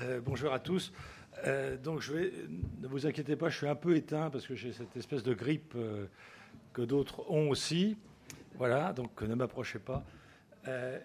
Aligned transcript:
Euh, 0.00 0.20
bonjour 0.24 0.52
à 0.52 0.58
tous. 0.58 0.92
Euh, 1.46 1.76
donc, 1.76 2.00
je 2.00 2.14
ne 2.14 2.88
vous 2.88 3.06
inquiétez 3.06 3.36
pas, 3.36 3.48
je 3.48 3.56
suis 3.56 3.68
un 3.68 3.74
peu 3.74 3.96
éteint 3.96 4.30
parce 4.30 4.46
que 4.46 4.54
j'ai 4.54 4.72
cette 4.72 4.96
espèce 4.96 5.22
de 5.22 5.34
grippe 5.34 5.74
euh, 5.76 6.06
que 6.72 6.82
d'autres 6.82 7.30
ont 7.30 7.50
aussi. 7.50 7.96
Voilà, 8.56 8.92
donc 8.92 9.22
ne 9.22 9.34
m'approchez 9.34 9.78
pas. 9.78 10.04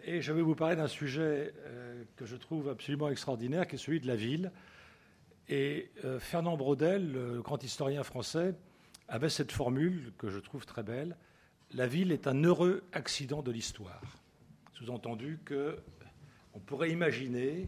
et 0.04 0.22
je 0.22 0.34
vais 0.34 0.42
vous 0.42 0.56
parler 0.56 0.76
d'un 0.76 0.88
sujet 0.88 1.54
que 2.18 2.26
je 2.26 2.36
trouve 2.36 2.68
absolument 2.68 3.08
extraordinaire, 3.08 3.66
qui 3.66 3.76
est 3.76 3.78
celui 3.78 4.02
de 4.02 4.08
la 4.08 4.18
ville. 4.18 4.52
Et 5.48 5.90
Fernand 6.20 6.58
Braudel, 6.58 7.14
le 7.14 7.42
grand 7.42 7.64
historien 7.64 8.04
français, 8.04 8.56
avait 9.08 9.30
cette 9.30 9.54
formule 9.54 10.12
que 10.18 10.30
je 10.30 10.40
trouve 10.40 10.66
très 10.66 10.84
belle 10.84 11.16
la 11.74 11.88
ville 11.88 12.12
est 12.12 12.28
un 12.28 12.44
heureux 12.44 12.84
accident 12.94 13.42
de 13.42 13.52
l'histoire. 13.52 14.02
Sous-entendu 14.74 15.40
qu'on 15.48 16.60
pourrait 16.60 16.92
imaginer 16.92 17.68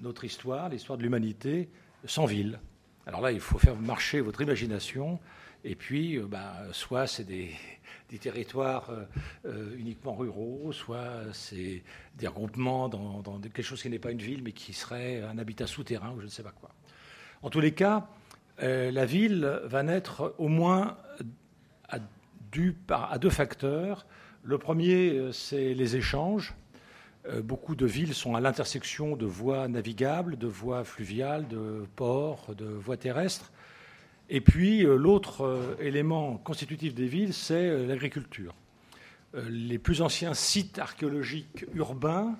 notre 0.00 0.24
histoire, 0.24 0.68
l'histoire 0.68 0.98
de 0.98 1.02
l'humanité, 1.02 1.68
sans 2.04 2.26
ville. 2.26 2.58
Alors 3.06 3.20
là, 3.20 3.32
il 3.32 3.40
faut 3.40 3.58
faire 3.58 3.76
marcher 3.76 4.20
votre 4.20 4.40
imagination. 4.40 5.18
Et 5.64 5.74
puis, 5.74 6.16
euh, 6.16 6.26
bah, 6.26 6.54
soit 6.72 7.06
c'est 7.06 7.24
des, 7.24 7.50
territoires 8.20 8.90
euh, 8.90 9.04
euh, 9.46 9.76
uniquement 9.76 10.14
ruraux, 10.14 10.72
soit 10.72 11.32
c'est 11.32 11.82
des 12.16 12.26
regroupements 12.26 12.88
dans, 12.88 13.40
quelque 13.40 13.62
chose 13.62 13.82
qui 13.82 13.90
n'est 13.90 13.98
pas 13.98 14.10
une 14.10 14.22
ville, 14.22 14.42
mais 14.42 14.52
qui 14.52 14.72
serait 14.72 15.22
un 15.22 15.38
habitat 15.38 15.66
souterrain 15.66 16.12
ou 16.12 16.20
je 16.20 16.26
ne 16.26 16.30
sais 16.30 16.42
pas 16.42 16.52
quoi. 16.52 16.70
En 17.42 17.50
tous 17.50 17.60
les 17.60 17.72
cas, 17.72 18.06
la 18.58 19.06
ville 19.06 19.60
va 19.64 19.82
naître 19.82 20.34
au 20.36 20.48
moins 20.48 20.98
à 21.88 23.18
deux 23.18 23.30
facteurs. 23.30 24.06
Le 24.42 24.58
premier, 24.58 25.32
c'est 25.32 25.72
les 25.72 25.96
échanges. 25.96 26.54
Euh, 27.28 27.42
beaucoup 27.42 27.74
de 27.74 27.86
villes 27.86 28.14
sont 28.14 28.34
à 28.34 28.40
l'intersection 28.40 29.14
de 29.14 29.26
voies 29.26 29.68
navigables, 29.68 30.38
de 30.38 30.46
voies 30.46 30.84
fluviales, 30.84 31.46
de 31.48 31.86
ports, 31.96 32.54
de 32.54 32.64
voies 32.64 32.96
terrestres. 32.96 33.52
Et 34.30 34.40
puis 34.40 34.84
euh, 34.84 34.96
l'autre 34.96 35.42
euh, 35.42 35.76
élément 35.80 36.38
constitutif 36.38 36.94
des 36.94 37.06
villes, 37.06 37.34
c'est 37.34 37.86
l'agriculture. 37.86 38.54
Les 39.48 39.78
plus 39.78 40.02
anciens 40.02 40.34
sites 40.34 40.78
archéologiques 40.78 41.64
urbains, 41.74 42.36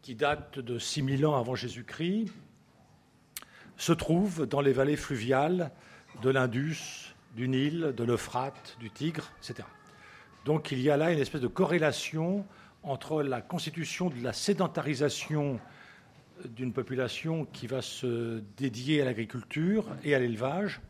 qui 0.00 0.14
datent 0.14 0.58
de 0.58 0.78
6000 0.78 1.26
ans 1.26 1.36
avant 1.36 1.54
Jésus-Christ, 1.54 2.32
se 3.76 3.92
trouvent 3.92 4.46
dans 4.46 4.62
les 4.62 4.72
vallées 4.72 4.96
fluviales 4.96 5.70
de 6.22 6.30
l'Indus, 6.30 7.14
du 7.34 7.48
Nil, 7.48 7.92
de 7.94 8.04
l'Euphrate, 8.04 8.76
du 8.80 8.90
Tigre, 8.90 9.30
etc. 9.42 9.68
Donc 10.46 10.70
il 10.70 10.80
y 10.80 10.88
a 10.88 10.96
là 10.96 11.12
une 11.12 11.18
espèce 11.18 11.42
de 11.42 11.48
corrélation 11.48 12.46
entre 12.86 13.22
la 13.22 13.42
constitution 13.42 14.10
de 14.10 14.22
la 14.22 14.32
sédentarisation 14.32 15.58
d'une 16.44 16.72
population 16.72 17.44
qui 17.46 17.66
va 17.66 17.82
se 17.82 18.42
dédier 18.56 19.02
à 19.02 19.04
l'agriculture 19.04 19.88
et 20.04 20.14
à 20.14 20.20
l'élevage, 20.20 20.80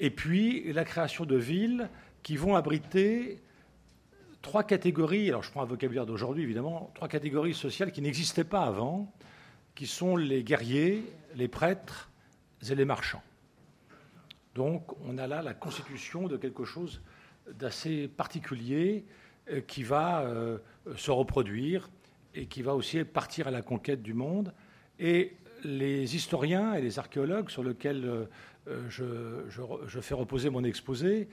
et 0.00 0.10
puis 0.10 0.72
la 0.72 0.84
création 0.84 1.24
de 1.24 1.36
villes 1.36 1.88
qui 2.24 2.36
vont 2.36 2.56
abriter 2.56 3.40
trois 4.42 4.64
catégories, 4.64 5.28
alors 5.28 5.44
je 5.44 5.50
prends 5.50 5.62
un 5.62 5.66
vocabulaire 5.66 6.06
d'aujourd'hui 6.06 6.42
évidemment, 6.42 6.90
trois 6.94 7.08
catégories 7.08 7.54
sociales 7.54 7.92
qui 7.92 8.02
n'existaient 8.02 8.44
pas 8.44 8.64
avant, 8.64 9.12
qui 9.76 9.86
sont 9.86 10.16
les 10.16 10.42
guerriers, 10.42 11.04
les 11.36 11.48
prêtres 11.48 12.10
et 12.68 12.74
les 12.74 12.84
marchands. 12.84 13.22
Donc 14.56 14.92
on 15.06 15.18
a 15.18 15.28
là 15.28 15.40
la 15.40 15.54
constitution 15.54 16.26
de 16.26 16.36
quelque 16.36 16.64
chose 16.64 17.00
d'assez 17.54 18.08
particulier 18.08 19.04
qui 19.66 19.82
va 19.82 20.22
euh, 20.22 20.58
se 20.96 21.10
reproduire 21.10 21.90
et 22.34 22.46
qui 22.46 22.62
va 22.62 22.74
aussi 22.74 23.02
partir 23.04 23.48
à 23.48 23.50
la 23.50 23.62
conquête 23.62 24.02
du 24.02 24.14
monde. 24.14 24.52
Et 24.98 25.36
les 25.64 26.16
historiens 26.16 26.74
et 26.74 26.80
les 26.80 26.98
archéologues 26.98 27.50
sur 27.50 27.64
lesquels 27.64 28.04
euh, 28.68 28.88
je, 28.88 30.00
fais 30.00 30.14
reposer 30.14 30.50
mon 30.50 30.64
exposé 30.64 31.28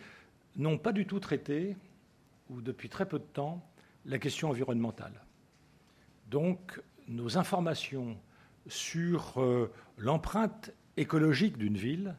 n'ont 0.56 0.78
pas 0.78 0.92
du 0.92 1.06
tout 1.06 1.20
traité, 1.20 1.76
ou 2.50 2.62
depuis 2.62 2.90
très 2.90 3.08
peu 3.08 3.20
de 3.20 3.24
temps, 3.24 3.68
la 4.06 4.20
question 4.20 4.50
environnementale. 4.50 5.24
Donc 6.30 6.82
nos 7.08 7.38
informations 7.38 8.18
sur 8.68 9.44
l'empreinte 9.98 10.72
écologique 10.96 11.58
d'une 11.58 11.76
ville 11.76 12.16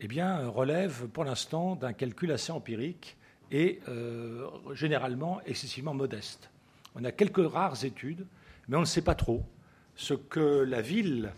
eh 0.00 0.08
bien, 0.08 0.46
relèvent 0.48 1.08
pour 1.08 1.24
l'instant 1.24 1.76
d'un 1.76 1.92
calcul 1.92 2.32
assez 2.32 2.52
empirique 2.52 3.16
et 3.50 3.80
euh, 3.88 4.46
généralement 4.74 5.40
excessivement 5.46 5.94
modeste. 5.94 6.50
On 6.94 7.04
a 7.04 7.12
quelques 7.12 7.46
rares 7.50 7.84
études, 7.84 8.26
mais 8.68 8.76
on 8.76 8.80
ne 8.80 8.86
sait 8.86 9.02
pas 9.02 9.14
trop 9.14 9.42
ce 9.96 10.14
que 10.14 10.62
la 10.62 10.80
ville 10.80 11.32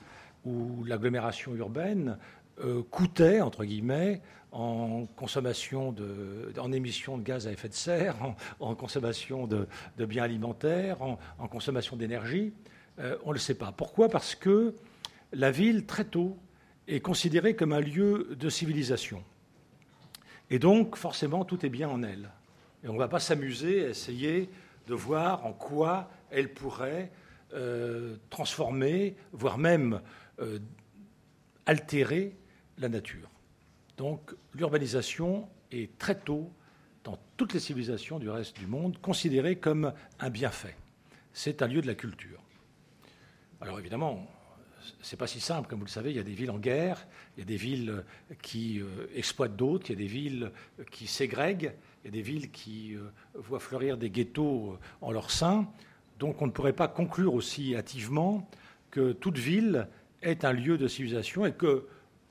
ou 0.44 0.84
l'agglomération 0.84 1.54
urbaine 1.54 2.18
euh, 2.60 2.82
coûtait, 2.90 3.40
entre 3.40 3.64
guillemets, 3.64 4.20
en 4.52 5.06
consommation 5.16 5.92
de, 5.92 6.52
en 6.58 6.72
émissions 6.72 7.16
de 7.16 7.22
gaz 7.22 7.46
à 7.48 7.52
effet 7.52 7.68
de 7.68 7.74
serre, 7.74 8.16
en, 8.60 8.74
consommation 8.74 9.46
de, 9.46 9.66
biens 10.04 10.24
alimentaires, 10.24 11.00
en, 11.02 11.48
consommation 11.48 11.96
d'énergie. 11.96 12.52
Euh, 12.98 13.16
on 13.24 13.28
ne 13.28 13.34
le 13.34 13.38
sait 13.38 13.54
pas. 13.54 13.72
Pourquoi? 13.72 14.10
Parce 14.10 14.34
que 14.34 14.74
la 15.32 15.50
ville, 15.50 15.86
très 15.86 16.04
tôt, 16.04 16.36
est 16.86 17.00
considérée 17.00 17.56
comme 17.56 17.72
un 17.72 17.80
lieu 17.80 18.36
de 18.38 18.48
civilisation. 18.50 19.24
Et 20.52 20.58
donc, 20.58 20.96
forcément, 20.96 21.46
tout 21.46 21.64
est 21.64 21.70
bien 21.70 21.88
en 21.88 22.02
elle. 22.02 22.28
Et 22.84 22.88
on 22.88 22.92
ne 22.92 22.98
va 22.98 23.08
pas 23.08 23.20
s'amuser 23.20 23.86
à 23.86 23.88
essayer 23.88 24.50
de 24.86 24.94
voir 24.94 25.46
en 25.46 25.54
quoi 25.54 26.10
elle 26.30 26.52
pourrait 26.52 27.10
euh, 27.54 28.16
transformer, 28.28 29.16
voire 29.32 29.56
même 29.56 30.02
euh, 30.40 30.58
altérer 31.64 32.36
la 32.76 32.90
nature. 32.90 33.30
Donc, 33.96 34.34
l'urbanisation 34.54 35.48
est 35.70 35.96
très 35.98 36.16
tôt, 36.18 36.52
dans 37.02 37.18
toutes 37.38 37.54
les 37.54 37.60
civilisations 37.60 38.18
du 38.18 38.28
reste 38.28 38.58
du 38.58 38.66
monde, 38.66 38.98
considérée 39.00 39.56
comme 39.56 39.94
un 40.20 40.28
bienfait. 40.28 40.76
C'est 41.32 41.62
un 41.62 41.66
lieu 41.66 41.80
de 41.80 41.86
la 41.86 41.94
culture. 41.94 42.42
Alors 43.62 43.78
évidemment, 43.78 44.28
c'est 45.00 45.18
pas 45.18 45.26
si 45.26 45.40
simple, 45.40 45.68
comme 45.68 45.78
vous 45.78 45.84
le 45.84 45.90
savez. 45.90 46.10
Il 46.10 46.16
y 46.16 46.20
a 46.20 46.24
des 46.24 46.32
villes 46.32 46.50
en 46.50 46.58
guerre, 46.58 47.06
il 47.36 47.40
y 47.40 47.42
a 47.42 47.46
des 47.46 47.56
villes 47.56 48.04
qui 48.42 48.80
euh, 48.80 49.06
exploitent 49.14 49.56
d'autres, 49.56 49.90
il 49.90 49.94
y 49.94 49.96
a 49.96 49.98
des 49.98 50.06
villes 50.06 50.50
qui 50.90 51.06
ségrèguent, 51.06 51.72
il 52.04 52.06
y 52.06 52.08
a 52.08 52.12
des 52.12 52.22
villes 52.22 52.50
qui 52.50 52.94
euh, 52.94 53.10
voient 53.34 53.60
fleurir 53.60 53.96
des 53.96 54.10
ghettos 54.10 54.72
euh, 54.72 54.78
en 55.00 55.12
leur 55.12 55.30
sein. 55.30 55.68
Donc 56.18 56.42
on 56.42 56.46
ne 56.46 56.52
pourrait 56.52 56.72
pas 56.72 56.88
conclure 56.88 57.34
aussi 57.34 57.74
hâtivement 57.74 58.48
que 58.90 59.12
toute 59.12 59.38
ville 59.38 59.88
est 60.22 60.44
un 60.44 60.52
lieu 60.52 60.78
de 60.78 60.86
civilisation 60.86 61.46
et 61.46 61.52
que, 61.52 61.86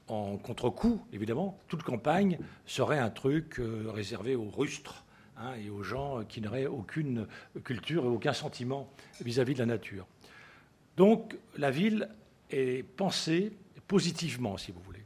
en 0.07 0.37
contre-coup, 0.37 1.01
évidemment, 1.11 1.57
toute 1.67 1.83
campagne 1.83 2.37
serait 2.65 2.99
un 2.99 3.09
truc 3.09 3.59
réservé 3.93 4.35
aux 4.35 4.49
rustres 4.49 5.03
hein, 5.37 5.53
et 5.63 5.69
aux 5.69 5.83
gens 5.83 6.23
qui 6.23 6.41
n'auraient 6.41 6.67
aucune 6.67 7.27
culture 7.63 8.05
et 8.05 8.07
aucun 8.07 8.33
sentiment 8.33 8.89
vis 9.21 9.39
à 9.39 9.43
-vis 9.43 9.53
de 9.53 9.59
la 9.59 9.65
nature. 9.65 10.05
Donc 10.97 11.37
la 11.57 11.71
ville 11.71 12.09
et 12.51 12.83
penser 12.83 13.51
positivement, 13.87 14.57
si 14.57 14.71
vous 14.71 14.81
voulez. 14.81 15.03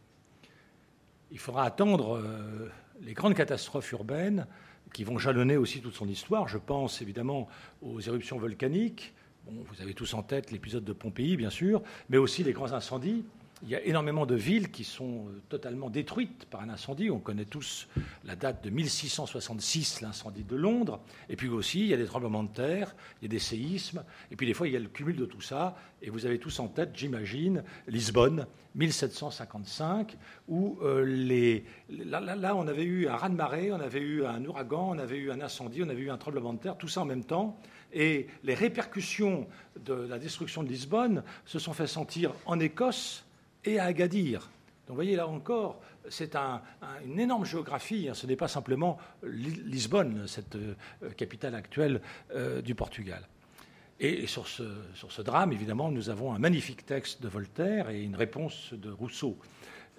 Il 1.32 1.40
faudra 1.40 1.64
attendre 1.64 2.18
euh, 2.18 2.70
les 3.02 3.14
grandes 3.14 3.34
catastrophes 3.34 3.92
urbaines 3.92 4.48
qui 4.94 5.04
vont 5.04 5.18
jalonner 5.18 5.58
aussi 5.58 5.82
toute 5.82 5.96
son 5.96 6.08
histoire. 6.08 6.48
Je 6.48 6.58
pense 6.58 7.02
évidemment 7.02 7.48
aux 7.82 8.00
éruptions 8.00 8.38
volcaniques. 8.38 9.14
vous 9.48 9.82
avez 9.82 9.94
tous 9.94 10.14
en 10.14 10.24
tête 10.24 10.52
l'épisode 10.52 10.84
de 10.84 10.94
Pompéi, 10.94 11.36
bien 11.36 11.50
sûr, 11.50 11.82
mais 12.10 12.18
aussi 12.18 12.44
les 12.44 12.54
grands 12.54 12.74
incendies 12.74 13.26
il 13.64 13.70
y 13.70 13.76
a 13.76 13.84
énormément 13.84 14.26
de 14.26 14.36
villes 14.36 14.70
qui 14.70 14.84
sont 14.84 15.28
euh, 15.28 15.42
totalement 15.50 15.90
détruites 15.90 16.46
par 16.46 16.62
un 16.62 16.70
incendie. 16.70 17.10
On 17.10 17.20
connaît 17.20 17.46
tous 17.46 17.88
la 18.26 18.36
date 18.36 18.64
de 18.64 18.70
1666, 18.70 20.02
l'incendie 20.02 20.44
de 20.44 20.56
Londres. 20.56 21.00
Et 21.30 21.36
puis 21.36 21.48
aussi, 21.48 21.82
il 21.82 21.88
y 21.88 21.94
a 21.94 21.98
des 21.98 22.06
tremblements 22.06 22.44
de 22.44 22.50
terre, 22.50 22.96
il 23.22 23.26
y 23.26 23.28
a 23.28 23.30
des 23.30 23.40
séismes. 23.40 24.04
Et 24.32 24.36
puis 24.36 24.46
des 24.46 24.54
fois, 24.54 24.68
il 24.68 24.74
y 24.74 24.78
a 24.78 24.80
le 24.80 24.90
cumul 24.90 25.16
de 25.16 25.26
tout 25.26 25.42
ça. 25.42 25.78
Et 26.02 26.10
vous 26.10 26.26
avez 26.26 26.38
tous 26.38 26.60
en 26.60 26.68
tête, 26.68 26.92
j'imagine, 26.94 27.64
Lisbonne, 27.88 28.46
1755, 28.76 30.18
où 30.50 30.78
euh, 30.82 31.06
les, 31.06 31.66
là, 31.90 32.20
là, 32.20 32.56
on 32.56 32.68
avait 32.68 32.84
eu 32.84 33.08
un 33.08 33.16
raz-de-marée, 33.16 33.72
on 33.72 33.80
avait 33.80 34.02
eu 34.02 34.26
un 34.26 34.44
ouragan, 34.46 34.90
on 34.92 35.00
avait 35.00 35.18
eu 35.18 35.32
un 35.32 35.40
incendie, 35.40 35.82
on 35.82 35.90
avait 35.90 36.02
eu 36.02 36.12
un 36.12 36.18
tremblement 36.18 36.54
de 36.54 36.60
terre, 36.60 36.78
tout 36.78 36.90
ça 36.90 37.02
en 37.02 37.06
même 37.06 37.24
temps. 37.24 37.58
Et 37.94 38.28
les 38.44 38.54
répercussions 38.54 39.48
de 39.84 39.94
la 39.94 40.20
destruction 40.20 40.64
de 40.64 40.68
Lisbonne 40.68 41.24
se 41.46 41.60
sont 41.60 41.74
fait 41.74 41.88
sentir 41.88 42.34
en 42.46 42.60
Écosse 42.60 43.25
et 43.66 43.80
à 43.80 43.86
Agadir. 43.86 44.50
Donc 44.88 44.90
vous 44.90 44.96
voyez 44.96 45.16
là 45.16 45.28
encore, 45.28 45.82
c'est 46.10 46.36
une 47.06 47.20
énorme 47.20 47.46
géographie, 47.46 48.08
hein. 48.08 48.14
ce 48.14 48.28
n'est 48.28 48.36
pas 48.36 48.48
simplement 48.48 48.98
Lisbonne, 49.24 50.28
cette 50.28 50.56
euh, 50.56 50.76
capitale 51.18 51.56
actuelle 51.56 52.02
euh, 52.36 52.62
du 52.62 52.76
Portugal. 52.76 53.28
Et, 54.00 54.28
sur, 54.28 54.48
ce, 54.48 55.22
drame, 55.22 55.54
évidemment, 55.54 55.90
nous 55.90 56.10
avons 56.10 56.34
un 56.34 56.40
magnifique 56.40 56.86
texte 56.86 57.24
de 57.24 57.30
Voltaire 57.30 57.90
et 57.90 58.04
une 58.04 58.16
réponse 58.16 58.74
de 58.74 58.92
Rousseau. 58.92 59.38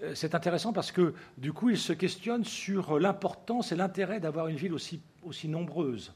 Euh, 0.03 0.15
c'est 0.15 0.35
intéressant 0.35 0.73
parce 0.73 0.93
que 0.93 1.15
du 1.39 1.53
coup, 1.53 1.71
il 1.71 1.79
se 1.79 1.95
questionne 1.95 2.45
sur 2.45 3.01
l'importance 3.01 3.73
et 3.73 3.77
l'intérêt 3.77 4.21
d'avoir 4.21 4.49
une 4.49 4.57
ville 4.57 4.75
aussi 4.75 5.49
nombreuse. 5.49 6.13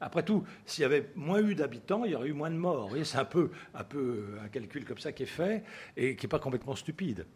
Après 0.00 0.22
tout, 0.22 0.44
s'il 0.66 0.82
y 0.82 0.84
avait 0.84 1.10
moins 1.14 1.40
eu 1.40 1.54
d'habitants, 1.54 2.04
il 2.04 2.12
y 2.12 2.14
aurait 2.14 2.28
eu 2.28 2.34
moins 2.34 2.50
de 2.50 2.56
morts. 2.56 2.90
C'est 3.04 3.18
un 3.18 3.24
peu, 3.24 3.50
un 3.74 4.48
calcul 4.48 4.84
comme 4.84 4.98
ça 4.98 5.12
qui 5.12 5.22
est 5.22 5.26
fait 5.26 5.64
et 5.96 6.16
qui 6.16 6.26
n'est 6.26 6.30
pas 6.30 6.38
complètement 6.38 6.76
stupide. 6.76 7.26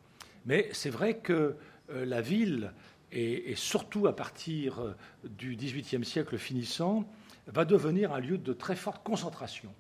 Mais 0.45 0.69
c'est 0.73 0.91
vrai 0.91 1.19
que 1.19 1.57
euh, 1.91 2.05
la 2.05 2.21
ville, 2.21 2.73
et, 3.13 3.55
surtout 3.57 4.07
à 4.07 4.15
partir 4.15 4.81
euh, 4.81 4.95
du 5.25 5.57
XVIIIe 5.57 6.05
siècle 6.05 6.39
finissant, 6.39 7.05
va 7.47 7.65
devenir 7.65 8.13
un 8.13 8.21
lieu 8.21 8.39
de 8.39 8.53
très 8.53 8.77
forte 8.77 9.03
concentration. 9.03 9.73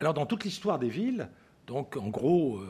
Alors 0.00 0.14
dans 0.14 0.26
toute 0.26 0.44
l'histoire 0.44 0.78
des 0.78 0.88
villes, 0.88 1.28
donc 1.66 1.96
en 1.96 2.08
gros 2.08 2.62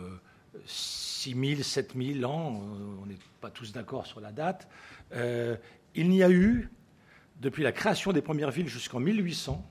6 0.65 1.35
000, 1.35 1.63
7 1.63 1.93
000 1.95 2.31
ans, 2.31 2.59
on 3.03 3.05
n'est 3.05 3.19
pas 3.43 3.51
tous 3.51 3.71
d'accord 3.71 4.07
sur 4.07 4.19
la 4.21 4.33
date, 4.33 4.67
il 5.95 6.09
n'y 6.09 6.23
a 6.23 6.31
eu 6.31 6.71
depuis 7.41 7.63
la 7.63 7.73
création 7.73 8.13
des 8.13 8.23
premières 8.23 8.51
villes 8.51 8.69
jusqu'en 8.69 9.01
1800, 9.01 9.65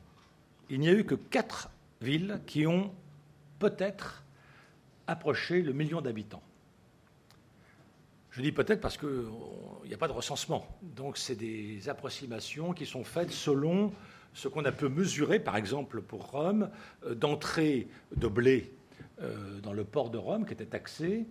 il 0.69 0.79
n'y 0.79 0.89
a 0.89 0.93
eu 0.93 1.03
que 1.03 1.15
quatre 1.15 1.69
villes 2.01 2.39
qui 2.45 2.67
ont 2.67 2.93
peut-être 3.59 4.23
approché 5.07 5.61
le 5.61 5.73
million 5.73 6.01
d'habitants. 6.01 6.43
Je 8.31 8.41
dis 8.41 8.51
peut-être 8.51 8.81
parce 8.81 8.97
qu'il 8.97 9.25
n'y 9.85 9.93
a 9.93 9.97
pas 9.97 10.07
de 10.07 10.13
recensement. 10.13 10.67
Donc, 10.81 11.17
c'est 11.17 11.35
des 11.35 11.89
approximations 11.89 12.73
qui 12.73 12.85
sont 12.85 13.03
faites 13.03 13.31
selon 13.31 13.91
ce 14.33 14.47
qu'on 14.47 14.65
a 14.65 14.71
pu 14.71 14.89
mesurer, 14.89 15.39
par 15.39 15.55
exemple 15.55 16.01
pour 16.01 16.29
Rome, 16.29 16.69
euh, 17.03 17.15
d'entrée 17.15 17.87
de 18.15 18.27
blé 18.27 18.71
euh, 19.21 19.59
dans 19.61 19.73
le 19.73 19.83
port 19.83 20.11
de 20.11 20.19
Rome 20.19 20.45
qui 20.45 20.53
était 20.53 20.65
taxé. 20.65 21.25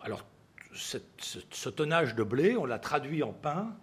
Alors, 0.00 0.24
ce 0.72 1.68
tonnage 1.68 2.14
de 2.14 2.22
blé, 2.22 2.56
on 2.56 2.66
l'a 2.66 2.78
traduit 2.78 3.22
en 3.22 3.32
pain 3.32 3.74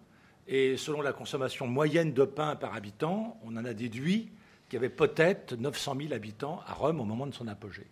et 0.48 0.78
selon 0.78 1.02
la 1.02 1.14
consommation 1.14 1.68
moyenne 1.68 2.14
de 2.14 2.24
pain 2.24 2.56
par 2.56 2.76
habitant, 2.76 3.38
on 3.44 3.56
en 3.56 3.66
a 3.66 3.74
déduit 3.74 4.30
qu'il 4.68 4.74
y 4.74 4.78
avait 4.78 4.90
peut-être 4.90 5.56
900 5.56 5.96
000 6.02 6.14
habitants 6.14 6.62
à 6.68 6.74
Rome 6.74 7.00
au 7.00 7.06
moment 7.06 7.28
de 7.28 7.34
son 7.34 7.48
apogée. 7.48 7.88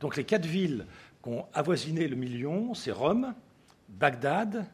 Donc 0.00 0.16
les 0.16 0.24
quatre 0.24 0.46
villes 0.46 0.86
qui 1.22 1.30
ont 1.30 1.46
avoisiné 1.54 2.06
le 2.08 2.16
million, 2.16 2.74
c'est 2.74 2.92
Rome, 2.92 3.34
Bagdad, 3.88 4.66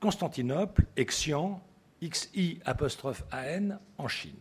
Constantinople, 0.00 0.84
Xian, 0.98 1.62
XI 2.02 2.60
AN 3.32 3.78
en 3.98 4.08
Chine. 4.08 4.32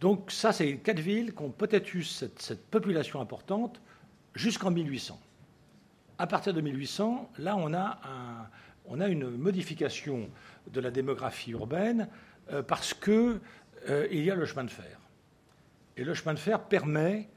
Donc 0.00 0.32
ça, 0.32 0.52
c'est 0.52 0.78
quatre 0.78 0.98
villes 0.98 1.32
qui 1.32 1.42
ont 1.42 1.50
peut-être 1.50 1.94
eu 1.94 2.02
cette, 2.02 2.42
cette 2.42 2.66
population 2.66 3.20
importante 3.20 3.80
jusqu'en 4.34 4.70
1800. 4.70 5.20
À 6.18 6.26
partir 6.26 6.54
de 6.54 6.60
1800, 6.60 7.30
là, 7.38 7.56
on 7.56 7.72
a 7.72 8.00
un, 8.04 8.48
on 8.86 9.00
a 9.00 9.08
une 9.08 9.30
modification 9.30 10.30
de 10.70 10.80
la 10.80 10.90
démographie 10.90 11.52
urbaine 11.52 12.08
euh, 12.52 12.62
parce 12.62 12.94
qu'il 12.94 13.40
euh, 13.88 14.08
y 14.10 14.30
a 14.30 14.34
le 14.34 14.46
chemin 14.46 14.64
de 14.64 14.70
fer. 14.70 14.98
Et 15.96 16.04
le 16.04 16.14
chemin 16.14 16.34
de 16.34 16.38
fer 16.38 16.64
permet 16.64 17.28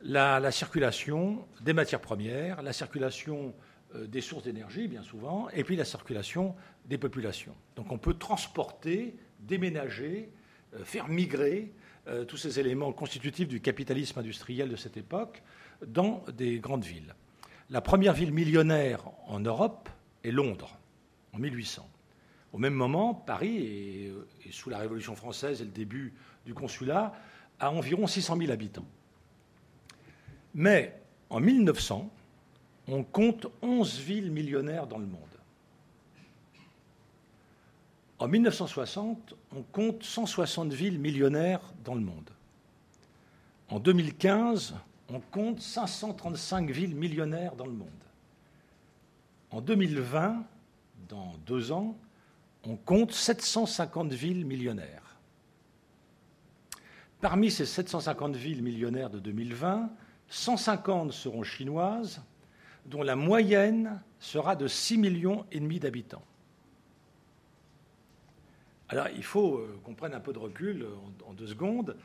la, 0.00 0.50
circulation 0.50 1.46
des 1.60 1.72
matières 1.72 2.00
premières, 2.00 2.62
la 2.62 2.72
circulation 2.72 3.54
euh, 3.94 4.06
des 4.06 4.20
sources 4.20 4.44
d'énergie, 4.44 4.88
bien 4.88 5.02
souvent, 5.02 5.48
et 5.50 5.64
puis 5.64 5.76
la 5.76 5.84
circulation 5.84 6.54
des 6.84 6.98
populations. 6.98 7.54
Donc 7.74 7.90
on 7.90 7.98
peut 7.98 8.14
transporter, 8.14 9.16
déménager, 9.40 10.30
faire 10.84 11.08
migrer 11.08 11.72
tous 12.28 12.36
ces 12.36 12.60
éléments 12.60 12.92
constitutifs 12.92 13.48
du 13.48 13.60
capitalisme 13.60 14.18
industriel 14.18 14.68
de 14.68 14.76
cette 14.76 14.96
époque 14.96 15.42
dans 15.84 16.22
des 16.36 16.58
grandes 16.58 16.84
villes. 16.84 17.14
La 17.70 17.80
première 17.80 18.12
ville 18.12 18.32
millionnaire 18.32 19.02
en 19.26 19.40
Europe 19.40 19.88
est 20.26 20.32
Londres, 20.32 20.76
en 21.32 21.38
1800. 21.38 21.88
Au 22.52 22.58
même 22.58 22.74
moment, 22.74 23.14
Paris, 23.14 23.56
et, 24.44 24.52
sous 24.52 24.70
la 24.70 24.78
Révolution 24.78 25.14
française 25.14 25.60
et 25.60 25.64
le 25.64 25.70
début 25.70 26.14
du 26.44 26.54
consulat, 26.54 27.14
a 27.60 27.70
environ 27.70 28.06
600 28.06 28.36
000 28.38 28.50
habitants. 28.50 28.86
Mais 30.54 30.98
en 31.30 31.40
1900, 31.40 32.10
on 32.88 33.02
compte 33.02 33.46
11 33.62 33.98
villes 34.00 34.30
millionnaires 34.30 34.86
dans 34.86 34.98
le 34.98 35.06
monde. 35.06 35.20
En 38.18 38.28
1960, 38.28 39.34
on 39.54 39.62
compte 39.62 40.02
160 40.02 40.72
villes 40.72 40.98
millionnaires 40.98 41.60
dans 41.84 41.94
le 41.94 42.00
monde. 42.00 42.30
En 43.68 43.78
2015, 43.78 44.74
on 45.10 45.20
compte 45.20 45.60
535 45.60 46.70
villes 46.70 46.94
millionnaires 46.94 47.54
dans 47.56 47.66
le 47.66 47.72
monde. 47.72 48.05
En 49.50 49.60
2020, 49.60 50.44
dans 51.08 51.34
deux 51.46 51.72
ans, 51.72 51.96
on 52.64 52.76
compte 52.76 53.12
750 53.12 54.12
villes 54.12 54.44
millionnaires. 54.44 55.16
Parmi 57.20 57.50
ces 57.50 57.64
750 57.64 58.36
villes 58.36 58.62
millionnaires 58.62 59.10
de 59.10 59.18
2020, 59.18 59.90
150 60.28 61.12
seront 61.12 61.42
chinoises, 61.42 62.22
dont 62.86 63.02
la 63.02 63.16
moyenne 63.16 64.00
sera 64.18 64.56
de 64.56 64.66
6 64.66 64.98
millions 64.98 65.46
et 65.52 65.60
demi 65.60 65.78
d'habitants. 65.78 66.24
Alors, 68.88 69.08
il 69.16 69.24
faut 69.24 69.58
euh, 69.58 69.80
qu'on 69.82 69.94
prenne 69.94 70.14
un 70.14 70.20
peu 70.20 70.32
de 70.32 70.38
recul 70.38 70.86
en, 71.26 71.32
deux 71.32 71.48
secondes. 71.48 71.96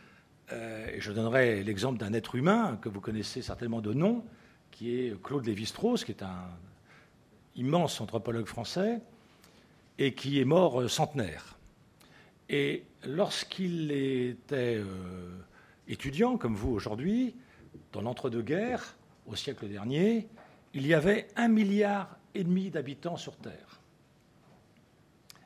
Euh, 0.51 0.87
et 0.87 0.99
je 0.99 1.11
donnerai 1.11 1.63
l'exemple 1.63 1.99
d'un 1.99 2.13
être 2.13 2.35
humain 2.35 2.77
que 2.81 2.89
vous 2.89 3.01
connaissez 3.01 3.41
certainement 3.41 3.81
de 3.81 3.93
nom, 3.93 4.23
qui 4.71 4.95
est 4.95 5.21
Claude 5.21 5.45
Lévi-Strauss, 5.45 6.03
qui 6.03 6.11
est 6.11 6.23
un 6.23 6.47
immense 7.55 8.01
anthropologue 8.01 8.45
français, 8.45 9.01
et 9.97 10.13
qui 10.13 10.39
est 10.39 10.45
mort 10.45 10.81
euh, 10.81 10.87
centenaire. 10.87 11.57
Et 12.49 12.83
lorsqu'il 13.05 13.91
était 13.91 14.77
euh, 14.77 15.37
étudiant, 15.87 16.37
comme 16.37 16.55
vous 16.55 16.71
aujourd'hui, 16.71 17.35
dans 17.91 18.01
l'entre-deux-guerres, 18.01 18.95
au 19.27 19.35
siècle 19.35 19.67
dernier, 19.67 20.27
il 20.73 20.87
y 20.87 20.93
avait 20.93 21.27
un 21.35 21.47
milliard 21.47 22.17
et 22.33 22.43
demi 22.43 22.69
d'habitants 22.69 23.17
sur 23.17 23.35
Terre. 23.37 23.79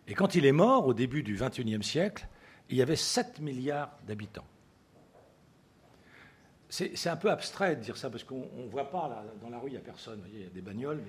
Et 0.07 0.13
quand 0.13 0.35
il 0.35 0.45
est 0.45 0.51
mort, 0.51 0.87
au 0.87 0.93
début 0.93 1.23
du 1.23 1.35
XXIe 1.35 1.83
siècle, 1.83 2.27
il 2.69 2.77
y 2.77 2.81
avait 2.81 2.95
7 2.95 3.39
milliards 3.39 3.97
d'habitants. 4.07 4.45
C'est 6.69 7.09
un 7.09 7.15
peu 7.15 7.31
abstrait 7.31 7.75
de 7.75 7.81
dire 7.81 7.95
ça, 7.95 8.09
parce 8.09 8.23
qu'on 8.23 8.47
ne 8.57 8.67
voit 8.69 8.89
pas, 8.89 9.23
dans 9.41 9.49
la 9.49 9.59
rue, 9.59 9.69
il 9.69 9.73
n'y 9.73 9.77
a 9.77 9.81
personne. 9.81 10.21
il 10.33 10.41
y 10.41 10.45
a 10.45 10.49
des 10.49 10.61
bagnoles, 10.61 11.01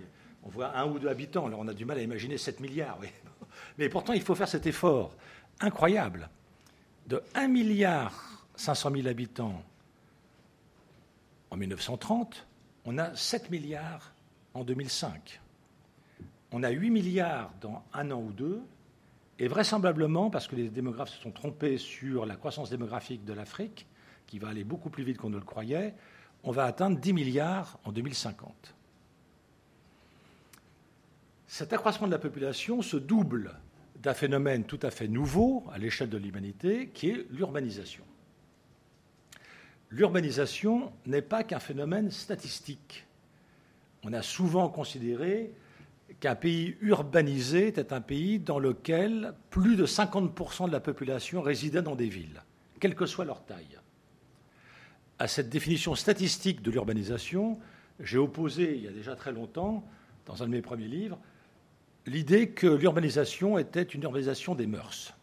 on 0.47 0.49
voit 0.49 0.77
un 0.79 0.87
ou 0.87 0.99
deux 0.99 1.09
habitants. 1.09 1.47
Alors 1.47 1.61
on 1.61 1.69
a 1.69 1.75
du 1.75 1.85
mal 1.85 1.99
à 1.99 2.03
imaginer 2.03 2.39
7 2.39 2.61
milliards. 2.61 2.99
Mais 3.79 3.89
pourtant, 3.89 4.13
il 4.13 4.23
faut 4.23 4.35
faire 4.35 4.49
cet 4.49 4.67
effort 4.67 5.15
incroyable 5.61 6.29
de 7.07 7.23
1 7.35 7.49
milliard 7.49 8.45
500 8.57 8.91
000 8.95 9.09
habitants 9.09 9.63
en 11.51 11.57
1930, 11.57 12.47
on 12.85 12.99
a 12.99 13.15
7 13.15 13.51
milliards 13.51 14.13
en 14.55 14.65
2005. 14.65 15.41
On 16.53 16.63
a 16.63 16.71
8 16.71 16.91
milliards 16.91 17.53
dans 17.61 17.85
un 17.93 18.11
an 18.11 18.21
ou 18.21 18.33
deux, 18.33 18.63
et 19.39 19.49
vraisemblablement, 19.49 20.31
parce 20.31 20.49
que 20.49 20.57
les 20.57 20.69
démographes 20.69 21.11
se 21.11 21.21
sont 21.21 21.31
trompés 21.31 21.79
sur 21.79 22.25
la 22.25 22.37
croissance 22.37 22.71
démographique 22.71 23.25
de 23.25 23.33
l'Afrique, 23.33 23.87
qui 24.27 24.39
va 24.39 24.49
aller 24.49 24.65
beaucoup 24.65 24.91
plus 24.91 25.05
vite 25.05 25.19
qu'on 25.19 25.31
ne 25.31 25.39
le 25.39 25.45
croyait, 25.45 25.95
on 26.43 26.51
va 26.51 26.65
atteindre 26.65 26.99
10 26.99 27.13
milliards 27.13 27.79
en 27.85 27.93
2050. 27.93 28.76
Cet 31.57 31.73
accroissement 31.73 32.07
de 32.07 32.13
la 32.13 32.19
population 32.19 32.83
se 32.83 32.99
double 32.99 33.55
d'un 34.03 34.13
phénomène 34.13 34.65
tout 34.65 34.79
à 34.83 34.91
fait 34.91 35.09
nouveau 35.09 35.65
à 35.73 35.79
l'échelle 35.79 36.11
de 36.11 36.19
l'humanité, 36.19 36.91
qui 36.93 37.09
est 37.09 37.27
l'urbanisation. 37.31 38.05
L'urbanisation 39.89 40.93
n'est 41.07 41.23
pas 41.23 41.45
qu'un 41.45 41.59
phénomène 41.59 42.11
statistique. 42.11 43.07
On 44.03 44.13
a 44.13 44.21
souvent 44.21 44.69
considéré 44.69 45.51
qu'un 46.21 46.35
pays 46.35 46.77
urbanisé 46.83 47.69
était 47.69 47.95
un 47.95 48.03
pays 48.03 48.39
dans 48.39 48.59
lequel 48.59 49.33
plus 49.49 49.77
de 49.77 49.87
50% 49.87 50.67
de 50.67 50.73
la 50.73 50.81
population 50.81 51.41
résidait 51.41 51.81
dans 51.81 51.97
des 51.97 52.11
villes, 52.11 52.43
quelle 52.81 52.95
que 52.95 53.07
soit 53.07 53.25
leur 53.25 53.47
taille. 53.47 53.79
À 55.19 55.27
cette 55.27 55.49
définition 55.49 55.95
statistique 55.95 56.61
de 56.61 56.71
l'urbanisation, 56.71 57.59
j'ai 57.99 58.19
opposé 58.19 58.77
il 58.77 58.85
y 58.85 58.89
a 58.89 58.93
déjà 58.93 59.17
très 59.17 59.33
longtemps, 59.33 59.89
dans 60.27 60.43
un 60.43 60.47
de 60.49 60.53
mes 60.53 60.61
premiers 60.61 60.89
livres, 60.89 61.19
l'idée 62.07 62.51
que 62.51 62.67
l'urbanisation 62.67 63.59
était 63.59 63.83
une 63.83 64.03
urbanisation 64.03 64.55
des 64.55 64.67
mœurs. 64.67 65.15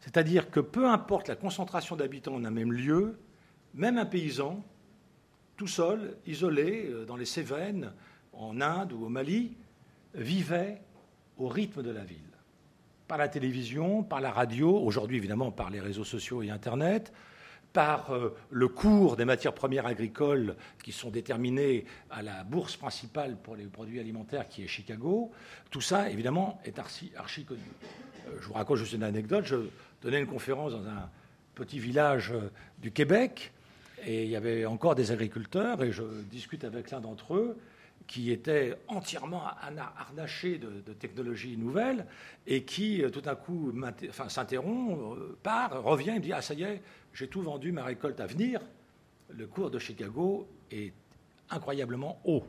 C'est-à-dire 0.00 0.50
que 0.50 0.60
peu 0.60 0.88
importe 0.88 1.28
la 1.28 1.36
concentration 1.36 1.96
d'habitants 1.96 2.34
en 2.34 2.44
un 2.44 2.50
même 2.50 2.72
lieu, 2.72 3.18
même 3.74 3.98
un 3.98 4.06
paysan, 4.06 4.64
tout 5.56 5.68
seul, 5.68 6.16
isolé, 6.26 6.88
euh, 6.90 7.04
dans 7.04 7.16
les 7.16 7.24
Cévennes, 7.24 7.92
en 8.32 8.60
Inde 8.60 8.92
ou 8.92 9.04
au 9.04 9.08
Mali, 9.08 9.56
vivait 10.14 10.80
au 11.38 11.48
rythme 11.48 11.82
de 11.82 11.90
la 11.90 12.04
ville. 12.04 12.18
Par 13.06 13.18
la 13.18 13.28
télévision, 13.28 14.02
par 14.02 14.20
la 14.20 14.30
radio, 14.30 14.76
aujourd'hui 14.76 15.18
évidemment 15.18 15.50
par 15.50 15.70
les 15.70 15.80
réseaux 15.80 16.04
sociaux 16.04 16.42
et 16.42 16.50
Internet, 16.50 17.12
par 17.72 18.10
euh, 18.10 18.34
le 18.50 18.68
cours 18.68 19.16
des 19.16 19.24
matières 19.24 19.54
premières 19.54 19.86
agricoles 19.86 20.56
qui 20.82 20.92
sont 20.92 21.10
déterminées 21.10 21.84
à 22.10 22.22
la 22.22 22.44
bourse 22.44 22.76
principale 22.76 23.36
pour 23.42 23.56
les 23.56 23.64
produits 23.64 24.00
alimentaires 24.00 24.48
qui 24.48 24.62
est 24.62 24.66
Chicago, 24.66 25.30
tout 25.70 25.80
ça 25.80 26.10
évidemment 26.10 26.60
est 26.64 26.78
archi, 26.78 27.12
connu. 27.46 27.60
je 28.40 28.46
vous 28.46 28.54
raconte 28.54 28.78
juste 28.78 28.92
une 28.92 29.02
anecdote. 29.02 29.44
Je 29.46 29.56
donnais 30.02 30.20
une 30.20 30.26
conférence 30.26 30.72
dans 30.72 30.86
un 30.86 31.08
petit 31.54 31.78
village 31.78 32.34
du 32.78 32.90
Québec 32.90 33.52
et 34.04 34.24
il 34.24 34.30
y 34.30 34.36
avait 34.36 34.66
encore 34.66 34.94
des 34.94 35.12
agriculteurs 35.12 35.82
et 35.82 35.92
je 35.92 36.02
discute 36.30 36.64
avec 36.64 36.90
l'un 36.90 37.00
d'entre 37.00 37.34
eux 37.34 37.56
qui 38.06 38.30
était 38.30 38.74
entièrement 38.88 39.42
harnaché 39.96 40.58
de, 40.58 40.92
technologies 40.92 41.56
nouvelles 41.56 42.06
et 42.46 42.64
qui 42.64 43.02
tout 43.12 43.20
d'un 43.20 43.34
coup 43.34 43.72
enfin, 44.08 44.28
s'interrompt, 44.28 45.16
part, 45.42 45.82
revient 45.82 46.14
et 46.16 46.20
dit 46.20 46.32
Ah, 46.32 46.42
ça 46.42 46.54
y 46.54 46.62
est, 46.62 46.82
j'ai 47.14 47.28
tout 47.28 47.42
vendu, 47.42 47.72
ma 47.72 47.84
récolte 47.84 48.20
à 48.20 48.26
venir. 48.26 48.60
Le 49.30 49.46
cours 49.46 49.70
de 49.70 49.78
Chicago 49.78 50.46
est 50.70 50.92
incroyablement 51.50 52.20
haut. 52.24 52.44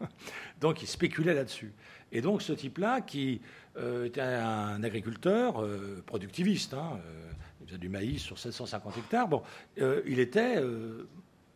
Donc 0.60 0.82
il 0.82 0.86
spéculait 0.86 1.34
là-dessus. 1.34 1.72
Et 2.12 2.20
donc 2.20 2.42
ce 2.42 2.52
type-là, 2.52 3.00
qui 3.00 3.40
euh, 3.76 4.06
était 4.06 4.20
un 4.20 4.82
agriculteur 4.82 5.62
euh, 5.62 6.02
productiviste, 6.06 6.74
hein, 6.74 6.98
euh, 7.04 7.30
il 7.60 7.66
faisait 7.66 7.78
du 7.78 7.88
maïs 7.88 8.22
sur 8.22 8.38
750 8.38 8.96
hectares, 8.96 9.28
bon, 9.28 9.42
il 9.76 10.20
était 10.20 10.62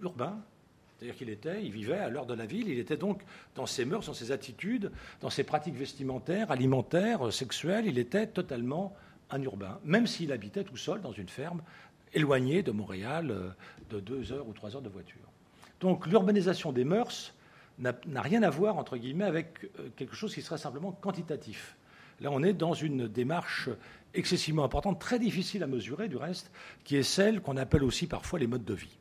urbain. 0.01 0.43
C'est-à-dire 1.03 1.19
qu'il 1.19 1.31
était, 1.31 1.65
il 1.65 1.73
vivait 1.73 1.99
à 1.99 2.09
l'heure 2.09 2.27
de 2.27 2.35
la 2.35 2.47
ville, 2.47 2.69
il 2.69 2.79
était 2.79 2.97
donc 2.97 3.23
dans 3.57 3.67
ses 3.67 3.85
mœurs, 3.85 4.07
dans 4.07 4.15
ses 4.15 4.31
attitudes, 4.31 4.93
dans 5.21 5.31
ses 5.31 5.43
pratiques 5.43 5.75
vestimentaires, 5.75 6.53
alimentaires, 6.53 7.33
sexuelles, 7.33 7.87
il 7.87 7.99
était 7.99 8.29
totalement 8.29 8.95
un 9.31 9.43
urbain, 9.43 9.81
même 9.85 10.07
s'il 10.07 10.31
habitait 10.31 10.63
tout 10.63 10.77
seul 10.77 11.01
dans 11.01 11.11
une 11.11 11.29
ferme 11.29 11.61
éloignée 12.15 12.63
de 12.63 12.71
Montréal 12.71 13.35
de 13.91 13.99
deux 13.99 14.31
heures 14.31 14.47
ou 14.47 14.53
trois 14.53 14.77
heures 14.77 14.83
de 14.83 14.89
voiture. 14.89 15.27
Donc 15.81 16.07
l'urbanisation 16.07 16.71
des 16.71 16.85
mœurs, 16.85 17.35
n'a 17.81 18.23
rien 18.23 18.45
à 18.45 18.51
voir, 18.51 18.77
entre 18.77 18.97
guillemets, 18.97 19.25
avec 19.25 19.65
euh, 19.81 19.89
quelque 19.97 20.15
chose 20.15 20.33
qui 20.33 20.41
serait 20.41 20.57
simplement 20.57 20.93
quantitatif. 20.93 21.77
Là, 22.21 22.31
on 22.31 22.45
est 22.45 22.53
dans 22.53 22.75
une 22.75 23.09
démarche 23.09 23.71
excessivement 24.15 24.63
importante, 24.63 25.01
très 25.01 25.19
difficile 25.19 25.65
à 25.65 25.67
mesurer 25.67 26.09
du 26.09 26.17
reste, 26.17 26.53
qui 26.85 26.95
est 26.95 27.03
celle 27.03 27.41
qu'on 27.41 27.57
appelle 27.57 27.83
aussi 27.83 28.07
parfois 28.07 28.39
les 28.39 28.47
modes 28.47 28.65
de 28.65 28.75
vie. 28.75 28.99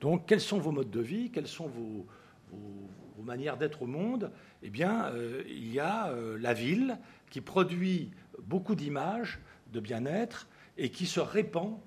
Donc, 0.00 0.26
quels 0.26 0.40
sont 0.40 0.58
vos 0.58 0.72
modes 0.72 0.90
de 0.90 1.00
vie 1.00 1.30
Quelles 1.30 1.48
sont 1.48 1.68
vos, 1.68 2.06
manières 3.22 3.56
d'être 3.56 3.82
au 3.82 3.86
monde? 3.86 4.30
Eh 4.62 4.70
bien, 4.70 5.06
euh, 5.06 5.42
il 5.48 5.72
y 5.72 5.80
a 5.80 6.08
euh, 6.08 6.38
la 6.38 6.54
ville 6.54 6.96
qui 7.28 7.40
produit 7.40 8.10
beaucoup 8.44 8.76
d'images 8.76 9.40
de 9.72 9.80
bien-être 9.80 10.48
et 10.78 10.90
qui 10.90 11.06
se 11.06 11.18
répand 11.18 11.80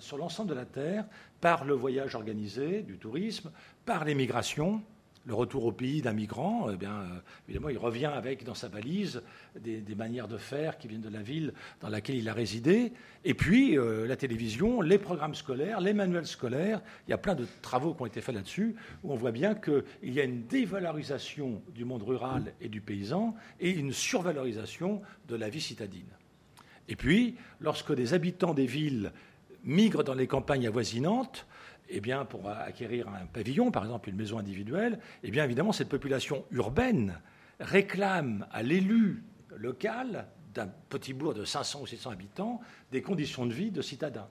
sur 0.00 0.18
l'ensemble 0.18 0.48
de 0.48 0.54
la 0.54 0.64
Terre 0.64 1.04
par 1.40 1.64
le 1.64 1.74
voyage 1.74 2.14
organisé, 2.14 2.82
du 2.82 2.98
tourisme, 2.98 3.52
par 3.86 4.04
l'émigration, 4.04 4.82
le 5.28 5.34
retour 5.34 5.66
au 5.66 5.72
pays 5.72 6.00
d'un 6.00 6.14
migrant, 6.14 6.70
eh 6.72 6.76
bien, 6.76 6.90
euh, 6.90 7.20
évidemment, 7.46 7.68
il 7.68 7.76
revient 7.76 8.06
avec 8.06 8.44
dans 8.44 8.54
sa 8.54 8.68
valise 8.68 9.22
des, 9.60 9.82
manières 9.94 10.26
de 10.26 10.38
faire 10.38 10.78
qui 10.78 10.88
viennent 10.88 11.02
de 11.02 11.10
la 11.10 11.20
ville 11.20 11.52
dans 11.82 11.90
laquelle 11.90 12.16
il 12.16 12.30
a 12.30 12.32
résidé. 12.32 12.94
Et 13.26 13.34
puis, 13.34 13.76
euh, 13.76 14.06
la 14.06 14.16
télévision, 14.16 14.80
les 14.80 14.96
programmes 14.96 15.34
scolaires, 15.34 15.82
les 15.82 15.92
manuels 15.92 16.26
scolaires. 16.26 16.80
Il 17.06 17.10
y 17.10 17.12
a 17.12 17.18
plein 17.18 17.34
de 17.34 17.46
travaux 17.60 17.92
qui 17.92 18.00
ont 18.00 18.06
été 18.06 18.22
faits 18.22 18.36
là-dessus, 18.36 18.74
où 19.04 19.12
on 19.12 19.16
voit 19.16 19.30
bien 19.30 19.54
qu'il 19.54 19.84
y 20.02 20.18
a 20.18 20.24
une 20.24 20.46
dévalorisation 20.46 21.60
du 21.74 21.84
monde 21.84 22.04
rural 22.04 22.54
et 22.62 22.70
du 22.70 22.80
paysan 22.80 23.36
et 23.60 23.70
une 23.70 23.92
survalorisation 23.92 25.02
de 25.28 25.36
la 25.36 25.50
vie 25.50 25.60
citadine. 25.60 26.08
Et 26.88 26.96
puis, 26.96 27.36
lorsque 27.60 27.94
des 27.94 28.14
habitants 28.14 28.54
des 28.54 28.64
villes 28.64 29.12
migrent 29.62 30.04
dans 30.04 30.14
les 30.14 30.26
campagnes 30.26 30.66
avoisinantes, 30.66 31.46
eh 31.88 32.00
bien, 32.00 32.24
pour 32.24 32.48
acquérir 32.48 33.08
un 33.08 33.26
pavillon, 33.26 33.70
par 33.70 33.84
exemple 33.84 34.08
une 34.08 34.16
maison 34.16 34.38
individuelle, 34.38 34.98
eh 35.22 35.30
bien, 35.30 35.44
évidemment, 35.44 35.72
cette 35.72 35.88
population 35.88 36.44
urbaine 36.50 37.20
réclame 37.60 38.46
à 38.52 38.62
l'élu 38.62 39.24
local 39.56 40.26
d'un 40.54 40.68
petit 40.88 41.12
bourg 41.12 41.34
de 41.34 41.44
500 41.44 41.82
ou 41.82 41.86
600 41.86 42.10
habitants 42.10 42.60
des 42.92 43.02
conditions 43.02 43.46
de 43.46 43.52
vie 43.52 43.70
de 43.70 43.82
citadins, 43.82 44.28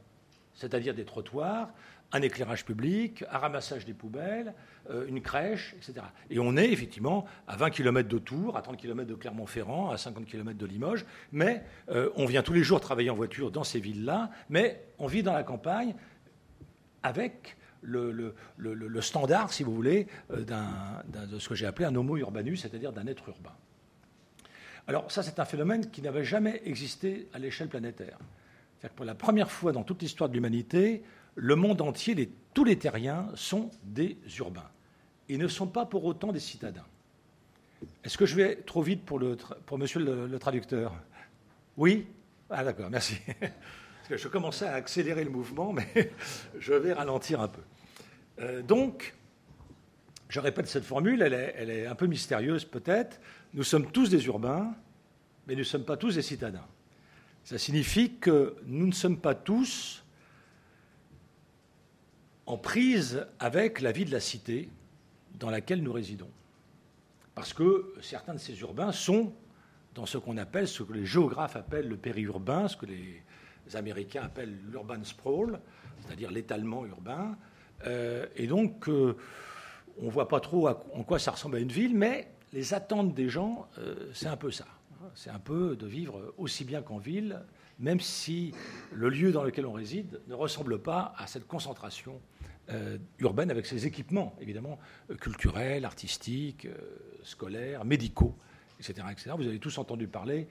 c'est-à-dire 0.54 0.94
des 0.94 1.06
trottoirs, 1.06 1.70
un 2.12 2.22
éclairage 2.22 2.64
public, 2.64 3.26
un 3.30 3.38
ramassage 3.38 3.86
des 3.86 3.94
poubelles, 3.94 4.54
euh, 4.90 5.06
une 5.08 5.22
crèche, 5.22 5.76
etc. 5.76 6.06
Et 6.30 6.40
on 6.40 6.56
est 6.56 6.72
effectivement 6.72 7.26
à 7.48 7.58
20 7.58 7.70
km 7.72 8.08
de 8.08 8.18
Tours, 8.18 8.56
à 8.56 8.62
30 8.62 8.78
km 8.78 9.10
de 9.10 9.16
Clermont-Ferrand, 9.16 9.90
à 9.92 9.98
50 9.98 10.26
km 10.26 10.58
de 10.58 10.66
Limoges, 10.66 11.06
mais 11.32 11.64
euh, 11.90 12.10
on 12.16 12.26
vient 12.26 12.44
tous 12.44 12.54
les 12.54 12.64
jours 12.64 12.80
travailler 12.80 13.10
en 13.10 13.16
voiture 13.16 13.52
dans 13.52 13.66
ces 13.66 13.80
villes-là, 13.80 14.30
mais 14.50 14.86
on 15.00 15.08
vit 15.08 15.24
dans 15.24 15.34
la 15.34 15.44
campagne 15.44 15.96
avec 17.08 17.58
le, 17.82 19.02
standard, 19.02 19.54
si 19.54 19.64
vous 19.64 19.74
voulez, 19.74 20.08
euh, 20.32 20.44
de 20.44 21.40
ce 21.40 21.50
que 21.50 21.56
j'ai 21.56 21.66
appelé 21.66 21.86
un 21.86 21.96
homo 21.96 22.18
urbanus, 22.18 22.62
c'est-à-dire 22.62 22.92
d'un 22.92 23.08
être 23.08 23.30
urbain. 23.30 23.56
Alors 24.88 25.12
ça, 25.12 25.24
c'est 25.24 25.40
un 25.40 25.46
phénomène 25.46 25.90
qui 25.90 26.02
n'avait 26.02 26.24
jamais 26.24 26.62
existé 26.66 27.28
à 27.34 27.40
l'échelle 27.40 27.68
planétaire. 27.68 28.18
Que 28.82 28.88
pour 28.88 29.06
la 29.06 29.16
première 29.16 29.52
fois 29.52 29.72
dans 29.72 29.84
toute 29.84 30.02
l'histoire 30.02 30.30
de 30.30 30.36
l'humanité, 30.36 31.04
le 31.36 31.56
monde 31.56 31.82
entier, 31.82 32.30
tous 32.54 32.64
les 32.64 32.78
terriens 32.78 33.28
sont 33.36 33.70
des 33.84 34.18
urbains. 34.40 34.70
Ils 35.30 35.40
ne 35.40 35.48
sont 35.48 35.68
pas 35.68 35.86
pour 35.86 36.06
autant 36.06 36.32
des 36.32 36.40
citadins. 36.40 36.86
Est-ce 38.04 38.18
que 38.18 38.26
je 38.26 38.36
vais 38.36 38.56
trop 38.56 38.82
vite 38.82 39.04
pour, 39.04 39.20
le, 39.20 39.38
pour 39.66 39.78
monsieur 39.78 40.00
le, 40.00 40.40
traducteur? 40.40 40.96
Oui? 41.76 42.08
Ah 42.50 42.64
d'accord, 42.64 42.90
merci. 42.90 43.18
Je 44.10 44.28
commençais 44.28 44.66
à 44.66 44.74
accélérer 44.74 45.24
le 45.24 45.30
mouvement, 45.30 45.74
mais 45.74 46.12
je 46.60 46.74
vais 46.74 46.94
ralentir 46.94 47.42
un 47.42 47.50
peu. 47.50 47.62
Euh, 48.40 48.62
donc, 48.62 49.16
je 50.30 50.40
répète 50.40 50.68
cette 50.68 50.86
formule, 50.86 51.22
elle 51.22 51.34
est, 51.34 51.56
elle 51.58 51.70
est 51.70 51.86
un 51.88 51.96
peu 51.96 52.06
mystérieuse 52.06 52.64
peut-être. 52.66 53.20
Nous 53.54 53.64
sommes 53.64 53.92
tous 53.92 54.10
des 54.10 54.26
urbains, 54.28 54.74
mais 55.48 55.54
nous 55.54 55.60
ne 55.60 55.66
sommes 55.66 55.86
pas 55.86 55.98
tous 55.98 56.16
des 56.16 56.22
citadins. 56.22 56.66
Ça 57.44 57.58
signifie 57.58 58.16
que 58.16 58.56
nous 58.66 58.88
ne 58.88 58.94
sommes 58.94 59.20
pas 59.20 59.36
tous 59.36 60.04
en 62.46 62.58
prise 62.58 63.26
avec 63.40 63.82
la 63.82 63.92
vie 63.92 64.06
de 64.06 64.12
la 64.12 64.20
cité 64.20 64.70
dans 65.36 65.50
laquelle 65.50 65.84
nous 65.84 65.94
résidons. 65.94 66.30
Parce 67.36 67.54
que 67.54 67.94
certains 68.02 68.34
de 68.34 68.40
ces 68.40 68.60
urbains 68.62 68.92
sont 68.92 69.34
dans 69.96 70.06
ce 70.06 70.18
qu'on 70.18 70.38
appelle, 70.38 70.68
ce 70.68 70.84
que 70.84 70.94
les 70.94 71.06
géographes 71.06 71.56
appellent 71.56 71.88
le 71.88 71.98
périurbain, 71.98 72.68
ce 72.68 72.78
que 72.78 72.86
les 72.86 73.22
Américains 73.76 74.24
appellent 74.24 74.58
l'urban 74.70 75.04
sprawl, 75.04 75.60
c'est-à-dire 76.02 76.32
l'étalement 76.32 76.86
urbain. 76.86 77.38
Euh, 77.86 78.26
et 78.36 78.48
donc, 78.48 78.88
euh, 78.90 79.16
on 80.00 80.06
ne 80.06 80.12
voit 80.12 80.28
pas 80.28 80.40
trop 80.40 80.68
en 80.68 81.04
quoi 81.04 81.20
ça 81.20 81.32
ressemble 81.32 81.58
à 81.58 81.60
une 81.60 81.72
ville, 81.72 81.96
mais 81.96 82.32
les 82.54 82.74
attentes 82.74 83.14
des 83.14 83.30
gens, 83.30 83.68
euh, 83.80 84.10
c'est 84.14 84.28
un 84.28 84.38
peu 84.38 84.52
ça. 84.52 84.66
C'est 85.14 85.30
un 85.30 85.40
peu 85.40 85.76
de 85.76 85.88
vivre 85.88 86.34
aussi 86.38 86.66
bien 86.66 86.82
qu'en 86.82 86.98
ville, 86.98 87.42
même 87.80 88.00
si 88.00 88.54
le 88.92 89.10
lieu 89.10 89.32
dans 89.32 89.44
lequel 89.44 89.66
on 89.66 89.72
réside 89.72 90.20
ne 90.28 90.34
ressemble 90.34 90.80
pas 90.82 91.14
à 91.18 91.28
cette 91.28 91.48
concentration 91.48 92.20
urbaine 93.20 93.50
avec 93.50 93.66
ses 93.66 93.88
équipements, 93.88 94.36
évidemment, 94.42 94.78
culturels, 95.22 95.86
artistiques, 95.86 96.68
scolaires, 97.24 97.86
médicaux, 97.86 98.36
etc., 98.80 99.08
etc. 99.12 99.32
Vous 99.38 99.48
avez 99.48 99.60
tous 99.60 99.78
entendu 99.78 100.08
parler, 100.08 100.48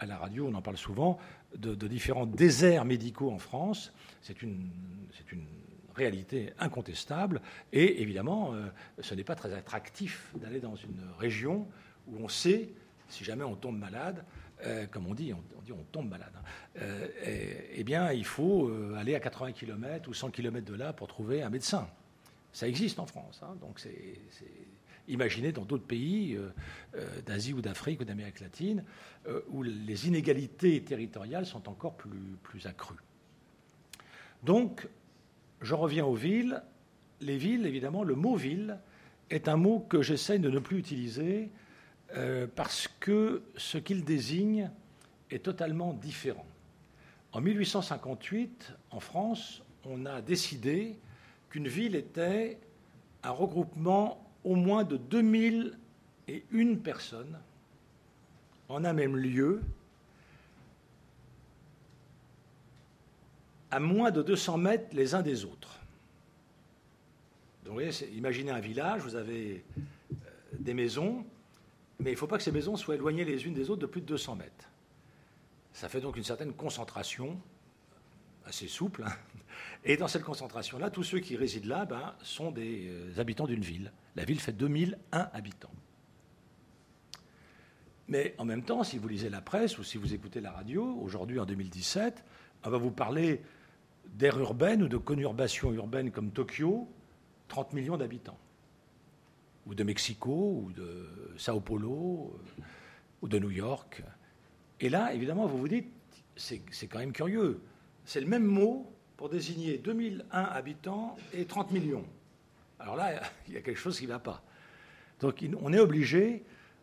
à 0.00 0.06
la 0.06 0.18
radio, 0.18 0.48
on 0.48 0.54
en 0.54 0.62
parle 0.62 0.76
souvent, 0.76 1.18
de, 1.56 1.74
différents 1.86 2.26
déserts 2.26 2.84
médicaux 2.84 3.30
en 3.30 3.38
France. 3.38 3.92
C'est 4.22 4.42
une, 4.42 4.70
une, 5.32 5.44
réalité 5.94 6.52
incontestable. 6.58 7.42
Et 7.72 8.00
évidemment, 8.00 8.54
ce 9.00 9.14
n'est 9.14 9.24
pas 9.24 9.34
très 9.34 9.52
attractif 9.52 10.32
d'aller 10.36 10.60
dans 10.60 10.76
une 10.76 11.02
région 11.18 11.66
où 12.06 12.16
on 12.24 12.28
sait, 12.28 12.70
si 13.08 13.24
jamais 13.24 13.44
on 13.44 13.56
tombe 13.56 13.76
malade, 13.76 14.24
euh, 14.66 14.86
comme 14.86 15.06
on 15.06 15.14
dit, 15.14 15.32
on, 15.32 15.62
dit 15.62 15.72
on 15.72 15.84
tombe 15.90 16.08
malade, 16.08 16.32
hein. 16.36 16.42
euh, 16.82 17.08
eh 17.72 17.84
bien, 17.84 18.12
il 18.12 18.24
faut 18.24 18.68
euh, 18.68 18.94
aller 18.98 19.14
à 19.14 19.20
80 19.20 19.52
km 19.52 20.08
ou 20.08 20.14
100 20.14 20.30
km 20.30 20.70
de 20.70 20.76
là 20.76 20.92
pour 20.92 21.08
trouver 21.08 21.42
un 21.42 21.50
médecin. 21.50 21.88
Ça 22.52 22.68
existe 22.68 22.98
en 22.98 23.06
France. 23.06 23.40
Hein. 23.42 23.56
donc, 23.60 23.78
c'est 23.80 23.92
imaginez 25.10 25.52
dans 25.52 25.64
d'autres 25.64 25.86
pays 25.86 26.38
d'Asie 27.26 27.52
ou 27.52 27.60
d'Afrique 27.60 28.00
ou 28.00 28.04
d'Amérique 28.04 28.40
latine 28.40 28.84
où 29.48 29.62
les 29.62 30.08
inégalités 30.08 30.82
territoriales 30.82 31.46
sont 31.46 31.68
encore 31.68 31.96
plus, 31.96 32.66
accrues. 32.66 32.96
Donc, 34.42 34.88
je 35.60 35.74
reviens 35.74 36.06
aux 36.06 36.14
villes. 36.14 36.62
Les 37.20 37.36
villes, 37.36 37.66
évidemment, 37.66 38.02
le 38.02 38.14
mot 38.14 38.36
ville 38.36 38.78
est 39.30 39.48
un 39.48 39.56
mot 39.56 39.80
que 39.80 40.02
j'essaie 40.02 40.38
de 40.38 40.50
ne 40.50 40.58
plus 40.58 40.78
utiliser 40.78 41.50
euh, 42.16 42.46
parce 42.56 42.88
que 42.98 43.42
ce 43.56 43.78
qu'il 43.78 44.04
désigne 44.04 44.70
est 45.30 45.44
totalement 45.44 45.92
différent. 45.92 46.46
En 47.32 47.40
1858, 47.40 48.74
en 48.90 49.00
France, 49.00 49.62
on 49.84 50.04
a 50.06 50.20
décidé 50.20 50.98
qu'une 51.48 51.68
ville 51.68 51.94
était 51.94 52.58
un 53.22 53.30
regroupement 53.30 54.29
au 54.44 54.54
moins 54.54 54.84
de 54.84 54.96
2001 54.96 56.76
personnes 56.76 57.38
en 58.68 58.84
un 58.84 58.92
même 58.92 59.16
lieu, 59.16 59.60
à 63.70 63.80
moins 63.80 64.10
de 64.10 64.22
200 64.22 64.58
mètres 64.58 64.86
les 64.92 65.14
uns 65.14 65.22
des 65.22 65.44
autres. 65.44 65.78
Donc, 67.64 67.74
vous 67.74 67.84
voyez, 67.84 68.16
imaginez 68.16 68.50
un 68.50 68.60
village, 68.60 69.02
vous 69.02 69.16
avez 69.16 69.64
euh, 69.78 70.14
des 70.58 70.74
maisons, 70.74 71.24
mais 72.00 72.10
il 72.10 72.14
ne 72.14 72.18
faut 72.18 72.26
pas 72.26 72.36
que 72.36 72.42
ces 72.42 72.52
maisons 72.52 72.76
soient 72.76 72.94
éloignées 72.94 73.24
les 73.24 73.46
unes 73.46 73.54
des 73.54 73.70
autres 73.70 73.82
de 73.82 73.86
plus 73.86 74.00
de 74.00 74.06
200 74.06 74.36
mètres. 74.36 74.68
Ça 75.72 75.88
fait 75.88 76.00
donc 76.00 76.16
une 76.16 76.24
certaine 76.24 76.52
concentration, 76.52 77.38
assez 78.50 78.68
souple. 78.68 79.04
Hein. 79.06 79.12
Et 79.84 79.96
dans 79.96 80.08
cette 80.08 80.24
concentration-là, 80.24 80.90
tous 80.90 81.04
ceux 81.04 81.20
qui 81.20 81.36
résident 81.36 81.68
là 81.68 81.84
ben, 81.86 82.14
sont 82.22 82.50
des 82.50 82.88
euh, 82.88 83.18
habitants 83.18 83.46
d'une 83.46 83.62
ville. 83.62 83.92
La 84.14 84.24
ville 84.24 84.40
fait 84.40 84.52
2001 84.52 85.30
habitants. 85.32 85.72
Mais 88.08 88.34
en 88.38 88.44
même 88.44 88.62
temps, 88.62 88.82
si 88.84 88.98
vous 88.98 89.08
lisez 89.08 89.30
la 89.30 89.40
presse 89.40 89.78
ou 89.78 89.84
si 89.84 89.96
vous 89.96 90.12
écoutez 90.12 90.40
la 90.40 90.50
radio, 90.50 90.98
aujourd'hui 91.00 91.38
en 91.38 91.46
2017, 91.46 92.24
on 92.64 92.70
va 92.70 92.76
vous 92.76 92.90
parler 92.90 93.40
d'aires 94.04 94.38
urbaines 94.38 94.82
ou 94.82 94.88
de 94.88 94.96
conurbations 94.96 95.72
urbaines 95.72 96.10
comme 96.10 96.32
Tokyo, 96.32 96.88
30 97.48 97.72
millions 97.72 97.96
d'habitants. 97.96 98.38
Ou 99.66 99.74
de 99.74 99.84
Mexico, 99.84 100.64
ou 100.64 100.72
de 100.72 101.08
Sao 101.38 101.60
Paulo, 101.60 102.36
euh, 102.58 102.62
ou 103.22 103.28
de 103.28 103.38
New 103.38 103.50
York. 103.50 104.02
Et 104.80 104.88
là, 104.88 105.14
évidemment, 105.14 105.46
vous 105.46 105.58
vous 105.58 105.68
dites, 105.68 105.92
c'est 106.34 106.88
quand 106.88 106.98
même 106.98 107.12
curieux. 107.12 107.60
C'est 108.10 108.20
le 108.20 108.26
même 108.26 108.44
mot 108.44 108.92
pour 109.16 109.28
désigner 109.28 109.78
2001 109.78 110.42
habitants 110.42 111.16
et 111.32 111.44
30 111.44 111.70
millions. 111.70 112.04
Alors 112.80 112.96
là, 112.96 113.22
il 113.46 113.54
y 113.54 113.56
a 113.56 113.60
quelque 113.60 113.78
chose 113.78 114.00
qui 114.00 114.06
ne 114.06 114.10
va 114.10 114.18
pas. 114.18 114.42
Donc 115.20 115.46
on 115.62 115.72
est 115.72 115.78
obligé 115.78 116.42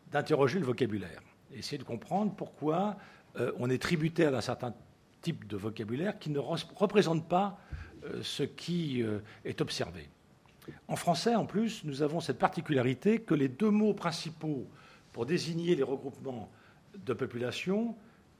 d'interroger 0.09 0.57
le 0.57 0.65
vocabulaire, 0.65 1.21
essayer 1.53 1.77
de 1.77 1.83
comprendre 1.83 2.33
pourquoi 2.33 2.95
euh, 3.41 3.51
on 3.59 3.69
est 3.69 3.77
tributaire 3.77 4.31
d'un 4.31 4.39
certain 4.39 4.73
type 5.21 5.45
de 5.47 5.57
vocabulaire 5.57 6.17
qui 6.17 6.29
ne 6.29 6.39
représente 6.39 7.27
pas 7.27 7.59
euh, 8.05 8.23
ce 8.23 8.43
qui 8.43 9.03
euh, 9.03 9.19
est 9.43 9.59
observé. 9.59 10.07
En 10.87 10.95
français, 10.95 11.35
en 11.35 11.45
plus, 11.45 11.83
nous 11.83 12.03
avons 12.03 12.21
cette 12.21 12.39
particularité 12.39 13.19
que 13.19 13.33
les 13.33 13.49
deux 13.49 13.69
mots 13.69 13.93
principaux 13.93 14.65
pour 15.11 15.25
désigner 15.25 15.75
les 15.75 15.83
regroupements 15.83 16.49
de 16.95 17.13
population 17.13 17.97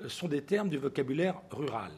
sont 0.08 0.30
des 0.30 0.44
termes 0.44 0.70
du 0.70 0.78
vocabulaire 0.78 1.42
rural. 1.52 1.92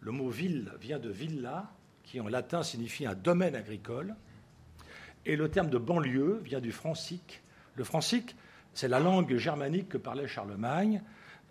Le 0.00 0.12
mot 0.12 0.28
ville 0.28 0.72
vient 0.80 0.98
de 0.98 1.10
villa, 1.10 1.70
qui 2.04 2.20
en 2.20 2.28
latin 2.28 2.62
signifie 2.62 3.06
un 3.06 3.14
domaine 3.14 3.54
agricole, 3.54 4.14
et 5.26 5.36
le 5.36 5.48
terme 5.48 5.68
de 5.68 5.78
banlieue 5.78 6.40
vient 6.44 6.60
du 6.60 6.72
francique. 6.72 7.42
Le 7.74 7.84
francique, 7.84 8.36
c'est 8.74 8.88
la 8.88 9.00
langue 9.00 9.36
germanique 9.36 9.88
que 9.88 9.98
parlait 9.98 10.28
Charlemagne. 10.28 11.02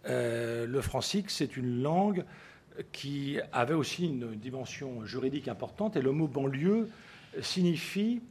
Euh, 0.05 0.65
le 0.65 0.81
francique, 0.81 1.29
c'est 1.29 1.57
une 1.57 1.81
langue 1.81 2.25
qui 2.91 3.39
avait 3.51 3.73
aussi 3.73 4.05
une 4.05 4.35
dimension 4.35 5.05
juridique 5.05 5.47
importante, 5.47 5.95
et 5.95 6.01
le 6.01 6.11
mot 6.11 6.27
banlieue 6.27 6.89
signifie 7.41 8.21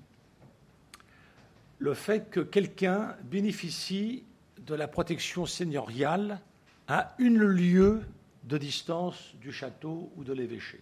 le 1.79 1.95
fait 1.95 2.31
que 2.31 2.41
quelqu'un 2.41 3.15
bénéficie 3.25 4.25
de 4.59 4.75
la 4.75 4.89
protection 4.89 5.47
seigneuriale 5.47 6.41
à 6.89 7.15
une 7.19 7.43
lieue 7.43 8.03
de 8.47 8.59
distance 8.59 9.35
du 9.41 9.53
château 9.53 10.11
ou 10.17 10.25
de 10.25 10.33
l'évêché. 10.33 10.81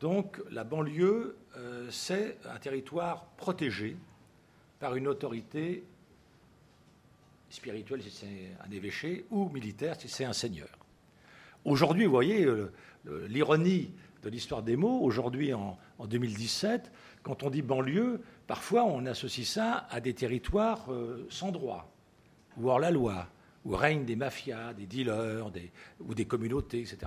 Donc 0.00 0.40
la 0.50 0.64
banlieue, 0.64 1.36
euh, 1.56 1.88
c'est 1.90 2.38
un 2.44 2.58
territoire 2.58 3.24
protégé 3.36 3.96
par 4.78 4.96
une 4.96 5.08
autorité 5.08 5.84
spirituelle 7.48 8.02
si 8.02 8.10
c'est 8.10 8.50
un 8.66 8.70
évêché 8.70 9.24
ou 9.30 9.48
militaire 9.48 9.98
si 9.98 10.08
c'est 10.08 10.24
un 10.24 10.32
seigneur. 10.32 10.68
Aujourd'hui, 11.64 12.04
vous 12.04 12.12
voyez 12.12 12.44
euh, 12.44 12.72
l'ironie 13.28 13.90
de 14.22 14.28
l'histoire 14.28 14.62
des 14.62 14.76
mots, 14.76 15.00
aujourd'hui 15.00 15.54
en, 15.54 15.78
2017, 16.04 16.92
quand 17.22 17.42
on 17.42 17.50
dit 17.50 17.62
banlieue, 17.62 18.20
parfois 18.46 18.84
on 18.84 19.06
associe 19.06 19.46
ça 19.46 19.86
à 19.90 20.00
des 20.00 20.14
territoires 20.14 20.92
euh, 20.92 21.26
sans 21.30 21.52
droit, 21.52 21.90
ou 22.58 22.68
hors 22.68 22.78
la 22.78 22.90
loi, 22.90 23.28
où 23.66 23.74
règnent 23.74 24.04
des 24.04 24.14
mafias, 24.14 24.72
des 24.74 24.86
dealers, 24.86 25.50
ou 26.00 26.14
des 26.14 26.24
communautés, 26.24 26.80
etc. 26.80 26.98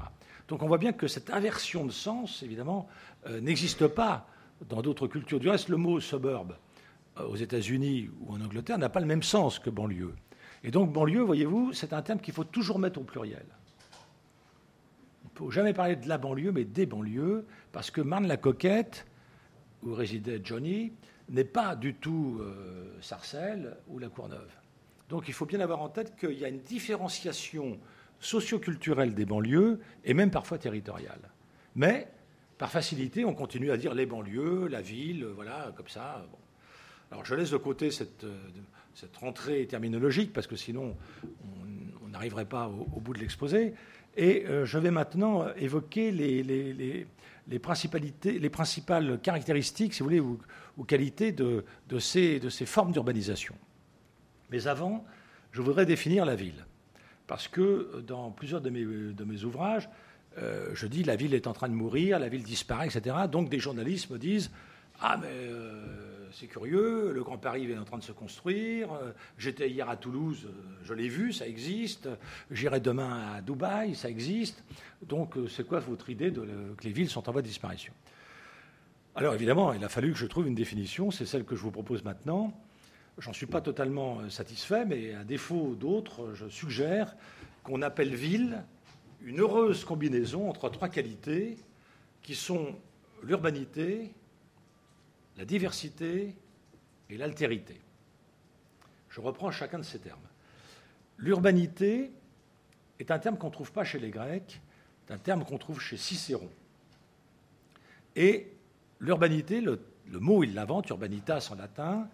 Donc 0.49 0.61
on 0.61 0.67
voit 0.67 0.77
bien 0.77 0.91
que 0.91 1.07
cette 1.07 1.29
inversion 1.29 1.85
de 1.85 1.91
sens, 1.91 2.43
évidemment, 2.43 2.87
euh, 3.27 3.39
n'existe 3.39 3.87
pas 3.87 4.27
dans 4.67 4.81
d'autres 4.81 5.07
cultures. 5.07 5.39
Du 5.39 5.47
reste, 5.47 5.69
le 5.69 5.77
mot 5.77 6.01
suburb 6.01 6.57
euh, 7.17 7.23
aux 7.23 7.37
États-Unis 7.37 8.09
ou 8.19 8.33
en 8.33 8.41
Angleterre 8.41 8.77
n'a 8.77 8.89
pas 8.89 8.99
le 8.99 9.05
même 9.05 9.23
sens 9.23 9.57
que 9.57 9.69
banlieue. 9.69 10.13
Et 10.65 10.71
donc 10.71 10.91
banlieue, 10.91 11.21
voyez-vous, 11.21 11.71
c'est 11.71 11.93
un 11.93 12.01
terme 12.01 12.19
qu'il 12.19 12.33
faut 12.33 12.43
toujours 12.43 12.77
mettre 12.77 12.99
au 12.99 13.03
pluriel. 13.03 13.45
On 15.23 15.45
ne 15.45 15.47
peut 15.47 15.53
jamais 15.53 15.73
parler 15.73 15.95
de 15.95 16.09
la 16.09 16.17
banlieue, 16.17 16.51
mais 16.51 16.65
des 16.65 16.85
banlieues, 16.85 17.45
parce 17.71 17.89
que 17.89 18.01
Marne-la-Coquette, 18.01 19.05
où 19.83 19.93
résidait 19.93 20.41
Johnny, 20.43 20.91
n'est 21.29 21.45
pas 21.45 21.77
du 21.77 21.93
tout 21.93 22.39
euh, 22.41 22.97
Sarcelles 22.99 23.77
ou 23.87 23.97
la 23.97 24.09
Courneuve. 24.09 24.51
Donc 25.09 25.27
il 25.27 25.33
faut 25.33 25.47
bien 25.47 25.59
avoir 25.59 25.81
en 25.81 25.89
tête 25.89 26.15
qu'il 26.15 26.37
y 26.37 26.45
a 26.45 26.47
une 26.47 26.61
différenciation 26.61 27.79
socioculturelle 28.19 29.15
des 29.15 29.25
banlieues 29.25 29.79
et 30.05 30.13
même 30.13 30.29
parfois 30.29 30.59
territoriale. 30.59 31.19
Mais 31.75 32.07
par 32.57 32.69
facilité, 32.69 33.25
on 33.25 33.33
continue 33.33 33.71
à 33.71 33.77
dire 33.77 33.95
les 33.95 34.05
banlieues, 34.05 34.67
la 34.67 34.81
ville, 34.81 35.25
voilà, 35.25 35.73
comme 35.75 35.87
ça. 35.87 36.25
Alors 37.11 37.25
je 37.25 37.33
laisse 37.33 37.49
de 37.49 37.57
côté 37.57 37.89
cette, 37.89 38.23
euh, 38.23 38.37
cette, 38.93 39.17
rentrée 39.17 39.65
terminologique 39.65 40.31
parce 40.31 40.45
que 40.45 40.55
sinon 40.55 40.95
on 42.03 42.09
n'arriverait 42.09 42.45
pas 42.45 42.67
au, 42.67 42.99
bout 42.99 43.13
de 43.13 43.19
l'exposé. 43.19 43.73
Et 44.15 44.45
euh, 44.45 44.65
je 44.65 44.77
vais 44.77 44.91
maintenant 44.91 45.47
évoquer 45.55 46.11
les, 46.11 46.43
les, 46.43 47.07
les, 47.47 47.59
principalités, 47.59 48.37
les 48.37 48.49
principales 48.49 49.19
caractéristiques, 49.21 49.93
si 49.93 49.99
vous 50.01 50.05
voulez, 50.05 50.19
ou, 50.19 50.39
ou 50.77 50.83
qualités 50.83 51.31
de 51.31 51.63
ces 51.99 52.65
formes 52.65 52.91
d'urbanisation. 52.91 53.55
Mais 54.51 54.67
avant, 54.67 55.05
je 55.51 55.61
voudrais 55.61 55.85
définir 55.85 56.25
la 56.25 56.35
ville. 56.35 56.65
Parce 57.27 57.47
que 57.47 58.03
dans 58.07 58.31
plusieurs 58.31 58.61
de 58.61 58.69
mes, 58.69 58.83
mes 58.83 59.43
ouvrages, 59.43 59.89
euh, 60.37 60.71
je 60.73 60.87
dis 60.87 61.03
la 61.03 61.15
ville 61.15 61.33
est 61.33 61.47
en 61.47 61.53
train 61.53 61.69
de 61.69 61.73
mourir, 61.73 62.19
la 62.19 62.29
ville 62.29 62.43
disparaît, 62.43 62.87
etc. 62.87 63.15
Donc 63.31 63.49
des 63.49 63.59
journalistes 63.59 64.09
me 64.09 64.17
disent 64.17 64.51
Ah, 64.99 65.17
mais 65.21 65.27
euh, 65.29 66.27
c'est 66.31 66.47
curieux, 66.47 67.11
le 67.13 67.23
Grand 67.23 67.37
Paris 67.37 67.69
est 67.69 67.77
en 67.77 67.83
train 67.83 67.97
de 67.97 68.03
se 68.03 68.11
construire. 68.11 68.91
Euh, 68.93 69.11
j'étais 69.37 69.69
hier 69.69 69.89
à 69.89 69.97
Toulouse, 69.97 70.47
je 70.83 70.93
l'ai 70.93 71.07
vu, 71.07 71.33
ça 71.33 71.47
existe. 71.47 72.09
J'irai 72.51 72.79
demain 72.79 73.35
à 73.35 73.41
Dubaï, 73.41 73.95
ça 73.95 74.09
existe. 74.09 74.63
Donc 75.01 75.35
c'est 75.49 75.67
quoi 75.67 75.79
votre 75.79 76.09
idée 76.09 76.31
que 76.31 76.83
les 76.83 76.91
villes 76.91 77.09
sont 77.09 77.27
en 77.27 77.31
voie 77.31 77.41
de 77.41 77.47
disparition? 77.47 77.93
Alors 79.15 79.33
évidemment, 79.33 79.73
il 79.73 79.83
a 79.83 79.89
fallu 79.89 80.13
que 80.13 80.17
je 80.17 80.27
trouve 80.27 80.47
une 80.47 80.55
définition, 80.55 81.11
c'est 81.11 81.25
celle 81.25 81.43
que 81.43 81.55
je 81.55 81.61
vous 81.61 81.71
propose 81.71 82.03
maintenant. 82.03 82.53
J'en 83.19 83.33
suis 83.33 83.47
pas 83.47 83.59
totalement 83.59 84.19
euh, 84.19 84.29
satisfait, 84.29 84.85
mais 84.85 85.13
à 85.13 85.25
défaut 85.25 85.75
d'autres, 85.75 86.33
je 86.33 86.47
suggère 86.47 87.17
qu'on 87.63 87.81
appelle 87.81 88.15
ville 88.15 88.63
une 89.21 89.41
heureuse 89.41 89.83
combinaison 89.83 90.49
entre 90.49 90.69
trois 90.69 90.87
qualités 90.87 91.57
qui 92.21 92.33
sont 92.33 92.75
l'urbanité, 93.21 94.13
la 95.37 95.43
diversité 95.43 96.33
et 97.09 97.17
l'altérité. 97.17 97.81
Je 99.09 99.19
reprends 99.19 99.51
chacun 99.51 99.79
de 99.79 99.83
ces 99.83 99.99
termes. 99.99 100.19
L'urbanité 101.17 102.11
est 102.99 103.11
un 103.11 103.19
terme 103.19 103.37
qu'on 103.37 103.47
ne 103.47 103.53
trouve 103.53 103.73
pas 103.73 103.83
chez 103.83 103.99
les 103.99 104.11
Grecs, 104.11 104.61
c'est 105.05 105.13
un 105.13 105.17
terme 105.17 105.43
qu'on 105.43 105.57
trouve 105.57 105.81
chez 105.81 105.97
Cicéron. 105.97 106.49
Et 108.15 108.53
l'urbanité, 108.99 109.59
le, 109.59 109.81
le, 110.09 110.19
mot 110.19 110.41
il 110.41 110.53
l'invente, 110.53 110.87
urbanitas 110.87 111.49
en 111.51 111.55
latin, 111.55 112.07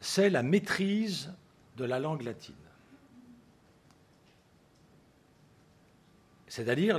c'est 0.00 0.30
la 0.30 0.42
maîtrise 0.42 1.32
de 1.76 1.84
la 1.84 1.98
langue 1.98 2.22
latine. 2.22 2.54
C'est-à-dire 6.46 6.98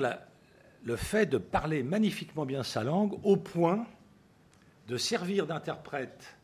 le 0.84 0.96
fait 0.96 1.26
de 1.26 1.38
parler 1.38 1.84
magnifiquement 1.84 2.46
bien 2.46 2.64
sa 2.64 2.84
langue 2.84 3.20
au 3.24 3.36
point 3.36 3.86
de 4.88 4.98
servir 4.98 5.46
d'interprète, 5.46 6.36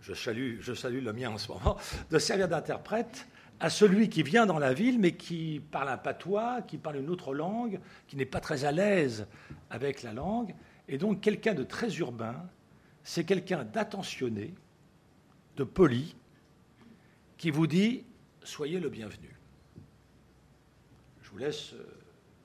je 0.00 0.14
salue, 0.14 0.60
le 1.04 1.12
mien 1.12 1.30
en 1.30 1.38
ce 1.38 1.48
moment, 1.48 1.76
de 2.10 2.18
servir 2.18 2.48
d'interprète 2.48 3.26
à 3.58 3.70
celui 3.70 4.08
qui 4.08 4.22
vient 4.22 4.46
dans 4.46 4.58
la 4.58 4.72
ville 4.74 4.98
mais 4.98 5.12
qui 5.12 5.60
parle 5.70 5.88
un 5.88 5.96
patois, 5.96 6.62
qui 6.62 6.78
parle 6.78 6.96
une 6.96 7.10
autre 7.10 7.34
langue, 7.34 7.80
qui 8.06 8.16
n'est 8.16 8.26
pas 8.26 8.40
très 8.40 8.64
à 8.64 8.72
l'aise 8.72 9.26
avec 9.70 10.02
la 10.02 10.12
langue. 10.12 10.54
Et 10.88 10.98
donc 10.98 11.20
quelqu'un 11.20 11.54
de 11.54 11.64
très 11.64 11.96
urbain, 11.96 12.48
c'est 13.02 13.24
quelqu'un 13.24 13.64
d'attentionné, 13.64 14.54
de 15.56 15.64
poli 15.64 16.14
qui 17.38 17.50
vous 17.50 17.66
dit 17.66 18.04
Soyez 18.42 18.78
le 18.78 18.88
bienvenu. 18.88 19.36
Je 21.20 21.30
vous 21.30 21.38
laisse 21.38 21.72
euh, 21.72 21.84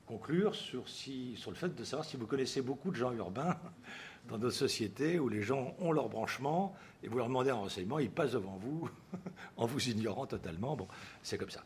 conclure 0.07 0.55
sur, 0.55 0.83
le 0.83 1.53
fait 1.53 1.75
de 1.75 1.83
savoir 1.83 2.05
si 2.05 2.17
vous 2.17 2.25
connaissez 2.25 2.63
beaucoup 2.63 2.89
de 2.89 2.95
gens 2.95 3.11
urbains 3.11 3.59
dans 4.27 4.39
notre 4.39 4.55
société 4.55 5.19
où 5.19 5.29
les 5.29 5.43
gens 5.43 5.75
ont 5.77 5.91
leur 5.91 6.09
branchement 6.09 6.75
et 7.03 7.07
vous 7.07 7.17
leur 7.17 7.27
demandez 7.27 7.51
un 7.51 7.55
renseignement, 7.55 7.99
ils 7.99 8.09
passent 8.09 8.31
devant 8.31 8.57
vous 8.57 8.89
en 9.57 9.67
vous 9.67 9.89
ignorant 9.89 10.25
totalement. 10.25 10.75
C'est 11.21 11.37
comme 11.37 11.51
ça. 11.51 11.63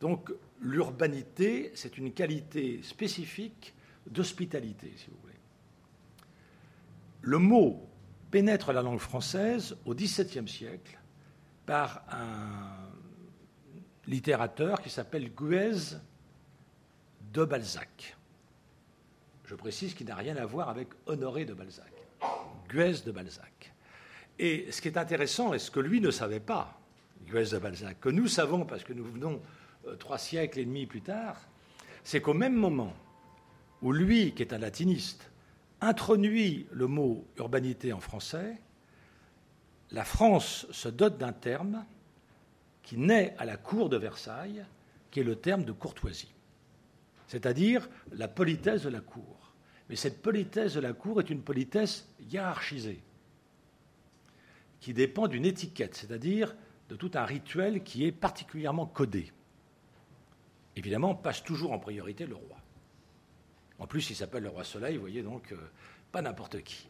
Donc 0.00 0.32
l'urbanité, 0.60 1.72
c'est 1.74 1.98
une 1.98 2.12
qualité 2.12 2.80
spécifique 2.82 3.74
d'hospitalité, 4.08 4.92
si 4.96 5.06
vous 5.10 5.16
voulez. 5.22 5.34
Le 7.22 7.38
mot 7.38 7.88
pénètre 8.32 8.72
la 8.72 8.82
langue 8.82 8.98
française 8.98 9.76
au 9.84 9.94
XVIIe 9.94 10.48
siècle 10.48 10.98
par 11.66 12.02
littérateur 14.06 14.80
qui 14.80 14.90
s'appelle 14.90 15.30
Guez 15.34 15.98
de 17.32 17.44
Balzac. 17.44 18.16
Je 19.44 19.54
précise 19.54 19.94
qu'il 19.94 20.06
n'a 20.06 20.16
rien 20.16 20.36
à 20.38 20.46
voir 20.46 20.70
avec 20.70 20.88
Honoré 21.06 21.44
de 21.44 21.52
Balzac. 21.52 21.92
Guez 22.70 23.02
de 23.04 23.12
Balzac. 23.12 23.74
Et 24.38 24.72
ce 24.72 24.80
qui 24.80 24.88
est 24.88 24.96
intéressant, 24.96 25.52
et 25.52 25.58
ce 25.58 25.70
que 25.70 25.80
lui 25.80 26.00
ne 26.00 26.10
savait 26.10 26.40
pas, 26.40 26.80
Guez 27.26 27.50
de 27.52 27.58
Balzac, 27.58 28.00
que 28.00 28.08
nous 28.08 28.28
savons 28.28 28.64
parce 28.64 28.82
que 28.82 28.94
nous 28.94 29.04
venons 29.04 29.42
euh, 29.86 29.94
trois 29.96 30.18
siècles 30.18 30.60
et 30.60 30.64
demi 30.64 30.86
plus 30.86 31.02
tard, 31.02 31.36
c'est 32.02 32.22
qu'au 32.22 32.34
même 32.34 32.56
moment 32.56 32.94
où 33.82 33.92
lui, 33.92 34.32
qui 34.32 34.42
est 34.42 34.54
un 34.54 34.58
latiniste, 34.58 35.31
introduit 35.82 36.66
le 36.70 36.86
mot 36.86 37.26
urbanité 37.36 37.92
en 37.92 38.00
français, 38.00 38.56
la 39.90 40.04
France 40.04 40.66
se 40.70 40.88
dote 40.88 41.18
d'un 41.18 41.32
terme 41.32 41.84
qui 42.82 42.96
naît 42.96 43.34
à 43.38 43.44
la 43.44 43.56
cour 43.56 43.88
de 43.88 43.96
Versailles, 43.96 44.64
qui 45.10 45.20
est 45.20 45.24
le 45.24 45.36
terme 45.36 45.64
de 45.64 45.72
courtoisie, 45.72 46.32
c'est-à-dire 47.26 47.88
la 48.12 48.28
politesse 48.28 48.82
de 48.82 48.88
la 48.88 49.00
cour. 49.00 49.52
Mais 49.88 49.96
cette 49.96 50.22
politesse 50.22 50.74
de 50.74 50.80
la 50.80 50.92
cour 50.92 51.20
est 51.20 51.28
une 51.28 51.42
politesse 51.42 52.08
hiérarchisée, 52.20 53.02
qui 54.80 54.94
dépend 54.94 55.28
d'une 55.28 55.44
étiquette, 55.44 55.94
c'est-à-dire 55.94 56.54
de 56.88 56.96
tout 56.96 57.10
un 57.14 57.24
rituel 57.24 57.82
qui 57.82 58.06
est 58.06 58.12
particulièrement 58.12 58.86
codé. 58.86 59.32
Évidemment, 60.76 61.14
passe 61.14 61.42
toujours 61.42 61.72
en 61.72 61.78
priorité 61.78 62.24
le 62.24 62.36
roi. 62.36 62.61
En 63.82 63.86
plus, 63.88 64.10
il 64.10 64.14
s'appelle 64.14 64.44
le 64.44 64.48
roi 64.48 64.62
Soleil, 64.62 64.94
vous 64.94 65.00
voyez, 65.00 65.22
donc 65.24 65.50
euh, 65.50 65.56
pas 66.12 66.22
n'importe 66.22 66.62
qui. 66.62 66.86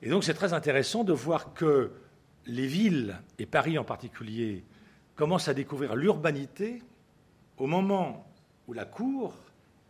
Et 0.00 0.08
donc 0.08 0.24
c'est 0.24 0.32
très 0.32 0.54
intéressant 0.54 1.04
de 1.04 1.12
voir 1.12 1.52
que 1.52 1.92
les 2.46 2.66
villes, 2.66 3.20
et 3.38 3.44
Paris 3.44 3.76
en 3.76 3.84
particulier, 3.84 4.64
commencent 5.16 5.48
à 5.48 5.54
découvrir 5.54 5.94
l'urbanité 5.94 6.82
au 7.58 7.66
moment 7.66 8.26
où 8.66 8.72
la 8.72 8.86
cour 8.86 9.34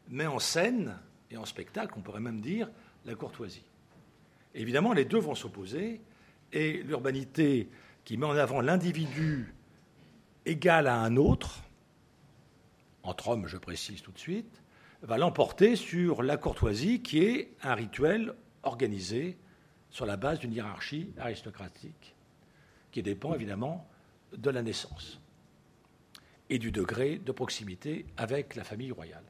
met 0.09 0.27
en 0.27 0.41
scène 0.41 0.99
et 1.31 1.37
en 1.37 1.45
spectacle, 1.45 1.95
on 1.97 2.01
pourrait 2.01 2.19
même 2.19 2.41
dire, 2.41 2.69
la 3.05 3.15
courtoisie. 3.15 3.65
évidemment, 4.57 4.93
les 4.93 5.05
deux 5.05 5.21
vont 5.21 5.37
s'opposer, 5.37 6.01
et 6.53 6.83
l'urbanité 6.83 7.69
qui 8.05 8.17
met 8.17 8.27
en 8.27 8.37
avant 8.37 8.61
l'individu 8.61 9.55
égal 10.47 10.89
à 10.89 10.97
un 10.97 11.17
autre, 11.17 11.61
entre 13.05 13.29
hommes, 13.29 13.47
je 13.47 13.57
précise 13.57 14.03
tout 14.03 14.11
de 14.11 14.19
suite, 14.19 14.63
va 15.03 15.19
l'emporter 15.19 15.77
sur 15.77 16.23
la 16.23 16.37
courtoisie 16.37 17.03
qui 17.03 17.23
est 17.23 17.53
un 17.63 17.75
rituel 17.75 18.35
organisé 18.63 19.37
sur 19.91 20.07
la 20.07 20.17
base 20.17 20.41
d'une 20.41 20.53
hiérarchie 20.53 21.11
aristocratique 21.19 22.15
qui 22.91 23.03
dépend 23.03 23.35
évidemment 23.35 23.89
de 24.37 24.51
la 24.51 24.63
naissance 24.63 25.21
et 26.49 26.59
du 26.59 26.71
degré 26.71 27.19
de 27.19 27.33
proximité 27.33 28.07
avec 28.17 28.55
la 28.57 28.65
famille 28.65 28.93
royale. 28.93 29.25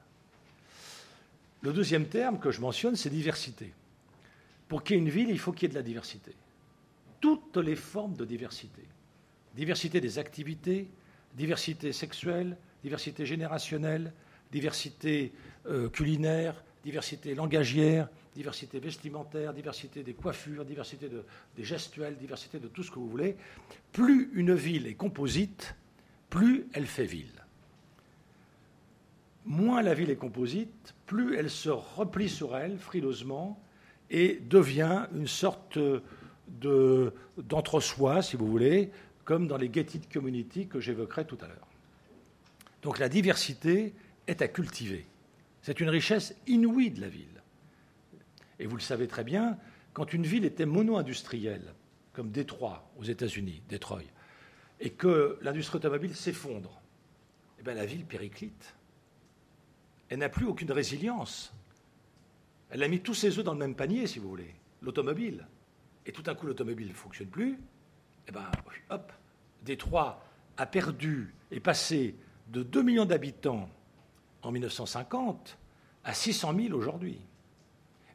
Le 1.63 1.73
deuxième 1.73 2.07
terme 2.07 2.39
que 2.39 2.51
je 2.51 2.61
mentionne, 2.61 2.97
c'est 2.97 3.11
diversité. 3.11 3.73
Pour 4.69 4.85
qu'il 4.85 4.97
y 4.97 4.99
ait 4.99 5.03
une 5.03 5.09
ville, 5.09 5.31
il 5.31 5.39
faut 5.39 5.53
qu'il 5.53 5.65
y 5.65 5.67
ait 5.67 5.75
de 5.75 5.79
la 5.79 5.83
diversité. 5.83 6.33
Toutes 7.21 7.57
les 7.57 7.77
formes 7.77 8.15
de 8.15 8.25
diversité. 8.25 8.83
Diversité 9.55 10.01
des 10.01 10.19
activités, 10.19 10.89
diversité 11.35 11.93
sexuelle, 11.93 12.57
diversité 12.83 13.25
générationnelle, 13.25 14.13
diversité 14.53 15.33
euh, 15.67 15.89
culinaire, 15.89 16.63
diversité 16.85 17.35
langagière, 17.35 18.09
diversité 18.35 18.79
vestimentaire, 18.79 19.53
diversité 19.53 20.03
des 20.03 20.15
coiffures, 20.15 20.65
diversité 20.65 21.09
des 21.57 21.65
gestuels, 21.65 22.17
diversité 22.17 22.59
de 22.59 22.69
tout 22.69 22.83
ce 22.83 22.91
que 22.91 22.99
vous 22.99 23.09
voulez. 23.09 23.37
Plus 23.93 24.31
une 24.35 24.55
ville 24.55 24.87
est 24.87 24.95
composite, 24.95 25.75
plus 26.31 26.67
elle 26.75 26.87
fait 26.87 27.07
ville. 27.07 27.45
Moins 29.47 29.83
la 29.83 29.95
ville 29.95 30.11
est 30.11 30.17
composite, 30.17 30.95
plus 31.07 31.37
elle 31.37 31.51
se 31.51 31.71
replie 31.71 32.29
sur 32.29 32.57
elle 32.57 32.79
frileusement 32.79 33.61
et 34.11 34.41
devient 34.49 35.07
une 35.15 35.27
sorte 35.29 35.79
d'entre-soi, 37.39 38.23
si 38.23 38.37
vous 38.37 38.47
voulez, 38.47 38.91
comme 39.25 39.49
dans 39.49 39.57
les 39.57 39.69
gated 39.69 40.13
community 40.13 40.67
que 40.67 40.79
j'évoquerai 40.79 41.25
tout 41.25 41.39
à 41.41 41.49
l'heure. 41.49 41.69
Donc 42.83 42.99
la 42.99 43.09
diversité 43.09 43.95
est 44.27 44.43
à 44.43 44.49
cultiver. 44.49 45.07
C'est 45.63 45.81
une 45.81 45.89
richesse 45.89 46.35
inouïe 46.47 46.91
de 46.91 47.01
la 47.01 47.09
ville. 47.09 47.43
Et 48.59 48.67
vous 48.67 48.77
le 48.77 48.83
savez 48.83 49.07
très 49.09 49.25
bien, 49.25 49.59
quand 49.93 50.13
une 50.13 50.25
ville 50.25 50.45
était 50.45 50.67
mono-industrielle, 50.67 51.75
comme 52.13 52.31
Détroit 52.31 52.91
aux 52.99 53.05
États-Unis, 53.05 53.63
Détroit, 53.69 54.03
et 54.81 54.91
que 54.91 55.39
l'industrie 55.43 55.77
automobile 55.77 56.15
s'effondre, 56.15 56.81
eh 57.59 57.63
bien 57.63 57.75
la 57.75 57.87
ville 57.87 58.05
périclite. 58.05 58.75
Elle 60.09 60.21
n'a 60.21 60.29
plus 60.29 60.47
aucune 60.47 60.73
résilience. 60.73 61.53
Elle 62.71 62.83
a 62.83 62.89
mis 62.89 63.01
tous 63.01 63.15
ses 63.15 63.39
œufs 63.39 63.45
dans 63.45 63.53
le 63.53 63.59
même 63.59 63.75
panier, 63.75 64.07
si 64.07 64.19
vous 64.19 64.29
voulez, 64.29 64.55
l'automobile. 64.83 65.47
Et 66.05 66.13
tout 66.13 66.23
d'un 66.23 66.35
coup, 66.35 66.47
l'automobile 66.47 66.89
ne 66.89 66.95
fonctionne 66.95 67.29
plus. 67.29 67.59
Eh 68.29 68.33
bien, 68.33 68.51
hop, 68.91 69.13
Détroit 69.63 70.25
a 70.57 70.67
perdu, 70.67 71.35
est 71.51 71.61
passé 71.61 72.15
de 72.49 72.63
2 72.63 72.83
millions 72.83 73.05
d'habitants 73.05 73.69
en 74.43 74.53
1950 74.53 75.59
à 76.05 76.15
600 76.15 76.55
000 76.57 76.75
aujourd'hui. 76.75 77.21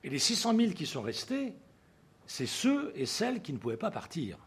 Et 0.04 0.10
les 0.10 0.20
600 0.20 0.56
000 0.56 0.74
qui 0.74 0.86
sont 0.86 1.02
restés, 1.02 1.54
c'est 2.26 2.46
ceux 2.46 2.92
et 2.96 3.06
celles 3.06 3.42
qui 3.42 3.54
ne 3.54 3.58
pouvaient 3.58 3.78
pas 3.78 3.92
partir. 3.92 4.38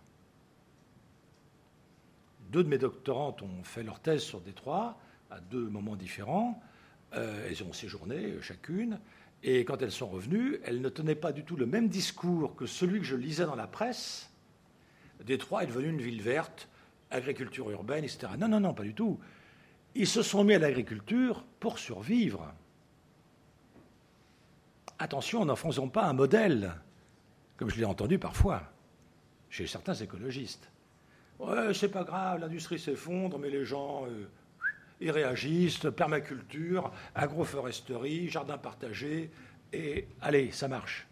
Deux 2.51 2.65
de 2.65 2.69
mes 2.69 2.79
doctorantes 2.79 3.43
ont 3.43 3.65
fait 3.65 3.83
leur 3.83 4.01
thèse 4.01 4.23
sur 4.23 4.41
Détroit 4.41 4.99
à 5.31 5.41
deux 5.41 5.69
moments 5.69 5.97
différents. 5.97 6.63
Euh, 7.15 7.49
elles 7.49 7.63
ont 7.63 7.73
séjourné 7.73 8.41
chacune. 8.41 9.01
Et 9.43 9.65
quand 9.65 9.83
elles 9.83 9.93
sont 9.93 10.07
revenues, 10.07 10.59
elles 10.65 10.81
ne 10.81 10.89
tenaient 10.89 11.15
pas 11.15 11.33
du 11.33 11.45
tout 11.45 11.57
le 11.57 11.67
même 11.67 11.89
discours 11.89 12.57
que 12.57 12.67
celui 12.67 13.01
que 13.01 13.05
je 13.05 13.17
lisais 13.17 13.45
dans 13.45 13.57
la 13.57 13.67
presse. 13.67 14.31
Détroit 15.23 15.65
est 15.65 15.67
devenu 15.67 15.89
une 15.89 16.01
ville 16.01 16.23
verte, 16.23 16.69
agriculture 17.11 17.71
urbaine, 17.71 18.05
etc. 18.05 18.33
Non, 18.39 18.49
non, 18.49 18.61
non, 18.61 18.75
pas 18.75 18.83
du 18.83 18.95
tout. 18.95 19.19
Ils 19.95 20.09
se 20.09 20.23
sont 20.23 20.43
mis 20.43 20.55
à 20.55 20.59
l'agriculture 20.59 21.45
pour 21.61 21.79
survivre. 21.79 22.53
Attention, 24.99 25.45
n'en 25.45 25.57
faisons 25.57 25.89
pas 25.89 26.05
un 26.05 26.13
modèle, 26.13 26.75
comme 27.57 27.71
je 27.71 27.77
l'ai 27.77 27.85
entendu 27.85 28.19
parfois 28.19 28.63
chez 29.51 29.67
certains 29.67 29.95
écologistes. 29.95 30.69
Ouais, 31.39 31.73
c'est 31.75 31.89
pas 31.89 32.05
grave, 32.05 32.41
l'industrie 32.41 32.79
s'effondre, 32.79 33.39
mais 33.39 33.51
les 33.51 33.65
gens, 33.65 34.05
euh, 34.07 34.29
ils 35.01 35.11
réagissent, 35.11 35.87
permaculture, 35.97 36.93
agroforesterie, 37.15 38.29
jardin 38.29 38.59
partagé, 38.59 39.31
et 39.73 40.09
allez, 40.21 40.51
ça 40.53 40.69
marche. 40.69 41.07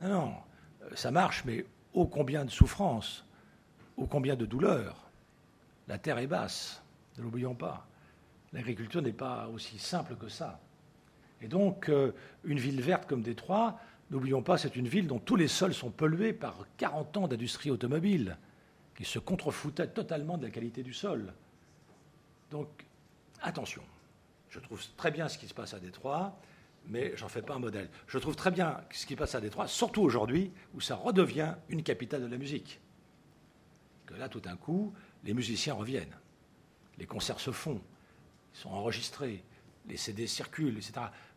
Non, 0.00 0.08
non, 0.10 0.34
ça 0.94 1.10
marche, 1.10 1.44
mais 1.44 1.64
ô 1.92 2.06
combien 2.06 2.44
de 2.44 2.50
souffrances, 2.50 3.24
ô 3.96 4.06
combien 4.06 4.36
de 4.36 4.46
douleurs. 4.46 5.10
La 5.88 5.98
terre 5.98 6.18
est 6.18 6.26
basse, 6.26 6.82
ne 7.18 7.22
l'oublions 7.22 7.54
pas. 7.54 7.86
L'agriculture 8.52 9.02
n'est 9.02 9.12
pas 9.12 9.48
aussi 9.48 9.78
simple 9.78 10.16
que 10.16 10.28
ça. 10.28 10.60
Et 11.40 11.48
donc, 11.48 11.88
euh, 11.88 12.12
une 12.44 12.58
ville 12.58 12.80
verte 12.80 13.08
comme 13.08 13.22
Détroit, 13.22 13.80
n'oublions 14.10 14.42
pas, 14.42 14.58
c'est 14.58 14.76
une 14.76 14.88
ville 14.88 15.06
dont 15.06 15.18
tous 15.18 15.36
les 15.36 15.48
sols 15.48 15.74
sont 15.74 15.90
pollués 15.90 16.32
par 16.32 16.66
40 16.76 17.16
ans 17.16 17.28
d'industrie 17.28 17.70
automobile, 17.70 18.36
qui 18.96 19.04
se 19.04 19.18
contrefoutait 19.18 19.88
totalement 19.88 20.38
de 20.38 20.44
la 20.44 20.50
qualité 20.50 20.82
du 20.82 20.92
sol. 20.92 21.32
Donc, 22.50 22.68
attention. 23.40 23.82
Je 24.50 24.60
trouve 24.60 24.82
très 24.96 25.10
bien 25.10 25.28
ce 25.28 25.38
qui 25.38 25.48
se 25.48 25.54
passe 25.54 25.72
à 25.72 25.80
Détroit, 25.80 26.38
mais 26.86 27.16
j'en 27.16 27.28
fais 27.28 27.42
pas 27.42 27.54
un 27.54 27.58
modèle. 27.58 27.88
Je 28.06 28.18
trouve 28.18 28.36
très 28.36 28.50
bien 28.50 28.80
ce 28.90 29.06
qui 29.06 29.14
se 29.14 29.18
passe 29.18 29.34
à 29.34 29.40
Détroit, 29.40 29.66
surtout 29.66 30.02
aujourd'hui, 30.02 30.52
où 30.74 30.80
ça 30.80 30.94
redevient 30.94 31.54
une 31.70 31.82
capitale 31.82 32.20
de 32.20 32.26
la 32.26 32.36
musique. 32.36 32.80
Que 34.04 34.14
là, 34.14 34.28
tout 34.28 34.40
d'un 34.40 34.56
coup, 34.56 34.92
les 35.24 35.32
musiciens 35.32 35.74
reviennent, 35.74 36.16
les 36.98 37.06
concerts 37.06 37.40
se 37.40 37.50
font, 37.50 37.80
ils 38.54 38.58
sont 38.58 38.70
enregistrés, 38.70 39.44
les 39.88 39.96
CD 39.96 40.26
circulent, 40.26 40.76
etc. 40.76 40.92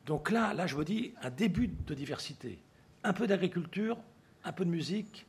Donc 0.05 0.31
là, 0.31 0.53
là, 0.53 0.67
je 0.67 0.75
vous 0.75 0.83
dis, 0.83 1.13
un 1.21 1.29
début 1.29 1.67
de 1.67 1.93
diversité. 1.93 2.59
Un 3.03 3.13
peu 3.13 3.27
d'agriculture, 3.27 3.97
un 4.43 4.51
peu 4.51 4.65
de 4.65 4.69
musique, 4.69 5.25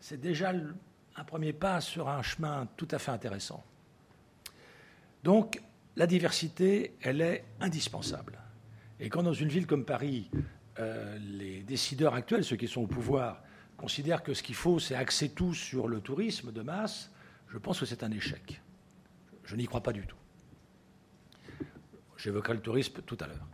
c'est 0.00 0.20
déjà 0.20 0.52
un 1.16 1.24
premier 1.24 1.52
pas 1.52 1.80
sur 1.80 2.08
un 2.08 2.22
chemin 2.22 2.68
tout 2.76 2.88
à 2.90 2.98
fait 2.98 3.10
intéressant. 3.10 3.64
Donc, 5.22 5.60
la 5.96 6.06
diversité, 6.06 6.96
elle 7.02 7.20
est 7.20 7.44
indispensable. 7.60 8.38
Et 8.98 9.08
quand 9.08 9.22
dans 9.22 9.32
une 9.32 9.48
ville 9.48 9.66
comme 9.66 9.84
Paris, 9.84 10.30
euh, 10.78 11.18
les 11.18 11.62
décideurs 11.62 12.14
actuels, 12.14 12.44
ceux 12.44 12.56
qui 12.56 12.68
sont 12.68 12.82
au 12.82 12.86
pouvoir, 12.86 13.42
considèrent 13.76 14.22
que 14.22 14.34
ce 14.34 14.42
qu'il 14.42 14.54
faut, 14.54 14.78
c'est 14.78 14.94
axer 14.94 15.30
tout 15.30 15.54
sur 15.54 15.88
le 15.88 16.00
tourisme 16.00 16.52
de 16.52 16.62
masse, 16.62 17.10
je 17.48 17.58
pense 17.58 17.80
que 17.80 17.86
c'est 17.86 18.02
un 18.02 18.10
échec. 18.10 18.60
Je 19.44 19.56
n'y 19.56 19.66
crois 19.66 19.82
pas 19.82 19.92
du 19.92 20.06
tout. 20.06 20.19
J'évoquerai 22.22 22.54
le 22.54 22.60
tourisme 22.60 23.00
tout 23.06 23.16
à 23.20 23.26
l'heure. 23.26 23.46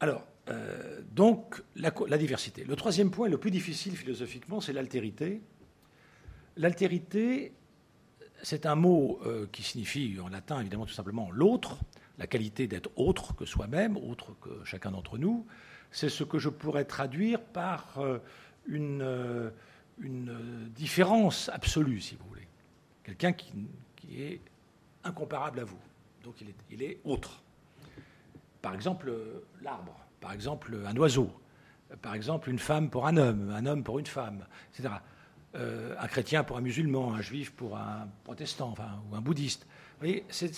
Alors, 0.00 0.26
euh, 0.50 1.00
donc, 1.12 1.62
la, 1.76 1.90
diversité. 2.18 2.64
Le 2.64 2.76
troisième 2.76 3.10
point, 3.10 3.28
le 3.28 3.38
plus 3.38 3.50
difficile 3.50 3.96
philosophiquement, 3.96 4.60
c'est 4.60 4.74
l'altérité. 4.74 5.40
L'altérité, 6.56 7.54
c'est 8.42 8.66
un 8.66 8.74
mot 8.74 9.20
euh, 9.24 9.46
qui 9.50 9.62
signifie 9.62 10.16
en 10.22 10.28
latin 10.28 10.60
évidemment 10.60 10.84
tout 10.84 10.92
simplement 10.92 11.30
l'autre, 11.30 11.78
la 12.18 12.26
qualité 12.26 12.66
d'être 12.66 12.90
autre 12.96 13.34
que 13.34 13.44
soi-même, 13.44 13.96
autre 13.96 14.36
que 14.40 14.62
chacun 14.64 14.90
d'entre 14.90 15.16
nous. 15.16 15.46
C'est 15.90 16.10
ce 16.10 16.24
que 16.24 16.38
je 16.38 16.50
pourrais 16.50 16.84
traduire 16.84 17.40
par 17.40 17.98
euh, 17.98 18.18
une, 18.66 19.50
différence 20.74 21.48
absolue, 21.50 22.00
si 22.00 22.16
vous 22.16 22.28
voulez. 22.28 22.46
Quelqu'un 23.02 23.32
qui, 23.32 23.52
qui, 23.96 24.20
est 24.20 24.40
incomparable 25.04 25.60
à 25.60 25.64
vous. 25.64 25.78
Donc 26.22 26.40
il 26.40 26.48
est, 26.48 26.54
il 26.70 26.82
est 26.82 26.98
autre. 27.04 27.43
Par 28.64 28.74
exemple, 28.74 29.12
l'arbre, 29.60 29.94
par 30.22 30.32
exemple, 30.32 30.74
un 30.86 30.96
oiseau, 30.96 31.30
par 32.00 32.14
exemple, 32.14 32.48
une 32.48 32.58
femme 32.58 32.88
pour 32.88 33.06
un 33.06 33.18
homme, 33.18 33.50
un 33.50 33.66
homme 33.66 33.84
pour 33.84 33.98
une 33.98 34.06
femme, 34.06 34.46
etc. 34.72 34.94
Euh, 35.54 35.94
un 35.98 36.06
chrétien 36.06 36.44
pour 36.44 36.56
un 36.56 36.62
musulman, 36.62 37.12
un 37.12 37.20
juif 37.20 37.52
pour 37.52 37.76
un 37.76 38.08
protestant, 38.24 38.70
enfin, 38.70 39.02
ou 39.10 39.16
un 39.16 39.20
bouddhiste. 39.20 39.66
Vous 39.66 40.06
voyez, 40.06 40.24
c'est, 40.30 40.50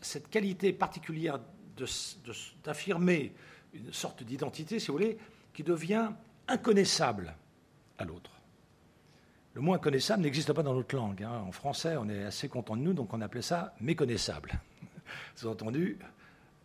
cette 0.00 0.30
qualité 0.30 0.72
particulière 0.72 1.40
d'affirmer 2.62 3.32
une 3.72 3.92
sorte 3.92 4.22
d'identité, 4.22 4.78
si 4.78 4.86
vous 4.86 4.92
voulez, 4.92 5.18
qui 5.52 5.64
devient 5.64 6.10
inconnaissable 6.46 7.34
à 7.98 8.04
l'autre. 8.04 8.30
Le 9.54 9.60
mot 9.60 9.74
inconnaissable 9.74 10.22
n'existe 10.22 10.52
pas 10.52 10.62
dans 10.62 10.74
notre 10.74 10.94
langue. 10.94 11.24
Hein. 11.24 11.42
En 11.44 11.50
français, 11.50 11.96
on 11.96 12.08
est 12.08 12.22
assez 12.22 12.48
content 12.48 12.76
de 12.76 12.82
nous, 12.82 12.92
donc 12.92 13.12
on 13.12 13.20
appelait 13.20 13.42
ça 13.42 13.74
méconnaissable. 13.80 14.52
Sous-entendu, 15.34 15.98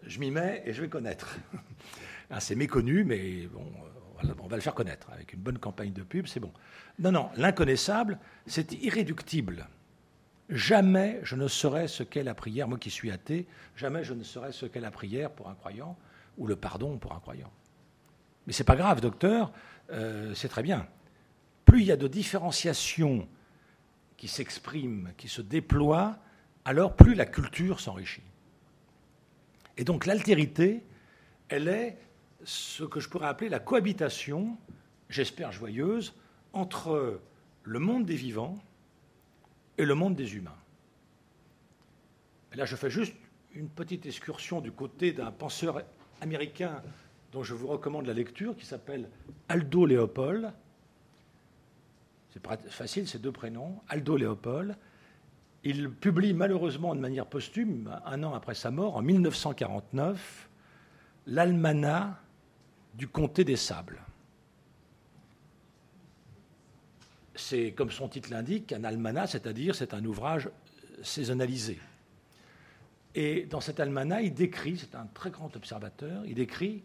je 0.06 0.20
m'y 0.20 0.32
mets 0.32 0.64
et 0.66 0.74
je 0.74 0.82
vais 0.82 0.90
connaître. 0.90 1.38
C'est 2.40 2.56
méconnu, 2.56 3.04
mais 3.04 3.48
bon, 3.48 3.66
on 4.42 4.48
va 4.48 4.56
le 4.56 4.62
faire 4.62 4.76
connaître. 4.76 5.10
Avec 5.12 5.34
une 5.34 5.40
bonne 5.40 5.58
campagne 5.58 5.94
de 5.94 6.04
pub, 6.04 6.28
c'est 6.28 6.40
bon. 6.40 6.52
Non, 7.00 7.12
non, 7.12 7.30
l'inconnaissable, 7.38 8.20
c'est 8.46 8.74
irréductible. 8.74 9.68
Jamais 10.50 11.20
je 11.24 11.36
ne 11.36 11.48
saurais 11.48 11.88
ce 11.88 12.04
qu'est 12.04 12.24
la 12.24 12.34
prière, 12.34 12.68
moi 12.68 12.78
qui 12.78 12.90
suis 12.90 13.12
athée, 13.12 13.48
jamais 13.76 14.04
je 14.04 14.14
ne 14.14 14.24
saurais 14.24 14.52
ce 14.52 14.66
qu'est 14.66 14.80
la 14.80 14.92
prière 14.92 15.32
pour 15.32 15.50
un 15.50 15.56
croyant 15.56 15.98
ou 16.38 16.48
le 16.48 16.56
pardon 16.56 16.98
pour 16.98 17.14
un 17.14 17.20
croyant. 17.20 17.52
Mais 18.48 18.54
c'est 18.54 18.64
pas 18.64 18.76
grave, 18.76 19.00
docteur, 19.00 19.52
euh, 19.92 20.34
c'est 20.34 20.50
très 20.50 20.64
bien. 20.64 20.88
Plus 21.66 21.82
il 21.82 21.86
y 21.86 21.92
a 21.92 21.98
de 21.98 22.08
différenciation 22.08 23.28
qui 24.18 24.28
s'exprime, 24.28 25.14
qui 25.18 25.28
se 25.28 25.42
déploie, 25.42 26.18
alors 26.66 26.96
plus 26.96 27.14
la 27.14 27.26
culture 27.26 27.80
s'enrichit. 27.80 28.24
Et 29.80 29.86
donc 29.86 30.06
l'altérité, 30.06 30.84
elle 31.48 31.70
est 31.70 31.98
ce 32.44 32.84
que 32.84 33.00
je 33.00 33.08
pourrais 33.08 33.30
appeler 33.30 33.50
la 33.50 33.60
cohabitation, 33.60 34.58
j'espère 35.08 35.54
joyeuse, 35.54 36.14
entre 36.52 37.22
le 37.64 37.80
monde 37.80 38.06
des 38.06 38.18
vivants 38.18 38.58
et 39.78 39.86
le 39.86 39.96
monde 39.96 40.16
des 40.16 40.36
humains. 40.36 40.58
Et 42.52 42.58
là, 42.58 42.66
je 42.66 42.76
fais 42.76 42.90
juste 42.90 43.16
une 43.54 43.70
petite 43.70 44.06
excursion 44.06 44.60
du 44.60 44.74
côté 44.74 45.14
d'un 45.14 45.32
penseur 45.32 45.82
américain 46.20 46.84
dont 47.32 47.44
je 47.44 47.54
vous 47.54 47.68
recommande 47.68 48.06
la 48.06 48.14
lecture, 48.14 48.58
qui 48.58 48.66
s'appelle 48.66 49.10
Aldo 49.48 49.86
Léopold. 49.86 50.52
C'est 52.32 52.46
facile, 52.70 53.08
ces 53.08 53.20
deux 53.20 53.32
prénoms, 53.32 53.80
Aldo 53.88 54.18
Léopold. 54.18 54.76
Il 55.64 55.90
publie 55.90 56.34
malheureusement 56.34 56.96
de 56.96 57.00
manière 57.00 57.26
posthume, 57.26 57.94
un 58.06 58.24
an 58.24 58.34
après 58.34 58.56
sa 58.56 58.72
mort, 58.72 58.96
en 58.96 59.02
1949, 59.02 60.50
l'Almanach 61.28 62.16
du 62.96 63.08
comté 63.08 63.44
des 63.44 63.56
Sables. 63.56 64.02
c'est, 67.40 67.72
comme 67.72 67.92
son 67.92 68.08
titre 68.08 68.30
l'indique, 68.32 68.74
un 68.74 68.84
almanach, 68.84 69.30
c'est-à-dire 69.30 69.74
c'est 69.74 69.94
un 69.94 70.04
ouvrage 70.06 70.50
saisonnalisé. 71.02 71.80
Et 73.16 73.46
dans 73.46 73.62
cet 73.62 73.80
almanach, 73.80 74.22
il 74.24 74.34
décrit, 74.34 74.78
c'est 74.78 74.96
un 74.96 75.08
très 75.14 75.32
grand 75.32 75.56
observateur, 75.56 76.24
il 76.26 76.36
décrit 76.36 76.84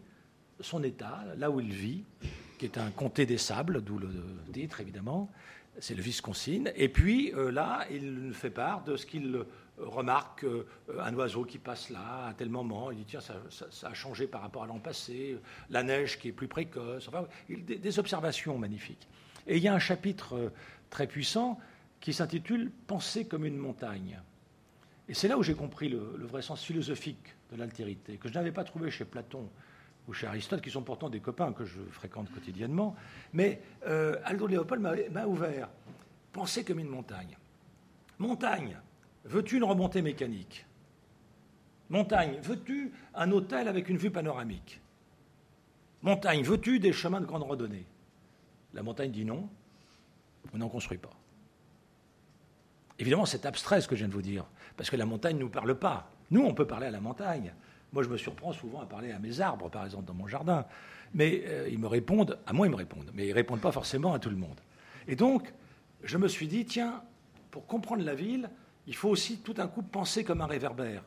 son 0.59 0.83
état, 0.83 1.23
là 1.37 1.51
où 1.51 1.59
il 1.59 1.71
vit, 1.71 2.03
qui 2.57 2.65
est 2.65 2.77
un 2.77 2.89
comté 2.91 3.25
des 3.25 3.37
sables, 3.37 3.83
d'où 3.83 3.99
le 3.99 4.09
titre 4.51 4.81
évidemment, 4.81 5.29
c'est 5.79 5.95
le 5.95 6.01
Wisconsin. 6.01 6.65
Et 6.75 6.89
puis 6.89 7.33
euh, 7.33 7.51
là, 7.51 7.85
il 7.91 8.31
fait 8.33 8.49
part 8.49 8.83
de 8.83 8.95
ce 8.95 9.05
qu'il 9.05 9.45
remarque, 9.77 10.43
euh, 10.43 10.65
un 10.99 11.13
oiseau 11.15 11.43
qui 11.43 11.57
passe 11.57 11.89
là 11.89 12.27
à 12.27 12.33
tel 12.33 12.49
moment, 12.49 12.91
il 12.91 12.97
dit 12.97 13.05
tiens, 13.05 13.19
ça, 13.21 13.35
a 13.83 13.93
changé 13.93 14.27
par 14.27 14.41
rapport 14.41 14.63
à 14.63 14.67
l'an 14.67 14.79
passé, 14.79 15.37
la 15.69 15.83
neige 15.83 16.19
qui 16.19 16.29
est 16.29 16.33
plus 16.33 16.47
précoce, 16.47 17.07
enfin, 17.07 17.25
des 17.49 17.99
observations 17.99 18.57
magnifiques. 18.57 19.07
Et 19.47 19.57
il 19.57 19.63
y 19.63 19.67
a 19.67 19.73
un 19.73 19.79
chapitre 19.79 20.35
euh, 20.35 20.49
très 20.89 21.07
puissant 21.07 21.59
qui 21.99 22.13
s'intitule 22.13 22.71
Penser 22.87 23.27
comme 23.27 23.45
une 23.45 23.57
montagne. 23.57 24.19
Et 25.07 25.13
c'est 25.13 25.27
là 25.27 25.37
où 25.37 25.43
j'ai 25.43 25.53
compris 25.53 25.89
le, 25.89 26.25
vrai 26.25 26.41
sens 26.41 26.63
philosophique 26.63 27.35
de 27.51 27.57
l'altérité, 27.57 28.17
que 28.17 28.27
je 28.27 28.33
n'avais 28.33 28.51
pas 28.51 28.63
trouvé 28.63 28.89
chez 28.89 29.05
Platon 29.05 29.49
ou 30.07 30.13
chez 30.13 30.27
Aristote, 30.27 30.61
qui 30.61 30.69
sont 30.69 30.83
pourtant 30.83 31.09
des 31.09 31.19
copains 31.19 31.51
que 31.53 31.65
je 31.65 31.81
fréquente 31.91 32.31
quotidiennement. 32.31 32.95
Mais 33.33 33.61
euh, 33.87 34.17
Aldo 34.23 34.47
Léopold 34.47 34.81
m'a 35.11 35.25
ouvert. 35.25 35.69
Penser 36.31 36.63
comme 36.63 36.79
une 36.79 36.89
montagne. 36.89 37.37
Montagne, 38.19 38.77
veux-tu 39.25 39.57
une 39.57 39.63
remontée 39.63 40.01
mécanique? 40.01 40.65
Montagne, 41.89 42.39
veux-tu 42.41 42.91
un 43.13 43.31
hôtel 43.31 43.67
avec 43.67 43.89
une 43.89 43.97
vue 43.97 44.11
panoramique? 44.11 44.81
Montagne, 46.01 46.43
veux-tu 46.43 46.79
des 46.79 46.93
chemins 46.93 47.21
de 47.21 47.25
grande 47.25 47.43
randonnée? 47.43 47.85
La 48.73 48.83
montagne 48.83 49.11
dit 49.11 49.25
non, 49.25 49.49
on 50.53 50.57
n'en 50.57 50.69
construit 50.69 50.97
pas. 50.97 51.13
Évidemment, 52.99 53.25
c'est 53.25 53.45
abstrait 53.45 53.81
ce 53.81 53.87
que 53.87 53.95
je 53.95 54.01
viens 54.01 54.07
de 54.07 54.13
vous 54.13 54.21
dire, 54.21 54.45
parce 54.77 54.89
que 54.89 54.95
la 54.95 55.05
montagne 55.05 55.35
ne 55.35 55.41
nous 55.41 55.49
parle 55.49 55.75
pas. 55.75 56.09
Nous, 56.31 56.41
on 56.41 56.53
peut 56.53 56.67
parler 56.67 56.87
à 56.87 56.91
la 56.91 57.01
montagne. 57.01 57.53
Moi, 57.95 58.03
je 58.03 58.09
me 58.09 58.17
surprends 58.17 58.53
souvent 58.53 58.81
à 58.81 58.85
parler 58.85 59.11
à 59.11 59.19
mes 59.19 59.41
arbres, 59.41 59.69
par 59.69 59.85
exemple, 59.85 60.05
dans 60.05 60.13
mon 60.13 60.27
jardin. 60.27 60.65
Mais 61.13 61.43
euh, 61.47 61.69
ils 61.71 61.79
me 61.79 61.87
répondent, 61.87 62.37
à 62.45 62.53
moi, 62.53 62.67
ils 62.67 62.69
me 62.69 62.75
répondent, 62.75 63.09
mais 63.13 63.25
ils 63.25 63.29
ne 63.29 63.35
répondent 63.35 63.61
pas 63.61 63.71
forcément 63.71 64.13
à 64.13 64.19
tout 64.19 64.29
le 64.29 64.35
monde. 64.35 64.59
Et 65.07 65.15
donc, 65.15 65.51
je 66.03 66.17
me 66.17 66.27
suis 66.27 66.47
dit, 66.47 66.65
tiens, 66.65 67.01
pour 67.51 67.65
comprendre 67.65 68.03
la 68.03 68.13
ville, 68.13 68.49
il 68.85 68.95
faut 68.95 69.09
aussi 69.09 69.39
tout 69.39 69.53
d'un 69.53 69.67
coup 69.67 69.81
penser 69.81 70.23
comme 70.23 70.41
un 70.41 70.45
réverbère, 70.45 71.03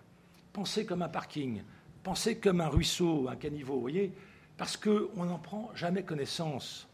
penser 0.53 0.85
comme 0.87 1.03
un 1.03 1.09
parking, 1.09 1.63
penser 2.03 2.39
comme 2.39 2.61
un 2.61 2.69
ruisseau, 2.69 3.29
un 3.29 3.37
caniveau, 3.37 3.75
vous 3.75 3.81
voyez, 3.83 4.13
parce 4.57 4.77
qu'on 4.77 5.25
n'en 5.25 5.39
prend 5.39 5.71
jamais 5.75 6.03
connaissance 6.03 6.89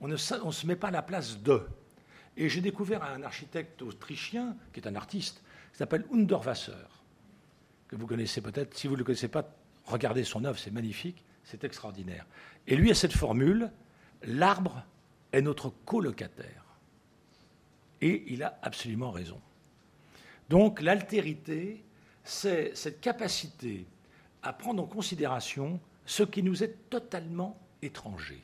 on 0.00 0.08
ne 0.08 0.16
se 0.16 0.66
met 0.66 0.76
pas 0.76 0.88
à 0.88 0.90
la 0.90 1.02
place 1.02 1.40
de. 1.40 1.62
Et 2.36 2.48
j'ai 2.48 2.60
découvert 2.60 3.02
un 3.02 3.22
architecte 3.22 3.80
autrichien, 3.82 4.56
qui 4.72 4.80
est 4.80 4.88
un 4.88 4.94
artiste, 4.94 5.42
qui 5.72 5.78
s'appelle 5.78 6.04
Underwasser, 6.12 6.72
que 7.88 7.96
vous 7.96 8.06
connaissez 8.06 8.40
peut-être. 8.40 8.76
Si 8.76 8.86
vous 8.86 8.94
ne 8.94 8.98
le 8.98 9.04
connaissez 9.04 9.28
pas, 9.28 9.48
regardez 9.84 10.24
son 10.24 10.44
œuvre, 10.44 10.58
c'est 10.58 10.70
magnifique, 10.70 11.24
c'est 11.44 11.64
extraordinaire. 11.64 12.26
Et 12.66 12.76
lui 12.76 12.90
a 12.90 12.94
cette 12.94 13.12
formule 13.12 13.70
l'arbre 14.24 14.84
est 15.32 15.42
notre 15.42 15.70
colocataire. 15.84 16.64
Et 18.00 18.24
il 18.32 18.42
a 18.42 18.58
absolument 18.62 19.10
raison. 19.10 19.40
Donc 20.48 20.80
l'altérité, 20.80 21.82
c'est 22.24 22.74
cette 22.74 23.00
capacité 23.00 23.86
à 24.42 24.52
prendre 24.52 24.82
en 24.82 24.86
considération 24.86 25.80
ce 26.04 26.22
qui 26.22 26.42
nous 26.42 26.62
est 26.62 26.88
totalement 26.90 27.58
étranger. 27.82 28.42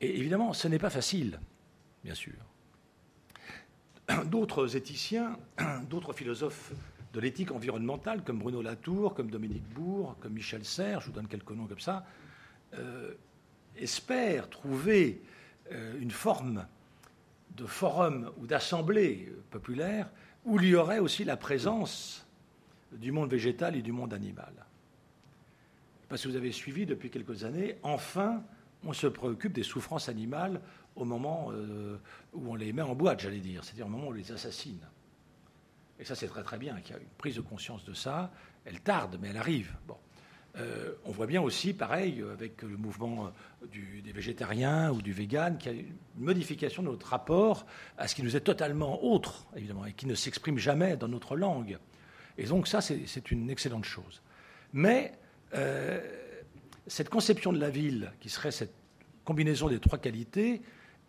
Et 0.00 0.18
évidemment, 0.18 0.52
ce 0.52 0.68
n'est 0.68 0.78
pas 0.78 0.90
facile, 0.90 1.40
bien 2.04 2.14
sûr. 2.14 2.34
D'autres 4.26 4.76
éthiciens, 4.76 5.38
d'autres 5.90 6.12
philosophes 6.12 6.72
de 7.12 7.20
l'éthique 7.20 7.50
environnementale, 7.50 8.22
comme 8.22 8.38
Bruno 8.38 8.62
Latour, 8.62 9.14
comme 9.14 9.30
Dominique 9.30 9.66
Bourg, 9.68 10.16
comme 10.20 10.34
Michel 10.34 10.64
Serres, 10.64 11.00
je 11.00 11.06
vous 11.06 11.12
donne 11.12 11.26
quelques 11.26 11.50
noms 11.50 11.66
comme 11.66 11.80
ça, 11.80 12.04
euh, 12.74 13.14
espèrent 13.76 14.48
trouver 14.48 15.22
euh, 15.72 15.98
une 16.00 16.10
forme 16.10 16.66
de 17.56 17.66
forum 17.66 18.30
ou 18.38 18.46
d'assemblée 18.46 19.32
populaire 19.50 20.08
où 20.44 20.60
il 20.60 20.68
y 20.68 20.74
aurait 20.74 20.98
aussi 20.98 21.24
la 21.24 21.36
présence 21.36 22.26
du 22.92 23.12
monde 23.12 23.30
végétal 23.30 23.76
et 23.76 23.82
du 23.82 23.92
monde 23.92 24.14
animal. 24.14 24.52
Parce 26.08 26.22
que 26.22 26.28
vous 26.28 26.36
avez 26.36 26.52
suivi 26.52 26.86
depuis 26.86 27.10
quelques 27.10 27.44
années, 27.44 27.76
enfin, 27.82 28.42
on 28.84 28.92
se 28.92 29.06
préoccupe 29.06 29.52
des 29.52 29.62
souffrances 29.62 30.08
animales 30.08 30.60
au 30.98 31.04
moment 31.04 31.48
euh, 31.52 31.98
où 32.32 32.50
on 32.50 32.54
les 32.54 32.72
met 32.72 32.82
en 32.82 32.94
boîte, 32.94 33.20
j'allais 33.20 33.40
dire, 33.40 33.64
c'est-à-dire 33.64 33.86
au 33.86 33.90
moment 33.90 34.08
où 34.08 34.10
on 34.10 34.12
les 34.12 34.32
assassine. 34.32 34.80
Et 35.98 36.04
ça, 36.04 36.14
c'est 36.14 36.28
très 36.28 36.42
très 36.42 36.58
bien 36.58 36.80
qu'il 36.80 36.94
y 36.94 36.98
a 36.98 37.00
une 37.00 37.08
prise 37.18 37.36
de 37.36 37.40
conscience 37.40 37.84
de 37.84 37.94
ça. 37.94 38.30
Elle 38.64 38.80
tarde, 38.80 39.18
mais 39.20 39.28
elle 39.28 39.36
arrive. 39.36 39.74
Bon. 39.86 39.96
Euh, 40.56 40.92
on 41.04 41.12
voit 41.12 41.26
bien 41.26 41.40
aussi, 41.40 41.72
pareil, 41.72 42.24
avec 42.32 42.62
le 42.62 42.76
mouvement 42.76 43.32
des 43.62 44.12
végétariens 44.12 44.90
ou 44.90 45.02
du 45.02 45.12
vegan, 45.12 45.56
qu'il 45.58 45.72
y 45.72 45.76
a 45.76 45.78
une 45.78 45.94
modification 46.16 46.82
de 46.82 46.88
notre 46.88 47.08
rapport 47.08 47.66
à 47.96 48.08
ce 48.08 48.14
qui 48.14 48.22
nous 48.22 48.36
est 48.36 48.40
totalement 48.40 49.04
autre, 49.04 49.46
évidemment, 49.56 49.86
et 49.86 49.92
qui 49.92 50.06
ne 50.06 50.14
s'exprime 50.14 50.58
jamais 50.58 50.96
dans 50.96 51.08
notre 51.08 51.36
langue. 51.36 51.78
Et 52.38 52.44
donc 52.44 52.66
ça, 52.66 52.80
c'est 52.80 53.30
une 53.30 53.50
excellente 53.50 53.84
chose. 53.84 54.22
Mais 54.72 55.12
euh, 55.54 56.00
cette 56.86 57.08
conception 57.08 57.52
de 57.52 57.58
la 57.58 57.70
ville, 57.70 58.12
qui 58.20 58.28
serait 58.28 58.50
cette 58.50 58.74
combinaison 59.24 59.68
des 59.68 59.80
trois 59.80 59.98
qualités, 59.98 60.62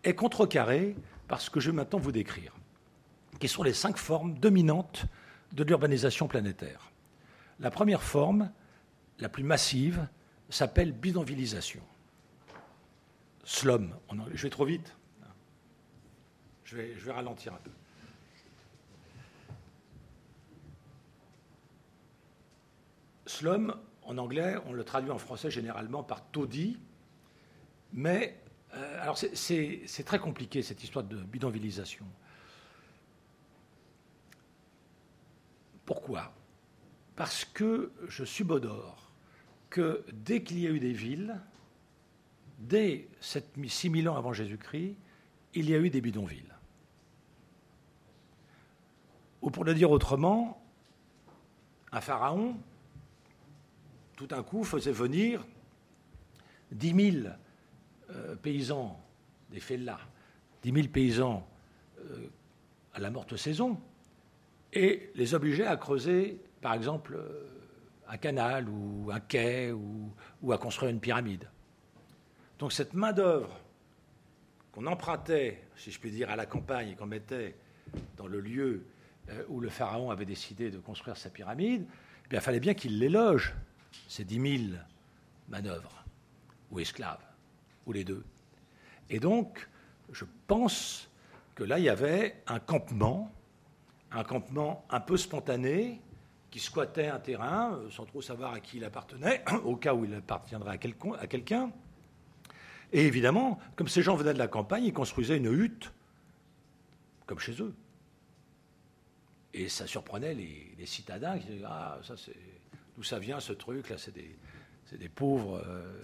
est 0.04 0.16
contrecarrée 0.16 0.96
par 1.28 1.42
ce 1.42 1.50
que 1.50 1.60
je 1.60 1.72
vais 1.72 1.76
maintenant 1.76 2.00
vous 2.00 2.12
décrire, 2.12 2.54
qui 3.40 3.48
sont 3.48 3.64
les 3.64 3.74
cinq 3.74 3.98
formes 3.98 4.34
dominantes 4.34 5.06
de 5.54 5.64
l'urbanisation 5.64 6.28
planétaire. 6.28 6.92
La 7.60 7.72
première 7.72 8.04
forme, 8.04 8.52
la 9.20 9.30
plus 9.30 9.44
massive, 9.44 10.08
s'appelle 10.50 10.92
bidonvillisation. 10.92 11.82
Slum. 13.44 13.96
Je 14.34 14.44
vais 14.44 14.50
trop 14.50 14.66
vite. 14.66 14.96
Je 16.64 16.76
vais, 16.78 16.96
je 16.96 17.06
vais 17.06 17.12
ralentir 17.12 17.54
un 17.54 17.58
peu. 17.58 17.72
Slum, 23.26 23.76
en 24.04 24.18
anglais, 24.18 24.56
on 24.66 24.74
le 24.74 24.84
traduit 24.84 25.12
en 25.12 25.20
français 25.20 25.52
généralement 25.52 26.04
par 26.04 26.26
taudis, 26.32 26.80
mais 27.94 28.40
euh, 28.74 29.02
alors 29.02 29.18
c'est 29.18 30.04
très 30.06 30.20
compliqué 30.20 30.62
cette 30.62 30.84
histoire 30.84 31.04
de 31.04 31.18
bidonvillisation. 31.18 32.06
Pourquoi? 35.86 36.34
Parce 37.16 37.46
que 37.46 37.92
je 38.08 38.24
subodore 38.24 39.12
que 39.70 40.06
dès 40.14 40.44
qu'il 40.44 40.60
y 40.60 40.68
a 40.68 40.70
eu 40.70 40.80
des 40.80 40.94
villes, 40.94 41.40
dès 42.60 43.08
6000 43.22 44.08
ans 44.08 44.16
avant 44.16 44.34
Jésus-Christ, 44.34 44.96
il 45.56 45.70
y 45.70 45.74
a 45.74 45.80
eu 45.80 45.90
des 45.90 46.02
bidonvilles. 46.02 46.54
Ou 49.42 49.50
pour 49.50 49.64
le 49.64 49.74
dire 49.74 49.90
autrement, 49.90 50.62
un 51.92 52.02
pharaon 52.02 52.58
tout 54.16 54.28
d'un 54.28 54.44
coup 54.44 54.64
faisait 54.64 54.92
venir 54.92 55.46
10 56.72 57.12
000 57.22 57.28
euh, 58.12 58.36
paysans 58.36 59.00
des 59.50 59.60
Fellas, 59.60 60.00
10 60.64 60.72
000 60.72 60.88
paysans 60.88 61.48
euh, 62.00 62.28
à 62.94 63.00
la 63.00 63.10
morte 63.10 63.36
saison, 63.36 63.80
et 64.74 65.12
les 65.16 65.34
obligeait 65.34 65.66
à 65.66 65.78
creuser, 65.78 66.40
par 66.62 66.74
exemple, 66.74 67.16
euh, 67.16 67.48
un 68.08 68.18
canal 68.18 68.68
ou 68.70 69.10
un 69.12 69.20
quai 69.20 69.72
ou, 69.72 70.52
à 70.52 70.58
construire 70.58 70.92
une 70.92 71.00
pyramide. 71.00 71.48
Donc 72.58 72.74
cette 72.74 72.94
main-d'œuvre 72.94 73.60
qu'on 74.72 74.86
empruntait, 74.88 75.64
si 75.76 75.92
je 75.92 76.00
puis 76.00 76.12
dire, 76.12 76.30
à 76.30 76.36
la 76.36 76.46
campagne 76.46 76.90
et 76.90 76.96
qu'on 76.96 77.06
mettait 77.06 77.56
dans 78.18 78.28
le 78.28 78.40
lieu 78.40 78.84
où 79.48 79.60
le 79.60 79.70
pharaon 79.70 80.10
avait 80.10 80.26
décidé 80.26 80.72
de 80.72 80.80
construire 80.80 81.18
sa 81.18 81.30
pyramide, 81.30 81.86
eh 82.32 82.36
il 82.36 82.42
fallait 82.42 82.60
bien 82.60 82.74
qu'il 82.74 82.98
les 82.98 83.10
loge 83.10 83.54
c'est 84.08 84.24
10 84.24 84.68
000 84.68 84.80
manœuvres, 85.48 86.04
ou 86.72 86.80
esclaves, 86.80 87.24
les 87.94 88.04
deux. 88.04 88.24
Et 89.10 89.20
donc, 89.20 89.68
je 90.12 90.26
pense 90.48 91.10
que 91.56 91.64
là, 91.64 91.80
il 91.80 91.86
y 91.86 91.90
avait 91.90 92.42
un 92.48 92.60
campement, 92.60 93.32
un 94.12 94.24
campement 94.24 94.86
un 94.90 95.00
peu 95.00 95.18
spontané, 95.18 96.02
qui 96.52 96.60
squattait 96.60 97.08
un 97.08 97.20
terrain 97.20 97.74
euh, 97.74 97.90
sans 97.92 98.06
trop 98.06 98.22
savoir 98.22 98.54
à 98.54 98.60
qui 98.60 98.78
il 98.78 98.84
appartenait, 98.84 99.44
au 99.64 99.76
cas 99.76 99.94
où 99.94 100.06
il 100.06 100.14
appartiendrait 100.14 100.80
à 101.20 101.28
quelqu'un. 101.28 101.72
Et 102.92 103.06
évidemment, 103.06 103.60
comme 103.76 103.88
ces 103.88 104.02
gens 104.02 104.16
venaient 104.16 104.34
de 104.34 104.40
la 104.40 104.48
campagne, 104.48 104.84
ils 104.84 104.94
construisaient 104.94 105.38
une 105.38 105.54
hutte, 105.54 105.94
comme 107.28 107.40
chez 107.40 107.62
eux. 107.62 107.76
Et 109.54 109.70
ça 109.70 109.86
surprenait 109.86 110.34
les, 110.34 110.86
citadins 110.86 111.38
qui 111.38 111.48
disaient 111.48 111.66
Ah, 111.68 112.00
ça 112.04 112.16
c'est 112.18 112.36
D'où 112.96 113.04
ça 113.04 113.18
vient 113.18 113.40
ce 113.40 113.54
truc 113.54 113.90
là 113.90 113.96
C'est 113.98 114.14
des, 114.14 115.10
pauvres 115.10 115.64
euh, 115.66 116.04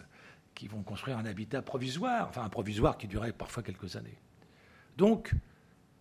qui 0.56 0.68
vont 0.68 0.82
construire 0.82 1.18
un 1.18 1.26
habitat 1.26 1.62
provisoire, 1.62 2.28
enfin 2.30 2.44
un 2.44 2.50
provisoire 2.50 2.98
qui 2.98 3.08
durait 3.08 3.34
parfois 3.34 3.62
quelques 3.62 3.96
années. 3.96 4.18
Donc, 4.98 5.34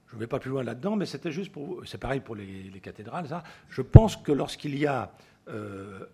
je 0.06 0.14
ne 0.14 0.20
vais 0.20 0.26
pas 0.26 0.38
plus 0.38 0.50
loin 0.50 0.62
là-dedans, 0.62 0.96
mais 0.96 1.06
c'était 1.06 1.32
juste 1.32 1.52
pour. 1.52 1.82
C'est 1.86 1.98
pareil 1.98 2.20
pour 2.20 2.36
les, 2.36 2.70
cathédrales, 2.80 3.28
ça. 3.28 3.42
Je 3.68 3.82
pense 3.82 4.16
que 4.16 4.30
lorsqu'il 4.30 4.78
y 4.78 4.86
a 4.86 5.12
euh, 5.48 6.06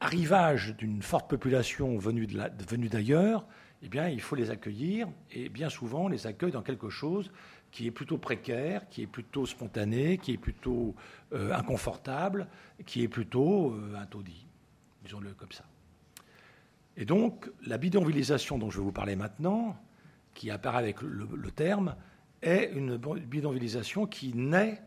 arrivage 0.00 0.76
d'une 0.76 1.02
forte 1.02 1.28
population 1.28 1.98
venue 1.98 2.26
d'ailleurs, 2.88 3.44
eh 3.82 3.88
bien, 3.88 4.08
il 4.08 4.20
faut 4.20 4.36
les 4.36 4.50
accueillir, 4.50 5.08
et 5.30 5.48
bien 5.48 5.68
souvent, 5.68 6.04
on 6.04 6.08
les 6.08 6.26
accueille 6.26 6.52
dans 6.52 6.62
quelque 6.62 6.88
chose 6.88 7.30
qui 7.70 7.86
est 7.86 7.90
plutôt 7.90 8.16
précaire, 8.16 8.88
qui 8.88 9.02
est 9.02 9.06
plutôt 9.06 9.44
spontané, 9.44 10.18
qui 10.18 10.32
est 10.32 10.38
plutôt 10.38 10.94
euh, 11.32 11.52
inconfortable, 11.52 12.46
qui 12.86 13.02
est 13.02 13.08
plutôt 13.08 13.72
euh, 13.72 13.96
un 14.00 14.06
taudis, 14.06 14.46
disons-le 15.04 15.34
comme 15.34 15.52
ça. 15.52 15.64
Et 16.96 17.04
donc, 17.04 17.50
la 17.66 17.78
bidonvillisation 17.78 18.58
dont 18.58 18.70
je 18.70 18.78
vais 18.78 18.84
vous 18.84 18.92
parler 18.92 19.16
maintenant, 19.16 19.76
qui 20.34 20.50
apparaît 20.50 20.78
avec 20.78 21.02
le, 21.02 21.50
terme, 21.50 21.96
est 22.42 22.70
une 22.74 22.96
bidonvillisation 22.96 24.06
qui 24.06 24.34
naît 24.34 24.82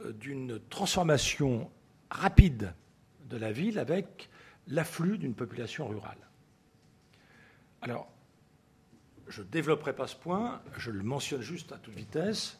euh, 0.00 0.12
d'une 0.12 0.58
transformation 0.68 1.70
rapide 2.10 2.74
de 3.28 3.36
la 3.36 3.52
ville 3.52 3.78
avec 3.78 4.28
l'afflux 4.66 5.18
d'une 5.18 5.34
population 5.34 5.86
rurale. 5.86 6.18
Alors, 7.82 8.10
je 9.28 9.42
ne 9.42 9.46
développerai 9.46 9.94
pas 9.94 10.06
ce 10.06 10.16
point, 10.16 10.60
je 10.76 10.90
le 10.90 11.02
mentionne 11.02 11.40
juste 11.40 11.72
à 11.72 11.78
toute 11.78 11.94
vitesse. 11.94 12.58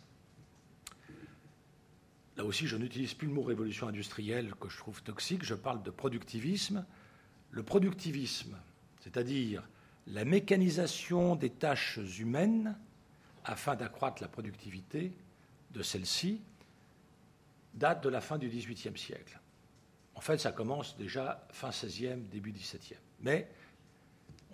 Là 2.36 2.44
aussi, 2.44 2.66
je 2.66 2.76
n'utilise 2.76 3.12
plus 3.12 3.26
le 3.26 3.34
mot 3.34 3.42
révolution 3.42 3.88
industrielle 3.88 4.54
que 4.60 4.68
je 4.68 4.78
trouve 4.78 5.02
toxique, 5.02 5.44
je 5.44 5.54
parle 5.54 5.82
de 5.82 5.90
productivisme. 5.90 6.86
Le 7.50 7.62
productivisme, 7.62 8.56
c'est-à-dire 9.00 9.62
la 10.06 10.24
mécanisation 10.24 11.36
des 11.36 11.50
tâches 11.50 11.98
humaines 12.18 12.76
afin 13.44 13.74
d'accroître 13.76 14.22
la 14.22 14.28
productivité 14.28 15.12
de 15.72 15.82
celles-ci, 15.82 16.40
date 17.74 18.02
de 18.02 18.08
la 18.08 18.20
fin 18.20 18.38
du 18.38 18.48
XVIIIe 18.48 18.98
siècle. 18.98 19.38
En 20.14 20.20
fait, 20.20 20.38
ça 20.38 20.52
commence 20.52 20.96
déjà 20.96 21.46
fin 21.50 21.70
XVIe, 21.70 22.16
début 22.30 22.52
XVIIe. 22.52 22.98
Mais 23.20 23.48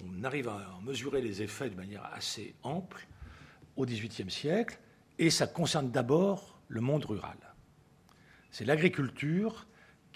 on 0.04 0.24
arrive 0.24 0.48
à 0.48 0.78
mesurer 0.82 1.20
les 1.20 1.42
effets 1.42 1.70
de 1.70 1.74
manière 1.74 2.04
assez 2.12 2.54
ample 2.62 3.06
au 3.76 3.84
XVIIIe 3.84 4.30
siècle, 4.30 4.78
et 5.18 5.30
ça 5.30 5.46
concerne 5.46 5.90
d'abord 5.90 6.60
le 6.68 6.80
monde 6.80 7.04
rural. 7.04 7.38
C'est 8.50 8.64
l'agriculture 8.64 9.66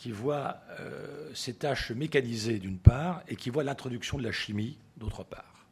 qui 0.00 0.12
voit 0.12 0.62
euh, 0.78 1.30
ses 1.34 1.52
tâches 1.52 1.90
mécanisées 1.90 2.58
d'une 2.58 2.78
part, 2.78 3.22
et 3.28 3.36
qui 3.36 3.50
voit 3.50 3.64
l'introduction 3.64 4.16
de 4.16 4.22
la 4.22 4.32
chimie 4.32 4.78
d'autre 4.96 5.24
part, 5.24 5.66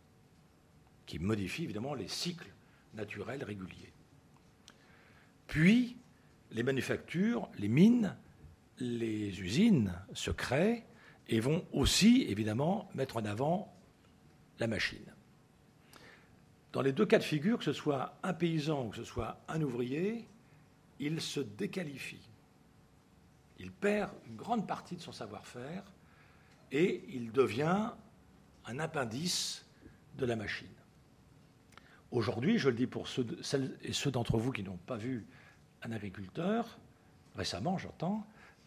qui 1.06 1.18
modifie 1.18 1.64
évidemment 1.64 1.94
les 1.94 2.08
cycles 2.08 2.52
naturels 2.92 3.42
réguliers. 3.42 3.90
Puis, 5.46 5.96
les 6.50 6.62
manufactures, 6.62 7.48
les 7.58 7.68
mines, 7.68 8.14
les 8.76 9.40
usines 9.40 9.94
se 10.12 10.30
créent 10.30 10.84
et 11.28 11.40
vont 11.40 11.64
aussi, 11.72 12.26
évidemment, 12.28 12.90
mettre 12.94 13.16
en 13.16 13.24
avant 13.24 13.74
la 14.58 14.66
machine. 14.66 15.10
Dans 16.72 16.82
les 16.82 16.92
deux 16.92 17.06
cas 17.06 17.18
de 17.18 17.24
figure, 17.24 17.56
que 17.56 17.64
ce 17.64 17.72
soit 17.72 18.18
un 18.22 18.34
paysan 18.34 18.84
ou 18.84 18.90
que 18.90 18.96
ce 18.96 19.04
soit 19.04 19.40
un 19.48 19.62
ouvrier, 19.62 20.28
il 21.00 21.22
se 21.22 21.40
déqualifie. 21.40 22.27
Il 23.58 23.72
perd 23.72 24.10
une 24.26 24.36
grande 24.36 24.66
partie 24.66 24.96
de 24.96 25.00
son 25.00 25.12
savoir-faire 25.12 25.82
et 26.70 27.04
il 27.08 27.32
devient 27.32 27.90
un 28.66 28.78
appendice 28.78 29.64
de 30.16 30.26
la 30.26 30.36
machine. 30.36 30.68
Aujourd'hui, 32.10 32.58
je 32.58 32.68
le 32.68 32.76
dis 32.76 32.86
pour 32.86 33.08
celles 33.08 33.76
et 33.82 33.92
ceux 33.92 34.10
d'entre 34.10 34.38
vous 34.38 34.52
qui 34.52 34.62
n'ont 34.62 34.78
pas 34.78 34.96
vu 34.96 35.26
un 35.82 35.92
agriculteur, 35.92 36.78
récemment 37.36 37.78
j'entends, 37.78 38.26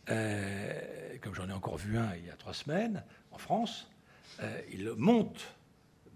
euh, 0.10 1.18
comme 1.22 1.34
j'en 1.34 1.50
ai 1.50 1.54
encore 1.54 1.78
vu 1.78 1.98
un 1.98 2.16
il 2.16 2.26
y 2.26 2.30
a 2.30 2.36
trois 2.36 2.54
semaines 2.54 3.04
en 3.32 3.38
France, 3.38 3.90
euh, 4.42 4.62
il 4.72 4.90
monte 4.98 5.56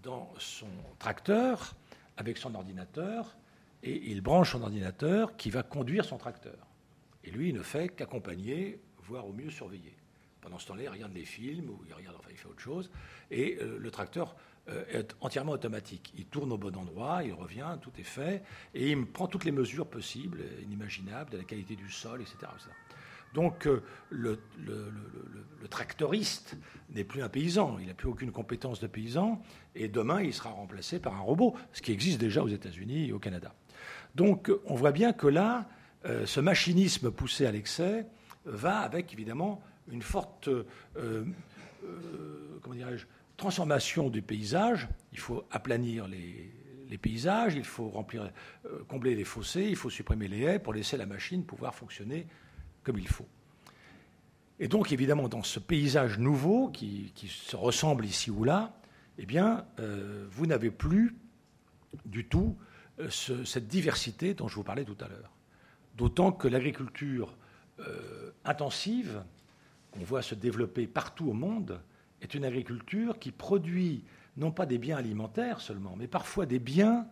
dans 0.02 0.32
son 0.38 0.68
tracteur 0.98 1.74
avec 2.16 2.38
son 2.38 2.54
ordinateur 2.54 3.36
et 3.82 4.10
il 4.10 4.20
branche 4.20 4.52
son 4.52 4.62
ordinateur 4.62 5.36
qui 5.36 5.50
va 5.50 5.62
conduire 5.62 6.04
son 6.04 6.18
tracteur. 6.18 6.65
Et 7.26 7.30
lui, 7.30 7.48
il 7.50 7.54
ne 7.54 7.62
fait 7.62 7.88
qu'accompagner, 7.88 8.80
voire 9.04 9.26
au 9.26 9.32
mieux 9.32 9.50
surveiller. 9.50 9.94
Pendant 10.40 10.58
ce 10.58 10.66
temps-là, 10.68 10.84
il 10.84 10.88
regarde 10.88 11.12
les 11.12 11.24
films 11.24 11.70
ou 11.70 11.80
il 11.88 11.92
regarde, 11.92 12.16
enfin, 12.18 12.28
il 12.30 12.36
fait 12.36 12.48
autre 12.48 12.60
chose. 12.60 12.90
Et 13.32 13.58
euh, 13.60 13.78
le 13.78 13.90
tracteur 13.90 14.36
euh, 14.68 14.84
est 14.90 15.16
entièrement 15.20 15.52
automatique. 15.52 16.12
Il 16.16 16.26
tourne 16.26 16.52
au 16.52 16.56
bon 16.56 16.74
endroit, 16.76 17.24
il 17.24 17.32
revient, 17.32 17.76
tout 17.82 17.90
est 17.98 18.04
fait, 18.04 18.44
et 18.72 18.92
il 18.92 19.06
prend 19.06 19.26
toutes 19.26 19.44
les 19.44 19.50
mesures 19.50 19.88
possibles, 19.88 20.42
inimaginables, 20.62 21.30
de 21.30 21.38
la 21.38 21.44
qualité 21.44 21.74
du 21.74 21.90
sol, 21.90 22.20
etc. 22.20 22.36
Donc 23.34 23.66
euh, 23.66 23.82
le, 24.10 24.38
tractoriste 25.68 26.56
n'est 26.90 27.04
plus 27.04 27.22
un 27.22 27.28
paysan, 27.28 27.78
il 27.80 27.88
n'a 27.88 27.94
plus 27.94 28.08
aucune 28.08 28.30
compétence 28.30 28.80
de 28.80 28.86
paysan, 28.86 29.42
et 29.74 29.88
demain 29.88 30.22
il 30.22 30.32
sera 30.32 30.50
remplacé 30.50 31.00
par 31.00 31.14
un 31.14 31.20
robot, 31.20 31.54
ce 31.72 31.82
qui 31.82 31.92
existe 31.92 32.20
déjà 32.20 32.42
aux 32.42 32.48
États-Unis 32.48 33.08
et 33.08 33.12
au 33.12 33.18
Canada. 33.18 33.52
Donc 34.14 34.50
on 34.64 34.74
voit 34.74 34.92
bien 34.92 35.12
que 35.12 35.26
là, 35.26 35.68
euh, 36.06 36.26
ce 36.26 36.40
machinisme 36.40 37.10
poussé 37.10 37.46
à 37.46 37.50
l'excès 37.50 38.06
va 38.44 38.78
avec 38.78 39.12
évidemment 39.12 39.60
une 39.90 40.02
forte 40.02 40.48
euh, 40.48 41.24
comment 42.62 42.76
transformation 43.36 44.08
du 44.08 44.22
paysage. 44.22 44.88
Il 45.12 45.18
faut 45.18 45.44
aplanir 45.50 46.08
les, 46.08 46.50
les 46.88 46.98
paysages, 46.98 47.54
il 47.54 47.64
faut 47.64 47.88
remplir, 47.88 48.30
combler 48.88 49.14
les 49.14 49.24
fossés, 49.24 49.66
il 49.68 49.76
faut 49.76 49.90
supprimer 49.90 50.28
les 50.28 50.42
haies 50.42 50.58
pour 50.58 50.72
laisser 50.72 50.96
la 50.96 51.06
machine 51.06 51.44
pouvoir 51.44 51.74
fonctionner 51.74 52.26
comme 52.82 52.98
il 52.98 53.08
faut. 53.08 53.26
Et 54.58 54.68
donc, 54.68 54.90
évidemment, 54.92 55.28
dans 55.28 55.42
ce 55.42 55.58
paysage 55.58 56.18
nouveau 56.18 56.68
qui, 56.68 57.12
se 57.28 57.56
ressemble 57.56 58.06
ici 58.06 58.30
ou 58.30 58.44
là, 58.44 58.72
eh 59.18 59.26
bien, 59.26 59.66
vous 60.30 60.46
n'avez 60.46 60.70
plus 60.70 61.14
du 62.06 62.24
tout 62.24 62.56
cette 63.10 63.68
diversité 63.68 64.32
dont 64.32 64.48
je 64.48 64.54
vous 64.54 64.64
parlais 64.64 64.84
tout 64.84 64.96
à 65.00 65.08
l'heure. 65.08 65.35
D'autant 65.96 66.32
que 66.32 66.48
l'agriculture 66.48 67.36
intensive, 68.44 69.22
qu'on 69.90 70.04
voit 70.04 70.22
se 70.22 70.34
développer 70.34 70.86
partout 70.86 71.30
au 71.30 71.32
monde, 71.32 71.80
est 72.22 72.34
une 72.34 72.44
agriculture 72.44 73.18
qui 73.18 73.32
produit 73.32 74.04
non 74.36 74.50
pas 74.50 74.66
des 74.66 74.78
biens 74.78 74.98
alimentaires 74.98 75.60
seulement, 75.60 75.94
mais 75.96 76.06
parfois 76.06 76.46
des 76.46 76.58
biens 76.58 77.06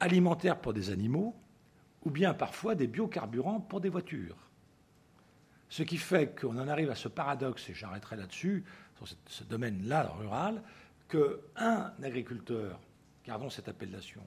alimentaires 0.00 0.60
pour 0.60 0.72
des 0.72 0.90
animaux, 0.90 1.34
ou 2.04 2.10
bien 2.10 2.34
parfois 2.34 2.74
des 2.74 2.86
biocarburants 2.86 3.60
pour 3.60 3.80
des 3.80 3.88
voitures. 3.88 4.36
Ce 5.68 5.82
qui 5.82 5.96
fait 5.96 6.38
qu'on 6.38 6.58
en 6.58 6.68
arrive 6.68 6.90
à 6.90 6.94
ce 6.94 7.08
paradoxe, 7.08 7.68
et 7.70 7.74
j'arrêterai 7.74 8.16
là-dessus, 8.16 8.64
sur 8.96 9.08
ce 9.26 9.44
domaine-là 9.44 10.12
rural, 10.18 10.62
qu'un 11.08 11.92
agriculteur, 12.02 12.80
gardons 13.26 13.50
cette 13.50 13.68
appellation, 13.68 14.22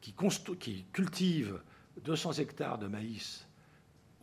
qui, 0.00 0.14
qui, 0.58 0.84
cultive 0.92 1.60
200 2.00 2.34
hectares 2.34 2.78
de 2.78 2.86
maïs 2.86 3.46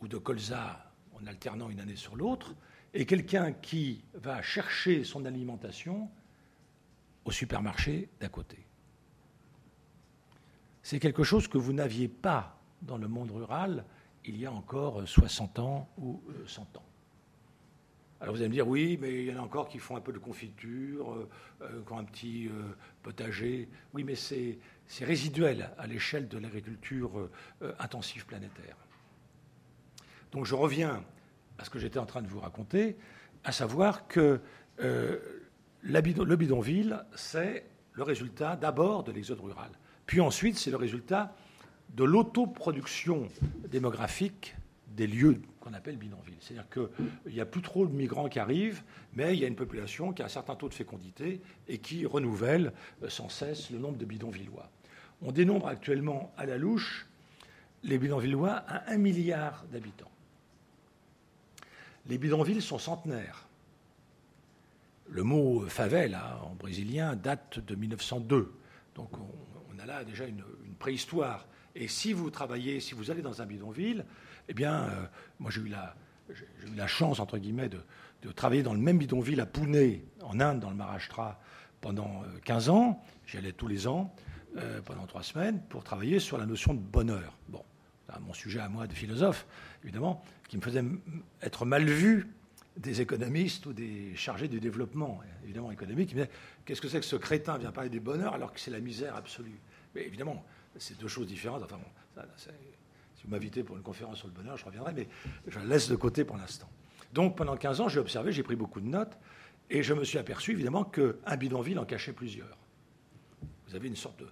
ou 0.00 0.08
de 0.08 0.18
colza 0.18 0.92
en 1.12 1.26
alternant 1.26 1.70
une 1.70 1.80
année 1.80 1.96
sur 1.96 2.16
l'autre, 2.16 2.54
et 2.94 3.06
quelqu'un 3.06 3.52
qui 3.52 4.02
va 4.14 4.42
chercher 4.42 5.04
son 5.04 5.24
alimentation 5.24 6.10
au 7.24 7.30
supermarché 7.30 8.08
d'à 8.18 8.28
côté. 8.28 8.66
C'est 10.82 10.98
quelque 10.98 11.22
chose 11.22 11.46
que 11.46 11.58
vous 11.58 11.72
n'aviez 11.72 12.08
pas 12.08 12.58
dans 12.82 12.96
le 12.96 13.06
monde 13.06 13.30
rural 13.30 13.84
il 14.24 14.36
y 14.36 14.46
a 14.46 14.52
encore 14.52 15.06
60 15.06 15.58
ans 15.58 15.88
ou 15.98 16.22
100 16.46 16.76
ans. 16.76 16.84
Alors 18.20 18.34
vous 18.34 18.40
allez 18.40 18.50
me 18.50 18.54
dire, 18.54 18.68
oui, 18.68 18.98
mais 19.00 19.24
il 19.24 19.30
y 19.30 19.34
en 19.34 19.38
a 19.38 19.44
encore 19.44 19.68
qui 19.68 19.78
font 19.78 19.96
un 19.96 20.00
peu 20.00 20.12
de 20.12 20.18
confiture, 20.18 21.14
euh, 21.14 21.28
euh, 21.62 21.82
qui 21.82 21.92
ont 21.92 21.98
un 21.98 22.04
petit 22.04 22.48
euh, 22.48 22.76
potager. 23.02 23.68
Oui, 23.94 24.04
mais 24.04 24.14
c'est 24.14 24.58
résiduel 25.00 25.70
à 25.78 25.86
l'échelle 25.86 26.28
de 26.28 26.38
l'agriculture 26.38 27.30
intensive 27.78 28.26
planétaire. 28.26 28.76
Donc 30.32 30.46
je 30.46 30.54
reviens 30.54 31.02
à 31.58 31.64
ce 31.64 31.70
que 31.70 31.78
j'étais 31.78 31.98
en 31.98 32.06
train 32.06 32.22
de 32.22 32.28
vous 32.28 32.40
raconter, 32.40 32.96
à 33.44 33.52
savoir 33.52 34.06
que 34.06 34.40
euh, 34.80 35.18
le 35.82 36.36
bidonville, 36.36 37.04
c'est 37.14 37.64
le 37.92 38.02
résultat 38.02 38.56
d'abord 38.56 39.04
de 39.04 39.12
l'exode 39.12 39.40
rural, 39.40 39.70
puis 40.06 40.20
ensuite 40.20 40.56
c'est 40.56 40.70
le 40.70 40.76
résultat 40.76 41.34
de 41.90 42.04
l'autoproduction 42.04 43.28
démographique 43.68 44.54
des 44.88 45.06
lieux 45.06 45.40
qu'on 45.60 45.72
appelle 45.72 45.96
bidonville. 45.96 46.36
C'est-à-dire 46.40 46.68
qu'il 46.70 47.32
n'y 47.32 47.40
a 47.40 47.46
plus 47.46 47.62
trop 47.62 47.86
de 47.86 47.92
migrants 47.92 48.28
qui 48.28 48.38
arrivent, 48.38 48.82
mais 49.14 49.34
il 49.34 49.40
y 49.40 49.44
a 49.44 49.48
une 49.48 49.56
population 49.56 50.12
qui 50.12 50.22
a 50.22 50.26
un 50.26 50.28
certain 50.28 50.54
taux 50.54 50.68
de 50.68 50.74
fécondité 50.74 51.40
et 51.68 51.78
qui 51.78 52.06
renouvelle 52.06 52.72
euh, 53.02 53.08
sans 53.08 53.28
cesse 53.28 53.70
le 53.70 53.78
nombre 53.78 53.98
de 53.98 54.04
bidonvillois. 54.04 54.70
On 55.22 55.32
dénombre 55.32 55.68
actuellement 55.68 56.32
à 56.36 56.46
la 56.46 56.56
louche 56.56 57.06
les 57.82 57.98
bidonvillois 57.98 58.52
à 58.66 58.90
un 58.90 58.96
milliard 58.96 59.64
d'habitants. 59.72 60.10
Les 62.06 62.18
bidonvilles 62.18 62.62
sont 62.62 62.78
centenaires. 62.78 63.46
Le 65.08 65.22
mot 65.22 65.66
favela 65.68 66.40
en 66.44 66.54
brésilien 66.54 67.16
date 67.16 67.58
de 67.58 67.74
1902. 67.74 68.52
Donc 68.94 69.10
on, 69.18 69.78
a 69.78 69.86
là 69.86 70.04
déjà 70.04 70.26
une, 70.26 70.42
préhistoire. 70.78 71.46
Et 71.74 71.88
si 71.88 72.12
vous 72.12 72.30
travaillez, 72.30 72.80
si 72.80 72.94
vous 72.94 73.10
allez 73.10 73.22
dans 73.22 73.42
un 73.42 73.46
bidonville, 73.46 74.04
eh 74.48 74.54
bien, 74.54 74.84
euh, 74.84 75.06
moi 75.38 75.50
j'ai 75.50 75.60
eu, 75.60 75.68
la, 75.68 76.86
chance, 76.86 77.20
entre 77.20 77.38
guillemets, 77.38 77.68
de, 77.68 78.32
travailler 78.32 78.62
dans 78.62 78.72
le 78.72 78.80
même 78.80 78.98
bidonville 78.98 79.40
à 79.40 79.46
Pune, 79.46 80.00
en 80.22 80.40
Inde, 80.40 80.60
dans 80.60 80.70
le 80.70 80.76
Maharashtra, 80.76 81.40
pendant 81.80 82.22
15 82.44 82.68
euh, 82.68 82.72
ans. 82.72 83.04
J'y 83.26 83.36
allais 83.36 83.52
tous 83.52 83.68
les 83.68 83.86
ans, 83.86 84.14
euh, 84.56 84.80
pendant 84.82 85.06
trois 85.06 85.22
semaines, 85.22 85.60
pour 85.68 85.84
travailler 85.84 86.18
sur 86.18 86.38
la 86.38 86.46
notion 86.46 86.74
de 86.74 86.80
bonheur. 86.80 87.36
Bon, 87.48 87.64
mon 88.20 88.32
sujet 88.32 88.60
à 88.60 88.68
moi 88.68 88.86
de 88.86 88.92
philosophe, 88.92 89.46
évidemment, 89.84 90.24
qui 90.48 90.56
me 90.56 90.62
faisait 90.62 90.84
être 91.42 91.64
mal 91.64 91.84
vu 91.84 92.26
des 92.76 93.00
économistes 93.00 93.66
ou 93.66 93.72
des 93.72 94.14
chargés 94.16 94.48
du 94.48 94.58
développement, 94.58 95.20
évidemment 95.44 95.70
économique, 95.70 96.08
qui 96.08 96.14
me 96.16 96.22
disaient 96.22 96.34
Qu'est-ce 96.64 96.80
que 96.80 96.88
c'est 96.88 97.00
que 97.00 97.06
ce 97.06 97.16
crétin 97.16 97.58
vient 97.58 97.72
parler 97.72 97.90
du 97.90 98.00
bonheur 98.00 98.34
alors 98.34 98.52
que 98.52 98.60
c'est 98.60 98.70
la 98.70 98.80
misère 98.80 99.14
absolue? 99.16 99.60
Mais 99.94 100.06
évidemment, 100.06 100.44
c'est 100.78 100.98
deux 100.98 101.08
choses 101.08 101.26
différentes. 101.26 101.62
Enfin, 101.62 101.78
si 102.36 103.24
vous 103.24 103.30
m'invitez 103.30 103.62
pour 103.62 103.76
une 103.76 103.82
conférence 103.82 104.18
sur 104.18 104.28
le 104.28 104.32
bonheur, 104.32 104.56
je 104.56 104.64
reviendrai, 104.64 104.92
mais 104.94 105.08
je 105.46 105.58
la 105.58 105.64
laisse 105.64 105.88
de 105.88 105.96
côté 105.96 106.24
pour 106.24 106.36
l'instant. 106.36 106.68
Donc 107.12 107.36
pendant 107.36 107.56
15 107.56 107.80
ans, 107.80 107.88
j'ai 107.88 108.00
observé, 108.00 108.32
j'ai 108.32 108.42
pris 108.42 108.56
beaucoup 108.56 108.80
de 108.80 108.86
notes, 108.86 109.16
et 109.68 109.82
je 109.82 109.94
me 109.94 110.04
suis 110.04 110.18
aperçu 110.18 110.52
évidemment 110.52 110.84
qu'un 110.84 111.36
bidonville 111.36 111.78
en 111.78 111.84
cachait 111.84 112.12
plusieurs. 112.12 112.56
Vous 113.68 113.76
avez 113.76 113.88
une 113.88 113.96
sorte 113.96 114.18
de, 114.18 114.26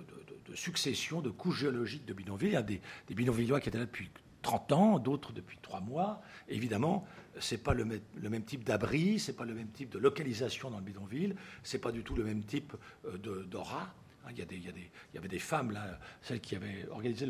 de, 0.00 0.54
succession 0.54 1.20
de 1.20 1.30
couches 1.30 1.60
géologiques 1.60 2.04
de 2.06 2.14
bidonvilles. 2.14 2.50
Il 2.50 2.54
y 2.54 2.56
a 2.56 2.62
des, 2.62 2.80
des 3.08 3.14
bidonvillois 3.14 3.60
qui 3.60 3.68
étaient 3.68 3.78
là 3.78 3.86
depuis 3.86 4.10
30 4.42 4.72
ans, 4.72 4.98
d'autres 4.98 5.32
depuis 5.32 5.58
3 5.60 5.80
mois. 5.80 6.22
Évidemment, 6.48 7.06
ce 7.38 7.54
n'est 7.54 7.60
pas 7.60 7.74
le, 7.74 7.84
même 7.84 8.44
type 8.44 8.64
d'abri, 8.64 9.18
ce 9.18 9.30
n'est 9.30 9.36
pas 9.36 9.44
le 9.44 9.54
même 9.54 9.68
type 9.68 9.90
de 9.90 9.98
localisation 9.98 10.70
dans 10.70 10.78
le 10.78 10.84
bidonville, 10.84 11.34
ce 11.62 11.76
n'est 11.76 11.80
pas 11.80 11.90
du 11.90 12.02
tout 12.02 12.14
le 12.14 12.24
même 12.24 12.44
type 12.44 12.74
euh, 13.06 13.44
d'aura. 13.44 13.94
Hein, 14.26 14.30
il, 14.36 14.46
il, 14.52 14.62
y 15.14 15.18
avait 15.18 15.28
des 15.28 15.38
femmes, 15.38 15.72
là, 15.72 15.98
celles 16.22 16.40
qui 16.40 16.54
avaient 16.54 16.86
organisé 16.90 17.26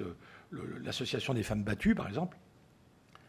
l'association 0.83 1.35
des 1.35 1.43
femmes 1.43 1.65
battues, 1.65 1.95
par 1.95 2.09
exemple, 2.09 2.37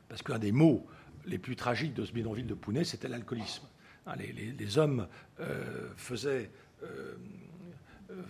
parce 0.09 0.21
qu'un 0.21 0.39
des 0.39 0.51
mots 0.51 0.85
les 1.25 1.39
plus 1.39 1.55
tragiques 1.55 1.93
de 1.93 2.05
ce 2.05 2.11
bidonville 2.11 2.47
de 2.47 2.53
Pounet, 2.53 2.83
c'était 2.83 3.07
l'alcoolisme. 3.07 3.67
Hein, 4.05 4.15
les, 4.17 4.77
hommes 4.77 5.07
euh, 5.39 5.89
faisaient 5.95 6.51
euh, 6.83 7.15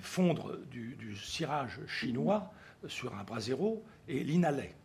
fondre 0.02 0.58
du, 0.70 1.16
cirage 1.16 1.80
chinois 1.88 2.52
sur 2.88 3.16
un 3.16 3.24
brasero 3.24 3.84
et 4.08 4.24
l'inhalaient. 4.24 4.76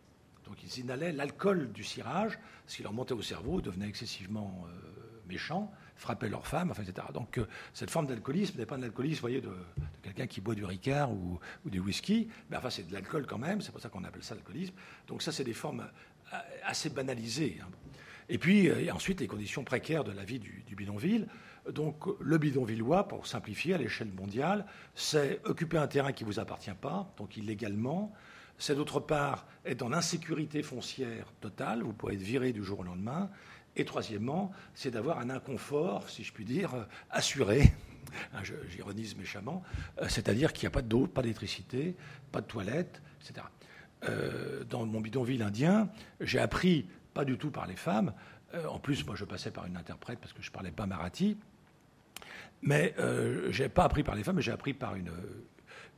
Donc 0.45 0.63
ils 0.63 0.79
inhalaient 0.79 1.11
l'alcool 1.11 1.71
du 1.71 1.83
cirage, 1.83 2.37
ce 2.67 2.77
qui 2.77 2.83
leur 2.83 2.93
montait 2.93 3.13
au 3.13 3.21
cerveau, 3.21 3.61
devenait 3.61 3.87
excessivement 3.87 4.65
euh, 4.67 4.71
méchant, 5.27 5.71
frappait 5.95 6.29
leurs 6.29 6.47
femmes, 6.47 6.73
etc. 6.77 7.07
Donc 7.13 7.37
euh, 7.37 7.47
cette 7.73 7.89
forme 7.89 8.07
d'alcoolisme 8.07 8.57
n'est 8.57 8.65
pas 8.65 8.75
un 8.75 8.83
alcoolisme, 8.83 9.21
voyez, 9.21 9.41
de, 9.41 9.53
quelqu'un 10.01 10.27
qui 10.27 10.41
boit 10.41 10.55
du 10.55 10.65
ricard 10.65 11.11
ou, 11.11 11.39
du 11.65 11.79
whisky, 11.79 12.27
mais 12.49 12.57
enfin 12.57 12.69
c'est 12.69 12.87
de 12.87 12.93
l'alcool 12.93 13.25
quand 13.27 13.37
même, 13.37 13.61
c'est 13.61 13.71
pour 13.71 13.81
ça 13.81 13.89
qu'on 13.89 14.03
appelle 14.03 14.23
ça 14.23 14.35
l'alcoolisme. 14.35 14.73
Donc 15.07 15.21
ça 15.21 15.31
c'est 15.31 15.43
des 15.43 15.53
formes 15.53 15.87
euh, 16.33 16.37
assez 16.63 16.89
banalisées. 16.89 17.59
Hein. 17.61 17.69
Et 18.29 18.37
puis 18.37 18.69
ensuite 18.91 19.19
les 19.19 19.27
conditions 19.27 19.65
précaires 19.65 20.05
de 20.05 20.11
la 20.11 20.23
vie 20.23 20.39
du 20.39 20.75
bidonville. 20.75 21.27
Donc 21.69 22.05
le 22.19 22.37
bidonvillois, 22.37 23.07
pour 23.07 23.27
simplifier 23.27 23.75
à 23.75 23.77
l'échelle 23.77 24.11
mondiale, 24.11 24.65
c'est 24.95 25.41
occuper 25.45 25.77
un 25.77 25.87
terrain 25.87 26.11
qui 26.11 26.23
ne 26.23 26.29
vous 26.29 26.39
appartient 26.39 26.73
pas, 26.79 27.13
donc 27.17 27.37
illégalement. 27.37 28.11
C'est 28.57 28.75
d'autre 28.75 28.99
part 28.99 29.47
être 29.65 29.77
dans 29.79 29.89
l'insécurité 29.89 30.63
foncière 30.63 31.25
totale, 31.39 31.83
vous 31.83 31.93
pouvez 31.93 32.15
être 32.15 32.21
viré 32.21 32.51
du 32.53 32.63
jour 32.63 32.79
au 32.79 32.83
lendemain. 32.83 33.29
Et 33.75 33.85
troisièmement, 33.85 34.51
c'est 34.73 34.91
d'avoir 34.91 35.19
un 35.19 35.29
inconfort, 35.29 36.09
si 36.09 36.23
je 36.23 36.33
puis 36.33 36.45
dire, 36.45 36.87
assuré, 37.09 37.73
hein, 38.33 38.41
j'ironise 38.69 39.15
méchamment, 39.15 39.63
euh, 40.01 40.07
c'est-à-dire 40.09 40.51
qu'il 40.51 40.67
n'y 40.67 40.67
a 40.67 40.71
pas 40.71 40.81
d'eau, 40.81 41.07
pas 41.07 41.21
d'électricité, 41.21 41.95
pas 42.31 42.41
de 42.41 42.47
toilettes, 42.47 43.01
etc. 43.21 43.45
Euh, 44.09 44.63
dans 44.65 44.85
mon 44.85 44.99
bidonville 44.99 45.41
indien, 45.41 45.89
j'ai 46.19 46.39
appris, 46.39 46.89
pas 47.13 47.23
du 47.23 47.37
tout 47.37 47.51
par 47.51 47.67
les 47.67 47.75
femmes, 47.75 48.13
euh, 48.53 48.65
en 48.67 48.79
plus, 48.79 49.05
moi 49.05 49.15
je 49.15 49.25
passais 49.25 49.51
par 49.51 49.65
une 49.65 49.77
interprète 49.77 50.19
parce 50.19 50.33
que 50.33 50.41
je 50.41 50.49
ne 50.49 50.53
parlais 50.53 50.71
pas 50.71 50.85
marathi, 50.85 51.37
mais 52.61 52.93
euh, 52.99 53.47
je 53.51 53.63
n'ai 53.63 53.69
pas 53.69 53.83
appris 53.83 54.03
par 54.03 54.15
les 54.15 54.23
femmes, 54.23 54.37
mais 54.37 54.41
j'ai 54.41 54.51
appris 54.51 54.73
par 54.73 54.95
une, 54.95 55.11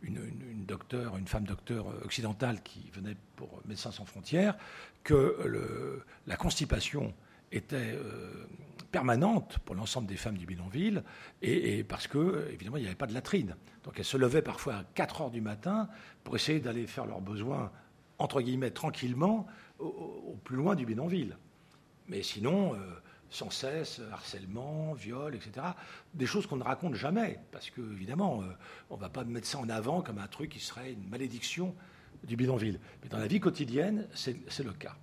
une, 0.01 0.65
docteur, 0.65 1.17
une 1.17 1.27
femme 1.27 1.45
docteur 1.45 1.87
occidentale 2.03 2.61
qui 2.63 2.89
venait 2.93 3.17
pour 3.35 3.61
Médecins 3.65 3.91
sans 3.91 4.05
frontières, 4.05 4.57
que 5.03 6.01
la 6.27 6.35
constipation 6.35 7.13
était 7.51 7.93
euh, 7.93 8.47
permanente 8.91 9.59
pour 9.59 9.75
l'ensemble 9.75 10.07
des 10.07 10.15
femmes 10.17 10.37
du 10.37 10.45
bidonville, 10.45 11.03
et, 11.41 11.83
parce 11.83 12.07
que, 12.07 12.49
évidemment, 12.51 12.77
il 12.77 12.81
n'y 12.81 12.87
avait 12.87 12.95
pas 12.95 13.07
de 13.07 13.13
latrine. 13.13 13.55
Donc 13.83 13.95
elles 13.97 14.05
se 14.05 14.17
levaient 14.17 14.41
parfois 14.41 14.75
à 14.75 14.83
4 14.95 15.21
heures 15.21 15.31
du 15.31 15.41
matin 15.41 15.89
pour 16.23 16.35
essayer 16.35 16.59
d'aller 16.59 16.87
faire 16.87 17.05
leurs 17.05 17.21
besoins, 17.21 17.71
entre 18.17 18.41
guillemets, 18.41 18.71
tranquillement, 18.71 19.45
au, 19.79 20.37
plus 20.43 20.55
loin 20.55 20.75
du 20.75 20.85
bidonville. 20.85 21.37
Mais 22.07 22.23
sinon, 22.23 22.73
euh, 22.75 22.77
sans 23.33 23.49
cesse, 23.49 23.99
harcèlement, 24.11 24.93
viol, 24.93 25.35
etc. 25.35 25.65
Des 26.13 26.25
choses 26.25 26.45
qu'on 26.45 26.57
ne 26.57 26.63
raconte 26.63 26.93
jamais, 26.93 27.39
parce 27.51 27.69
que 27.69 27.81
évidemment, 27.81 28.41
euh, 28.41 28.45
on 28.89 28.95
ne 28.95 29.01
va 29.01 29.09
pas 29.09 29.23
mettre 29.23 29.47
ça 29.47 29.57
en 29.57 29.69
avant 29.69 30.01
comme 30.01 30.19
un 30.19 30.27
truc 30.27 30.51
qui 30.51 30.59
serait 30.59 30.93
une 30.93 31.09
malédiction 31.09 31.75
du 32.23 32.35
bidonville. 32.35 32.79
Mais 33.01 33.09
dans 33.09 33.17
la 33.17 33.27
vie 33.27 33.39
quotidienne, 33.39 34.07
c'est 34.13 34.63
le 34.63 34.73
cas. 34.73 34.95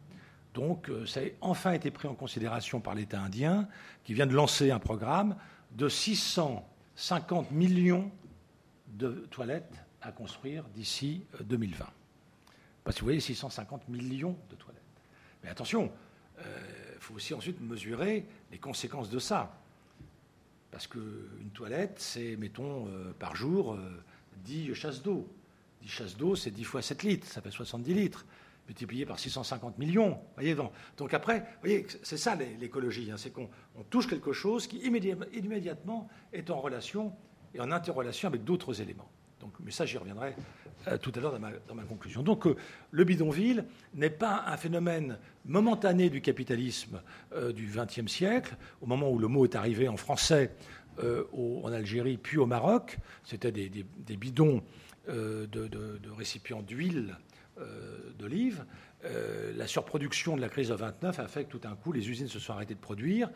Donc, 0.54 0.88
euh, 0.88 1.06
ça 1.06 1.20
a 1.20 1.24
enfin 1.40 1.72
été 1.72 1.90
pris 1.90 2.06
en 2.08 2.14
considération 2.14 2.80
par 2.80 2.94
l'État 2.94 3.20
indien, 3.20 3.68
qui 4.04 4.14
vient 4.14 4.26
de 4.26 4.34
lancer 4.34 4.70
un 4.70 4.78
programme 4.78 5.36
de 5.72 5.88
650 5.88 7.50
millions 7.50 8.10
de 8.86 9.26
toilettes 9.30 9.74
à 10.02 10.12
construire 10.12 10.64
d'ici 10.74 11.24
2020. 11.42 11.84
Parce 12.84 12.96
que 12.96 13.00
vous 13.00 13.06
voyez, 13.06 13.20
650 13.20 13.88
millions 13.88 14.36
de 14.48 14.54
toilettes. 14.54 14.80
Mais 15.42 15.50
attention, 15.50 15.92
faut 17.10 17.16
aussi 17.16 17.34
ensuite 17.34 17.60
mesurer 17.60 18.24
les 18.52 18.58
conséquences 18.58 19.10
de 19.10 19.18
ça. 19.18 19.56
Parce 20.70 20.86
qu'une 20.86 21.50
toilette, 21.52 21.96
c'est, 21.98 22.36
mettons, 22.36 22.88
par 23.18 23.34
jour, 23.34 23.76
10 24.44 24.74
chasses 24.74 25.02
d'eau. 25.02 25.28
10 25.82 25.88
chasses 25.88 26.16
d'eau, 26.16 26.36
c'est 26.36 26.50
10 26.50 26.64
fois 26.64 26.82
7 26.82 27.02
litres, 27.02 27.26
ça 27.26 27.40
fait 27.40 27.50
70 27.50 27.92
litres, 27.94 28.24
multiplié 28.68 29.04
par 29.04 29.18
650 29.18 29.78
millions. 29.78 30.20
Voyez, 30.34 30.54
donc, 30.54 30.72
donc 30.96 31.12
après, 31.12 31.44
voyez, 31.60 31.86
c'est 32.02 32.18
ça 32.18 32.36
l'écologie, 32.36 33.10
hein, 33.10 33.16
c'est 33.16 33.32
qu'on 33.32 33.48
touche 33.88 34.06
quelque 34.06 34.32
chose 34.32 34.66
qui 34.66 34.76
immédiatement 34.78 36.08
est 36.32 36.50
en 36.50 36.60
relation 36.60 37.12
et 37.54 37.60
en 37.60 37.72
interrelation 37.72 38.28
avec 38.28 38.44
d'autres 38.44 38.80
éléments. 38.80 39.10
Donc, 39.40 39.52
mais 39.60 39.70
ça, 39.70 39.86
j'y 39.86 39.96
reviendrai 39.96 40.34
euh, 40.88 40.98
tout 40.98 41.12
à 41.16 41.20
l'heure 41.20 41.38
dans 41.66 41.74
ma, 41.74 41.82
conclusion. 41.84 42.22
Donc, 42.22 42.46
euh, 42.46 42.56
le 42.90 43.04
bidonville 43.04 43.64
n'est 43.94 44.10
pas 44.10 44.44
un 44.46 44.56
phénomène 44.56 45.18
momentané 45.46 46.10
du 46.10 46.20
capitalisme 46.20 47.00
euh, 47.32 47.52
du 47.52 47.66
XXe 47.66 48.10
siècle, 48.10 48.56
au 48.80 48.86
moment 48.86 49.10
où 49.10 49.18
le 49.18 49.28
mot 49.28 49.44
est 49.44 49.56
arrivé 49.56 49.88
en 49.88 49.96
français 49.96 50.52
en 51.32 51.72
Algérie 51.72 52.18
puis 52.18 52.36
au 52.36 52.44
Maroc. 52.44 52.98
C'était 53.24 53.52
des, 53.52 54.16
bidons 54.18 54.62
de, 55.08 56.10
récipients 56.14 56.60
d'huile 56.60 57.16
d'olive. 58.18 58.66
la 59.56 59.66
surproduction 59.66 60.36
de 60.36 60.42
la 60.42 60.50
crise 60.50 60.68
de 60.68 60.74
29 60.74 61.20
a 61.20 61.26
fait 61.26 61.44
que 61.44 61.52
tout 61.52 61.58
d'un 61.58 61.74
coup, 61.74 61.92
les 61.92 62.10
usines 62.10 62.28
se 62.28 62.38
sont 62.38 62.52
arrêtées 62.52 62.74
de 62.74 62.80
produire. 62.80 63.30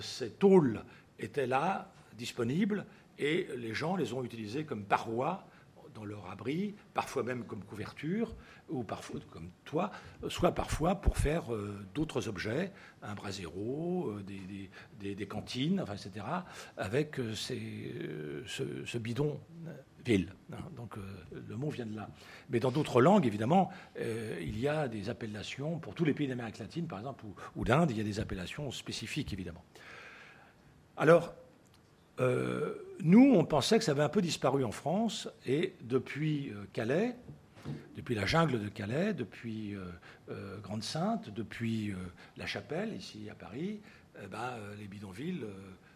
ces 0.00 0.30
tôles 0.30 0.82
étaient 1.18 1.46
là, 1.46 1.92
disponibles, 2.16 2.86
et 3.18 3.48
les 3.56 3.74
gens 3.74 3.96
les 3.96 4.12
ont 4.12 4.24
utilisées 4.24 4.64
comme 4.64 4.84
parois 4.84 5.46
dans 5.94 6.04
leur 6.04 6.30
abri, 6.30 6.74
parfois 6.94 7.22
même 7.22 7.44
comme 7.44 7.62
couverture, 7.64 8.34
ou 8.68 8.82
parfois 8.82 9.20
comme 9.30 9.50
toit, 9.64 9.90
soit 10.28 10.52
parfois 10.52 10.96
pour 10.96 11.18
faire 11.18 11.52
euh, 11.52 11.84
d'autres 11.94 12.28
objets, 12.28 12.72
un 13.02 13.14
brasero, 13.14 14.10
euh, 14.10 14.24
des, 15.00 15.26
cantines, 15.26 15.84
etc., 15.92 16.24
avec 16.76 17.18
euh, 17.18 17.34
ce, 17.34 18.98
bidon 18.98 19.40
ville. 20.04 20.32
Hein. 20.52 20.56
donc 20.76 20.96
le 21.32 21.56
mot 21.56 21.70
vient 21.70 21.86
de 21.86 21.94
là. 21.94 22.08
Mais 22.50 22.58
dans 22.58 22.72
d'autres 22.72 23.00
langues, 23.00 23.24
évidemment, 23.24 23.70
il 23.96 24.58
y 24.58 24.66
a 24.66 24.88
des 24.88 25.08
appellations, 25.08 25.78
pour 25.78 25.94
tous 25.94 26.04
les 26.04 26.12
pays 26.12 26.26
d'Amérique 26.26 26.58
latine, 26.58 26.88
par 26.88 26.98
exemple, 26.98 27.24
ou, 27.24 27.34
ou 27.54 27.64
d'Inde, 27.64 27.92
il 27.92 27.98
y 27.98 28.00
a 28.00 28.04
des 28.04 28.18
appellations 28.18 28.70
spécifiques, 28.72 29.32
évidemment. 29.32 29.62
Alors, 30.96 31.34
euh, 32.22 32.74
nous, 33.02 33.34
on 33.34 33.44
pensait 33.44 33.78
que 33.78 33.84
ça 33.84 33.92
avait 33.92 34.02
un 34.02 34.08
peu 34.08 34.22
disparu 34.22 34.64
en 34.64 34.70
France, 34.70 35.28
et 35.44 35.74
depuis 35.82 36.50
euh, 36.50 36.64
Calais, 36.72 37.16
depuis 37.96 38.14
la 38.14 38.26
jungle 38.26 38.62
de 38.62 38.68
Calais, 38.68 39.12
depuis 39.12 39.74
euh, 39.74 40.58
Grande-Sainte, 40.60 41.30
depuis 41.30 41.94
La 42.36 42.46
Chapelle, 42.46 42.94
ici 42.94 43.28
à 43.30 43.34
Paris, 43.34 43.80
eh 44.22 44.26
ben, 44.26 44.56
les 44.78 44.88
bidonvilles 44.88 45.44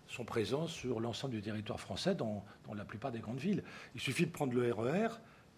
sont 0.06 0.24
présents 0.24 0.68
sur 0.68 1.00
l'ensemble 1.00 1.34
du 1.34 1.42
territoire 1.42 1.80
français, 1.80 2.14
dans, 2.14 2.44
dans, 2.66 2.74
la 2.74 2.84
plupart 2.84 3.10
des 3.10 3.18
grandes 3.18 3.38
villes. 3.38 3.64
Il 3.94 4.00
suffit 4.00 4.26
de 4.26 4.30
prendre 4.30 4.52
le 4.52 4.72
RER, 4.72 5.08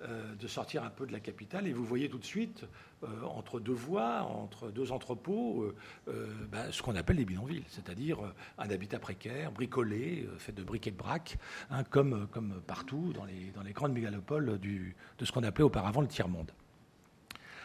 euh, 0.05 0.37
de 0.37 0.47
sortir 0.47 0.85
un 0.85 0.91
peu 0.91 1.09
de 1.09 1.13
la 1.13 1.19
capitale 1.19 1.67
et 1.67 1.73
vous 1.73 1.85
voyez 1.85 2.09
tout 2.09 2.19
de 2.19 2.25
suite, 2.25 2.65
euh, 3.03 3.07
entre 3.25 3.59
deux 3.59 3.73
voies, 3.73 4.23
entre 4.23 4.71
deux 4.71 4.93
entrepôts, 4.93 5.75
euh, 6.07 6.27
bah, 6.53 6.71
ce 6.71 6.83
qu'on 6.83 6.95
appelle 6.95 7.17
les 7.17 7.25
bidonvilles, 7.25 7.65
c'est-à-dire 7.67 8.19
un 8.59 8.71
habitat 8.71 9.01
précaire, 9.01 9.51
bricolé, 9.51 10.29
fait 10.39 10.53
de 10.53 10.63
briques 10.63 10.87
et 10.87 10.93
de 10.93 10.97
braques, 10.97 11.37
hein, 11.73 11.83
comme, 11.83 12.29
partout 12.69 13.13
dans 13.13 13.25
les, 13.25 13.51
dans 13.57 13.63
les 13.63 13.73
grandes 13.73 13.93
mégalopoles 13.93 14.61
de 14.61 15.25
ce 15.25 15.33
qu'on 15.33 15.43
appelait 15.43 15.65
auparavant 15.65 16.01
le 16.01 16.07
tiers-monde. 16.07 16.53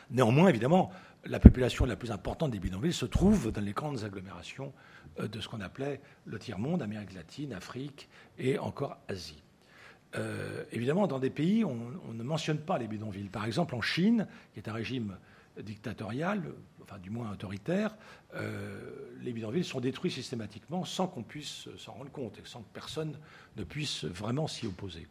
Néanmoins, 0.10 0.50
évidemment, 0.50 0.92
la 1.26 1.40
population 1.40 1.86
la 1.86 1.96
plus 1.96 2.10
importante 2.10 2.50
des 2.50 2.60
bidonvilles 2.60 2.94
se 2.94 3.06
trouve 3.06 3.52
dans 3.52 3.62
les 3.62 3.74
grandes 3.74 4.04
agglomérations 4.04 4.74
de 5.20 5.40
ce 5.40 5.48
qu'on 5.48 5.62
appelait 5.62 6.02
le 6.26 6.40
tiers-monde, 6.40 6.82
Amérique 6.82 7.14
latine, 7.14 7.54
Afrique 7.54 8.10
et 8.40 8.58
encore 8.58 8.98
Asie. 9.08 9.43
Euh, 10.16 10.64
évidemment, 10.72 11.08
dans 11.08 11.20
des 11.20 11.30
pays, 11.30 11.66
on, 11.66 12.14
ne 12.14 12.24
mentionne 12.24 12.60
pas 12.60 12.78
les 12.78 12.88
bidonvilles. 12.88 13.30
Par 13.30 13.46
exemple, 13.46 13.76
en 13.76 13.82
Chine, 13.82 14.28
qui 14.54 14.60
est 14.60 14.70
un 14.70 14.74
régime 14.74 15.18
dictatorial, 15.60 16.44
enfin 16.82 16.98
du 17.00 17.10
moins 17.10 17.32
autoritaire, 17.32 17.96
euh, 18.36 18.80
les 19.22 19.34
bidonvilles 19.34 19.64
sont 19.64 19.80
détruits 19.80 20.12
systématiquement 20.12 20.86
sans 20.86 21.08
qu'on 21.08 21.24
puisse 21.24 21.68
s'en 21.78 21.94
rendre 21.94 22.12
compte 22.12 22.38
et 22.40 22.42
sans 22.46 22.62
que 22.62 22.74
personne 22.74 23.18
ne 23.58 23.64
puisse 23.64 24.06
vraiment 24.06 24.48
s'y 24.48 24.68
opposer. 24.68 25.08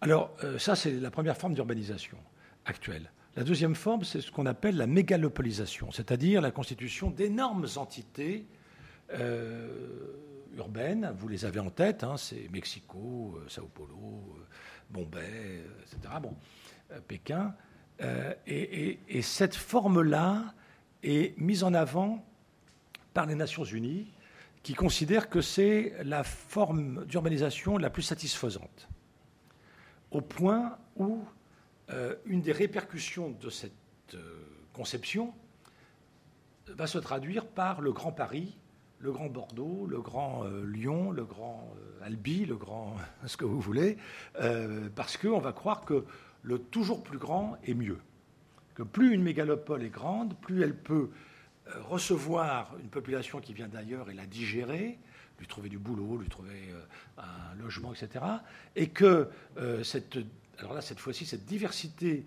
Alors, 0.00 0.34
euh, 0.44 0.58
ça, 0.58 0.76
c'est 0.76 0.92
la 0.92 1.10
première 1.10 1.36
forme 1.36 1.54
d'urbanisation 1.54 2.18
actuelle. 2.66 3.10
La 3.36 3.44
deuxième 3.44 3.74
forme, 3.74 4.04
c'est 4.04 4.20
ce 4.20 4.30
qu'on 4.30 4.46
appelle 4.46 4.76
la 4.76 4.86
mégalopolisation, 4.86 5.90
c'est-à-dire 5.90 6.40
la 6.40 6.50
constitution 6.50 7.10
d'énormes 7.10 7.66
entités 7.76 8.46
urbaines, 10.56 11.14
vous 11.18 11.28
les 11.28 11.44
avez 11.44 11.60
en 11.60 11.70
tête, 11.70 12.04
hein, 12.04 12.16
c'est 12.16 12.48
Mexico, 12.50 13.38
euh, 13.38 13.48
Sao 13.48 13.66
Paulo, 13.66 14.36
euh, 14.38 14.44
Bombay, 14.90 15.20
euh, 15.22 15.82
etc. 15.82 16.14
Pékin. 17.08 17.54
et, 18.46 19.22
cette 19.22 19.54
forme-là 19.54 20.54
est 21.02 21.36
mise 21.38 21.64
en 21.64 21.74
avant 21.74 22.24
par 23.14 23.26
les 23.26 23.34
Nations 23.34 23.64
Unies, 23.64 24.12
qui 24.62 24.74
considèrent 24.74 25.28
que 25.28 25.40
c'est 25.40 25.94
la 26.04 26.24
forme 26.24 27.04
d'urbanisation 27.06 27.78
la 27.78 27.90
plus 27.90 28.02
satisfaisante, 28.02 28.88
au 30.10 30.20
point 30.20 30.78
où 30.96 31.24
une 32.26 32.42
des 32.42 32.52
répercussions 32.52 33.30
de 33.30 33.50
cette 33.50 34.16
conception 34.72 35.34
va 36.68 36.86
se 36.86 36.98
traduire 36.98 37.46
par 37.46 37.80
le 37.80 37.92
Grand 37.92 38.12
Paris 38.12 38.56
le 39.04 39.12
Grand 39.12 39.28
Bordeaux, 39.28 39.86
le 39.86 40.00
Grand 40.00 40.44
euh, 40.44 40.64
Lyon, 40.64 41.10
le 41.10 41.24
Grand 41.24 41.70
euh, 41.76 42.06
Albi, 42.06 42.46
le 42.46 42.56
Grand 42.56 42.96
ce 43.26 43.36
que 43.36 43.44
vous 43.44 43.60
voulez, 43.60 43.98
euh, 44.40 44.88
parce 44.96 45.18
qu'on 45.18 45.40
va 45.40 45.52
croire 45.52 45.82
que 45.82 46.06
le 46.42 46.58
toujours 46.58 47.02
plus 47.02 47.18
grand 47.18 47.58
est 47.64 47.74
mieux. 47.74 47.98
Que 48.74 48.82
plus 48.82 49.12
une 49.12 49.22
mégalopole 49.22 49.82
est 49.82 49.90
grande, 49.90 50.34
plus 50.40 50.62
elle 50.62 50.74
peut 50.74 51.10
recevoir 51.82 52.74
une 52.82 52.88
population 52.88 53.40
qui 53.40 53.52
vient 53.52 53.68
d'ailleurs 53.68 54.10
et 54.10 54.14
la 54.14 54.26
digérer, 54.26 54.98
lui 55.38 55.46
trouver 55.46 55.68
du 55.68 55.78
boulot, 55.78 56.18
lui 56.18 56.28
trouver 56.28 56.74
un 57.16 57.54
logement, 57.58 57.94
etc. 57.94 58.22
Et 58.76 58.88
que 58.88 59.30
cette, 59.82 60.18
alors 60.58 60.74
là, 60.74 60.82
cette 60.82 60.98
fois-ci, 60.98 61.24
cette 61.24 61.46
diversité 61.46 62.26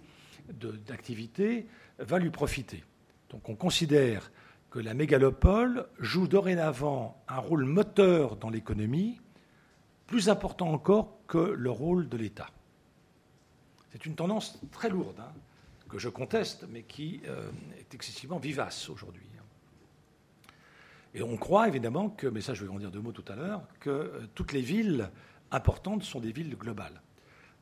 d'activités 0.87 1.67
va 1.99 2.17
lui 2.17 2.31
profiter. 2.31 2.83
Donc 3.29 3.47
on 3.49 3.55
considère 3.55 4.31
que 4.69 4.79
la 4.79 4.93
mégalopole 4.93 5.87
joue 5.99 6.27
dorénavant 6.27 7.23
un 7.27 7.39
rôle 7.39 7.65
moteur 7.65 8.35
dans 8.35 8.49
l'économie, 8.49 9.19
plus 10.07 10.29
important 10.29 10.71
encore 10.71 11.19
que 11.27 11.37
le 11.37 11.71
rôle 11.71 12.09
de 12.09 12.17
l'État. 12.17 12.49
C'est 13.91 14.05
une 14.05 14.15
tendance 14.15 14.59
très 14.71 14.89
lourde, 14.89 15.19
hein, 15.19 15.31
que 15.89 15.97
je 15.97 16.09
conteste, 16.09 16.65
mais 16.69 16.83
qui 16.83 17.21
euh, 17.27 17.49
est 17.79 17.93
excessivement 17.93 18.37
vivace 18.37 18.89
aujourd'hui. 18.89 19.27
Et 21.17 21.23
on 21.23 21.35
croit 21.35 21.67
évidemment 21.67 22.09
que, 22.09 22.27
mais 22.27 22.41
ça 22.41 22.53
je 22.53 22.63
vais 22.63 22.71
en 22.71 22.77
dire 22.77 22.91
deux 22.91 22.99
mots 22.99 23.11
tout 23.11 23.25
à 23.27 23.35
l'heure, 23.35 23.63
que 23.79 23.89
euh, 23.89 24.27
toutes 24.35 24.53
les 24.53 24.61
villes 24.61 25.09
importantes 25.49 26.03
sont 26.03 26.19
des 26.19 26.31
villes 26.31 26.55
globales. 26.55 27.01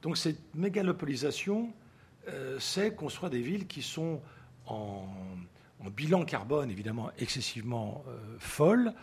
Donc 0.01 0.17
cette 0.17 0.53
mégalopolisation, 0.55 1.71
euh, 2.27 2.59
c'est 2.59 2.93
construire 2.95 3.29
des 3.29 3.41
villes 3.41 3.65
qui 3.65 3.81
sont 3.81 4.21
en 4.65 5.07
en 5.83 5.89
bilan 5.89 6.25
carbone 6.25 6.71
évidemment 6.71 7.11
excessivement 7.17 8.03
euh, 8.07 8.35
folles, 8.39 8.93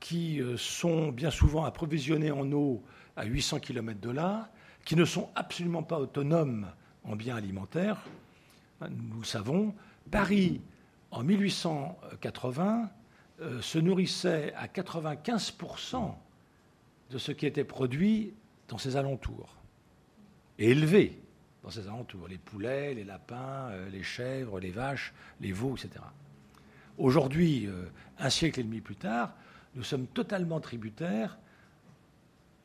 qui 0.00 0.40
euh, 0.40 0.56
sont 0.56 1.12
bien 1.12 1.30
souvent 1.30 1.64
approvisionnées 1.64 2.30
en 2.30 2.50
eau 2.52 2.82
à 3.16 3.24
800 3.24 3.60
km 3.60 4.00
de 4.00 4.10
là, 4.10 4.50
qui 4.84 4.96
ne 4.96 5.04
sont 5.04 5.28
absolument 5.34 5.82
pas 5.82 5.98
autonomes 5.98 6.68
en 7.04 7.14
biens 7.14 7.36
alimentaires. 7.36 8.02
Nous 8.80 9.20
le 9.20 9.24
savons, 9.24 9.74
Paris, 10.10 10.60
en 11.10 11.22
1880, 11.22 12.90
euh, 13.40 13.60
se 13.60 13.78
nourrissait 13.78 14.52
à 14.54 14.66
95% 14.66 16.14
de 17.10 17.18
ce 17.18 17.30
qui 17.30 17.46
était 17.46 17.64
produit 17.64 18.34
dans 18.68 18.78
ses 18.78 18.96
alentours, 18.96 19.54
et 20.58 20.70
élevé 20.70 21.20
dans 21.62 21.70
ses 21.70 21.86
alentours, 21.86 22.26
les 22.26 22.38
poulets, 22.38 22.94
les 22.94 23.04
lapins, 23.04 23.70
les 23.92 24.02
chèvres, 24.02 24.58
les 24.58 24.70
vaches, 24.70 25.12
les 25.40 25.52
veaux, 25.52 25.76
etc. 25.76 26.00
Aujourd'hui, 26.98 27.66
euh, 27.66 27.86
un 28.18 28.30
siècle 28.30 28.60
et 28.60 28.62
demi 28.62 28.80
plus 28.80 28.96
tard, 28.96 29.34
nous 29.74 29.82
sommes 29.82 30.06
totalement 30.06 30.60
tributaires 30.60 31.38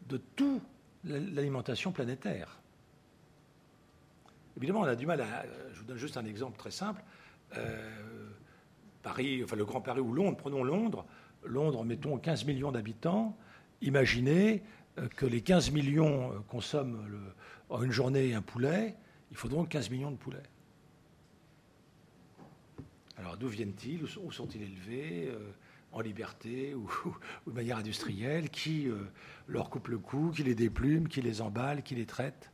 de 0.10 0.18
toute 0.36 0.62
l'alimentation 1.06 1.92
planétaire. 1.92 2.60
Évidemment, 4.58 4.82
on 4.82 4.86
a 4.86 4.96
du 4.96 5.06
mal 5.06 5.22
à. 5.22 5.46
Je 5.74 5.80
vous 5.80 5.86
donne 5.86 5.98
juste 5.98 6.18
un 6.18 6.26
exemple 6.26 6.58
très 6.58 6.72
simple. 6.72 7.02
Euh, 7.56 8.30
Paris, 9.04 9.42
enfin 9.44 9.56
le 9.56 9.64
Grand 9.64 9.80
Paris 9.80 10.02
ou 10.02 10.12
Londres, 10.12 10.38
prenons 10.38 10.64
Londres. 10.64 11.06
Londres, 11.46 11.86
mettons 11.86 12.18
15 12.18 12.46
millions 12.46 12.72
d'habitants. 12.72 13.38
Imaginez 13.82 14.64
que 15.16 15.26
les 15.26 15.42
15 15.42 15.72
millions 15.72 16.32
consomment 16.50 17.08
en 17.70 17.84
une 17.84 17.92
journée 17.92 18.34
un 18.34 18.42
poulet, 18.42 18.96
il 19.30 19.38
faut 19.38 19.48
donc 19.48 19.70
15 19.70 19.92
millions 19.92 20.12
de 20.12 20.18
poulets. 20.18 20.44
Alors 23.18 23.38
d'où 23.38 23.48
viennent-ils? 23.48 24.04
Où 24.04 24.32
sont-ils 24.32 24.62
élevés? 24.62 25.32
En 25.92 26.02
liberté 26.02 26.76
ou, 26.76 26.90
de 27.48 27.52
manière 27.52 27.78
industrielle? 27.78 28.50
Qui 28.50 28.88
leur 29.48 29.70
coupe 29.70 29.88
le 29.88 29.98
cou? 29.98 30.32
Qui 30.36 30.44
les 30.44 30.56
déplume? 30.56 31.08
Qui 31.08 31.22
les 31.22 31.42
emballe? 31.42 31.82
Qui 31.82 31.96
les 31.96 32.06
traite? 32.06 32.52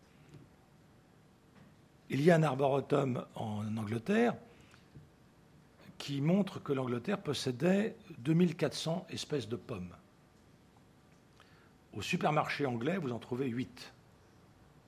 Il 2.09 2.21
y 2.21 2.31
a 2.31 2.35
un 2.35 2.43
arboretum 2.43 3.25
en 3.35 3.75
Angleterre 3.75 4.35
qui 5.97 6.21
montre 6.21 6.61
que 6.61 6.73
l'Angleterre 6.73 7.21
possédait 7.21 7.95
2400 8.19 9.07
espèces 9.09 9.47
de 9.47 9.55
pommes. 9.55 9.95
Au 11.93 12.01
supermarché 12.01 12.65
anglais, 12.65 12.97
vous 12.97 13.11
en 13.11 13.19
trouvez 13.19 13.47
8, 13.47 13.93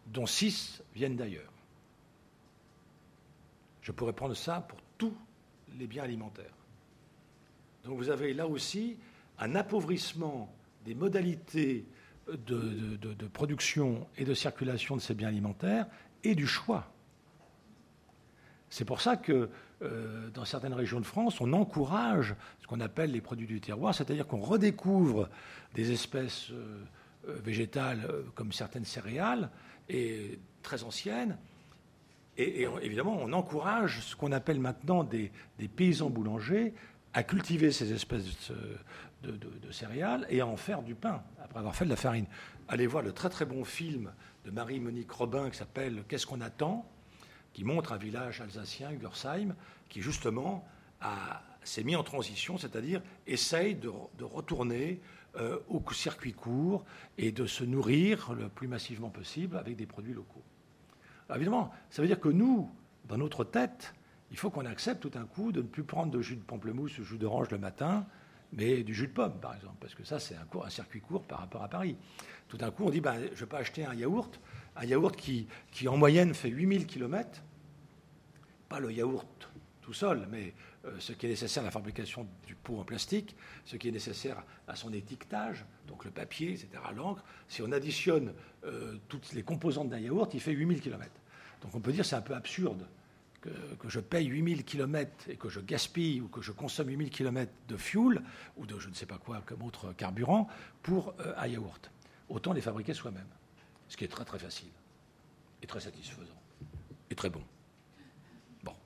dont 0.08 0.26
6 0.26 0.84
viennent 0.94 1.16
d'ailleurs. 1.16 1.52
Je 3.82 3.92
pourrais 3.92 4.14
prendre 4.14 4.34
ça 4.36 4.62
pour 4.62 4.80
les 5.78 5.88
biens 5.88 6.04
alimentaires. 6.04 6.56
Donc 7.84 7.98
vous 7.98 8.10
avez 8.10 8.34
là 8.34 8.48
aussi 8.48 8.98
un 9.38 9.56
appauvrissement 9.56 10.54
des 10.86 10.96
modalités 10.96 11.86
de, 12.28 13.28
production 13.28 14.08
et 14.18 14.26
de 14.26 14.34
circulation 14.34 14.96
de 14.96 15.02
ces 15.02 15.14
biens 15.14 15.28
alimentaires 15.28 15.86
et 16.24 16.36
du 16.36 16.48
choix. 16.48 16.92
C'est 18.70 18.86
pour 18.86 19.02
ça 19.02 19.16
que 19.16 19.50
euh, 19.82 20.30
dans 20.32 20.46
certaines 20.46 20.74
régions 20.74 21.00
de 21.00 21.06
France, 21.06 21.40
on 21.42 21.54
encourage 21.54 22.36
ce 22.62 22.68
qu'on 22.68 22.80
appelle 22.80 23.12
les 23.12 23.22
produits 23.22 23.48
du 23.48 23.62
terroir, 23.62 23.94
c'est-à-dire 23.94 24.26
qu'on 24.26 24.40
redécouvre 24.40 25.30
des 25.76 25.92
espèces 25.92 26.50
euh, 26.52 26.84
euh, 27.28 27.36
végétales 27.44 28.10
comme 28.34 28.52
certaines 28.52 28.86
céréales, 28.86 29.50
et 29.88 30.40
très 30.64 30.84
anciennes. 30.84 31.38
Et, 32.38 32.68
évidemment, 32.82 33.18
on 33.22 33.32
encourage 33.34 34.02
ce 34.02 34.16
qu'on 34.16 34.32
appelle 34.32 34.60
maintenant 34.60 35.04
des, 35.04 35.32
paysans 35.76 36.10
boulangers 36.10 36.74
à 37.14 37.24
cultiver 37.24 37.72
ces 37.72 37.94
espèces 37.94 38.52
de, 39.24 39.72
céréales 39.72 40.28
et 40.30 40.42
à 40.42 40.48
en 40.48 40.58
faire 40.58 40.82
du 40.82 40.96
pain, 40.96 41.24
après 41.42 41.60
avoir 41.60 41.76
fait 41.76 41.86
de 41.86 41.90
la 41.90 41.96
farine. 41.96 42.26
Allez 42.68 42.88
voir 42.88 43.04
le 43.04 43.14
très 43.14 43.30
très 43.30 43.46
bon 43.46 43.64
film 43.64 44.12
de 44.44 44.52
Marie-Monique 44.52 45.12
Robin 45.12 45.50
qui 45.50 45.58
s'appelle 45.58 46.04
Qu'est-ce 46.08 46.26
qu'on 46.26 46.42
attend? 46.42 46.86
qui 47.56 47.64
montre 47.64 47.94
un 47.94 47.98
village 47.98 48.42
alsacien, 48.42 48.92
Ugersheim, 48.92 49.56
qui 49.88 50.02
justement 50.02 50.68
s'est 51.64 51.86
mis 51.86 51.96
en 51.96 52.04
transition, 52.04 52.58
c'est-à-dire 52.58 53.02
essaye 53.28 53.76
de, 53.76 53.90
retourner 54.22 55.00
euh, 55.38 55.58
au 55.70 55.82
circuit 55.94 56.34
court 56.34 56.84
et 57.18 57.32
de 57.32 57.46
se 57.46 57.64
nourrir 57.64 58.34
le 58.34 58.50
plus 58.50 58.68
massivement 58.68 59.10
possible 59.10 59.56
avec 59.56 59.78
des 59.78 59.86
produits 59.86 60.14
locaux. 60.14 60.44
Évidemment, 61.34 61.72
ça 61.90 62.02
veut 62.02 62.08
dire 62.08 62.20
que 62.20 62.30
nous, 62.30 62.70
dans 63.08 63.18
notre 63.18 63.44
tête, 63.44 63.94
il 64.32 64.38
faut 64.38 64.50
qu'on 64.50 64.66
accepte 64.66 65.02
tout 65.02 65.18
un 65.18 65.26
coup 65.26 65.52
de 65.52 65.62
ne 65.62 65.68
plus 65.68 65.84
prendre 65.84 66.12
de 66.12 66.22
jus 66.22 66.36
de 66.36 66.42
pamplemousse 66.42 66.98
ou 66.98 67.02
de 67.02 67.06
jus 67.06 67.18
d'orange 67.18 67.50
le 67.52 67.58
matin, 67.58 68.06
mais 68.54 68.84
du 68.84 68.94
jus 68.94 69.08
de 69.08 69.14
pomme, 69.14 69.40
par 69.40 69.56
exemple, 69.56 69.76
parce 69.80 69.96
que 69.96 70.04
ça, 70.04 70.20
c'est 70.20 70.36
un, 70.36 70.70
circuit 70.70 71.02
court 71.02 71.24
par 71.24 71.40
rapport 71.40 71.64
à 71.64 71.68
Paris. 71.68 71.98
Tout 72.48 72.58
d'un 72.58 72.72
coup, 72.72 72.86
on 72.86 72.90
dit, 72.90 73.02
ben, 73.02 73.16
je 73.34 73.40
vais 73.40 73.46
pas 73.46 73.60
acheter 73.60 73.86
un 73.86 73.94
yaourt, 73.94 74.40
un 74.76 74.86
yaourt 74.86 75.16
qui, 75.16 75.48
qui 75.72 75.88
en 75.88 75.98
moyenne 75.98 76.34
fait 76.34 76.50
8000 76.50 76.86
km, 76.86 77.44
pas 78.70 78.80
le 78.80 78.92
yaourt 78.92 79.50
tout 79.82 79.94
seul, 79.94 80.28
mais 80.32 80.54
ce 81.00 81.14
qui 81.14 81.26
est 81.26 81.30
nécessaire 81.30 81.64
à 81.64 81.66
la 81.66 81.72
fabrication 81.72 82.28
du 82.46 82.56
pot 82.56 82.80
en 82.80 82.84
plastique, 82.84 83.36
ce 83.66 83.76
qui 83.76 83.88
est 83.88 83.92
nécessaire 83.92 84.44
à 84.68 84.76
son 84.76 84.94
étiquetage, 84.94 85.66
donc 85.88 86.06
le 86.06 86.12
papier, 86.12 86.52
etc., 86.52 86.68
l'encre. 86.96 87.24
Si 87.48 87.62
on 87.62 87.72
additionne 87.72 88.34
euh, 88.66 88.98
toutes 89.08 89.34
les 89.34 89.44
composantes 89.44 89.90
d'un 89.90 90.00
yaourt, 90.00 90.34
il 90.34 90.40
fait 90.40 90.52
8000 90.52 90.82
km. 90.82 91.12
Donc 91.62 91.76
on 91.76 91.80
peut 91.80 91.92
dire 91.92 92.06
c'est 92.06 92.16
un 92.16 92.22
peu 92.22 92.36
absurde 92.36 92.88
que, 93.80 93.90
je 93.90 94.00
paye 94.00 94.26
8000 94.26 94.64
km 94.64 95.30
et 95.30 95.36
que 95.36 95.50
je 95.50 95.60
gaspille 95.60 96.22
ou 96.22 96.28
que 96.28 96.42
je 96.42 96.52
consomme 96.52 96.90
8000 96.90 97.10
km 97.10 97.52
de 97.68 97.78
fuel 97.78 98.24
ou 98.58 98.66
de 98.66 98.80
je 98.80 98.90
ne 98.90 98.94
sais 98.96 99.06
pas 99.06 99.18
quoi 99.18 99.44
comme 99.46 99.62
autre 99.62 99.94
carburant 99.94 100.48
pour 100.82 101.14
euh, 101.20 101.34
un 101.38 101.48
yaourt. 101.48 101.92
Autant 102.30 102.54
les 102.54 102.62
fabriquer 102.62 102.94
soi-même 102.94 103.28
ce 103.88 103.98
qui 103.98 104.04
est 104.04 104.08
très 104.08 104.26
très 104.26 104.40
facile 104.40 104.72
et 105.62 105.68
très 105.68 105.80
satisfaisant 105.80 106.42
et 107.10 107.16
très 107.16 107.30
bon. 107.30 107.44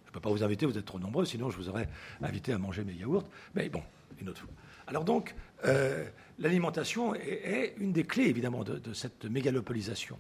Je 0.10 0.12
ne 0.12 0.14
peux 0.16 0.22
pas 0.22 0.32
vous 0.32 0.44
inviter, 0.44 0.66
vous 0.66 0.76
êtes 0.76 0.86
trop 0.86 0.98
nombreux, 0.98 1.24
sinon 1.24 1.52
je 1.52 1.58
vous 1.58 1.70
aurais 1.70 1.88
invité 2.24 2.52
à 2.52 2.58
manger 2.58 2.84
mes 2.84 2.94
yaourts, 2.94 3.30
mais 3.54 3.70
bon, 3.70 3.84
une 4.20 4.30
autre 4.30 4.42
fois. 4.42 4.50
Alors 4.88 5.04
donc, 5.04 5.36
euh, 5.66 6.04
l'alimentation 6.40 7.14
est, 7.14 7.76
une 7.78 7.94
des 7.94 8.06
clés 8.06 8.26
évidemment 8.26 8.64
de, 8.64 8.92
cette 8.94 9.26
mégalopolisation. 9.26 10.18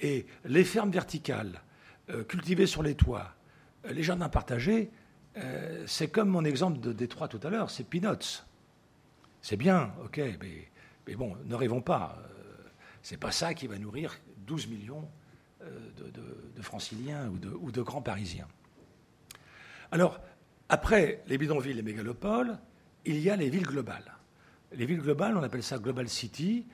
Et 0.00 0.24
les 0.46 0.64
fermes 0.64 0.90
verticales, 0.90 1.60
euh, 2.08 2.24
cultivées 2.24 2.64
sur 2.64 2.82
les 2.82 2.94
toits, 2.94 3.34
euh, 3.84 3.92
les 3.92 4.02
jardins 4.02 4.30
partagés, 4.30 4.90
c'est 5.86 6.08
comme 6.08 6.28
mon 6.28 6.44
exemple 6.44 6.80
de 6.80 6.92
Détroit 6.92 7.28
tout 7.28 7.38
à 7.44 7.50
l'heure, 7.50 7.70
c'est 7.70 7.84
peanuts. 7.84 8.42
C'est 9.42 9.56
bien, 9.56 9.92
ok, 10.04 10.20
mais, 11.06 11.14
bon, 11.14 11.36
ne 11.44 11.54
rêvons 11.54 11.80
pas. 11.80 12.18
C'est 13.00 13.16
pas 13.16 13.30
ça 13.30 13.54
qui 13.54 13.68
va 13.68 13.78
nourrir 13.78 14.18
12 14.46 14.66
millions 14.66 15.08
de, 15.62 16.62
franciliens 16.62 17.30
ou 17.60 17.70
de, 17.70 17.80
grands 17.80 18.02
parisiens. 18.02 18.48
Alors, 19.92 20.20
après 20.68 21.22
les 21.26 21.38
bidonvilles 21.38 21.78
et 21.78 21.82
mégalopoles, 21.82 22.58
il 23.04 23.18
y 23.18 23.30
a 23.30 23.36
les 23.36 23.50
villes 23.50 23.66
globales. 23.66 24.14
Les 24.72 24.86
villes 24.86 25.00
globales, 25.00 25.36
on 25.36 25.42
appelle 25.42 25.62
ça 25.62 25.78
Global 25.78 26.08
City. 26.08 26.66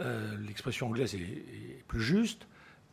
Euh, 0.00 0.36
l'expression 0.46 0.88
anglaise 0.88 1.14
est, 1.14 1.84
plus 1.86 2.02
juste. 2.02 2.46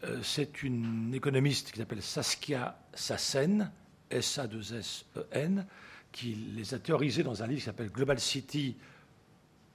Euh, 0.03 0.21
c'est 0.23 0.63
une 0.63 1.13
économiste 1.13 1.71
qui 1.71 1.79
s'appelle 1.79 2.01
Saskia 2.01 2.79
Sassen, 2.93 3.71
S-A-2-S-E-N, 4.09 5.65
qui 6.11 6.35
les 6.35 6.73
a 6.73 6.79
théorisées 6.79 7.23
dans 7.23 7.43
un 7.43 7.47
livre 7.47 7.59
qui 7.59 7.65
s'appelle 7.65 7.91
Global 7.91 8.19
City, 8.19 8.77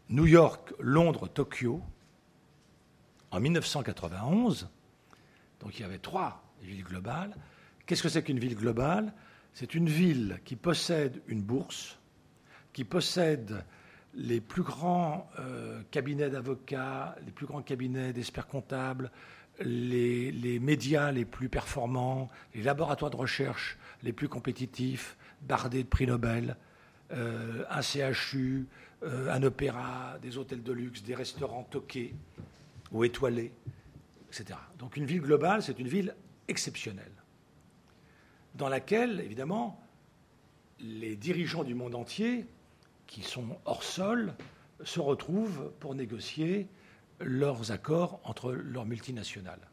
New 0.09 0.27
York, 0.27 0.73
Londres, 0.79 1.29
Tokyo, 1.29 1.83
en 3.31 3.41
1991. 3.41 4.69
Donc 5.61 5.79
il 5.79 5.83
y 5.83 5.85
avait 5.85 5.99
trois 5.99 6.43
villes 6.63 6.85
globales. 6.85 7.37
Qu'est-ce 7.87 8.03
que 8.03 8.09
c'est 8.09 8.23
qu'une 8.23 8.39
ville 8.39 8.57
globale? 8.57 9.13
C'est 9.55 9.75
une 9.75 9.89
ville 9.89 10.41
qui 10.45 10.57
possède 10.57 11.21
une 11.27 11.43
bourse, 11.43 11.99
qui 12.73 12.85
possède 12.85 13.65
les 14.15 14.41
plus 14.41 14.63
grands 14.63 15.31
euh, 15.39 15.83
cabinets 15.91 16.31
d'avocats, 16.31 17.17
les 17.25 17.33
plus 17.33 17.47
grands 17.47 17.63
cabinets 17.63 18.13
d'experts 18.13 18.49
comptables, 18.49 19.11
les, 19.61 20.59
médias 20.61 21.13
les 21.13 21.25
plus 21.25 21.49
performants, 21.49 22.31
les 22.55 22.63
laboratoires 22.63 23.11
de 23.11 23.17
recherche 23.17 23.79
les 24.03 24.13
plus 24.13 24.29
compétitifs, 24.29 25.17
bardés 25.43 25.83
de 25.83 25.89
prix 25.89 26.07
Nobel, 26.07 26.57
euh, 27.13 27.65
un 27.69 27.83
CHU, 27.83 28.67
euh, 29.03 29.31
un 29.31 29.43
opéra, 29.43 30.19
des 30.23 30.39
hôtels 30.39 30.63
de 30.63 30.73
luxe, 30.73 31.03
des 31.03 31.15
restaurants 31.15 31.65
toqués, 31.65 32.15
ou 32.93 33.05
étoilée, 33.05 33.53
etc. 34.29 34.59
Donc 34.79 34.97
une 34.97 35.05
ville 35.05 35.21
globale, 35.21 35.63
c'est 35.63 35.79
une 35.79 35.89
ville 35.89 36.15
exceptionnelle, 36.49 37.13
dans 38.61 38.69
laquelle, 38.69 39.21
évidemment, 39.21 39.83
les 40.81 41.17
dirigeants 41.17 41.65
du 41.65 41.75
monde 41.75 41.95
entier, 41.95 42.47
qui 43.07 43.23
sont 43.23 43.59
hors 43.65 43.83
sol, 43.83 44.35
se 44.85 45.01
retrouvent 45.01 45.73
pour 45.81 45.95
négocier 45.95 46.69
leurs 47.21 47.73
accords 47.73 48.21
entre 48.23 48.53
leurs 48.53 48.85
multinationales. 48.85 49.67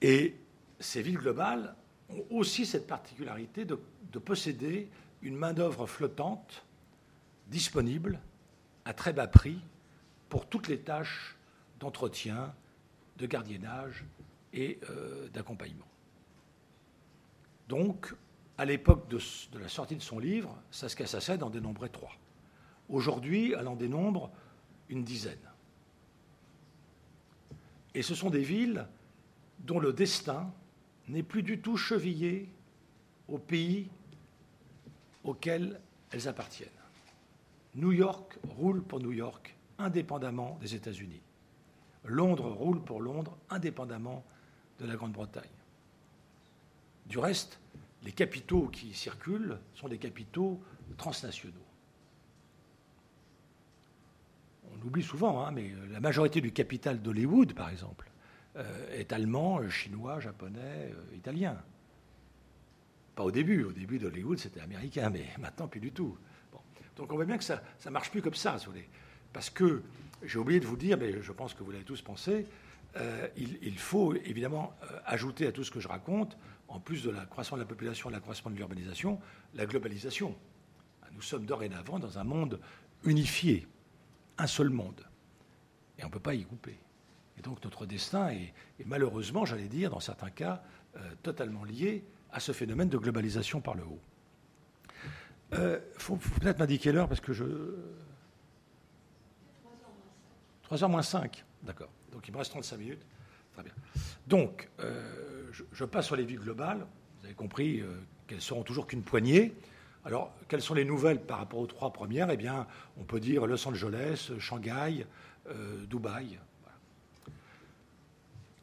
Et 0.00 0.36
ces 0.80 1.02
villes 1.02 1.18
globales 1.18 1.74
ont 2.08 2.24
aussi 2.30 2.64
cette 2.64 2.86
particularité 2.86 3.66
de, 3.66 3.78
de 4.10 4.18
posséder 4.18 4.88
une 5.20 5.36
main-d'œuvre 5.36 5.86
flottante, 5.86 6.64
disponible, 7.48 8.20
à 8.86 8.94
très 8.94 9.12
bas 9.12 9.28
prix, 9.28 9.60
pour 10.30 10.48
toutes 10.48 10.68
les 10.68 10.80
tâches 10.80 11.36
d'entretien, 11.78 12.54
de 13.18 13.26
gardiennage 13.26 14.02
et 14.54 14.80
euh, 14.88 15.28
d'accompagnement. 15.28 15.91
Donc, 17.72 18.14
à 18.58 18.66
l'époque 18.66 19.08
de, 19.08 19.18
la 19.58 19.66
sortie 19.70 19.96
de 19.96 20.02
son 20.02 20.18
livre, 20.18 20.54
Saskia 20.70 21.06
Sassen 21.06 21.42
en 21.42 21.48
dénombrait 21.48 21.88
trois. 21.88 22.12
Aujourd'hui, 22.90 23.54
elle 23.58 23.66
en 23.66 23.76
dénombre 23.76 24.30
une 24.90 25.02
dizaine. 25.02 25.48
Et 27.94 28.02
ce 28.02 28.14
sont 28.14 28.28
des 28.28 28.42
villes 28.42 28.86
dont 29.60 29.80
le 29.80 29.94
destin 29.94 30.52
n'est 31.08 31.22
plus 31.22 31.42
du 31.42 31.60
tout 31.60 31.78
chevillé 31.78 32.50
au 33.26 33.38
pays 33.38 33.88
auquel 35.24 35.80
elles 36.10 36.28
appartiennent. 36.28 36.68
New 37.74 37.92
York 37.92 38.38
roule 38.58 38.82
pour 38.82 39.00
New 39.00 39.12
York 39.12 39.56
indépendamment 39.78 40.58
des 40.60 40.74
États-Unis. 40.74 41.22
Londres 42.04 42.50
roule 42.50 42.82
pour 42.82 43.00
Londres 43.00 43.34
indépendamment 43.48 44.22
de 44.78 44.84
la 44.84 44.94
Grande-Bretagne. 44.94 45.61
Du 47.12 47.18
reste, 47.18 47.60
les 48.04 48.12
capitaux 48.12 48.68
qui 48.68 48.94
circulent 48.94 49.58
sont 49.74 49.86
des 49.86 49.98
capitaux 49.98 50.58
transnationaux. 50.96 51.52
On 54.72 54.86
oublie 54.86 55.02
souvent, 55.02 55.44
hein, 55.44 55.50
mais 55.50 55.74
la 55.90 56.00
majorité 56.00 56.40
du 56.40 56.52
capital 56.52 57.02
d'Hollywood, 57.02 57.52
par 57.52 57.68
exemple, 57.68 58.10
est 58.94 59.12
allemand, 59.12 59.68
chinois, 59.68 60.20
japonais, 60.20 60.94
italien. 61.14 61.58
Pas 63.14 63.24
au 63.24 63.30
début. 63.30 63.64
Au 63.64 63.72
début 63.72 63.98
d'Hollywood, 63.98 64.38
c'était 64.38 64.62
américain, 64.62 65.10
mais 65.10 65.26
maintenant, 65.38 65.68
plus 65.68 65.80
du 65.80 65.92
tout. 65.92 66.16
Donc 66.96 67.12
on 67.12 67.16
voit 67.16 67.26
bien 67.26 67.36
que 67.36 67.44
ça 67.44 67.60
ne 67.84 67.90
marche 67.90 68.10
plus 68.10 68.22
comme 68.22 68.34
ça. 68.34 68.56
Parce 69.34 69.50
que, 69.50 69.82
j'ai 70.22 70.38
oublié 70.38 70.60
de 70.60 70.66
vous 70.66 70.78
dire, 70.78 70.96
mais 70.96 71.20
je 71.20 71.32
pense 71.32 71.52
que 71.52 71.62
vous 71.62 71.72
l'avez 71.72 71.84
tous 71.84 72.00
pensé, 72.00 72.46
il, 73.36 73.78
faut 73.78 74.14
évidemment 74.14 74.74
ajouter 75.04 75.46
à 75.46 75.52
tout 75.52 75.62
ce 75.62 75.70
que 75.70 75.80
je 75.80 75.88
raconte 75.88 76.38
en 76.72 76.80
plus 76.80 77.02
de 77.02 77.10
la 77.10 77.26
croissance 77.26 77.58
de 77.58 77.62
la 77.62 77.68
population 77.68 78.08
et 78.08 78.12
l'accroissement 78.12 78.50
de 78.50 78.56
l'urbanisation, 78.56 79.20
la 79.54 79.66
globalisation. 79.66 80.34
Nous 81.12 81.20
sommes 81.20 81.44
dorénavant 81.44 81.98
dans 81.98 82.18
un 82.18 82.24
monde 82.24 82.58
unifié, 83.04 83.68
un 84.38 84.46
seul 84.46 84.70
monde. 84.70 85.06
Et 85.98 86.04
on 86.04 86.06
ne 86.06 86.12
peut 86.12 86.18
pas 86.18 86.34
y 86.34 86.44
couper. 86.44 86.78
Et 87.38 87.42
donc 87.42 87.62
notre 87.62 87.84
destin 87.84 88.30
est, 88.30 88.54
malheureusement, 88.86 89.44
j'allais 89.44 89.68
dire, 89.68 89.90
dans 89.90 90.00
certains 90.00 90.30
cas, 90.30 90.62
euh, 90.96 91.00
totalement 91.22 91.64
lié 91.64 92.04
à 92.32 92.40
ce 92.40 92.52
phénomène 92.52 92.88
de 92.88 92.96
globalisation 92.96 93.60
par 93.60 93.74
le 93.74 93.84
haut. 93.84 94.00
Il 95.52 95.58
euh, 95.58 95.78
faut, 95.98 96.16
peut-être 96.16 96.58
m'indiquer 96.58 96.92
l'heure 96.92 97.08
parce 97.08 97.20
que 97.20 97.34
je. 97.34 97.44
3h 100.70 100.90
moins 100.90 101.02
5. 101.02 101.44
D'accord. 101.64 101.90
Donc 102.10 102.26
il 102.28 102.32
me 102.32 102.38
reste 102.38 102.52
35 102.52 102.78
minutes. 102.78 103.06
Très 103.54 103.62
bien. 103.62 103.72
Donc, 104.26 104.68
euh, 104.80 105.50
je, 105.72 105.84
passe 105.84 106.06
sur 106.06 106.16
les 106.16 106.24
villes 106.24 106.40
globales. 106.40 106.86
Vous 107.20 107.26
avez 107.26 107.34
compris 107.34 107.80
euh, 107.80 107.86
qu'elles 108.26 108.40
seront 108.40 108.62
toujours 108.62 108.86
qu'une 108.86 109.02
poignée. 109.02 109.54
Alors, 110.04 110.34
quelles 110.48 110.62
sont 110.62 110.74
les 110.74 110.84
nouvelles 110.84 111.20
par 111.20 111.38
rapport 111.38 111.60
aux 111.60 111.66
trois 111.66 111.92
premières? 111.92 112.30
Eh 112.30 112.36
bien, 112.36 112.66
on 112.98 113.04
peut 113.04 113.20
dire 113.20 113.46
Los 113.46 113.66
Angeles, 113.68 114.32
Shanghai, 114.38 115.06
euh, 115.48 115.86
Dubaï. 115.86 116.38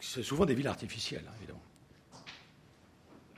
C'est 0.01 0.23
souvent 0.23 0.45
des 0.45 0.55
villes 0.55 0.67
artificielles, 0.67 1.25
hein, 1.27 1.33
évidemment. 1.37 1.61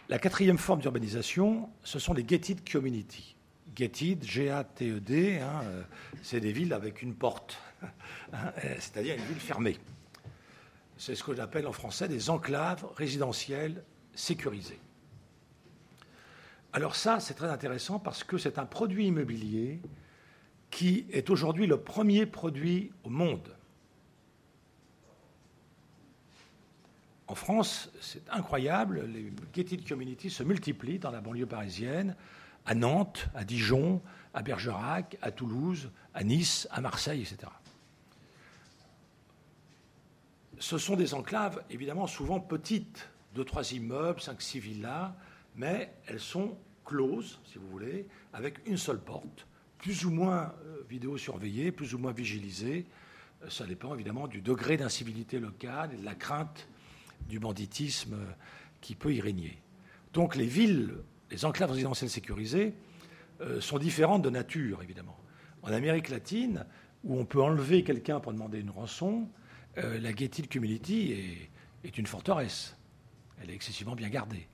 La 0.10 0.20
quatrième 0.20 0.58
forme 0.58 0.82
d'urbanisation, 0.82 1.70
ce 1.84 2.00
sont 2.00 2.14
les 2.14 2.24
gated 2.24 2.70
communities. 2.70 3.36
Gated, 3.76 4.24
G-A-T-E-D, 4.24 5.40
hein, 5.40 5.62
euh, 5.64 5.84
c'est 6.22 6.40
des 6.40 6.52
villes 6.52 6.74
avec 6.74 7.02
une 7.02 7.16
porte, 7.16 7.58
hein, 8.34 8.52
c'est-à-dire 8.80 9.16
une 9.16 9.24
ville 9.24 9.40
fermée. 9.40 9.78
C'est 11.02 11.16
ce 11.16 11.24
que 11.24 11.34
j'appelle 11.34 11.66
en 11.66 11.72
français 11.72 12.08
des 12.08 12.30
enclaves 12.30 12.86
résidentielles 12.96 13.84
sécurisées. 14.14 14.80
Alors 16.74 16.96
ça, 16.96 17.20
c'est 17.20 17.34
très 17.34 17.50
intéressant 17.50 17.98
parce 17.98 18.24
que 18.24 18.38
c'est 18.38 18.60
un 18.60 18.68
produit 18.68 19.08
immobilier 19.08 19.82
qui 20.70 21.08
est 21.12 21.32
aujourd'hui 21.32 21.66
le 21.66 21.80
premier 21.80 22.28
produit 22.28 22.92
au 23.04 23.10
monde. 23.10 23.56
En 27.26 27.34
France, 27.34 27.90
c'est 28.00 28.30
incroyable, 28.30 29.04
les 29.08 29.34
gated 29.56 29.88
communities 29.90 30.30
se 30.30 30.44
multiplient 30.44 31.00
dans 31.00 31.10
la 31.10 31.20
banlieue 31.20 31.48
parisienne, 31.48 32.16
à 32.68 32.76
Nantes, 32.76 33.28
à 33.34 33.44
Dijon, 33.44 34.04
à 34.36 34.44
Bergerac, 34.44 35.18
à 35.24 35.32
Toulouse, 35.32 35.90
à 36.14 36.24
Nice, 36.24 36.68
à 36.70 36.80
Marseille, 36.80 37.22
etc 37.24 37.52
ce 40.62 40.78
sont 40.78 40.96
des 40.96 41.16
enclaves, 41.16 41.64
évidemment, 41.72 42.06
souvent 42.06 42.40
petites, 42.40 43.10
deux, 43.34 43.44
trois 43.44 43.74
immeubles, 43.74 44.22
cinq, 44.22 44.42
six 44.42 44.60
villas, 44.60 45.12
mais 45.56 45.92
elles 46.06 46.20
sont 46.20 46.56
closes, 46.86 47.40
si 47.46 47.58
vous 47.58 47.68
voulez, 47.68 48.08
avec 48.32 48.60
une 48.68 48.78
seule 48.78 49.00
porte, 49.00 49.48
plus 49.80 50.06
ou 50.06 50.12
moins 50.12 50.54
euh, 50.66 50.84
vidéo-surveillée, 50.88 51.72
plus 51.72 51.96
ou 51.96 51.98
moins 51.98 52.12
vigilisée. 52.12 52.86
Euh, 53.44 53.50
ça 53.50 53.66
dépend 53.66 53.96
évidemment 53.96 54.28
du 54.28 54.42
degré 54.42 54.78
d'incivilité 54.78 55.40
locale 55.40 55.96
et 55.96 55.98
de 55.98 56.06
la 56.06 56.14
crainte 56.14 56.68
du 57.28 57.40
banditisme 57.40 58.14
euh, 58.14 58.32
qui 58.82 58.94
peut 58.94 59.14
y 59.14 59.20
régner. 59.20 59.58
Donc 60.14 60.36
les 60.36 60.46
villes, 60.46 60.94
les 61.32 61.44
enclaves 61.44 61.72
résidentielles 61.72 62.10
sécurisées, 62.10 62.74
sont 63.60 63.80
différentes 63.80 64.22
de 64.22 64.30
nature, 64.30 64.84
évidemment. 64.84 65.18
En 65.64 65.72
Amérique 65.72 66.10
latine, 66.10 66.64
où 67.04 67.18
on 67.18 67.26
peut 67.26 67.42
enlever 67.42 67.84
quelqu'un 67.84 68.20
pour 68.20 68.34
demander 68.34 68.60
une 68.60 68.70
rançon, 68.70 69.28
euh, 69.78 70.00
la 70.00 70.14
gated 70.14 70.52
community 70.52 71.50
est, 71.84 71.98
une 71.98 72.08
forteresse. 72.08 72.76
Elle 73.42 73.50
est 73.50 73.56
excessivement 73.56 73.96
bien 73.96 74.10
gardée. 74.10 74.48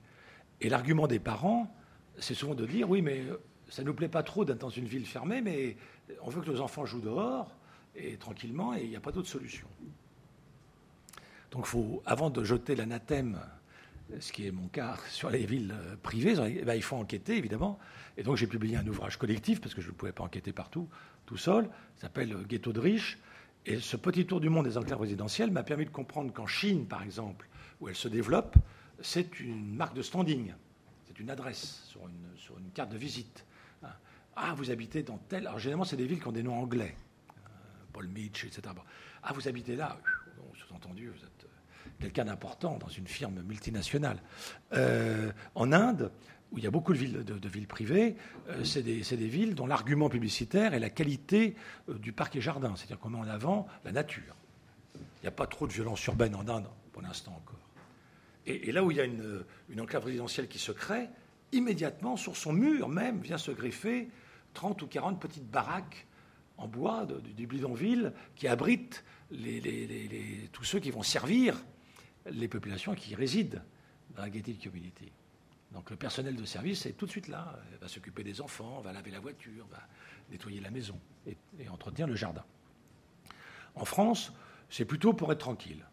Et 0.60 0.68
l'argument 0.68 1.06
des 1.06 1.18
parents, 1.18 1.74
c'est 2.18 2.34
souvent 2.34 2.54
de 2.54 2.66
dire 2.66 2.88
oui, 2.88 3.02
mais 3.02 3.20
euh, 3.20 3.40
ça 3.68 3.82
ne 3.82 3.88
nous 3.88 3.94
plaît 3.94 4.08
pas 4.08 4.22
trop 4.22 4.44
d'être 4.44 4.58
dans 4.58 4.70
une 4.70 4.86
ville 4.86 5.06
fermée, 5.06 5.40
mais 5.40 5.76
on 6.22 6.30
veut 6.30 6.40
que 6.40 6.50
nos 6.50 6.60
enfants 6.60 6.86
jouent 6.86 7.00
dehors 7.00 7.54
et 7.94 8.16
tranquillement, 8.16 8.74
et 8.74 8.82
il 8.82 8.90
n'y 8.90 8.96
a 8.96 9.00
pas 9.00 9.12
d'autre 9.12 9.28
solution. 9.28 9.66
Donc, 11.50 11.66
faut, 11.66 12.02
avant 12.06 12.30
de 12.30 12.44
jeter 12.44 12.76
l'anathème, 12.76 13.38
ce 14.20 14.32
qui 14.32 14.46
est 14.46 14.52
mon 14.52 14.68
cas 14.68 14.96
sur 15.10 15.30
les 15.30 15.46
villes 15.46 15.74
euh, 15.76 15.96
privées, 16.02 16.34
eh 16.38 16.64
ben, 16.64 16.74
il 16.74 16.82
faut 16.82 16.96
enquêter 16.96 17.36
évidemment. 17.36 17.78
Et 18.16 18.22
donc, 18.22 18.36
j'ai 18.36 18.46
publié 18.46 18.76
un 18.76 18.86
ouvrage 18.86 19.16
collectif 19.16 19.60
parce 19.60 19.74
que 19.74 19.80
je 19.80 19.88
ne 19.88 19.92
pouvais 19.92 20.12
pas 20.12 20.24
enquêter 20.24 20.52
partout, 20.52 20.88
tout 21.26 21.36
seul. 21.36 21.68
S'appelle 21.96 22.34
Ghetto 22.48 22.72
de 22.72 22.80
riches 22.80 23.18
et 23.66 23.80
ce 23.80 23.96
petit 23.96 24.26
tour 24.26 24.40
du 24.40 24.48
monde 24.48 24.66
des 24.66 24.78
enclaves 24.78 25.00
résidentielles 25.00 25.50
m'a 25.50 25.62
permis 25.62 25.84
de 25.84 25.90
comprendre 25.90 26.32
qu'en 26.32 26.46
Chine, 26.46 26.86
par 26.86 27.02
exemple, 27.02 27.48
où 27.80 27.88
elle 27.88 27.96
se 27.96 28.08
développe, 28.08 28.56
c'est 29.00 29.40
une 29.40 29.74
marque 29.74 29.94
de 29.94 30.02
standing, 30.02 30.52
c'est 31.06 31.18
une 31.20 31.30
adresse 31.30 31.82
sur 31.86 32.00
une, 32.08 32.70
carte 32.72 32.90
de 32.90 32.96
visite. 32.96 33.44
Hein. 33.82 33.88
Ah, 34.36 34.54
vous 34.56 34.70
habitez 34.70 35.02
dans 35.02 35.18
tel. 35.18 35.46
Alors 35.46 35.58
généralement, 35.58 35.84
c'est 35.84 35.96
des 35.96 36.06
villes 36.06 36.20
qui 36.20 36.28
ont 36.28 36.32
des 36.32 36.42
noms 36.42 36.60
anglais, 36.60 36.94
euh, 37.30 37.42
Paul 37.92 38.08
Mitch, 38.08 38.44
etc. 38.44 38.62
Ah, 39.22 39.32
vous 39.32 39.48
habitez 39.48 39.76
là. 39.76 39.98
Sous-entendu, 40.54 41.08
vous 41.08 41.24
êtes 41.24 41.44
euh, 41.44 41.90
quelqu'un 42.00 42.24
d'important 42.24 42.78
dans 42.78 42.88
une 42.88 43.06
firme 43.06 43.42
multinationale. 43.42 44.18
Euh, 44.72 45.32
en 45.54 45.72
Inde, 45.72 46.10
où 46.52 46.58
il 46.58 46.64
y 46.64 46.66
a 46.66 46.70
beaucoup 46.70 46.92
de 46.92 46.98
villes, 46.98 47.66
privées, 47.66 48.16
euh, 48.48 48.64
c'est 48.64 48.82
des, 48.82 49.28
villes 49.28 49.54
dont 49.54 49.66
l'argument 49.66 50.08
publicitaire 50.08 50.74
est 50.74 50.78
la 50.78 50.90
qualité 50.90 51.54
euh, 51.88 51.98
du 51.98 52.12
parc 52.12 52.36
et 52.36 52.40
jardin, 52.40 52.74
c'est-à-dire 52.76 52.98
qu'on 52.98 53.10
met 53.10 53.18
en 53.18 53.28
avant 53.28 53.66
la 53.84 53.92
nature. 53.92 54.34
Il 54.94 55.22
n'y 55.22 55.28
a 55.28 55.32
pas 55.32 55.46
trop 55.46 55.66
de 55.66 55.72
violence 55.72 56.04
urbaine 56.06 56.34
en 56.34 56.48
Inde, 56.48 56.68
pour 56.92 57.02
l'instant 57.02 57.32
encore. 57.32 57.58
Et, 58.46 58.72
là 58.72 58.82
où 58.82 58.90
il 58.90 58.96
y 58.96 59.00
a 59.00 59.04
une, 59.04 59.44
enclave 59.78 60.04
résidentielle 60.04 60.48
qui 60.48 60.58
se 60.58 60.72
crée, 60.72 61.08
immédiatement, 61.52 62.16
sur 62.16 62.36
son 62.36 62.52
mur 62.52 62.88
même, 62.88 63.20
vient 63.20 63.36
se 63.36 63.50
greffer 63.50 64.08
30 64.54 64.80
ou 64.82 64.86
40 64.86 65.20
petites 65.20 65.50
baraques 65.50 66.06
en 66.56 66.66
bois 66.66 67.06
du 67.36 67.46
bidonville 67.46 68.12
qui 68.36 68.48
abritent 68.48 69.04
tous 70.52 70.64
ceux 70.64 70.80
qui 70.80 70.90
vont 70.90 71.02
servir 71.02 71.62
les 72.30 72.48
populations 72.48 72.94
qui 72.94 73.14
résident 73.14 73.60
dans 74.16 74.22
la 74.22 74.30
gated 74.30 74.62
community. 74.62 75.12
Donc 75.72 75.90
le 75.90 75.96
personnel 75.96 76.36
de 76.36 76.44
service 76.44 76.86
est 76.86 76.92
tout 76.92 77.06
de 77.06 77.10
suite 77.10 77.28
là, 77.28 77.58
va 77.80 77.88
s'occuper 77.88 78.24
des 78.24 78.40
enfants, 78.40 78.80
va 78.80 78.92
laver 78.92 79.10
la 79.10 79.20
voiture, 79.20 79.66
va 79.70 79.82
nettoyer 80.30 80.60
la 80.60 80.70
maison 80.70 80.98
et, 81.26 81.36
entretenir 81.68 82.06
le 82.06 82.16
jardin. 82.16 82.44
En 83.74 83.84
France, 83.84 84.32
c'est 84.70 84.84
plutôt 84.84 85.12
pour 85.12 85.30
être 85.32 85.38
tranquille. 85.38 85.84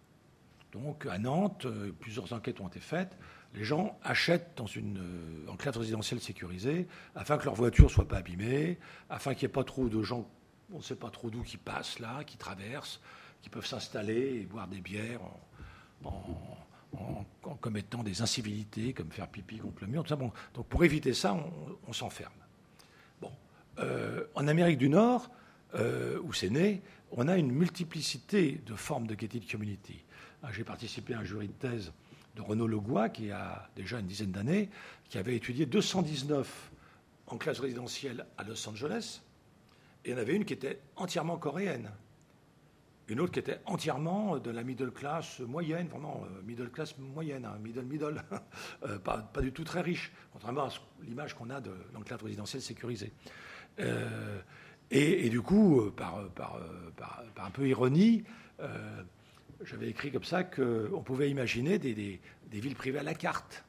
Donc 0.72 1.06
à 1.06 1.18
Nantes, 1.18 1.66
euh, 1.66 1.92
plusieurs 2.00 2.34
enquêtes 2.34 2.60
ont 2.60 2.68
été 2.68 2.80
faites. 2.80 3.18
Les 3.54 3.64
gens 3.64 3.98
achètent 4.04 4.54
dans 4.58 4.66
une 4.66 4.98
euh, 4.98 5.52
enclave 5.52 5.78
résidentielle 5.78 6.20
sécurisée 6.20 6.88
afin 7.16 7.38
que 7.38 7.46
leur 7.46 7.56
voiture 7.56 7.86
ne 7.86 7.90
soit 7.90 8.08
pas 8.08 8.18
abîmée, 8.18 8.78
afin 9.10 9.34
qu'il 9.34 9.48
n'y 9.48 9.52
ait 9.52 9.54
pas 9.54 9.64
trop 9.64 9.88
de 9.88 10.02
gens, 10.04 10.28
on 10.74 10.78
ne 10.78 10.84
sait 10.84 10.96
pas 10.96 11.10
trop 11.10 11.30
d'où, 11.30 11.44
qui 11.44 11.58
passent 11.58 12.00
là, 12.00 12.24
qui 12.24 12.38
traversent, 12.38 13.00
qui 13.42 13.50
peuvent 13.50 13.66
s'installer 13.66 14.42
et 14.42 14.46
boire 14.46 14.68
des 14.68 14.82
bières 14.82 15.22
en, 16.04 16.12
commettant 17.62 18.04
des 18.04 18.22
incivilités 18.22 18.94
comme 18.94 19.12
faire 19.12 19.28
pipi 19.28 19.58
contre 19.58 19.82
le 19.82 19.88
mur. 19.88 20.04
Tout 20.04 20.10
ça. 20.10 20.16
Bon, 20.16 20.32
donc 20.54 20.68
pour 20.68 20.84
éviter 20.84 21.14
ça, 21.14 21.38
on, 21.88 21.94
s'enferme. 21.94 22.34
Bon, 23.22 23.32
euh, 23.80 24.26
en 24.36 24.48
Amérique 24.48 24.78
du 24.78 24.90
Nord, 24.90 25.30
euh, 25.76 26.20
où 26.24 26.34
c'est 26.34 26.50
né, 26.50 26.82
on 27.12 27.28
a 27.28 27.38
une 27.38 27.52
multiplicité 27.52 28.62
de 28.66 28.76
formes 28.76 29.08
de 29.08 29.16
gated 29.16 29.50
community. 29.50 30.04
Ah, 30.44 30.50
j'ai 30.52 30.64
participé 30.64 31.14
à 31.14 31.20
un 31.20 31.24
jury 31.24 31.48
de 31.48 31.54
thèse 31.54 31.92
de 32.36 32.42
Renaud 32.42 32.68
Legois, 32.68 33.10
qui 33.10 33.32
a 33.32 33.70
déjà 33.76 34.00
une 34.00 34.08
dizaine 34.08 34.32
d'années, 34.32 34.70
qui 35.10 35.18
avait 35.18 35.36
étudié 35.36 35.66
219 35.66 36.72
en 37.28 37.38
classe 37.38 37.60
résidentielle 37.60 38.26
à 38.38 38.44
Los 38.44 38.68
Angeles, 38.68 39.22
et 40.04 40.10
il 40.10 40.12
y 40.12 40.16
en 40.16 40.20
avait 40.20 40.36
une 40.36 40.46
qui 40.46 40.54
était 40.54 40.80
entièrement 40.96 41.38
coréenne 41.38 41.90
une 43.08 43.20
autre 43.20 43.32
qui 43.32 43.40
était 43.40 43.60
entièrement 43.66 44.38
de 44.40 44.50
la 44.50 44.64
middle 44.64 44.92
class 44.92 45.40
moyenne, 45.40 45.88
vraiment 45.88 46.24
euh, 46.26 46.42
middle 46.44 46.70
class 46.70 46.98
moyenne, 46.98 47.46
hein, 47.46 47.58
middle 47.64 47.84
middle, 47.84 48.24
euh, 48.84 48.98
pas, 48.98 49.30
du 49.42 49.52
tout 49.52 49.64
très 49.64 49.82
riche, 49.82 50.12
contrairement 50.34 50.66
à 50.66 50.70
l'image 51.04 51.36
qu'on 51.36 51.50
a 51.50 51.62
de 51.62 51.72
l'enclave 51.94 52.24
résidentielle 52.24 52.62
sécurisée. 52.62 53.12
Euh, 53.80 54.40
et, 54.92 55.30
du 55.30 55.42
coup, 55.42 55.92
par, 55.96 56.20
un 57.38 57.50
peu 57.50 57.68
ironie, 57.68 58.24
j'avais 59.64 59.90
écrit 59.90 60.12
comme 60.12 60.24
ça 60.24 60.44
qu'on 60.44 61.02
pouvait 61.04 61.32
imaginer 61.32 61.80
des, 61.80 61.96
des, 61.96 62.60
villes 62.60 62.76
privées 62.76 63.00
à 63.00 63.04
la 63.04 63.16
carte. 63.16 63.66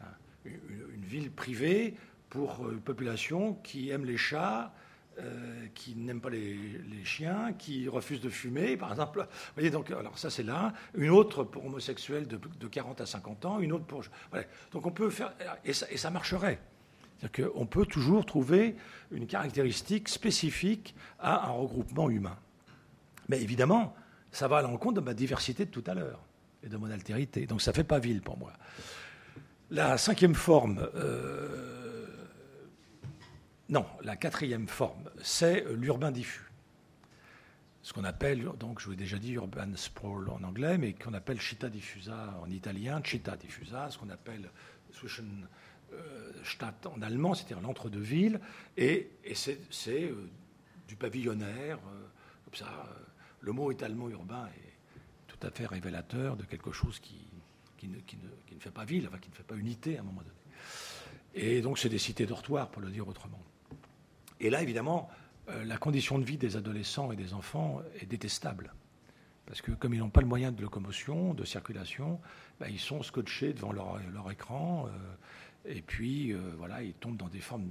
Hein. 0.00 0.06
Une, 0.44 0.54
une, 0.94 1.04
ville 1.04 1.32
privée 1.32 1.96
pour 2.30 2.70
une 2.70 2.80
population 2.80 3.54
qui 3.54 3.90
aime 3.90 4.04
les 4.04 4.16
chats, 4.16 4.72
euh, 5.18 5.66
qui 5.74 5.94
n'aiment 5.94 6.20
pas 6.20 6.28
les, 6.28 7.02
chiens, 7.04 7.54
qui 7.54 7.88
refusent 7.88 8.20
de 8.20 8.28
fumer, 8.28 8.76
par 8.76 8.90
exemple. 8.90 9.20
Vous 9.20 9.52
voyez, 9.54 9.70
donc, 9.70 9.90
alors 9.90 10.18
ça 10.18 10.28
c'est 10.28 10.42
là. 10.42 10.74
Une 10.94 11.08
autre 11.08 11.42
pour 11.42 11.64
homosexuels 11.64 12.26
de, 12.26 12.68
40 12.68 13.00
à 13.00 13.06
50 13.06 13.44
ans, 13.46 13.60
une 13.60 13.72
autre 13.72 13.86
pour. 13.86 14.02
Donc 14.72 14.84
on 14.84 14.90
peut 14.90 15.08
faire. 15.08 15.32
Et 15.64 15.72
ça, 15.72 16.10
marcherait. 16.10 16.58
C'est-à-dire 17.18 17.50
qu'on 17.50 17.64
peut 17.64 17.86
toujours 17.86 18.26
trouver 18.26 18.76
une 19.10 19.26
caractéristique 19.26 20.10
spécifique 20.10 20.94
à 21.18 21.48
un 21.48 21.52
regroupement 21.52 22.10
humain. 22.10 22.36
Mais 23.30 23.40
évidemment, 23.40 23.96
ça 24.32 24.48
va 24.48 24.58
à 24.58 24.62
l'encontre 24.62 24.96
de 24.96 25.00
ma 25.00 25.14
diversité 25.14 25.64
de 25.64 25.70
tout 25.70 25.84
à 25.86 25.94
l'heure 25.94 26.20
et 26.62 26.68
de 26.68 26.76
mon 26.76 26.90
altérité. 26.90 27.46
Donc 27.46 27.62
ça 27.62 27.70
ne 27.70 27.76
fait 27.76 27.84
pas 27.84 27.98
ville 27.98 28.20
pour 28.20 28.36
moi. 28.36 28.52
La 29.70 29.96
cinquième 29.96 30.34
forme, 30.34 30.88
euh, 30.94 31.75
non, 33.68 33.84
la 34.02 34.16
quatrième 34.16 34.68
forme, 34.68 35.10
c'est 35.22 35.64
l'urbain 35.74 36.12
diffus. 36.12 36.52
Ce 37.82 37.92
qu'on 37.92 38.04
appelle, 38.04 38.44
donc 38.58 38.80
je 38.80 38.86
vous 38.86 38.92
ai 38.92 38.96
déjà 38.96 39.18
dit 39.18 39.32
urban 39.32 39.68
sprawl 39.76 40.28
en 40.30 40.42
anglais, 40.42 40.78
mais 40.78 40.92
qu'on 40.92 41.14
appelle 41.14 41.40
città 41.40 41.68
diffusa 41.68 42.36
en 42.42 42.50
italien, 42.50 43.00
città 43.04 43.36
diffusa, 43.36 43.90
ce 43.90 43.98
qu'on 43.98 44.10
appelle 44.10 44.50
Zwischenstadt 44.92 46.86
en 46.86 47.00
allemand, 47.02 47.34
c'est-à-dire 47.34 47.60
l'entre-deux-villes, 47.60 48.40
et, 48.76 49.10
c'est 49.34 49.58
euh, 49.88 50.30
du 50.88 50.96
pavillonnaire, 50.96 51.78
euh, 51.78 52.06
comme 52.44 52.54
ça. 52.54 52.88
le 53.40 53.52
mot 53.52 53.70
étalement 53.70 54.08
urbain 54.08 54.48
est 54.48 54.76
tout 55.28 55.46
à 55.46 55.50
fait 55.50 55.66
révélateur 55.66 56.36
de 56.36 56.44
quelque 56.44 56.72
chose 56.72 56.98
qui, 56.98 57.20
qui, 57.76 57.88
ne, 57.88 57.98
qui, 58.00 58.16
ne, 58.16 58.60
fait 58.60 58.70
pas 58.70 58.84
ville, 58.84 59.06
enfin, 59.08 59.18
qui 59.18 59.30
ne 59.30 59.34
fait 59.34 59.42
pas 59.42 59.56
unité 59.56 59.96
à 59.96 60.00
un 60.00 60.04
moment 60.04 60.22
donné. 60.22 60.32
Et 61.34 61.60
donc, 61.60 61.78
c'est 61.78 61.88
des 61.88 61.98
cités 61.98 62.26
dortoirs, 62.26 62.70
pour 62.70 62.82
le 62.82 62.90
dire 62.90 63.06
autrement. 63.06 63.40
Et 64.40 64.50
là, 64.50 64.62
évidemment, 64.62 65.08
euh, 65.48 65.64
la 65.64 65.76
condition 65.76 66.18
de 66.18 66.24
vie 66.24 66.38
des 66.38 66.56
adolescents 66.56 67.12
et 67.12 67.16
des 67.16 67.34
enfants 67.34 67.80
est 68.00 68.06
détestable. 68.06 68.74
Parce 69.46 69.62
que 69.62 69.70
comme 69.72 69.94
ils 69.94 70.00
n'ont 70.00 70.10
pas 70.10 70.20
le 70.20 70.26
moyen 70.26 70.50
de 70.50 70.60
locomotion, 70.60 71.32
de 71.32 71.44
circulation, 71.44 72.20
ben, 72.58 72.68
ils 72.68 72.80
sont 72.80 73.02
scotchés 73.02 73.52
devant 73.52 73.72
leur, 73.72 74.30
écran. 74.30 74.86
Euh, 74.86 74.90
et 75.66 75.82
puis, 75.82 76.32
euh, 76.32 76.38
voilà, 76.58 76.82
ils 76.82 76.94
tombent 76.94 77.16
dans 77.16 77.28
des 77.28 77.40
formes 77.40 77.70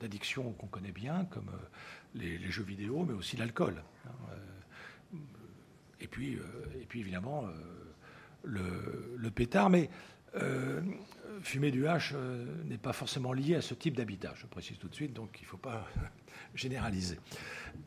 d'addiction 0.00 0.52
qu'on 0.52 0.66
connaît 0.66 0.92
bien, 0.92 1.24
comme 1.26 1.50
les, 2.14 2.38
jeux 2.50 2.64
vidéo, 2.64 3.04
mais 3.08 3.14
aussi 3.14 3.36
l'alcool. 3.36 3.82
Hein, 4.06 5.16
et, 6.00 6.08
puis, 6.08 6.38
et 6.80 6.84
puis, 6.86 7.00
évidemment, 7.00 7.44
le, 8.42 9.30
pétard. 9.30 9.70
Mais 9.70 9.88
euh, 10.36 10.80
fumer 11.42 11.70
du 11.70 11.86
hache 11.86 12.12
euh, 12.14 12.44
n'est 12.64 12.78
pas 12.78 12.92
forcément 12.92 13.32
lié 13.32 13.56
à 13.56 13.60
ce 13.60 13.74
type 13.74 13.96
d'habitat, 13.96 14.34
je 14.36 14.46
précise 14.46 14.78
tout 14.78 14.88
de 14.88 14.94
suite, 14.94 15.12
donc 15.12 15.36
il 15.40 15.44
ne 15.44 15.48
faut 15.48 15.56
pas 15.56 15.86
généraliser. 16.54 17.18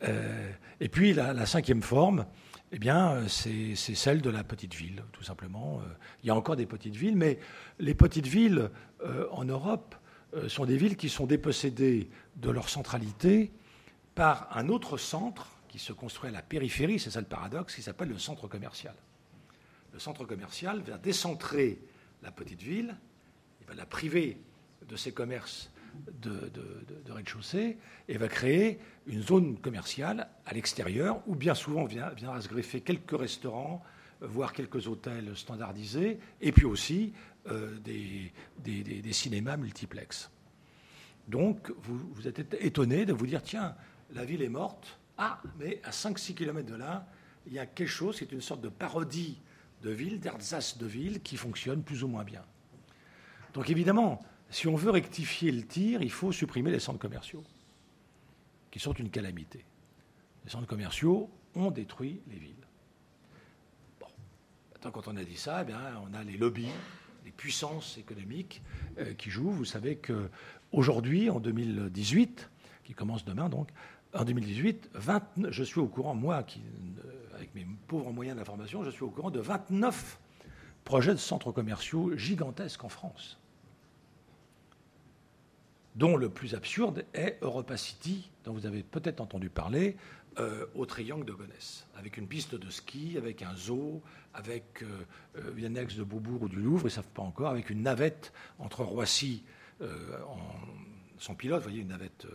Euh, 0.03 0.51
et 0.79 0.89
puis 0.89 1.13
la, 1.13 1.45
cinquième 1.45 1.81
forme, 1.81 2.25
eh 2.71 2.79
bien, 2.79 3.27
c'est 3.27 3.75
celle 3.75 4.21
de 4.21 4.29
la 4.29 4.43
petite 4.43 4.73
ville, 4.73 5.03
tout 5.13 5.23
simplement. 5.23 5.81
Il 6.21 6.27
y 6.27 6.29
a 6.29 6.35
encore 6.35 6.57
des 6.57 6.65
petites 6.65 6.95
villes, 6.95 7.15
mais 7.15 7.39
les 7.79 7.95
petites 7.95 8.27
villes 8.27 8.69
en 9.31 9.45
Europe 9.45 9.95
sont 10.49 10.65
des 10.65 10.75
villes 10.75 10.97
qui 10.97 11.07
sont 11.07 11.25
dépossédées 11.25 12.09
de 12.35 12.49
leur 12.49 12.67
centralité 12.67 13.53
par 14.15 14.49
un 14.57 14.67
autre 14.67 14.97
centre 14.97 15.47
qui 15.69 15.79
se 15.79 15.93
construit 15.93 16.29
à 16.29 16.33
la 16.33 16.41
périphérie, 16.41 16.99
c'est 16.99 17.11
ça 17.11 17.21
le 17.21 17.25
paradoxe, 17.25 17.73
qui 17.73 17.81
s'appelle 17.81 18.09
le 18.09 18.19
centre 18.19 18.49
commercial 18.49 18.95
le 19.97 19.99
centre 19.99 20.25
commercial 20.25 20.81
va 20.81 20.99
décentrer 20.99 21.79
la 22.23 22.31
petite 22.31 22.61
ville, 22.61 22.95
il 23.61 23.67
va 23.67 23.73
la 23.73 23.85
priver 23.85 24.37
de 24.87 24.95
ses 24.95 25.11
commerces 25.11 25.71
de, 26.21 26.51
rez-de-chaussée 27.09 27.77
et 28.07 28.17
va 28.17 28.27
créer 28.27 28.79
une 29.07 29.21
zone 29.21 29.57
commerciale 29.57 30.27
à 30.45 30.53
l'extérieur 30.53 31.21
où 31.27 31.35
bien 31.35 31.55
souvent 31.55 31.85
viendra 31.85 32.41
se 32.41 32.47
greffer 32.47 32.81
quelques 32.81 33.17
restaurants, 33.17 33.83
voire 34.21 34.53
quelques 34.53 34.87
hôtels 34.87 35.35
standardisés, 35.35 36.19
et 36.41 36.51
puis 36.51 36.65
aussi 36.65 37.13
euh, 37.47 37.77
des, 37.79 38.31
des, 38.59 39.13
cinémas 39.13 39.57
multiplex. 39.57 40.29
Donc 41.27 41.71
vous, 41.83 41.97
vous 42.13 42.27
êtes 42.27 42.53
étonné 42.61 43.05
de 43.05 43.13
vous 43.13 43.27
dire, 43.27 43.41
tiens, 43.41 43.75
la 44.13 44.25
ville 44.25 44.41
est 44.41 44.49
morte, 44.49 44.99
ah, 45.17 45.41
mais 45.59 45.81
à 45.83 45.91
5-6 45.91 46.35
km 46.35 46.69
de 46.69 46.75
là, 46.75 47.07
il 47.47 47.53
y 47.53 47.59
a 47.59 47.65
quelque 47.65 47.89
chose 47.89 48.17
qui 48.17 48.23
est 48.23 48.31
une 48.31 48.41
sorte 48.41 48.61
de 48.61 48.69
parodie 48.69 49.39
de 49.81 49.89
villes, 49.89 50.19
d'ersatz 50.19 50.77
de 50.77 50.85
villes 50.85 51.21
qui 51.21 51.37
fonctionnent 51.37 51.83
plus 51.83 52.03
ou 52.03 52.07
moins 52.07 52.23
bien. 52.23 52.43
Donc 53.53 53.69
évidemment, 53.69 54.21
si 54.49 54.67
on 54.67 54.75
veut 54.75 54.91
rectifier 54.91 55.51
le 55.51 55.65
tir, 55.65 56.01
il 56.01 56.11
faut 56.11 56.31
supprimer 56.31 56.71
les 56.71 56.79
centres 56.79 56.99
commerciaux, 56.99 57.43
qui 58.71 58.79
sont 58.79 58.93
une 58.93 59.09
calamité. 59.09 59.65
Les 60.45 60.51
centres 60.51 60.67
commerciaux 60.67 61.29
ont 61.55 61.71
détruit 61.71 62.21
les 62.29 62.37
villes. 62.37 62.55
Bon, 63.99 64.07
maintenant 64.73 64.91
quand 64.91 65.07
on 65.07 65.17
a 65.17 65.23
dit 65.23 65.37
ça, 65.37 65.61
eh 65.61 65.65
bien, 65.65 65.79
on 66.09 66.13
a 66.13 66.23
les 66.23 66.37
lobbies, 66.37 66.69
les 67.25 67.31
puissances 67.31 67.97
économiques 67.97 68.61
euh, 68.99 69.13
qui 69.13 69.29
jouent. 69.29 69.51
Vous 69.51 69.65
savez 69.65 69.97
qu'aujourd'hui, 69.97 71.29
en 71.29 71.39
2018, 71.39 72.49
qui 72.83 72.93
commence 72.93 73.25
demain 73.25 73.49
donc, 73.49 73.69
en 74.13 74.23
2018, 74.23 74.91
je 75.49 75.63
suis 75.63 75.79
au 75.79 75.87
courant, 75.87 76.15
moi 76.15 76.43
qui 76.43 76.61
avec 77.37 77.53
mes 77.55 77.65
pauvres 77.87 78.11
moyens 78.11 78.37
d'information, 78.37 78.83
je 78.83 78.89
suis 78.89 79.03
au 79.03 79.09
courant 79.09 79.31
de 79.31 79.39
29 79.39 80.19
projets 80.83 81.11
de 81.11 81.17
centres 81.17 81.51
commerciaux 81.51 82.15
gigantesques 82.17 82.83
en 82.83 82.89
France, 82.89 83.39
dont 85.95 86.17
le 86.17 86.29
plus 86.29 86.55
absurde 86.55 87.05
est 87.13 87.37
Europa 87.41 87.77
City, 87.77 88.29
dont 88.43 88.53
vous 88.53 88.65
avez 88.65 88.83
peut-être 88.83 89.21
entendu 89.21 89.49
parler, 89.49 89.97
euh, 90.39 90.65
au 90.75 90.85
triangle 90.85 91.25
de 91.25 91.33
Gonesse, 91.33 91.87
avec 91.95 92.17
une 92.17 92.27
piste 92.27 92.55
de 92.55 92.69
ski, 92.69 93.15
avec 93.17 93.41
un 93.41 93.55
zoo, 93.55 94.01
avec 94.33 94.83
euh, 94.83 95.05
euh, 95.37 95.55
une 95.57 95.65
annexe 95.65 95.95
de 95.95 96.03
Beaubourg 96.03 96.43
ou 96.43 96.49
du 96.49 96.57
Louvre, 96.57 96.83
ils 96.83 96.85
ne 96.85 96.89
savent 96.89 97.09
pas 97.13 97.23
encore, 97.23 97.49
avec 97.49 97.69
une 97.69 97.81
navette 97.81 98.33
entre 98.59 98.83
Roissy, 98.83 99.43
en, 99.81 100.37
son 101.19 101.35
pilote, 101.35 101.59
vous 101.59 101.69
voyez, 101.69 101.81
une 101.81 101.89
navette 101.89 102.25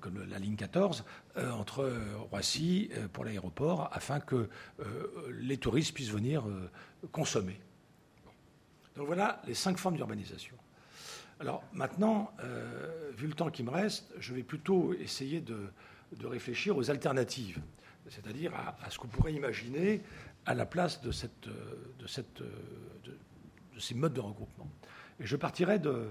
comme 0.00 0.24
la 0.28 0.38
ligne 0.38 0.56
14, 0.56 1.04
euh, 1.36 1.50
entre 1.52 1.90
Roissy 2.30 2.90
euh, 2.92 3.08
pour 3.08 3.24
l'aéroport, 3.24 3.88
afin 3.92 4.20
que 4.20 4.48
euh, 4.80 5.30
les 5.40 5.56
touristes 5.56 5.94
puissent 5.94 6.10
venir 6.10 6.44
consommer. 7.12 7.60
Donc 8.96 9.06
voilà 9.06 9.40
les 9.46 9.54
cinq 9.54 9.78
formes 9.78 9.96
d'urbanisation. 9.96 10.56
Alors 11.40 11.62
maintenant, 11.72 12.32
vu 13.16 13.28
le 13.28 13.32
temps 13.32 13.48
qui 13.48 13.62
me 13.62 13.70
reste, 13.70 14.12
je 14.18 14.34
vais 14.34 14.42
plutôt 14.42 14.92
essayer 14.94 15.40
de, 15.40 15.70
réfléchir 16.24 16.76
aux 16.76 16.90
alternatives, 16.90 17.60
c'est-à-dire 18.08 18.52
à, 18.56 18.90
ce 18.90 18.98
qu'on 18.98 19.06
pourrait 19.06 19.34
imaginer 19.34 20.02
à 20.46 20.54
la 20.54 20.66
place 20.66 21.00
de, 21.00 21.12
cette, 21.12 21.46
de, 21.46 22.06
cette, 22.08 22.42
de, 22.42 23.78
ces 23.78 23.94
modes 23.94 24.14
de 24.14 24.20
regroupement. 24.20 24.68
Et 25.20 25.26
je 25.26 25.36
partirai 25.36 25.78
de, 25.78 26.10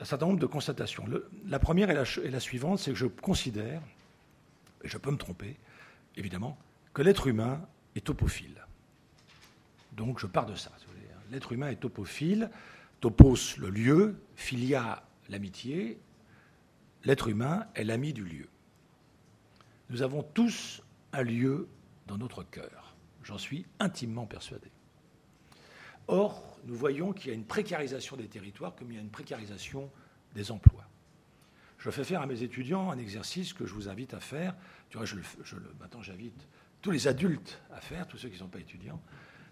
un 0.00 0.04
certain 0.04 0.26
nombre 0.26 0.38
de 0.38 0.46
constatations. 0.46 1.04
la 1.46 1.58
première 1.58 1.90
est 1.90 2.30
la, 2.30 2.40
suivante, 2.40 2.78
c'est 2.78 2.92
que 2.92 2.96
je 2.96 3.06
considère, 3.06 3.82
et 4.84 4.88
je 4.88 4.98
peux 4.98 5.10
me 5.10 5.16
tromper, 5.16 5.56
évidemment, 6.16 6.56
que 6.94 7.02
l'être 7.02 7.26
humain 7.26 7.66
est 7.96 8.06
topophile. 8.06 8.64
Donc 9.92 10.20
je 10.20 10.26
pars 10.26 10.46
de 10.46 10.54
ça. 10.54 10.70
Hein. 10.70 11.18
L'être 11.30 11.52
humain 11.52 11.70
est 11.70 11.76
topophile, 11.76 12.50
topos 13.00 13.56
le 13.58 13.70
lieu, 13.70 14.20
philia 14.36 15.02
l'amitié, 15.28 15.98
l'être 17.04 17.28
humain 17.28 17.66
est 17.74 17.84
l'ami 17.84 18.12
du 18.12 18.24
lieu. 18.24 18.48
Nous 19.90 20.02
avons 20.02 20.22
tous 20.22 20.82
un 21.12 21.22
lieu 21.22 21.68
dans 22.06 22.18
notre 22.18 22.42
cœur. 22.42 22.94
J'en 23.22 23.38
suis 23.38 23.66
intimement 23.80 24.26
persuadé. 24.26 24.70
Or, 26.08 26.42
nous 26.64 26.74
voyons 26.74 27.12
qu'il 27.12 27.28
y 27.28 27.30
a 27.30 27.34
une 27.34 27.44
précarisation 27.44 28.16
des 28.16 28.28
territoires 28.28 28.74
comme 28.74 28.90
il 28.90 28.94
y 28.96 28.98
a 28.98 29.02
une 29.02 29.10
précarisation 29.10 29.90
des 30.34 30.50
emplois. 30.50 30.84
Je 31.78 31.90
fais 31.90 32.02
faire 32.02 32.22
à 32.22 32.26
mes 32.26 32.42
étudiants 32.42 32.90
un 32.90 32.98
exercice 32.98 33.52
que 33.52 33.64
je 33.64 33.72
vous 33.72 33.88
invite 33.88 34.14
à 34.14 34.20
faire. 34.20 34.56
Tu 34.90 34.96
vois, 34.96 35.06
je 35.06 35.16
maintenant 35.78 36.02
j'invite 36.02 36.48
tous 36.80 36.90
les 36.90 37.06
adultes 37.08 37.60
à 37.72 37.80
faire, 37.80 38.06
tous 38.06 38.18
ceux 38.18 38.28
qui 38.28 38.34
ne 38.34 38.40
sont 38.40 38.48
pas 38.48 38.58
étudiants. 38.58 39.00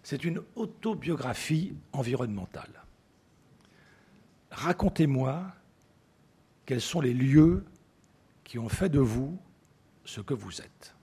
C'est 0.02 0.24
une 0.24 0.42
autobiographie 0.54 1.74
environnementale. 1.92 2.82
Racontez-moi 4.50 5.52
quels 6.64 6.80
sont 6.80 7.00
les 7.00 7.14
lieux 7.14 7.64
qui 8.44 8.58
ont 8.58 8.68
fait 8.68 8.88
de 8.88 9.00
vous 9.00 9.38
ce 10.04 10.20
que 10.20 10.34
vous 10.34 10.60
êtes. 10.60 10.94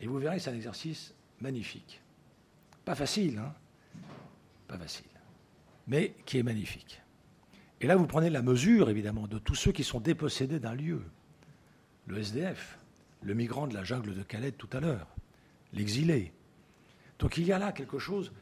Et 0.00 0.06
vous 0.06 0.18
verrez, 0.18 0.38
c'est 0.38 0.50
un 0.50 0.54
exercice 0.54 1.14
magnifique. 1.40 2.00
Pas 2.88 2.94
facile, 2.94 3.36
hein 3.36 3.52
Pas 4.66 4.78
facile. 4.78 5.04
Mais 5.88 6.14
qui 6.24 6.38
est 6.38 6.42
magnifique. 6.42 7.02
Et 7.82 7.86
là, 7.86 7.96
vous 7.96 8.06
prenez 8.06 8.30
la 8.30 8.40
mesure, 8.40 8.88
évidemment, 8.88 9.26
de 9.26 9.38
tous 9.38 9.54
ceux 9.54 9.72
qui 9.72 9.84
sont 9.84 10.00
dépossédés 10.00 10.58
d'un 10.58 10.72
lieu. 10.72 11.02
Le 12.06 12.16
SDF, 12.16 12.78
le 13.20 13.34
migrant 13.34 13.66
de 13.66 13.74
la 13.74 13.84
jungle 13.84 14.14
de 14.14 14.22
Calais 14.22 14.52
tout 14.52 14.70
à 14.72 14.80
l'heure, 14.80 15.06
l'exilé. 15.74 16.32
Donc 17.18 17.36
il 17.36 17.44
y 17.44 17.52
a 17.52 17.58
là 17.58 17.72
quelque 17.72 17.98
chose 17.98 18.32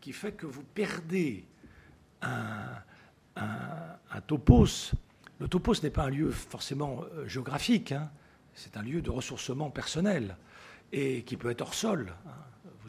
qui 0.00 0.12
fait 0.12 0.32
que 0.32 0.46
vous 0.46 0.64
perdez 0.64 1.46
un, 2.22 2.82
un, 3.36 4.20
topos 4.26 4.94
le 5.38 5.46
topo, 5.46 5.74
ce 5.74 5.82
n'est 5.82 5.90
pas 5.90 6.06
un 6.06 6.10
lieu 6.10 6.32
forcément 6.32 7.04
euh, 7.14 7.28
géographique, 7.28 7.92
hein. 7.92 8.10
c'est 8.54 8.76
un 8.76 8.82
lieu 8.82 9.00
de 9.00 9.10
ressourcement 9.10 9.70
personnel 9.70 10.36
et 10.90 11.22
qui 11.22 11.36
peut 11.36 11.50
être 11.50 11.60
hors 11.60 11.74
sol. 11.74 12.14
Hein. 12.26 12.30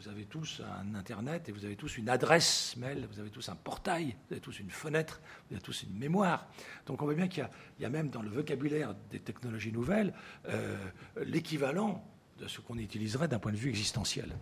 Vous 0.04 0.10
avez 0.10 0.26
tous 0.26 0.60
un 0.82 0.94
Internet 0.94 1.48
et 1.48 1.52
vous 1.52 1.64
avez 1.64 1.76
tous 1.76 1.96
une 1.96 2.10
adresse 2.10 2.76
mail, 2.76 3.08
vous 3.10 3.20
avez 3.20 3.30
tous 3.30 3.48
un 3.48 3.54
portail, 3.54 4.14
vous 4.28 4.34
avez 4.34 4.40
tous 4.40 4.58
une 4.58 4.68
fenêtre, 4.68 5.22
vous 5.48 5.54
avez 5.54 5.62
tous 5.62 5.84
une 5.84 5.96
mémoire. 5.96 6.46
Donc 6.84 7.00
on 7.00 7.06
voit 7.06 7.14
bien 7.14 7.26
qu'il 7.26 7.48
y, 7.80 7.84
a 7.86 7.88
même 7.88 8.10
dans 8.10 8.20
le 8.20 8.28
vocabulaire 8.28 8.94
des 9.10 9.18
technologies 9.18 9.72
nouvelles 9.72 10.12
euh, 10.48 10.76
l'équivalent 11.24 12.06
de 12.38 12.46
ce 12.48 12.60
qu'on 12.60 12.76
utiliserait 12.76 13.28
d'un 13.28 13.38
point 13.38 13.52
de 13.52 13.56
vue 13.56 13.70
existentiel. 13.70 14.36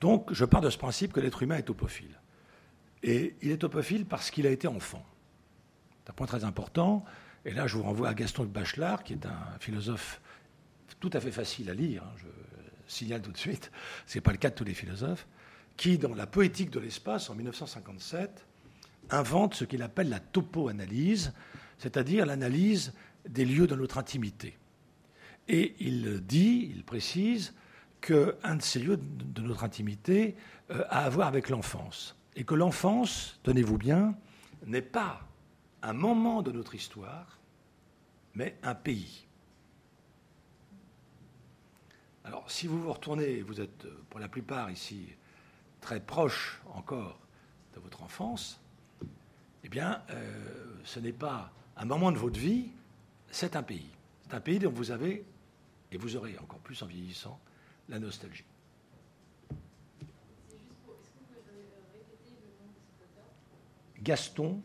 Donc 0.00 0.32
je 0.32 0.46
pars 0.46 0.62
de 0.62 0.70
ce 0.70 0.78
principe 0.78 1.12
que 1.12 1.20
l'être 1.20 1.42
humain 1.42 1.58
est 1.58 1.64
topophile. 1.64 2.18
Et 3.02 3.36
il 3.42 3.50
est 3.50 3.58
topophile 3.58 4.06
parce 4.06 4.30
qu'il 4.30 4.46
a 4.46 4.50
été 4.50 4.68
enfant. 4.68 5.04
C'est 6.02 6.12
un 6.12 6.14
point 6.14 6.26
très 6.26 6.44
important. 6.44 7.04
Et 7.44 7.52
là, 7.52 7.66
je 7.66 7.76
vous 7.76 7.82
renvoie 7.82 8.08
à 8.08 8.14
Gaston 8.14 8.44
de 8.44 8.48
Bachelard, 8.48 9.04
qui 9.04 9.12
est 9.12 9.26
un 9.26 9.58
philosophe 9.60 10.22
tout 10.98 11.10
à 11.12 11.20
fait 11.20 11.32
facile 11.32 11.68
à 11.68 11.74
lire, 11.74 12.04
hein, 12.04 12.28
signale 12.86 13.22
tout 13.22 13.32
de 13.32 13.38
suite, 13.38 13.70
ce 14.06 14.18
n'est 14.18 14.22
pas 14.22 14.32
le 14.32 14.38
cas 14.38 14.50
de 14.50 14.54
tous 14.54 14.64
les 14.64 14.74
philosophes, 14.74 15.26
qui, 15.76 15.98
dans 15.98 16.14
la 16.14 16.26
poétique 16.26 16.70
de 16.70 16.80
l'espace, 16.80 17.30
en 17.30 17.34
1957, 17.34 18.46
invente 19.10 19.54
ce 19.54 19.64
qu'il 19.64 19.82
appelle 19.82 20.08
la 20.08 20.20
topo-analyse, 20.20 21.32
c'est-à-dire 21.78 22.26
l'analyse 22.26 22.92
des 23.28 23.44
lieux 23.44 23.66
de 23.66 23.74
notre 23.74 23.98
intimité. 23.98 24.56
Et 25.48 25.74
il 25.80 26.20
dit, 26.24 26.70
il 26.74 26.84
précise, 26.84 27.54
qu'un 28.00 28.56
de 28.56 28.62
ces 28.62 28.80
lieux 28.80 28.98
de 28.98 29.40
notre 29.40 29.64
intimité 29.64 30.36
euh, 30.70 30.84
a 30.90 31.04
à 31.04 31.08
voir 31.08 31.28
avec 31.28 31.48
l'enfance. 31.48 32.16
Et 32.36 32.44
que 32.44 32.54
l'enfance, 32.54 33.40
tenez-vous 33.42 33.78
bien, 33.78 34.14
n'est 34.66 34.82
pas 34.82 35.20
un 35.82 35.92
moment 35.92 36.42
de 36.42 36.52
notre 36.52 36.74
histoire, 36.74 37.38
mais 38.34 38.56
un 38.62 38.74
pays. 38.74 39.26
Alors, 42.24 42.50
si 42.50 42.66
vous 42.66 42.80
vous 42.80 42.92
retournez, 42.92 43.42
vous 43.42 43.60
êtes 43.60 43.86
pour 44.08 44.18
la 44.18 44.28
plupart 44.28 44.70
ici 44.70 45.08
très 45.80 46.00
proche 46.00 46.62
encore 46.72 47.20
de 47.74 47.80
votre 47.80 48.02
enfance, 48.02 48.58
eh 49.62 49.68
bien, 49.68 50.02
euh, 50.10 50.74
ce 50.84 51.00
n'est 51.00 51.12
pas 51.12 51.52
un 51.76 51.84
moment 51.84 52.10
de 52.10 52.16
votre 52.18 52.40
vie, 52.40 52.70
c'est 53.30 53.56
un 53.56 53.62
pays. 53.62 53.90
C'est 54.26 54.34
un 54.34 54.40
pays 54.40 54.58
dont 54.58 54.70
vous 54.70 54.90
avez, 54.90 55.22
et 55.92 55.98
vous 55.98 56.16
aurez 56.16 56.38
encore 56.38 56.60
plus 56.60 56.82
en 56.82 56.86
vieillissant, 56.86 57.38
la 57.90 57.98
nostalgie. 57.98 58.44
Gaston, 64.00 64.62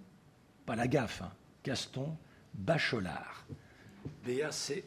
pas 0.65 0.77
la 0.77 0.87
gaffe, 0.87 1.21
hein, 1.21 1.33
Gaston 1.63 2.15
Bachelard. 2.53 3.45
B-A-C-H-E-L-A-R-D. 4.23 4.79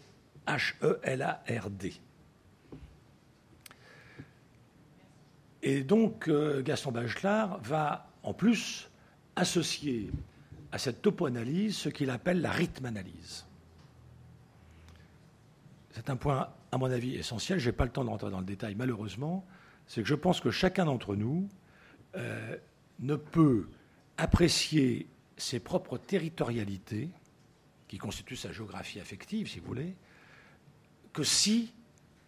Et 5.62 5.84
donc, 5.84 6.28
euh, 6.28 6.62
Gaston 6.62 6.90
Bachelard 6.90 7.60
va, 7.62 8.10
en 8.24 8.34
plus, 8.34 8.90
associer 9.36 10.10
à 10.72 10.78
cette 10.78 11.02
topo-analyse 11.02 11.76
ce 11.76 11.88
qu'il 11.88 12.10
appelle 12.10 12.40
la 12.40 12.50
rythme-analyse. 12.50 13.46
C'est 15.92 16.10
un 16.10 16.16
point, 16.16 16.48
à 16.72 16.78
mon 16.78 16.90
avis, 16.90 17.14
essentiel. 17.14 17.60
Je 17.60 17.66
n'ai 17.66 17.76
pas 17.76 17.84
le 17.84 17.92
temps 17.92 18.04
de 18.04 18.08
rentrer 18.08 18.30
dans 18.30 18.40
le 18.40 18.46
détail, 18.46 18.74
malheureusement. 18.74 19.46
C'est 19.86 20.02
que 20.02 20.08
je 20.08 20.14
pense 20.14 20.40
que 20.40 20.50
chacun 20.50 20.86
d'entre 20.86 21.14
nous 21.14 21.48
euh, 22.16 22.56
ne 22.98 23.14
peut 23.14 23.68
apprécier 24.16 25.06
ses 25.36 25.60
propres 25.60 25.98
territorialités, 25.98 27.08
qui 27.88 27.98
constituent 27.98 28.36
sa 28.36 28.52
géographie 28.52 29.00
affective, 29.00 29.48
si 29.48 29.60
vous 29.60 29.66
voulez, 29.66 29.94
que 31.12 31.22
si 31.22 31.72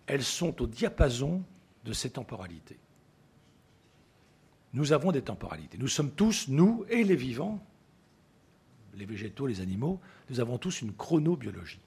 elles 0.06 0.22
sont 0.22 0.60
au 0.60 0.66
diapason 0.66 1.42
de 1.84 1.92
ces 1.94 2.10
temporalités 2.10 2.78
nous 4.74 4.92
avons 4.92 5.12
des 5.12 5.22
temporalités. 5.22 5.78
Nous 5.78 5.88
sommes 5.88 6.10
tous, 6.10 6.48
nous 6.48 6.84
et 6.90 7.04
les 7.04 7.16
vivants, 7.16 7.64
les 8.94 9.06
végétaux, 9.06 9.46
les 9.46 9.60
animaux, 9.60 10.00
nous 10.28 10.40
avons 10.40 10.58
tous 10.58 10.82
une 10.82 10.92
chronobiologie. 10.92 11.80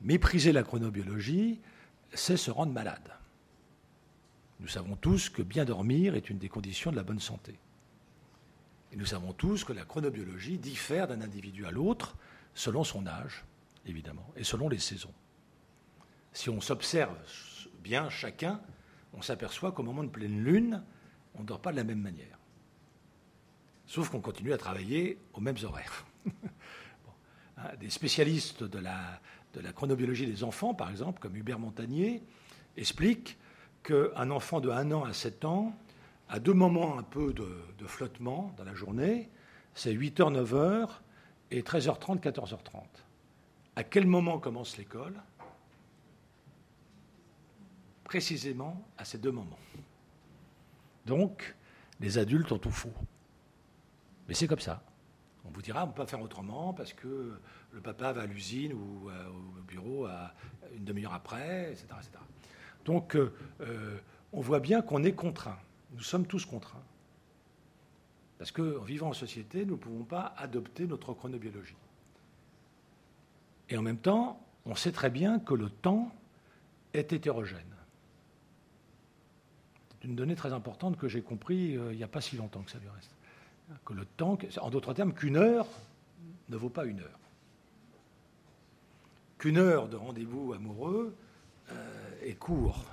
Mépriser 0.00 0.52
la 0.52 0.62
chronobiologie, 0.62 1.60
c'est 2.14 2.36
se 2.36 2.50
rendre 2.50 2.72
malade. 2.72 3.12
Nous 4.60 4.68
savons 4.68 4.96
tous 4.96 5.28
que 5.30 5.42
bien 5.42 5.64
dormir 5.64 6.14
est 6.14 6.30
une 6.30 6.38
des 6.38 6.48
conditions 6.48 6.90
de 6.90 6.96
la 6.96 7.02
bonne 7.02 7.20
santé. 7.20 7.58
Et 8.92 8.96
nous 8.96 9.06
savons 9.06 9.32
tous 9.32 9.64
que 9.64 9.72
la 9.72 9.84
chronobiologie 9.84 10.58
diffère 10.58 11.08
d'un 11.08 11.22
individu 11.22 11.66
à 11.66 11.70
l'autre 11.70 12.16
selon 12.54 12.84
son 12.84 13.06
âge, 13.06 13.44
évidemment, 13.86 14.26
et 14.36 14.44
selon 14.44 14.68
les 14.68 14.78
saisons. 14.78 15.14
Si 16.32 16.50
on 16.50 16.60
s'observe 16.60 17.16
bien 17.82 18.10
chacun, 18.10 18.60
on 19.14 19.22
s'aperçoit 19.22 19.72
qu'au 19.72 19.82
moment 19.82 20.04
de 20.04 20.08
pleine 20.08 20.42
lune, 20.42 20.82
on 21.34 21.42
ne 21.42 21.46
dort 21.46 21.60
pas 21.60 21.72
de 21.72 21.76
la 21.76 21.84
même 21.84 22.00
manière. 22.00 22.38
Sauf 23.86 24.08
qu'on 24.08 24.20
continue 24.20 24.52
à 24.52 24.58
travailler 24.58 25.18
aux 25.34 25.40
mêmes 25.40 25.58
horaires. 25.62 26.06
Hein, 27.62 27.76
des 27.78 27.90
spécialistes 27.90 28.64
de 28.64 28.78
la, 28.78 29.20
chronobiologie 29.74 30.26
des 30.26 30.44
enfants, 30.44 30.72
par 30.72 30.88
exemple, 30.88 31.20
comme 31.20 31.36
Hubert 31.36 31.58
Montagnier, 31.58 32.22
expliquent 32.78 33.36
qu'un 33.82 34.30
enfant 34.30 34.60
de 34.60 34.70
1 34.70 34.92
an 34.92 35.04
à 35.04 35.12
7 35.12 35.44
ans 35.44 35.76
a 36.30 36.38
deux 36.38 36.54
moments 36.54 36.98
un 36.98 37.02
peu 37.02 37.34
de, 37.34 37.46
de 37.78 37.86
flottement 37.86 38.54
dans 38.56 38.64
la 38.64 38.72
journée, 38.72 39.28
c'est 39.74 39.92
8h, 39.92 40.32
9h 40.42 40.88
et 41.50 41.62
13h30, 41.62 42.20
14h30. 42.20 42.82
À 43.76 43.84
quel 43.84 44.06
moment 44.06 44.38
commence 44.38 44.78
l'école? 44.78 45.20
Précisément 48.10 48.84
à 48.98 49.04
ces 49.04 49.18
deux 49.18 49.30
moments. 49.30 49.60
Donc, 51.06 51.54
les 52.00 52.18
adultes 52.18 52.50
ont 52.50 52.58
tout 52.58 52.72
faux. 52.72 52.92
Mais 54.26 54.34
c'est 54.34 54.48
comme 54.48 54.58
ça. 54.58 54.82
On 55.44 55.50
vous 55.50 55.62
dira, 55.62 55.84
on 55.84 55.86
ne 55.86 55.92
peut 55.92 56.02
pas 56.02 56.08
faire 56.08 56.20
autrement 56.20 56.74
parce 56.74 56.92
que 56.92 57.38
le 57.70 57.80
papa 57.80 58.12
va 58.12 58.22
à 58.22 58.26
l'usine 58.26 58.72
ou 58.72 59.08
euh, 59.10 59.28
au 59.28 59.62
bureau 59.62 60.06
à 60.06 60.34
une 60.74 60.84
demi-heure 60.84 61.14
après, 61.14 61.70
etc. 61.70 61.86
Donc, 62.84 63.14
euh, 63.14 63.32
euh, 63.60 63.96
on 64.32 64.40
voit 64.40 64.58
bien 64.58 64.82
qu'on 64.82 65.04
est 65.04 65.12
contraint. 65.12 65.60
Nous 65.92 66.02
sommes 66.02 66.26
tous 66.26 66.44
contraints. 66.44 66.82
Parce 68.38 68.50
qu'en 68.50 68.82
vivant 68.82 69.10
en 69.10 69.12
société, 69.12 69.64
nous 69.64 69.74
ne 69.74 69.80
pouvons 69.80 70.04
pas 70.04 70.34
adopter 70.36 70.88
notre 70.88 71.14
chronobiologie. 71.14 71.76
Et 73.68 73.76
en 73.76 73.82
même 73.82 73.98
temps, 73.98 74.44
on 74.66 74.74
sait 74.74 74.90
très 74.90 75.10
bien 75.10 75.38
que 75.38 75.54
le 75.54 75.70
temps 75.70 76.10
est 76.92 77.12
hétérogène 77.12 77.69
d'une 80.00 80.16
donnée 80.16 80.34
très 80.34 80.52
importante 80.52 80.96
que 80.96 81.08
j'ai 81.08 81.22
compris 81.22 81.76
euh, 81.76 81.92
il 81.92 81.96
n'y 81.96 82.04
a 82.04 82.08
pas 82.08 82.20
si 82.20 82.36
longtemps 82.36 82.62
que 82.62 82.70
ça 82.70 82.78
lui 82.78 82.88
reste. 82.88 83.10
Que 83.84 83.92
le 83.92 84.04
temps, 84.04 84.36
en 84.60 84.70
d'autres 84.70 84.94
termes, 84.94 85.14
qu'une 85.14 85.36
heure 85.36 85.66
ne 86.48 86.56
vaut 86.56 86.70
pas 86.70 86.84
une 86.84 87.00
heure. 87.00 87.18
Qu'une 89.38 89.58
heure 89.58 89.88
de 89.88 89.96
rendez-vous 89.96 90.52
amoureux 90.52 91.14
euh, 91.70 92.10
est 92.22 92.34
court. 92.34 92.84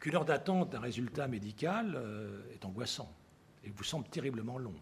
Qu'une 0.00 0.16
heure 0.16 0.24
d'attente 0.24 0.70
d'un 0.70 0.80
résultat 0.80 1.28
médical 1.28 1.94
euh, 1.94 2.42
est 2.52 2.64
angoissant 2.64 3.10
et 3.62 3.70
vous 3.70 3.84
semble 3.84 4.08
terriblement 4.08 4.58
long. 4.58 4.74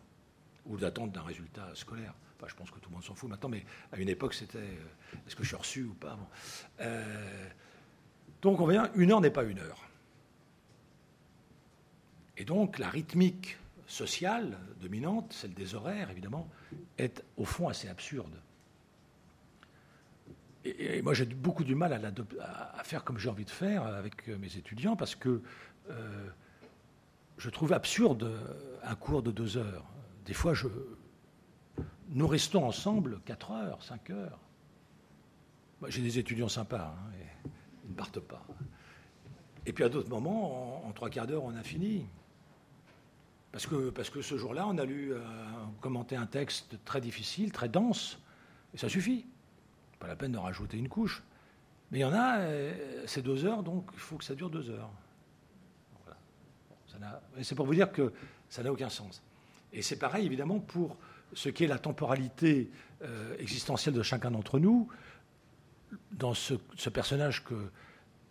Ou 0.66 0.76
d'attente 0.78 1.12
d'un 1.12 1.22
résultat 1.22 1.68
scolaire. 1.74 2.14
Enfin, 2.38 2.47
je 2.49 2.55
pense 2.55 2.70
que 2.70 2.78
tout 2.78 2.88
le 2.88 2.95
monde 2.95 3.05
s'en 3.05 3.14
fout 3.14 3.28
maintenant, 3.28 3.49
mais 3.49 3.64
à 3.93 3.99
une 3.99 4.09
époque, 4.09 4.34
c'était 4.34 4.78
est-ce 5.26 5.36
que 5.36 5.43
je 5.43 5.49
suis 5.49 5.57
reçu 5.57 5.84
ou 5.84 5.95
pas 5.95 6.16
Donc, 8.40 8.61
on 8.61 8.66
vient, 8.66 8.90
une 8.95 9.12
heure 9.12 9.20
n'est 9.20 9.30
pas 9.30 9.45
une 9.45 9.59
heure. 9.59 9.84
Et 12.37 12.45
donc 12.45 12.78
la 12.78 12.89
rythmique 12.89 13.59
sociale 13.87 14.59
dominante, 14.80 15.33
celle 15.33 15.55
des 15.55 15.74
horaires 15.74 16.11
évidemment, 16.11 16.49
est 16.99 17.22
au 17.37 17.45
fond 17.45 17.68
assez 17.68 17.89
absurde. 17.89 18.41
Et, 20.64 21.03
moi 21.03 21.14
j'ai 21.14 21.26
beaucoup 21.26 21.64
du 21.64 21.74
mal 21.74 21.93
à, 22.41 22.85
faire 22.85 23.05
comme 23.05 23.18
j'ai 23.18 23.28
envie 23.28 23.45
de 23.45 23.51
faire 23.51 23.85
avec 23.85 24.28
mes 24.28 24.57
étudiants 24.57 24.97
parce 24.97 25.14
que 25.14 25.43
euh, 25.91 26.28
je 27.39 27.51
trouve 27.51 27.72
absurde 27.72 28.30
un 28.85 28.95
cours 28.95 29.22
de 29.22 29.30
deux 29.30 29.57
heures. 29.57 29.85
Des 30.24 30.35
fois, 30.35 30.55
je, 30.55 30.68
nous 32.11 32.26
restons 32.26 32.64
ensemble 32.64 33.20
quatre 33.24 33.51
heures, 33.51 33.83
cinq 33.83 34.11
heures. 34.11 34.39
J'ai 35.89 36.03
des 36.03 36.18
étudiants 36.18 36.49
sympas, 36.49 36.95
hein, 36.97 37.11
et 37.20 37.49
ils 37.85 37.91
ne 37.91 37.97
partent 37.97 38.20
pas. 38.20 38.47
Et 39.66 39.72
puis 39.72 39.83
à 39.83 39.89
d'autres 39.89 40.11
moments, 40.11 40.87
en 40.87 40.93
trois 40.93 41.11
quarts 41.11 41.26
d'heure, 41.26 41.43
on 41.43 41.55
a 41.57 41.62
fini. 41.62 42.07
Parce 43.53 43.66
que, 43.66 43.90
parce 43.90 44.09
que 44.09 44.22
ce 44.22 44.38
jour-là, 44.38 44.66
on 44.66 44.78
a 44.78 44.84
lu, 44.84 45.12
euh, 45.12 45.20
commenté 45.80 46.16
un 46.16 46.26
texte 46.26 46.78
très 46.84 47.00
difficile, 47.00 47.53
très 47.53 47.68
dense, 47.68 48.18
et 48.74 48.78
ça 48.78 48.88
suffit. 48.88 49.26
Pas 49.98 50.09
la 50.09 50.16
peine 50.16 50.32
de 50.32 50.38
rajouter 50.38 50.78
une 50.78 50.88
couche. 50.88 51.22
Mais 51.90 51.98
il 51.98 52.00
y 52.00 52.05
en 52.05 52.14
a, 52.14 52.38
euh, 52.38 53.05
c'est 53.07 53.20
deux 53.20 53.44
heures, 53.44 53.62
donc 53.62 53.90
il 53.92 54.00
faut 54.00 54.16
que 54.16 54.24
ça 54.24 54.34
dure 54.34 54.48
deux 54.48 54.70
heures. 54.70 54.90
Voilà. 56.05 57.20
c'est 57.42 57.55
pour 57.55 57.66
vous 57.66 57.74
dire 57.74 57.92
que 57.92 58.12
ça 58.48 58.62
n'a 58.62 58.72
aucun 58.72 58.88
sens. 58.88 59.22
Et 59.72 59.82
c'est 59.82 59.98
pareil, 59.98 60.24
évidemment, 60.24 60.59
pour 60.59 60.96
ce 61.34 61.50
qu'est 61.50 61.66
la 61.66 61.78
temporalité 61.78 62.70
euh, 63.03 63.36
existentielle 63.38 63.94
de 63.94 64.03
chacun 64.03 64.30
d'entre 64.30 64.59
nous, 64.59 64.88
dans 66.12 66.34
ce, 66.34 66.55
personnage 66.88 67.44
que, 67.44 67.55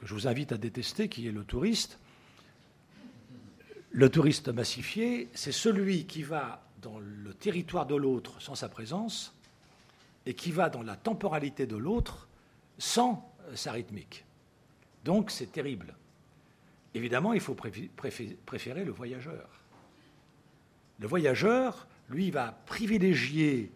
je 0.02 0.14
vous 0.14 0.28
invite 0.28 0.52
à 0.52 0.58
détester, 0.58 1.10
qui 1.10 1.28
est 1.28 1.32
le 1.32 1.44
touriste, 1.44 2.00
le 3.92 4.10
touriste 4.10 4.50
massifié, 4.50 5.30
c'est 5.34 5.52
celui 5.52 6.06
qui 6.06 6.24
va 6.24 6.64
dans 6.82 7.00
le 7.00 7.34
territoire 7.34 7.86
de 7.86 7.96
l'autre 7.96 8.42
sans 8.42 8.56
sa 8.56 8.70
présence 8.70 9.36
et 10.26 10.34
qui 10.34 10.52
va 10.52 10.70
dans 10.70 10.82
la 10.82 10.96
temporalité 10.96 11.66
de 11.66 11.76
l'autre 11.76 12.28
sans 12.78 13.30
sa 13.54 13.72
rythmique. 13.72 14.26
Donc 15.04 15.32
c'est 15.32 15.52
terrible. 15.52 15.96
Évidemment, 16.94 17.34
il 17.34 17.40
faut 17.40 17.56
préférer 17.56 18.84
le 18.84 18.92
voyageur. 18.92 19.50
Le 21.00 21.08
voyageur, 21.08 21.88
lui, 22.10 22.32
va 22.32 22.52
privilégier 22.66 23.72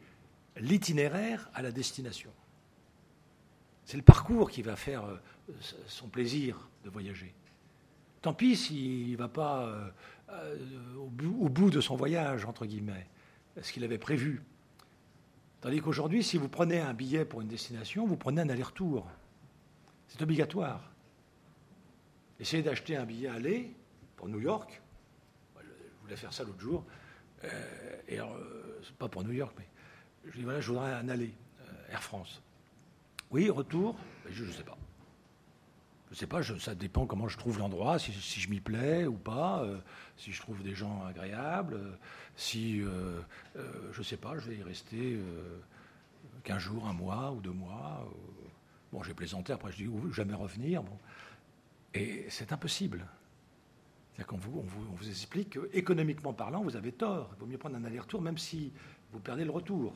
l'itinéraire 0.58 1.50
à 1.54 1.62
la 1.62 1.72
destination. 1.72 2.32
C'est 3.86 3.98
le 3.98 4.04
parcours 4.04 4.50
qui 4.50 4.62
va 4.62 4.76
faire 4.76 5.06
euh, 5.06 5.18
son 5.88 6.08
plaisir 6.08 6.70
de 6.84 6.90
voyager. 6.90 7.34
Tant 8.26 8.34
pis 8.34 8.56
s'il 8.56 9.12
ne 9.12 9.18
va 9.18 9.28
pas 9.28 9.68
euh, 9.68 9.88
euh, 10.32 10.96
au, 10.96 11.48
bout, 11.48 11.70
de 11.70 11.80
son 11.80 11.96
voyage, 11.96 12.44
entre 12.46 12.66
guillemets, 12.66 13.06
ce 13.62 13.72
qu'il 13.72 13.84
avait 13.84 14.00
prévu. 14.00 14.42
Tandis 15.62 15.80
qu'aujourd'hui, 15.80 16.24
si 16.24 16.40
vous 16.40 16.50
prenez 16.50 16.80
un 16.80 16.96
billet 16.96 17.24
pour 17.24 17.42
une 17.42 17.48
destination, 17.48 18.08
vous 18.08 18.18
prenez 18.18 18.42
un 18.42 18.50
aller-retour. 18.50 19.06
C'est 20.08 20.24
obligatoire. 20.24 20.92
Essayez 22.40 22.64
d'acheter 22.64 22.98
un 22.98 23.06
billet 23.06 23.28
aller 23.28 23.76
pour 24.16 24.28
New 24.28 24.40
York. 24.40 24.82
Je 25.60 26.02
voulais 26.02 26.16
faire 26.16 26.34
ça 26.34 26.46
l'autre 26.46 26.60
jour. 26.60 26.84
Euh, 27.44 28.02
et 28.08 28.18
pas 28.98 29.08
pour 29.08 29.24
New 29.24 29.34
York, 29.34 29.54
mais 29.60 29.68
je 30.32 30.36
dis 30.36 30.44
voilà, 30.44 30.62
je 30.62 30.70
voudrais 30.70 30.94
un 30.94 31.10
aller, 31.10 31.32
Air 31.92 32.02
France. 32.02 32.42
Oui, 33.30 33.52
retour, 33.52 33.96
je 34.32 34.46
ne 34.46 34.52
sais 34.52 34.64
pas. 34.64 34.80
Je 36.08 36.14
ne 36.14 36.16
sais 36.18 36.28
pas, 36.28 36.42
ça 36.44 36.76
dépend 36.76 37.06
comment 37.08 37.28
je 37.28 37.38
trouve 37.38 37.60
l'endroit, 37.60 37.98
si, 37.98 38.12
je 38.12 38.50
m'y 38.50 38.60
plais 38.60 39.06
ou 39.06 39.16
pas, 39.16 39.66
si 40.18 40.32
je 40.32 40.40
trouve 40.40 40.62
des 40.62 40.76
gens 40.76 41.04
agréables, 41.04 41.80
si, 42.36 42.82
je 42.82 43.98
ne 43.98 44.04
sais 44.04 44.18
pas, 44.18 44.38
je 44.38 44.50
vais 44.50 44.58
y 44.58 44.64
rester 44.64 45.20
15 46.44 46.60
jours, 46.60 46.88
un 46.88 46.94
mois 46.94 47.32
ou 47.32 47.42
deux 47.42 47.52
mois. 47.52 48.08
bon, 48.94 49.02
j'ai 49.02 49.16
plaisanté, 49.16 49.52
après 49.52 49.72
je 49.72 49.78
dis 49.84 49.90
jamais 50.14 50.36
revenir. 50.36 50.84
Bon. 50.84 50.98
Et 51.96 52.26
c'est 52.30 52.52
impossible. 52.52 53.06
C'est-à-dire 54.12 54.28
qu'on 54.28 54.38
vous, 54.38 54.60
on 54.60 54.96
vous, 54.96 55.10
explique 55.10 55.58
qu'économiquement 55.60 56.34
parlant, 56.34 56.62
vous 56.62 56.76
avez 56.76 56.92
tort. 56.92 57.32
Il 57.36 57.40
vaut 57.40 57.46
mieux 57.46 57.58
prendre 57.58 57.76
un 57.76 57.84
aller-retour, 57.84 58.22
même 58.22 58.38
si 58.38 58.72
vous 59.12 59.20
perdez 59.20 59.44
le 59.44 59.52
retour. 59.52 59.94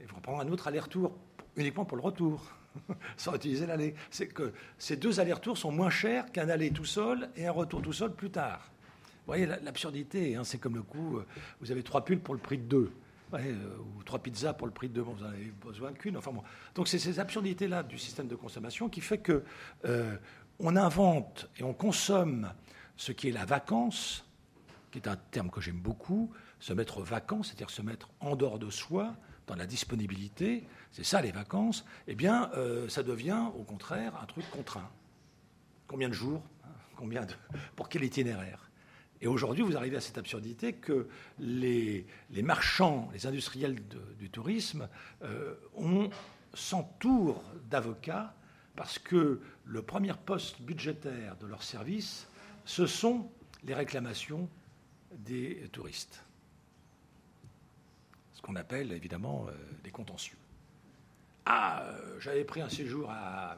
Il 0.00 0.06
faut 0.06 0.20
prendre 0.20 0.40
un 0.40 0.48
autre 0.48 0.68
aller-retour 0.68 1.16
uniquement 1.56 1.84
pour 1.84 1.96
le 1.96 2.02
retour, 2.02 2.42
sans 3.16 3.34
utiliser 3.34 3.66
l'aller. 3.66 3.94
C'est 4.10 4.28
que 4.28 4.52
ces 4.78 4.96
deux 4.96 5.20
allers-retours 5.20 5.58
sont 5.58 5.72
moins 5.72 5.90
chers 5.90 6.30
qu'un 6.32 6.48
aller 6.48 6.70
tout 6.70 6.84
seul 6.84 7.28
et 7.36 7.46
un 7.46 7.52
retour 7.52 7.82
tout 7.82 7.92
seul 7.92 8.12
plus 8.12 8.30
tard. 8.30 8.70
Vous 9.26 9.32
voyez 9.32 9.46
l'absurdité, 9.46 10.36
hein, 10.36 10.44
c'est 10.44 10.58
comme 10.58 10.76
le 10.76 10.82
coup, 10.82 11.18
euh, 11.18 11.26
vous 11.60 11.72
avez 11.72 11.82
trois 11.82 12.04
pulls 12.04 12.20
pour 12.20 12.34
le 12.34 12.40
prix 12.40 12.58
de 12.58 12.64
deux. 12.64 12.92
Euh, 13.34 13.54
ou 13.96 14.04
trois 14.04 14.20
pizzas 14.20 14.52
pour 14.52 14.68
le 14.68 14.72
prix 14.72 14.88
de 14.88 14.94
deux, 14.94 15.00
vous 15.00 15.20
n'en 15.20 15.28
avez 15.28 15.52
besoin 15.64 15.92
qu'une. 15.92 16.16
Enfin 16.16 16.30
bon. 16.30 16.42
Donc 16.74 16.86
c'est 16.86 16.98
ces 16.98 17.18
absurdités-là 17.18 17.82
du 17.82 17.98
système 17.98 18.28
de 18.28 18.36
consommation 18.36 18.88
qui 18.88 19.00
fait 19.00 19.18
que 19.18 19.42
euh, 19.84 20.16
on 20.60 20.76
invente 20.76 21.48
et 21.58 21.64
on 21.64 21.74
consomme 21.74 22.52
ce 22.96 23.12
qui 23.12 23.28
est 23.28 23.32
la 23.32 23.44
vacance, 23.44 24.24
qui 24.92 24.98
est 24.98 25.08
un 25.08 25.16
terme 25.16 25.50
que 25.50 25.60
j'aime 25.60 25.80
beaucoup, 25.80 26.30
se 26.60 26.72
mettre 26.72 27.02
vacant, 27.02 27.42
c'est-à-dire 27.42 27.70
se 27.70 27.82
mettre 27.82 28.08
en 28.20 28.36
dehors 28.36 28.58
de 28.58 28.70
soi, 28.70 29.16
dans 29.46 29.56
la 29.56 29.66
disponibilité, 29.66 30.64
c'est 30.96 31.04
ça 31.04 31.20
les 31.20 31.30
vacances, 31.30 31.84
eh 32.06 32.14
bien, 32.14 32.50
euh, 32.54 32.88
ça 32.88 33.02
devient 33.02 33.50
au 33.54 33.64
contraire 33.64 34.18
un 34.18 34.24
truc 34.24 34.48
contraint. 34.50 34.88
Combien 35.88 36.08
de 36.08 36.14
jours 36.14 36.42
hein, 36.64 36.70
Combien 36.96 37.26
de, 37.26 37.34
Pour 37.76 37.90
quel 37.90 38.02
itinéraire? 38.02 38.70
Et 39.20 39.26
aujourd'hui, 39.26 39.62
vous 39.62 39.76
arrivez 39.76 39.98
à 39.98 40.00
cette 40.00 40.16
absurdité 40.16 40.72
que 40.72 41.06
les, 41.38 42.06
marchands, 42.42 43.10
les 43.12 43.26
industriels 43.26 43.76
du 44.18 44.30
tourisme, 44.30 44.88
euh, 45.22 45.56
s'entourent 46.54 47.44
d'avocats 47.68 48.34
parce 48.74 48.98
que 48.98 49.42
le 49.66 49.82
premier 49.82 50.14
poste 50.14 50.62
budgétaire 50.62 51.36
de 51.36 51.46
leur 51.46 51.62
service, 51.62 52.26
ce 52.64 52.86
sont 52.86 53.30
les 53.64 53.74
réclamations 53.74 54.48
des 55.12 55.68
touristes. 55.72 56.24
Ce 58.32 58.40
qu'on 58.40 58.56
appelle 58.56 58.92
évidemment 58.92 59.44
des 59.84 59.90
euh, 59.90 59.92
contentieux. 59.92 60.38
Ah, 61.46 61.84
euh, 61.84 62.18
j'avais 62.20 62.44
pris 62.44 62.60
un 62.60 62.68
séjour 62.68 63.10
à, 63.10 63.56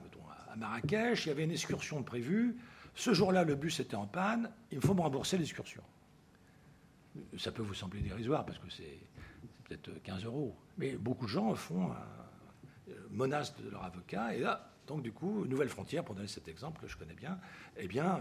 Marrakech, 0.56 1.24
il 1.24 1.28
y 1.28 1.32
avait 1.32 1.44
une 1.44 1.52
excursion 1.52 2.02
prévue. 2.02 2.56
Ce 2.94 3.14
jour-là, 3.14 3.44
le 3.44 3.54
bus 3.54 3.80
était 3.80 3.94
en 3.94 4.06
panne, 4.06 4.50
il 4.72 4.80
faut 4.80 4.92
me 4.92 5.00
rembourser 5.00 5.38
l'excursion. 5.38 5.82
Ça 7.38 7.52
peut 7.52 7.62
vous 7.62 7.74
sembler 7.74 8.00
dérisoire 8.00 8.44
parce 8.44 8.58
que 8.58 8.68
c'est 8.68 8.98
peut-être 9.64 10.02
15 10.02 10.24
euros. 10.24 10.56
Mais 10.78 10.96
beaucoup 10.96 11.26
de 11.26 11.30
gens 11.30 11.54
font 11.54 11.92
un, 11.92 12.92
menace 13.10 13.56
de 13.56 13.70
leur 13.70 13.84
avocat 13.84 14.34
et 14.34 14.40
là, 14.40 14.68
donc, 14.88 15.02
du 15.02 15.12
coup, 15.12 15.44
nouvelle 15.44 15.68
frontière, 15.68 16.02
pour 16.02 16.14
donner 16.14 16.28
cet 16.28 16.48
exemple 16.48 16.80
que 16.80 16.88
je 16.88 16.96
connais 16.96 17.14
bien, 17.14 17.38
eh 17.76 17.86
bien, 17.86 18.20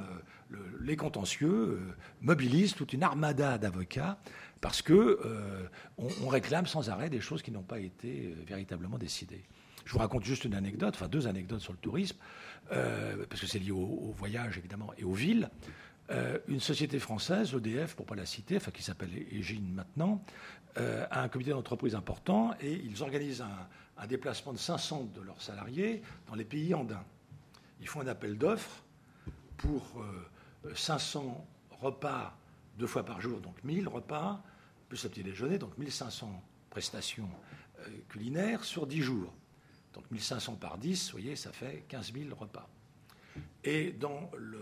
euh, 0.51 0.57
les 0.81 0.97
contentieux 0.97 1.49
euh, 1.49 1.95
mobilisent 2.19 2.75
toute 2.75 2.91
une 2.91 3.03
armada 3.03 3.57
d'avocats 3.57 4.17
parce 4.59 4.81
que 4.81 4.93
euh, 4.93 5.65
on, 5.97 6.27
réclame 6.27 6.67
sans 6.67 6.89
arrêt 6.89 7.09
des 7.09 7.21
choses 7.21 7.41
qui 7.41 7.51
n'ont 7.51 7.63
pas 7.63 7.79
été 7.79 8.35
véritablement 8.45 8.97
décidées. 8.97 9.45
Je 9.87 9.93
vous 9.93 9.99
raconte 9.99 10.25
juste 10.25 10.43
une 10.43 10.53
anecdote, 10.53 10.93
enfin 10.95 11.07
deux 11.07 11.27
anecdotes 11.27 11.61
sur 11.61 11.71
le 11.71 11.79
tourisme, 11.79 12.17
parce 12.69 13.41
que 13.41 13.47
c'est 13.47 13.59
lié 13.59 13.71
au, 13.71 14.13
voyage 14.15 14.57
évidemment 14.57 14.93
et 14.97 15.05
aux 15.05 15.13
villes. 15.13 15.49
une 16.47 16.59
société 16.59 16.99
française, 16.99 17.53
EDF, 17.55 17.95
pour 17.95 18.05
ne 18.05 18.09
pas 18.09 18.15
la 18.15 18.25
citer, 18.25 18.57
enfin 18.57 18.71
qui 18.71 18.83
s'appelle 18.83 19.09
Egine 19.31 19.73
maintenant, 19.73 20.21
a 20.75 21.21
un 21.21 21.29
comité 21.29 21.51
d'entreprise 21.51 21.95
important 21.95 22.53
et 22.59 22.73
ils 22.73 23.01
organisent 23.01 23.41
un, 23.41 23.67
un 23.97 24.07
déplacement 24.07 24.53
de 24.53 24.57
500 24.57 25.11
de 25.15 25.21
leurs 25.21 25.41
salariés 25.41 26.01
dans 26.27 26.35
les 26.35 26.45
pays 26.45 26.73
andins. 26.73 27.03
Ils 27.81 27.87
font 27.87 28.01
un 28.01 28.07
appel 28.07 28.37
d'offres 28.37 28.83
pour 29.57 30.03
500 30.75 31.47
euh, 31.71 31.75
repas 31.81 32.37
deux 32.77 32.87
fois 32.87 33.03
par 33.03 33.21
jour, 33.21 33.39
donc 33.39 33.63
1000 33.63 33.87
repas, 33.87 34.41
plus 34.87 35.03
le 35.03 35.09
petit 35.09 35.23
déjeuner, 35.23 35.57
donc 35.57 35.77
1500 35.77 36.43
prestations 36.69 37.29
euh, 37.79 37.89
culinaires 38.09 38.63
sur 38.63 38.85
10 38.85 39.01
jours. 39.01 39.33
Donc 39.97 40.11
1500 40.11 40.57
par 40.57 40.77
10, 40.77 41.07
vous 41.07 41.11
voyez, 41.13 41.35
ça 41.35 41.51
fait 41.51 41.83
15 41.87 42.13
000 42.13 42.35
repas. 42.35 42.69
Et 43.63 43.91
dans, 43.91 44.29
le, 44.37 44.61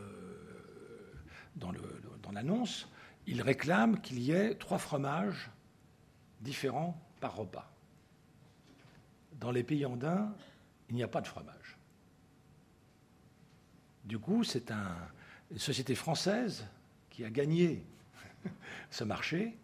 dans, 1.58 2.32
l'annonce, 2.32 2.88
ils 3.28 3.42
réclament 3.42 4.00
qu'il 4.00 4.20
y 4.20 4.32
ait 4.32 4.56
trois 4.56 4.78
fromages 4.78 5.52
différents 6.40 6.98
par 7.20 7.36
repas 7.36 7.70
dans 9.40 9.52
les 9.52 9.64
pays 9.64 9.86
andins, 9.86 10.34
il 10.90 10.96
n'y 10.96 11.04
a 11.04 11.08
pas 11.08 11.22
de 11.22 11.28
fromage. 11.28 11.78
Du 14.04 14.20
coup, 14.20 14.44
c'est 14.44 14.72
une 14.72 15.58
société 15.60 15.96
française 15.96 16.66
qui 17.10 17.26
a 17.26 17.30
gagné 17.30 17.86
ce 18.90 19.04
marché. 19.04 19.58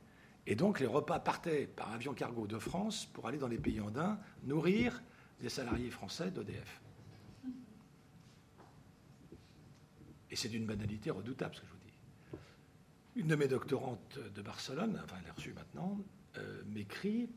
Et 0.48 0.56
donc, 0.56 0.80
les 0.80 0.88
repas 0.88 1.20
partaient 1.20 1.68
par 1.68 1.94
avion 1.94 2.14
cargo 2.14 2.48
de 2.48 2.58
France 2.58 3.06
pour 3.14 3.28
aller 3.28 3.38
dans 3.38 3.48
les 3.48 3.60
pays 3.60 3.80
andins 3.80 4.20
nourrir 4.44 5.02
des 5.42 5.50
salariés 5.50 5.90
français 5.90 6.32
d'EDF. 6.32 6.82
Et 10.30 10.36
c'est 10.36 10.50
d'une 10.50 10.66
banalité 10.66 11.12
redoutable, 11.12 11.56
ce 11.56 11.62
que 11.62 11.68
je 11.68 11.72
vous 11.72 11.80
dis. 11.80 12.42
Une 13.16 13.28
de 13.28 13.36
mes 13.36 13.48
doctorantes 13.48 14.18
de 14.34 14.42
Barcelone, 14.42 15.00
enfin 15.04 15.18
elle 15.20 15.28
est 15.28 15.32
reçue 15.32 15.54
maintenant, 15.54 16.00
euh, 16.38 16.64
m'écrit 16.68 17.30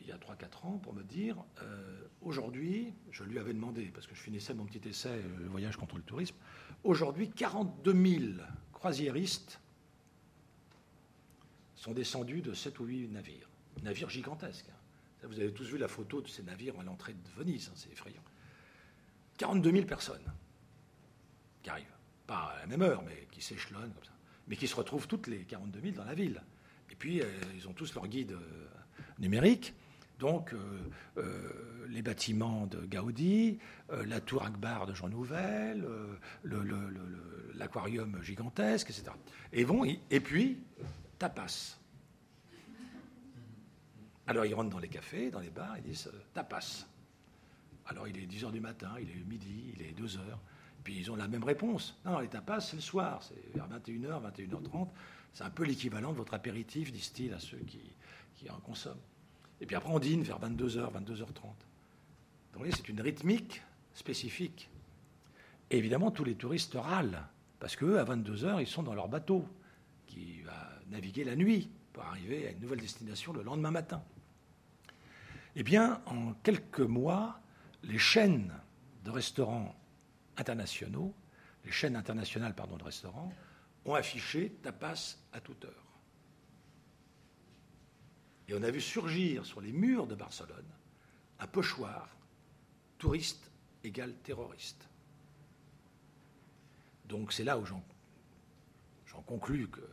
il 0.00 0.08
y 0.08 0.12
a 0.12 0.18
3-4 0.18 0.66
ans 0.66 0.78
pour 0.78 0.92
me 0.92 1.02
dire 1.02 1.36
euh, 1.62 2.08
aujourd'hui, 2.20 2.92
je 3.10 3.24
lui 3.24 3.38
avais 3.38 3.54
demandé, 3.54 3.90
parce 3.94 4.06
que 4.06 4.14
je 4.14 4.20
finissais 4.20 4.52
mon 4.52 4.66
petit 4.66 4.86
essai, 4.88 5.08
euh, 5.08 5.38
le 5.38 5.46
voyage 5.46 5.76
contre 5.76 5.96
le 5.96 6.02
tourisme, 6.02 6.36
aujourd'hui 6.82 7.30
42 7.30 7.92
000 7.92 8.22
croisiéristes 8.72 9.60
sont 11.74 11.92
descendus 11.92 12.42
de 12.42 12.52
7 12.52 12.78
ou 12.80 12.84
8 12.84 13.08
navires. 13.08 13.48
Navires 13.82 14.10
gigantesques. 14.10 14.68
Hein. 14.70 14.83
Vous 15.26 15.40
avez 15.40 15.52
tous 15.52 15.64
vu 15.64 15.78
la 15.78 15.88
photo 15.88 16.20
de 16.20 16.28
ces 16.28 16.42
navires 16.42 16.78
à 16.78 16.82
l'entrée 16.82 17.14
de 17.14 17.28
Venise, 17.36 17.68
hein, 17.68 17.76
c'est 17.76 17.92
effrayant. 17.92 18.22
42 19.38 19.70
000 19.72 19.86
personnes 19.86 20.32
qui 21.62 21.70
arrivent, 21.70 21.86
pas 22.26 22.54
à 22.56 22.60
la 22.60 22.66
même 22.66 22.82
heure, 22.82 23.02
mais 23.02 23.26
qui 23.30 23.42
s'échelonnent 23.42 23.92
comme 23.92 24.04
ça, 24.04 24.12
mais 24.46 24.56
qui 24.56 24.68
se 24.68 24.76
retrouvent 24.76 25.08
toutes 25.08 25.26
les 25.26 25.44
42 25.44 25.80
000 25.80 25.96
dans 25.96 26.04
la 26.04 26.14
ville. 26.14 26.42
Et 26.90 26.94
puis, 26.94 27.20
euh, 27.20 27.26
ils 27.56 27.66
ont 27.68 27.72
tous 27.72 27.94
leur 27.94 28.06
guide 28.06 28.36
numérique. 29.18 29.74
Donc, 30.18 30.52
euh, 30.52 30.58
euh, 31.18 31.86
les 31.88 32.02
bâtiments 32.02 32.66
de 32.66 32.78
Gaudi, 32.86 33.58
euh, 33.90 34.06
la 34.06 34.20
tour 34.20 34.44
Akbar 34.44 34.86
de 34.86 34.94
Jean 34.94 35.08
Nouvel, 35.08 35.84
l'aquarium 37.54 38.22
gigantesque, 38.22 38.90
etc. 38.90 39.10
Et, 39.52 39.66
et 40.10 40.20
puis, 40.20 40.58
tapas. 41.18 41.78
Alors 44.26 44.46
ils 44.46 44.54
rentrent 44.54 44.70
dans 44.70 44.78
les 44.78 44.88
cafés, 44.88 45.30
dans 45.30 45.40
les 45.40 45.50
bars, 45.50 45.76
ils 45.78 45.84
disent 45.84 46.10
euh, 46.12 46.18
tapas. 46.32 46.86
Alors 47.86 48.08
il 48.08 48.16
est 48.16 48.26
10h 48.26 48.50
du 48.52 48.60
matin, 48.60 48.92
il 49.00 49.10
est 49.10 49.24
midi, 49.24 49.74
il 49.74 49.82
est 49.82 49.98
2h. 49.98 50.20
Puis 50.82 50.98
ils 50.98 51.10
ont 51.10 51.16
la 51.16 51.28
même 51.28 51.44
réponse. 51.44 51.98
Non, 52.04 52.18
les 52.18 52.28
tapas, 52.28 52.60
c'est 52.60 52.76
le 52.76 52.82
soir, 52.82 53.22
c'est 53.22 53.54
vers 53.54 53.68
21h, 53.68 54.20
21h30. 54.36 54.88
C'est 55.32 55.44
un 55.44 55.50
peu 55.50 55.64
l'équivalent 55.64 56.12
de 56.12 56.18
votre 56.18 56.34
apéritif, 56.34 56.92
disent-ils 56.92 57.32
à 57.32 57.40
ceux 57.40 57.58
qui, 57.58 57.80
en 58.50 58.60
consomment. 58.60 59.00
Et 59.60 59.66
puis 59.66 59.74
après, 59.74 59.90
on 59.90 59.98
dîne 59.98 60.22
vers 60.22 60.38
22h, 60.38 60.92
22h30. 60.92 61.24
Donc, 61.24 61.54
vous 62.52 62.58
voyez, 62.58 62.72
c'est 62.72 62.88
une 62.88 63.00
rythmique 63.00 63.62
spécifique. 63.94 64.68
Évidemment, 65.70 66.10
tous 66.10 66.24
les 66.24 66.34
touristes 66.34 66.74
râlent, 66.74 67.22
parce 67.58 67.74
qu'eux, 67.74 67.98
à 67.98 68.04
22h, 68.04 68.60
ils 68.60 68.66
sont 68.66 68.82
dans 68.82 68.94
leur 68.94 69.08
bateau, 69.08 69.48
qui 70.06 70.42
va 70.42 70.70
naviguer 70.90 71.24
la 71.24 71.36
nuit 71.36 71.70
pour 71.94 72.04
arriver 72.04 72.48
à 72.48 72.50
une 72.50 72.60
nouvelle 72.60 72.80
destination 72.80 73.32
le 73.32 73.42
lendemain 73.42 73.70
matin. 73.70 74.02
Eh 75.54 75.62
bien, 75.62 76.02
en 76.06 76.34
quelques 76.34 76.80
mois, 76.80 77.40
les 77.84 77.98
chaînes 77.98 78.52
de 79.04 79.10
restaurants 79.10 79.74
internationaux, 80.36 81.14
les 81.64 81.70
chaînes 81.70 81.94
internationales 81.94 82.54
pardon, 82.54 82.76
de 82.76 82.82
restaurants, 82.82 83.32
ont 83.84 83.94
affiché 83.94 84.50
tapas 84.62 85.16
à 85.32 85.40
toute 85.40 85.64
heure. 85.64 85.84
Et 88.48 88.54
on 88.54 88.62
a 88.62 88.70
vu 88.70 88.80
surgir 88.80 89.46
sur 89.46 89.60
les 89.60 89.72
murs 89.72 90.08
de 90.08 90.16
Barcelone 90.16 90.68
un 91.38 91.46
pochoir 91.46 92.08
touriste 92.98 93.50
égale 93.84 94.14
terroriste. 94.16 94.88
Donc 97.06 97.32
c'est 97.32 97.44
là 97.44 97.56
où 97.56 97.64
j'en 97.64 97.82
conclus 99.26 99.68
que 99.68 99.88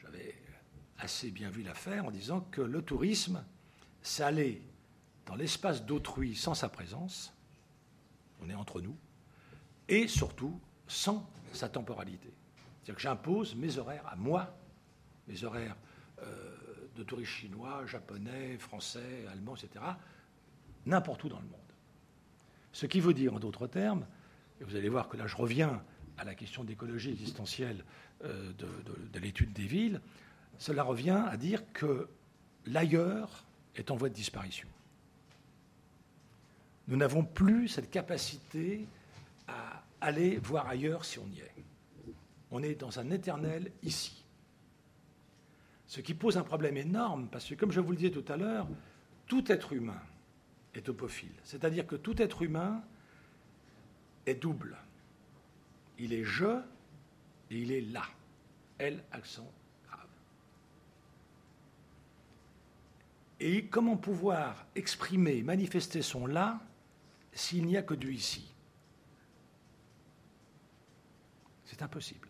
j'avais 0.00 0.34
assez 0.98 1.30
bien 1.30 1.50
vu 1.50 1.62
l'affaire 1.62 2.06
en 2.06 2.10
disant 2.10 2.40
que 2.50 2.60
le 2.60 2.82
tourisme, 2.82 3.44
c'est 4.02 4.22
aller 4.22 4.62
dans 5.26 5.34
l'espace 5.34 5.84
d'autrui 5.84 6.34
sans 6.34 6.54
sa 6.54 6.68
présence, 6.68 7.34
on 8.42 8.48
est 8.48 8.54
entre 8.54 8.80
nous, 8.80 8.96
et 9.88 10.08
surtout 10.08 10.60
sans 10.86 11.28
sa 11.52 11.68
temporalité. 11.68 12.32
C'est-à-dire 12.82 12.94
que 12.94 13.00
j'impose 13.00 13.54
mes 13.56 13.78
horaires 13.78 14.06
à 14.06 14.16
moi, 14.16 14.56
mes 15.26 15.42
horaires 15.44 15.76
euh, 16.22 16.54
de 16.94 17.02
touristes 17.02 17.32
chinois, 17.32 17.84
japonais, 17.86 18.56
français, 18.58 19.26
allemands, 19.30 19.56
etc., 19.56 19.84
n'importe 20.86 21.24
où 21.24 21.28
dans 21.28 21.40
le 21.40 21.46
monde. 21.46 21.60
Ce 22.72 22.86
qui 22.86 23.00
veut 23.00 23.14
dire, 23.14 23.34
en 23.34 23.40
d'autres 23.40 23.66
termes, 23.66 24.06
et 24.60 24.64
vous 24.64 24.76
allez 24.76 24.88
voir 24.88 25.08
que 25.08 25.16
là 25.16 25.26
je 25.26 25.36
reviens 25.36 25.82
à 26.18 26.24
la 26.24 26.34
question 26.34 26.64
d'écologie 26.64 27.10
existentielle 27.10 27.84
euh, 28.24 28.52
de 28.52 29.18
l'étude 29.18 29.52
des 29.52 29.66
villes, 29.66 30.00
cela 30.58 30.82
revient 30.82 31.22
à 31.28 31.36
dire 31.36 31.62
que 31.72 32.08
l'ailleurs 32.66 33.44
est 33.74 33.90
en 33.90 33.96
voie 33.96 34.08
de 34.08 34.14
disparition. 34.14 34.68
Nous 36.88 36.96
n'avons 36.96 37.24
plus 37.24 37.68
cette 37.68 37.90
capacité 37.90 38.86
à 39.48 39.82
aller 40.00 40.38
voir 40.38 40.68
ailleurs 40.68 41.04
si 41.04 41.18
on 41.18 41.26
y 41.28 41.40
est. 41.40 41.54
On 42.50 42.62
est 42.62 42.76
dans 42.76 42.98
un 42.98 43.10
éternel 43.10 43.72
ici. 43.82 44.24
Ce 45.86 46.00
qui 46.00 46.14
pose 46.14 46.36
un 46.36 46.42
problème 46.42 46.76
énorme, 46.76 47.28
parce 47.28 47.48
que 47.48 47.54
comme 47.54 47.72
je 47.72 47.80
vous 47.80 47.90
le 47.90 47.96
disais 47.96 48.10
tout 48.10 48.24
à 48.32 48.36
l'heure, 48.36 48.68
tout 49.26 49.50
être 49.50 49.72
humain 49.72 50.00
est 50.74 50.82
topophile. 50.82 51.32
C'est-à-dire 51.44 51.86
que 51.86 51.96
tout 51.96 52.20
être 52.20 52.42
humain 52.42 52.82
est 54.26 54.34
double. 54.34 54.76
Il 55.98 56.12
est 56.12 56.24
je 56.24 56.60
et 57.50 57.58
il 57.58 57.72
est 57.72 57.80
là. 57.80 58.02
L 58.78 59.02
accent 59.12 59.50
grave. 59.88 60.06
Et 63.40 63.66
comment 63.66 63.96
pouvoir 63.96 64.66
exprimer, 64.74 65.42
manifester 65.42 66.02
son 66.02 66.26
là 66.26 66.60
s'il 67.32 67.66
n'y 67.66 67.76
a 67.76 67.82
que 67.82 67.94
du 67.94 68.12
ici? 68.14 68.52
C'est 71.64 71.82
impossible. 71.82 72.28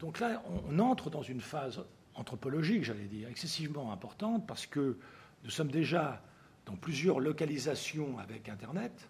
Donc 0.00 0.18
là, 0.18 0.42
on 0.68 0.78
entre 0.78 1.10
dans 1.10 1.22
une 1.22 1.42
phase 1.42 1.84
anthropologique, 2.14 2.84
j'allais 2.84 3.04
dire, 3.04 3.28
excessivement 3.28 3.92
importante, 3.92 4.46
parce 4.46 4.66
que 4.66 4.98
nous 5.44 5.50
sommes 5.50 5.70
déjà 5.70 6.22
dans 6.66 6.74
plusieurs 6.74 7.20
localisations 7.20 8.18
avec 8.18 8.48
Internet, 8.48 9.08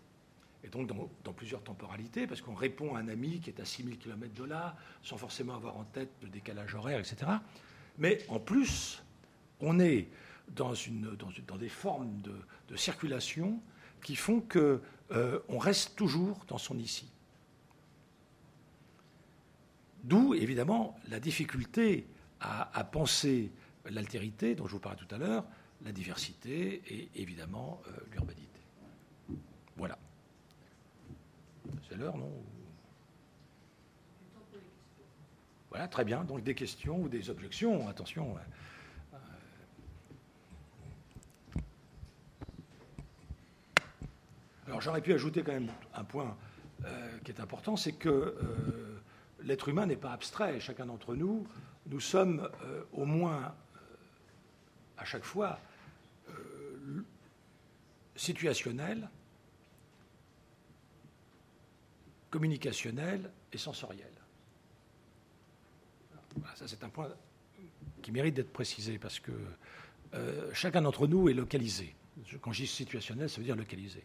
et 0.63 0.69
donc 0.69 0.89
dans, 0.89 1.33
plusieurs 1.33 1.63
temporalités, 1.63 2.27
parce 2.27 2.43
qu'on 2.43 2.55
répond 2.55 2.95
à 2.95 3.01
un 3.01 3.09
ami 3.09 3.41
qui 3.41 3.51
est 3.51 3.61
à 3.61 3.65
6000 3.65 3.99
km 3.99 4.35
de 4.35 4.45
là, 4.45 4.77
sans 5.03 5.17
forcément 5.17 5.55
avoir 5.55 5.77
en 5.77 5.85
tête 5.85 6.11
le 6.23 6.29
décalage 6.29 6.75
horaire, 6.75 6.99
etc. 6.99 7.31
Mais 8.01 8.19
en 8.29 8.41
plus, 8.41 9.03
on 9.61 9.79
est 9.79 10.09
dans, 10.49 10.73
des 11.59 11.69
formes 11.69 12.21
de, 12.23 12.77
circulation 12.77 13.61
qui 14.03 14.17
font 14.17 14.41
qu'on 14.41 14.81
euh, 15.13 15.39
reste 15.51 15.97
toujours 15.97 16.45
dans 16.49 16.59
son 16.59 16.79
ici. 16.79 17.09
D'où, 20.03 20.35
évidemment, 20.35 20.99
la 21.09 21.21
difficulté 21.21 22.07
à, 22.41 22.85
penser 22.85 23.53
l'altérité, 23.85 24.55
dont 24.55 24.67
je 24.67 24.73
vous 24.73 24.81
parlais 24.81 24.99
tout 24.99 25.15
à 25.15 25.19
l'heure, 25.19 25.45
la 25.85 25.93
diversité 25.93 26.83
et 26.89 27.09
évidemment 27.15 27.83
euh, 27.87 27.91
l'urbanité. 28.13 28.47
Voilà. 29.77 29.99
C'est 31.89 31.97
l'heure, 31.97 32.17
non? 32.17 32.33
Voilà, 35.71 35.89
très 35.89 36.05
bien. 36.05 36.25
Donc 36.25 36.43
des 36.43 36.55
questions 36.55 37.01
ou 37.01 37.09
des 37.09 37.31
objections, 37.31 37.89
attention. 37.89 38.37
Euh, 38.37 39.21
alors 44.67 44.81
j'aurais 44.81 45.01
pu 45.01 45.13
ajouter 45.13 45.43
quand 45.43 45.53
même 45.53 45.71
un 45.95 46.05
point 46.05 46.37
euh, 46.85 47.19
qui 47.25 47.31
est 47.31 47.41
important, 47.41 47.77
c'est 47.77 47.93
que 47.93 48.37
l'être 49.43 49.69
humain 49.69 49.87
n'est 49.87 49.97
pas 49.97 50.13
abstrait. 50.13 50.61
Chacun 50.61 50.87
d'entre 50.87 51.15
nous, 51.15 51.47
nous 51.87 52.01
sommes 52.01 52.49
euh, 52.63 52.85
au 52.93 53.05
moins 53.05 53.43
euh, 53.43 53.79
à 54.99 55.05
chaque 55.05 55.25
fois 55.25 55.59
euh, 56.29 57.05
situationnels, 58.17 59.09
communicationnels 62.31 63.31
et 63.53 63.59
sensoriels. 63.59 64.20
Ça 66.55 66.67
c'est 66.67 66.83
un 66.85 66.89
point 66.89 67.09
qui 68.03 68.13
mérite 68.13 68.35
d'être 68.35 68.53
précisé 68.53 68.99
parce 68.99 69.21
que 69.21 69.33
chacun 70.53 70.83
d'entre 70.83 71.07
nous 71.07 71.29
est 71.29 71.35
localisé. 71.35 71.95
Quand 72.41 72.53
je 72.53 72.63
dis 72.63 72.67
situationnel, 72.67 73.29
ça 73.29 73.39
veut 73.39 73.45
dire 73.45 73.57
localisé. 73.57 74.05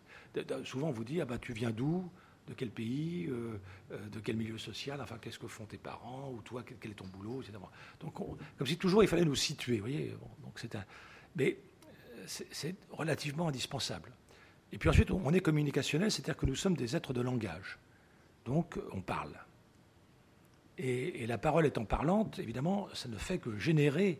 souvent 0.63 0.89
on 0.89 0.91
vous 0.91 1.03
dit 1.03 1.21
ah 1.21 1.25
bah, 1.25 1.37
tu 1.37 1.53
viens 1.53 1.71
d'où? 1.71 2.09
De 2.47 2.53
quel 2.53 2.69
pays, 2.69 3.25
euh, 3.27 3.59
euh, 3.91 4.07
de 4.09 4.19
quel 4.19 4.35
milieu 4.35 4.59
social, 4.59 5.01
enfin 5.01 5.17
qu'est-ce 5.19 5.39
que 5.39 5.47
font 5.47 5.65
tes 5.65 5.79
parents, 5.79 6.31
ou 6.31 6.43
toi, 6.43 6.63
quel, 6.63 6.91
est 6.91 6.93
ton 6.93 7.07
boulot, 7.07 7.41
etc. 7.41 7.57
Donc 7.99 8.13
comme 8.13 8.67
si 8.67 8.77
toujours 8.77 9.03
il 9.03 9.07
fallait 9.07 9.25
nous 9.25 9.33
situer, 9.33 9.79
voyez. 9.79 10.15
donc 10.43 10.59
c'est 10.59 10.75
un, 10.75 10.85
mais 11.35 11.57
euh, 11.87 12.23
c'est 12.27 12.75
relativement 12.91 13.47
indispensable. 13.47 14.11
Et 14.71 14.77
puis 14.77 14.89
ensuite, 14.89 15.09
on 15.09 15.33
est 15.33 15.39
communicationnel, 15.39 16.11
c'est-à-dire 16.11 16.37
que 16.37 16.45
nous 16.45 16.55
sommes 16.55 16.75
des 16.75 16.95
êtres 16.95 17.13
de 17.13 17.21
langage. 17.21 17.79
Donc 18.45 18.77
on 18.91 19.01
parle. 19.01 19.33
Et, 20.77 21.25
la 21.25 21.37
parole 21.37 21.65
étant 21.65 21.85
parlante, 21.85 22.39
évidemment, 22.39 22.87
ça 22.93 23.07
ne 23.07 23.17
fait 23.17 23.37
que 23.37 23.57
générer 23.57 24.19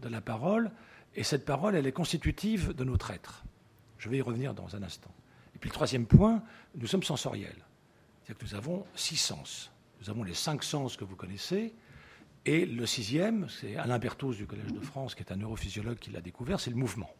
de 0.00 0.08
la 0.08 0.20
parole, 0.20 0.70
et 1.14 1.22
cette 1.22 1.44
parole, 1.44 1.74
elle 1.74 1.86
est 1.86 1.92
constitutive 1.92 2.72
de 2.74 2.84
notre 2.84 3.10
être. 3.10 3.44
Je 3.98 4.08
vais 4.08 4.18
y 4.18 4.22
revenir 4.22 4.54
dans 4.54 4.76
un 4.76 4.82
instant. 4.82 5.12
Et 5.54 5.58
puis 5.58 5.68
le 5.68 5.74
troisième 5.74 6.06
point, 6.06 6.42
nous 6.76 6.86
sommes 6.86 7.02
sensoriels. 7.02 7.66
C'est-à-dire 8.22 8.38
que 8.38 8.44
nous 8.44 8.54
avons 8.54 8.86
six 8.94 9.16
sens. 9.16 9.70
Nous 10.00 10.08
avons 10.08 10.22
les 10.22 10.34
cinq 10.34 10.62
sens 10.62 10.96
que 10.96 11.04
vous 11.04 11.16
connaissez. 11.16 11.74
Et 12.46 12.64
le 12.64 12.86
sixième, 12.86 13.48
c'est 13.50 13.76
Alain 13.76 13.98
Berthoz 13.98 14.36
du 14.36 14.46
Collège 14.46 14.72
de 14.72 14.80
France, 14.80 15.14
qui 15.14 15.22
est 15.22 15.32
un 15.32 15.36
neurophysiologue 15.36 15.98
qui 15.98 16.10
l'a 16.10 16.22
découvert, 16.22 16.60
c'est 16.60 16.70
le 16.70 16.76
mouvement. 16.76 17.10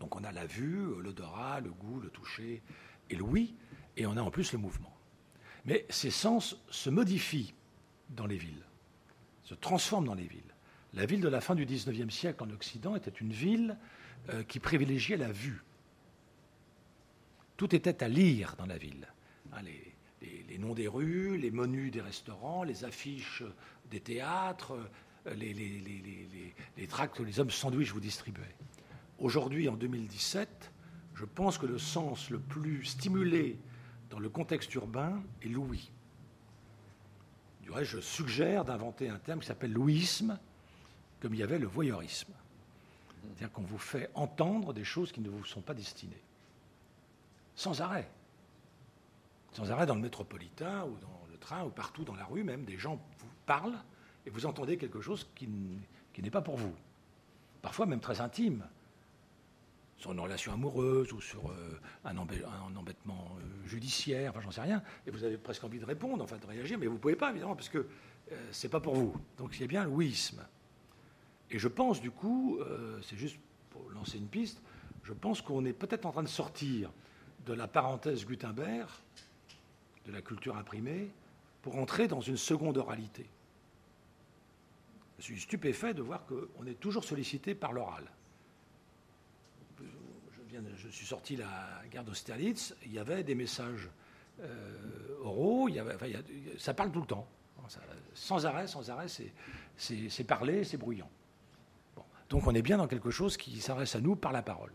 Donc 0.00 0.16
on 0.16 0.24
a 0.24 0.32
la 0.32 0.46
vue, 0.46 0.86
l'odorat, 1.02 1.60
le 1.60 1.70
goût, 1.70 2.00
le 2.00 2.08
toucher 2.08 2.62
et 3.10 3.14
l'ouïe, 3.14 3.54
et 3.96 4.06
on 4.06 4.16
a 4.16 4.22
en 4.22 4.30
plus 4.30 4.52
le 4.52 4.58
mouvement. 4.58 4.95
Mais 5.66 5.84
ces 5.90 6.10
sens 6.10 6.56
se 6.70 6.90
modifient 6.90 7.52
dans 8.10 8.26
les 8.26 8.36
villes, 8.36 8.64
se 9.42 9.54
transforment 9.54 10.06
dans 10.06 10.14
les 10.14 10.26
villes. 10.26 10.42
La 10.94 11.06
ville 11.06 11.20
de 11.20 11.28
la 11.28 11.40
fin 11.40 11.54
du 11.54 11.66
XIXe 11.66 12.14
siècle 12.14 12.42
en 12.44 12.50
Occident 12.50 12.94
était 12.94 13.10
une 13.10 13.32
ville 13.32 13.76
euh, 14.30 14.44
qui 14.44 14.60
privilégiait 14.60 15.16
la 15.16 15.30
vue. 15.30 15.62
Tout 17.56 17.74
était 17.74 18.02
à 18.02 18.08
lire 18.08 18.54
dans 18.56 18.66
la 18.66 18.78
ville. 18.78 19.06
Hein, 19.52 19.62
les, 19.62 20.58
noms 20.58 20.72
des 20.72 20.88
rues, 20.88 21.36
les 21.36 21.50
menus 21.50 21.92
des 21.92 22.00
restaurants, 22.00 22.62
les 22.62 22.84
affiches 22.84 23.42
des 23.90 24.00
théâtres, 24.00 24.72
euh, 25.26 25.34
les, 25.34 25.52
les 25.52 26.86
tracts 26.86 27.16
que 27.16 27.22
les 27.22 27.40
hommes 27.40 27.50
sandwich 27.50 27.92
vous 27.92 28.00
distribuaient. 28.00 28.56
Aujourd'hui, 29.18 29.68
en 29.68 29.74
2017, 29.74 30.70
je 31.14 31.24
pense 31.24 31.58
que 31.58 31.66
le 31.66 31.78
sens 31.78 32.30
le 32.30 32.38
plus 32.38 32.84
stimulé 32.84 33.58
dans 34.10 34.18
le 34.18 34.28
contexte 34.28 34.72
urbain 34.74 35.22
est 35.42 35.48
l'ouïe. 35.48 35.90
Du 37.62 37.70
reste, 37.70 37.90
je 37.90 38.00
suggère 38.00 38.64
d'inventer 38.64 39.08
un 39.08 39.18
terme 39.18 39.40
qui 39.40 39.46
s'appelle 39.46 39.72
l'ouïsme 39.72 40.38
comme 41.20 41.34
il 41.34 41.40
y 41.40 41.42
avait 41.42 41.58
le 41.58 41.66
voyeurisme. 41.66 42.32
C'est-à-dire 43.22 43.52
qu'on 43.52 43.62
vous 43.62 43.78
fait 43.78 44.10
entendre 44.14 44.72
des 44.72 44.84
choses 44.84 45.10
qui 45.10 45.20
ne 45.20 45.28
vous 45.28 45.44
sont 45.44 45.62
pas 45.62 45.74
destinées. 45.74 46.22
Sans 47.56 47.80
arrêt. 47.80 48.08
Sans 49.52 49.70
arrêt 49.70 49.86
dans 49.86 49.94
le 49.94 50.00
métropolitain 50.00 50.84
ou 50.84 50.96
dans 50.98 51.26
le 51.30 51.38
train 51.38 51.64
ou 51.64 51.70
partout 51.70 52.04
dans 52.04 52.14
la 52.14 52.24
rue, 52.24 52.44
même 52.44 52.64
des 52.64 52.78
gens 52.78 53.00
vous 53.18 53.28
parlent 53.46 53.82
et 54.26 54.30
vous 54.30 54.46
entendez 54.46 54.76
quelque 54.76 55.00
chose 55.00 55.26
qui, 55.34 55.48
n'est 55.48 56.30
pas 56.30 56.42
pour 56.42 56.56
vous. 56.56 56.74
Parfois 57.62 57.86
même 57.86 58.00
très 58.00 58.20
intime, 58.20 58.66
sur 59.96 60.12
une 60.12 60.20
relation 60.20 60.52
amoureuse 60.52 61.12
ou 61.12 61.20
sur 61.20 61.50
euh, 61.50 61.80
un, 62.04 62.16
embêtement 62.16 63.36
euh, 63.38 63.68
judiciaire, 63.68 64.30
enfin 64.30 64.40
j'en 64.42 64.50
sais 64.50 64.60
rien, 64.60 64.82
et 65.06 65.10
vous 65.10 65.24
avez 65.24 65.38
presque 65.38 65.64
envie 65.64 65.78
de 65.78 65.84
répondre, 65.84 66.22
enfin 66.22 66.36
de 66.36 66.46
réagir, 66.46 66.78
mais 66.78 66.86
vous 66.86 66.94
ne 66.94 66.98
pouvez 66.98 67.16
pas 67.16 67.30
évidemment 67.30 67.56
parce 67.56 67.68
que 67.68 67.86
ce 68.28 68.34
euh, 68.34 68.38
c'est 68.52 68.68
pas 68.68 68.80
pour 68.80 68.94
vous. 68.94 69.16
Donc 69.38 69.56
il 69.56 69.62
y 69.62 69.64
a 69.64 69.68
bien 69.68 69.84
le 69.84 69.90
ouisme. 69.90 70.44
Et 71.50 71.58
je 71.58 71.68
pense 71.68 72.00
du 72.00 72.10
coup, 72.10 72.58
c'est 73.02 73.16
juste 73.16 73.38
pour 73.70 73.88
lancer 73.90 74.18
une 74.18 74.26
piste, 74.26 74.60
je 75.04 75.12
pense 75.12 75.40
qu'on 75.40 75.64
est 75.64 75.72
peut-être 75.72 76.04
en 76.04 76.10
train 76.10 76.24
de 76.24 76.28
sortir 76.28 76.90
de 77.46 77.52
la 77.52 77.68
parenthèse 77.68 78.26
Gutenberg, 78.26 78.88
de 80.06 80.12
la 80.12 80.22
culture 80.22 80.56
imprimée, 80.56 81.08
pour 81.62 81.76
entrer 81.76 82.08
dans 82.08 82.20
une 82.20 82.36
seconde 82.36 82.78
oralité. 82.78 83.28
Je 85.18 85.22
suis 85.22 85.40
stupéfait 85.40 85.94
de 85.94 86.02
voir 86.02 86.26
qu'on 86.26 86.66
est 86.66 86.80
toujours 86.80 87.04
sollicité 87.04 87.54
par 87.54 87.72
l'oral. 87.72 88.04
Je, 90.76 90.88
suis 90.88 91.06
sorti 91.06 91.36
la 91.36 91.82
guerre 91.90 92.04
d'Austerlitz, 92.04 92.74
il 92.84 92.92
y 92.92 92.98
avait 92.98 93.22
des 93.22 93.34
messages 93.34 93.88
euh, 94.40 95.18
oraux, 95.22 95.68
ça 96.58 96.74
parle 96.74 96.92
tout 96.92 97.00
le 97.00 97.06
temps. 97.06 97.26
sans 98.14 98.46
arrêt, 98.46 98.66
sans 98.66 98.90
arrêt, 98.90 99.06
c'est 99.76 100.24
parler, 100.24 100.64
c'est 100.64 100.76
bruyant. 100.76 101.10
Donc 102.28 102.46
on 102.46 102.54
est 102.54 102.62
bien 102.62 102.78
dans 102.78 102.88
quelque 102.88 103.10
chose 103.10 103.36
qui 103.36 103.60
s'adresse 103.60 103.94
à 103.94 104.00
nous 104.00 104.16
par 104.16 104.32
la 104.32 104.42
parole. 104.42 104.72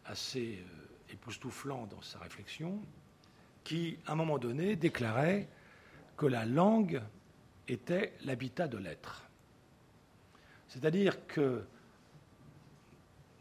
assez 0.05 0.59
euh, 0.59 1.13
époustouflant 1.13 1.87
dans 1.87 2.01
sa 2.01 2.19
réflexion, 2.19 2.79
qui, 3.63 3.97
à 4.05 4.13
un 4.13 4.15
moment 4.15 4.37
donné, 4.37 4.75
déclarait 4.75 5.47
que 6.17 6.25
la 6.25 6.45
langue 6.45 7.01
était 7.67 8.13
l'habitat 8.23 8.67
de 8.67 8.77
l'être. 8.77 9.25
C'est-à-dire 10.67 11.25
que 11.27 11.63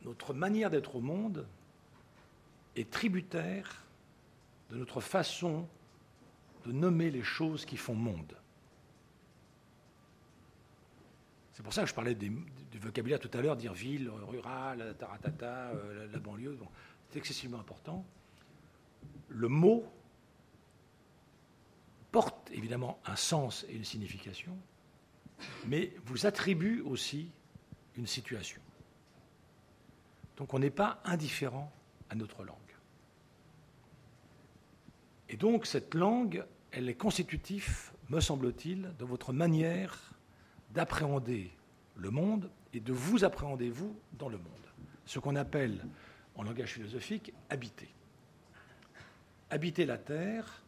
notre 0.09 0.32
manière 0.32 0.70
d'être 0.70 0.97
au 0.97 1.01
monde 1.01 1.47
est 2.76 2.90
tributaire 2.90 3.85
de 4.70 4.76
notre 4.76 5.01
façon 5.01 5.68
de 6.64 6.72
nommer 6.72 7.10
les 7.10 7.22
choses 7.22 7.64
qui 7.64 7.76
font 7.76 7.94
monde. 7.94 8.36
C'est 11.52 11.62
pour 11.62 11.72
ça 11.72 11.82
que 11.82 11.89
je 11.89 11.94
parlais 11.94 12.14
du 12.14 12.32
vocabulaire 12.80 13.18
tout 13.18 13.30
à 13.35 13.43
l'heure, 13.43 13.56
dire 13.56 13.74
ville, 13.74 14.09
rural, 14.09 14.94
taratata, 14.98 15.70
euh, 15.70 16.09
la, 16.10 16.18
banlieue. 16.18 16.56
c'est 17.10 17.18
excessivement 17.18 17.59
important. 17.59 18.06
Le 19.28 19.48
mot 19.48 19.85
porte 22.12 22.51
évidemment 22.52 22.98
un 23.05 23.16
sens 23.16 23.66
et 23.68 23.74
une 23.74 23.85
signification, 23.85 24.56
mais 25.66 25.93
vous 26.05 26.26
attribue 26.26 26.80
aussi 26.80 27.30
une 27.97 28.06
situation. 28.06 28.60
Donc 30.39 30.55
on 30.55 30.60
n'est 30.60 30.70
pas 30.70 31.01
indifférent 31.05 31.70
à 32.09 32.15
notre 32.15 32.44
langue. 32.44 32.56
Et 35.28 35.36
donc 35.36 35.66
cette 35.66 35.94
langue, 35.94 36.44
elle 36.70 36.89
est 36.89 36.94
constitutive, 36.94 37.90
me 38.09 38.20
semble-t-il, 38.20 38.94
de 38.98 39.05
votre 39.05 39.32
manière 39.32 40.12
d'appréhender 40.70 41.51
le 41.97 42.10
monde 42.10 42.51
et 42.73 42.78
de 42.78 42.93
vous 42.93 43.24
appréhender 43.24 43.69
vous 43.69 43.94
dans 44.12 44.28
le 44.28 44.39
monde. 44.39 44.47
Ce 45.06 45.19
qu'on 45.19 45.35
appelle 45.35 45.85
en 46.36 46.44
langage 46.44 46.74
philosophique 46.74 47.32
habiter. 47.51 47.89
Habiter 49.51 49.86
la 49.86 49.98
terre, 49.98 50.62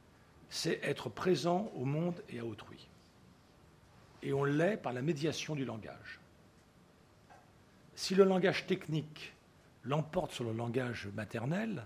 c'est 0.48 0.80
être 0.82 1.08
présent 1.08 1.70
au 1.76 1.84
monde 1.84 2.20
et 2.28 2.40
à 2.40 2.44
autrui. 2.44 2.88
Et 4.22 4.32
on 4.32 4.42
l'est 4.42 4.76
par 4.76 4.92
la 4.92 5.00
médiation 5.00 5.54
du 5.54 5.64
langage. 5.64 6.18
Si 7.94 8.16
le 8.16 8.24
langage 8.24 8.66
technique 8.66 9.32
l'emporte 9.84 10.32
sur 10.32 10.44
le 10.44 10.52
langage 10.52 11.08
maternel, 11.14 11.84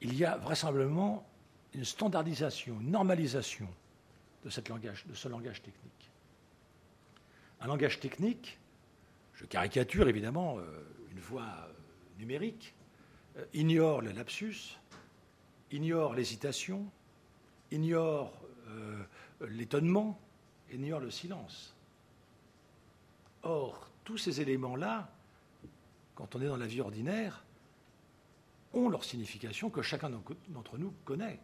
il 0.00 0.14
y 0.14 0.24
a 0.24 0.36
vraisemblablement 0.36 1.26
une 1.74 1.84
standardisation, 1.84 2.80
une 2.80 2.90
normalisation 2.90 3.68
de, 4.44 4.50
langage, 4.68 5.06
de 5.06 5.14
ce 5.14 5.28
langage 5.28 5.62
technique. 5.62 6.10
Un 7.60 7.68
langage 7.68 8.00
technique, 8.00 8.58
je 9.34 9.44
caricature 9.46 10.08
évidemment 10.08 10.58
euh, 10.58 10.62
une 11.12 11.20
voix 11.20 11.42
euh, 11.42 11.72
numérique, 12.18 12.74
euh, 13.36 13.44
ignore 13.54 14.02
le 14.02 14.10
lapsus, 14.10 14.78
ignore 15.70 16.14
l'hésitation, 16.14 16.90
ignore 17.70 18.38
l'étonnement, 19.40 20.18
ignore 20.70 21.00
le 21.00 21.10
silence. 21.10 21.74
Or, 23.42 23.90
tous 24.04 24.18
ces 24.18 24.40
éléments-là, 24.40 25.10
quand 26.14 26.36
on 26.36 26.40
est 26.42 26.46
dans 26.46 26.56
la 26.56 26.66
vie 26.66 26.80
ordinaire, 26.80 27.44
ont 28.72 28.88
leur 28.88 29.04
signification 29.04 29.70
que 29.70 29.82
chacun 29.82 30.10
d'entre 30.48 30.78
nous 30.78 30.92
connaît. 31.04 31.40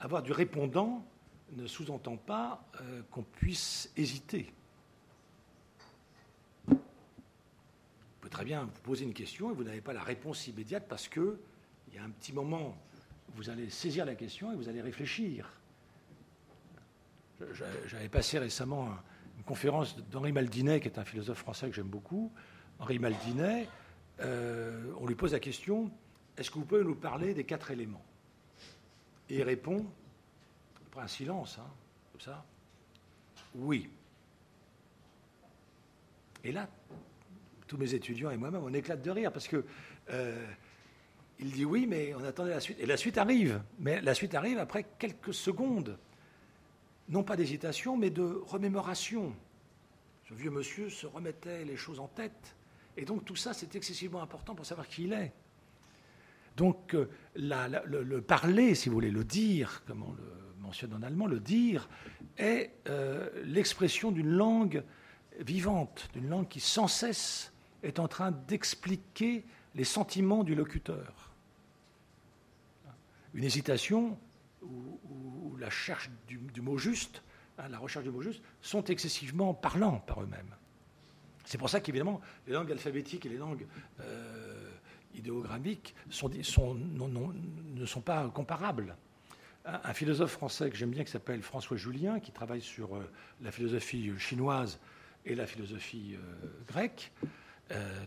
Avoir 0.00 0.22
du 0.22 0.32
répondant 0.32 1.04
ne 1.52 1.66
sous-entend 1.66 2.16
pas 2.16 2.64
euh, 2.80 3.02
qu'on 3.10 3.22
puisse 3.22 3.90
hésiter. 3.96 4.52
Vous 6.66 6.76
pouvez 8.20 8.30
très 8.30 8.44
bien 8.44 8.64
vous 8.64 8.80
poser 8.82 9.04
une 9.04 9.14
question 9.14 9.50
et 9.50 9.54
vous 9.54 9.64
n'avez 9.64 9.80
pas 9.80 9.92
la 9.92 10.02
réponse 10.02 10.46
immédiate 10.46 10.86
parce 10.88 11.08
que 11.08 11.40
il 11.88 11.94
y 11.94 11.98
a 11.98 12.04
un 12.04 12.10
petit 12.10 12.32
moment, 12.32 12.76
vous 13.34 13.50
allez 13.50 13.68
saisir 13.70 14.04
la 14.04 14.14
question 14.14 14.52
et 14.52 14.56
vous 14.56 14.68
allez 14.68 14.80
réfléchir. 14.80 15.50
J'avais 17.86 18.08
passé 18.08 18.38
récemment 18.38 18.90
une 19.40 19.44
conférence 19.46 19.96
d'Henri 20.10 20.32
Maldinet, 20.32 20.80
qui 20.80 20.88
est 20.88 20.98
un 20.98 21.04
philosophe 21.04 21.38
français 21.38 21.70
que 21.70 21.74
j'aime 21.74 21.86
beaucoup. 21.88 22.30
Henri 22.78 22.98
Maldinet, 22.98 23.68
euh, 24.20 24.92
on 25.00 25.06
lui 25.06 25.14
pose 25.14 25.32
la 25.32 25.40
question 25.40 25.90
est-ce 26.36 26.50
que 26.50 26.58
vous 26.58 26.66
pouvez 26.66 26.84
nous 26.84 26.94
parler 26.94 27.32
des 27.32 27.44
quatre 27.44 27.70
éléments? 27.70 28.04
Et 29.30 29.36
il 29.38 29.42
répond 29.42 29.86
après 30.86 31.02
un 31.02 31.08
silence, 31.08 31.58
hein, 31.58 31.70
comme 32.12 32.20
ça. 32.20 32.44
Oui. 33.54 33.88
Et 36.44 36.52
là, 36.52 36.68
tous 37.66 37.78
mes 37.78 37.94
étudiants 37.94 38.30
et 38.30 38.36
moi-même, 38.36 38.62
on 38.62 38.74
éclate 38.74 39.00
de 39.00 39.10
rire 39.10 39.32
parce 39.32 39.48
que 39.48 39.64
euh, 40.10 40.46
il 41.38 41.50
dit 41.50 41.64
oui, 41.64 41.86
mais 41.86 42.14
on 42.14 42.24
attendait 42.24 42.50
la 42.50 42.60
suite. 42.60 42.78
Et 42.78 42.86
la 42.86 42.98
suite 42.98 43.16
arrive. 43.16 43.62
Mais 43.78 44.02
la 44.02 44.14
suite 44.14 44.34
arrive 44.34 44.58
après 44.58 44.84
quelques 44.98 45.32
secondes. 45.32 45.98
Non 47.10 47.22
pas 47.22 47.36
d'hésitation, 47.36 47.96
mais 47.96 48.10
de 48.10 48.40
remémoration. 48.46 49.34
Ce 50.28 50.34
vieux 50.34 50.50
monsieur 50.50 50.88
se 50.88 51.06
remettait 51.06 51.64
les 51.64 51.76
choses 51.76 52.00
en 52.00 52.08
tête. 52.08 52.56
Et 52.96 53.04
donc 53.04 53.24
tout 53.24 53.36
ça, 53.36 53.52
c'est 53.52 53.74
excessivement 53.74 54.22
important 54.22 54.54
pour 54.54 54.64
savoir 54.64 54.86
qui 54.88 55.04
il 55.04 55.12
est. 55.12 55.32
Donc 56.56 56.94
euh, 56.94 57.08
le, 57.34 58.02
le, 58.02 58.22
parler, 58.22 58.74
si 58.74 58.88
vous 58.88 58.94
voulez, 58.94 59.10
le 59.10 59.24
dire, 59.24 59.82
comment 59.86 60.14
le, 60.16 60.62
mentionne 60.62 60.94
en 60.94 61.02
allemand, 61.02 61.26
le 61.26 61.40
dire, 61.40 61.88
est 62.38 62.70
l'expression 63.44 64.12
d'une 64.12 64.30
langue 64.30 64.84
vivante, 65.40 66.08
d'une 66.12 66.28
langue 66.28 66.48
qui 66.48 66.60
sans 66.60 66.86
cesse 66.86 67.52
est 67.82 67.98
en 67.98 68.08
train 68.08 68.30
d'expliquer 68.30 69.44
les 69.74 69.84
sentiments 69.84 70.44
du 70.44 70.54
locuteur. 70.54 71.32
Une 73.34 73.44
hésitation 73.44 74.18
ou, 74.62 75.56
la 75.58 75.66
recherche 75.66 76.10
du, 76.26 76.60
mot 76.60 76.78
juste, 76.78 77.22
hein, 77.58 77.68
la 77.68 77.78
recherche 77.78 78.04
du 78.04 78.10
mot 78.10 78.22
juste, 78.22 78.42
sont 78.62 78.84
excessivement 78.84 79.52
parlants 79.54 79.98
par 80.06 80.22
eux-mêmes. 80.22 80.54
C'est 81.44 81.58
pour 81.58 81.68
ça 81.68 81.80
qu'évidemment, 81.80 82.20
les 82.46 82.52
langues 82.52 82.70
alphabétiques 82.70 83.26
et 83.26 83.28
les 83.28 83.36
langues 83.36 83.66
euh, 84.00 84.70
idéogrammiques 85.14 85.94
ne 86.06 87.84
sont 87.86 88.00
pas 88.00 88.28
comparables. 88.28 88.96
Un, 89.64 89.92
philosophe 89.92 90.32
français 90.32 90.70
que 90.70 90.76
j'aime 90.76 90.90
bien, 90.90 91.04
qui 91.04 91.10
s'appelle 91.10 91.42
François 91.42 91.76
Julien, 91.76 92.18
qui 92.20 92.32
travaille 92.32 92.62
sur 92.62 92.96
euh, 92.96 93.10
la 93.42 93.52
philosophie 93.52 94.12
chinoise 94.18 94.80
et 95.26 95.34
la 95.34 95.46
philosophie 95.46 96.14
euh, 96.14 96.46
grecque, 96.66 97.12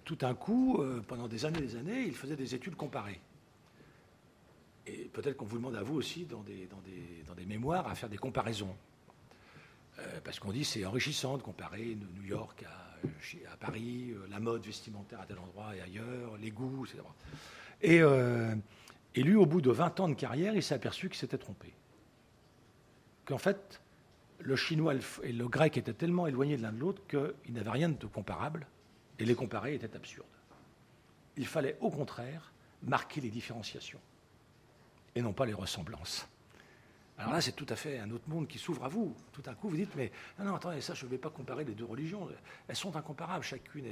tout 0.04 0.18
un 0.24 0.34
coup, 0.34 0.84
pendant 1.08 1.30
des 1.30 1.46
années 1.46 1.60
et 1.60 1.62
des 1.62 1.76
années, 1.78 2.04
il 2.06 2.14
faisait 2.14 2.36
des 2.36 2.54
études 2.54 2.76
comparées. 2.76 3.22
Et 4.86 5.06
peut-être 5.06 5.38
qu'on 5.38 5.46
vous 5.46 5.58
demande 5.58 5.76
à 5.76 5.84
vous 5.84 5.96
aussi, 5.96 6.26
dans 6.26 6.42
des, 6.42 7.46
mémoires, 7.46 7.88
à 7.88 7.96
faire 7.96 8.10
des 8.10 8.18
comparaisons. 8.18 8.76
parce 10.24 10.40
qu'on 10.40 10.52
dit 10.52 10.66
c'est 10.66 10.86
enrichissant 10.86 11.38
de 11.38 11.44
comparer 11.44 11.96
New 11.96 12.24
York 12.24 12.66
à, 13.52 13.58
Paris, 13.58 14.14
la 14.30 14.40
mode 14.40 14.66
vestimentaire 14.66 15.22
à 15.22 15.26
tel 15.26 15.38
endroit 15.40 15.76
et 15.76 15.82
ailleurs, 15.82 16.38
les 16.38 16.52
goûts, 16.52 16.86
etc. 16.86 17.04
Et, 17.82 18.02
et 19.16 19.24
lui, 19.24 19.36
au 19.36 19.46
bout 19.46 19.62
de 19.62 19.72
20 19.72 20.00
ans 20.00 20.10
de 20.10 20.16
carrière, 20.16 20.56
il 20.56 20.64
s'est 20.64 20.76
aperçu 20.76 21.10
qu'il 21.10 21.18
s'était 21.18 21.38
trompé. 21.38 21.74
Qu'en 23.26 23.38
fait, 23.38 23.82
le 24.40 24.56
chinois 24.56 24.94
et 25.24 25.32
le 25.32 25.48
grec 25.48 25.78
étaient 25.78 25.94
tellement 25.94 26.28
éloignés 26.28 26.58
de 26.58 26.62
l'un 26.62 26.74
de 26.74 26.80
l'autre 26.80 27.02
qu'ils 27.08 27.54
n'avaient 27.54 27.70
rien 27.70 27.90
de 27.90 28.06
comparable, 28.06 28.68
et 29.20 29.26
les 29.26 29.36
comparer 29.36 29.76
était 29.76 29.96
absurde. 29.96 30.28
Il 31.38 31.48
fallait 31.48 31.78
au 31.80 31.90
contraire 31.90 32.52
marquer 32.84 33.22
les 33.22 33.30
différenciations, 33.30 34.00
et 35.16 35.22
non 35.22 35.34
pas 35.34 35.46
les 35.46 35.54
ressemblances. 35.54 36.28
Alors 37.18 37.34
là, 37.34 37.42
c'est 37.42 37.52
tout 37.52 37.66
à 37.70 37.76
fait 37.76 38.00
un 38.00 38.10
autre 38.10 38.28
monde 38.28 38.48
qui 38.48 38.58
s'ouvre 38.58 38.84
à 38.86 38.88
vous. 38.88 39.16
Tout 39.32 39.44
à 39.46 39.54
coup, 39.54 39.70
vous 39.70 39.76
dites, 39.76 39.96
mais 39.96 40.12
non, 40.40 40.46
non, 40.46 40.56
attendez, 40.56 40.82
ça, 40.82 40.96
je 40.96 41.06
ne 41.06 41.12
vais 41.12 41.20
pas 41.20 41.30
comparer 41.30 41.64
les 41.64 41.76
deux 41.76 41.86
religions. 41.86 42.28
Elles 42.68 42.76
sont 42.76 42.96
incomparables. 42.96 43.44
Chacune 43.44 43.86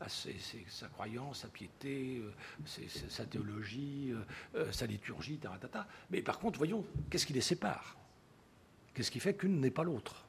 a 0.00 0.08
sa 0.08 0.88
croyance, 0.88 1.40
sa 1.40 1.48
piété, 1.48 2.22
euh, 2.22 2.88
sa 3.08 3.24
théologie, 3.24 4.12
euh, 4.12 4.24
euh, 4.54 4.72
sa 4.72 4.86
liturgie, 4.86 5.38
taratata. 5.38 5.88
Mais 6.10 6.22
par 6.22 6.38
contre, 6.38 6.58
voyons, 6.58 6.84
qu'est-ce 7.10 7.26
qui 7.26 7.32
les 7.32 7.40
sépare? 7.40 7.96
Qu'est-ce 8.94 9.10
qui 9.10 9.20
fait 9.20 9.34
qu'une 9.34 9.60
n'est 9.60 9.72
pas 9.72 9.82
l'autre? 9.82 10.24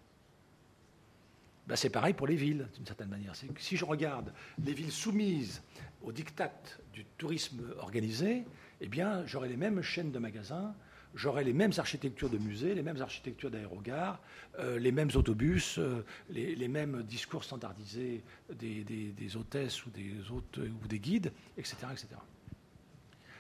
Ben, 1.68 1.76
C'est 1.76 1.92
pareil 1.92 2.16
pour 2.16 2.26
les 2.26 2.36
villes, 2.36 2.68
d'une 2.76 2.86
certaine 2.86 3.10
manière. 3.10 3.36
Si 3.36 3.78
je 3.78 3.86
regarde 3.86 4.34
les 4.66 4.74
villes 4.74 4.92
soumises 4.92 5.62
au 6.02 6.12
diktat 6.12 6.52
du 6.94 7.06
tourisme 7.06 7.62
organisé, 7.78 8.44
eh 8.82 8.88
bien, 8.88 9.26
j'aurai 9.26 9.50
les 9.50 9.58
mêmes 9.58 9.82
chaînes 9.82 10.12
de 10.12 10.20
magasins, 10.20 10.74
j'aurai 11.16 11.44
les 11.44 11.54
mêmes 11.54 11.74
architectures 11.78 12.30
de 12.30 12.38
musées, 12.38 12.76
les 12.76 12.84
mêmes 12.84 13.02
architectures 13.02 13.52
d'aérogares, 13.52 14.22
euh, 14.60 14.80
les 14.80 14.92
mêmes 14.92 15.10
autobus, 15.16 15.78
euh, 15.80 16.06
les, 16.30 16.68
mêmes 16.68 17.04
discours 17.04 17.44
standardisés 17.44 18.24
des, 18.54 19.36
hôtesses 19.36 19.86
ou 19.86 19.90
des 19.90 20.14
hôtes 20.32 20.58
ou 20.58 20.88
des 20.88 21.00
guides, 21.00 21.32
etc. 21.58 21.78
etc. 21.92 22.08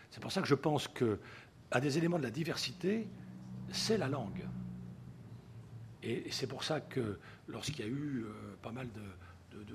C'est 0.10 0.22
pour 0.22 0.32
ça 0.32 0.42
que 0.42 0.48
je 0.48 0.56
pense 0.56 0.88
que 0.88 1.20
des 1.80 1.98
éléments 1.98 2.18
de 2.18 2.24
la 2.24 2.32
diversité, 2.32 3.08
c'est 3.72 3.98
la 3.98 4.08
langue. 4.08 4.46
Et 6.02 6.26
c'est 6.32 6.48
pour 6.48 6.64
ça 6.64 6.82
que 6.82 7.20
lorsqu'il 7.48 7.80
y 7.80 7.88
a 7.88 7.92
eu 7.92 8.24
euh, 8.26 8.56
pas 8.62 8.72
mal 8.72 8.88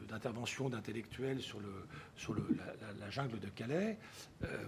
d'interventions 0.08 0.68
d'intellectuels 0.68 1.40
sur, 1.40 1.60
la, 1.60 3.10
jungle 3.10 3.38
de 3.38 3.48
Calais, 3.48 3.98
euh, 4.44 4.64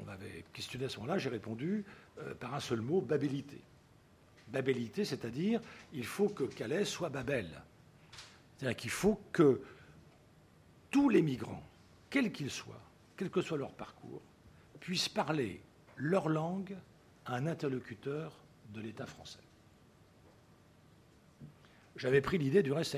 on 0.00 0.04
m'avait 0.04 0.44
questionné 0.52 0.86
à 0.86 0.88
ce 0.88 0.98
moment-là, 0.98 1.18
j'ai 1.18 1.28
répondu 1.28 1.84
euh, 2.18 2.34
par 2.34 2.54
un 2.54 2.60
seul 2.60 2.80
mot, 2.80 3.00
babélité. 3.00 3.60
Babélité, 4.48 5.04
c'est-à-dire 5.04 5.60
il 5.92 6.04
faut 6.04 6.28
que 6.28 6.44
Calais 6.44 6.84
soit 6.84 7.08
Babel. 7.08 7.48
C'est-à-dire 8.56 8.76
qu'il 8.76 8.90
faut 8.90 9.20
que 9.32 9.62
tous 10.90 11.08
les 11.08 11.22
migrants, 11.22 11.64
quels 12.10 12.30
qu'ils 12.30 12.50
soient, 12.50 12.80
quel 13.16 13.30
que 13.30 13.42
soit 13.42 13.58
leur 13.58 13.72
parcours, 13.72 14.22
puissent 14.80 15.08
parler 15.08 15.60
leur 15.96 16.28
langue 16.28 16.76
à 17.26 17.36
un 17.36 17.46
interlocuteur 17.46 18.32
de 18.72 18.80
l'État 18.80 19.06
français. 19.06 19.40
J'avais 21.96 22.20
pris 22.20 22.38
l'idée, 22.38 22.62
du 22.62 22.72
reste, 22.72 22.96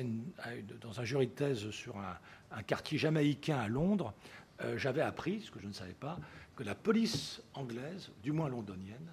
dans 0.81 1.01
un 1.01 1.05
jury 1.05 1.27
de 1.27 1.33
thèse 1.33 1.71
sur 1.71 1.97
un, 1.99 2.63
quartier 2.63 2.97
jamaïcain 2.97 3.59
à 3.59 3.69
Londres, 3.69 4.15
euh, 4.63 4.79
j'avais 4.79 5.03
appris, 5.03 5.43
ce 5.43 5.51
que 5.51 5.61
je 5.61 5.67
ne 5.67 5.73
savais 5.73 5.93
pas, 5.93 6.19
que 6.55 6.63
la 6.63 6.75
police 6.75 7.43
anglaise, 7.53 8.11
du 8.23 8.33
moins 8.33 8.49
londonienne, 8.49 9.13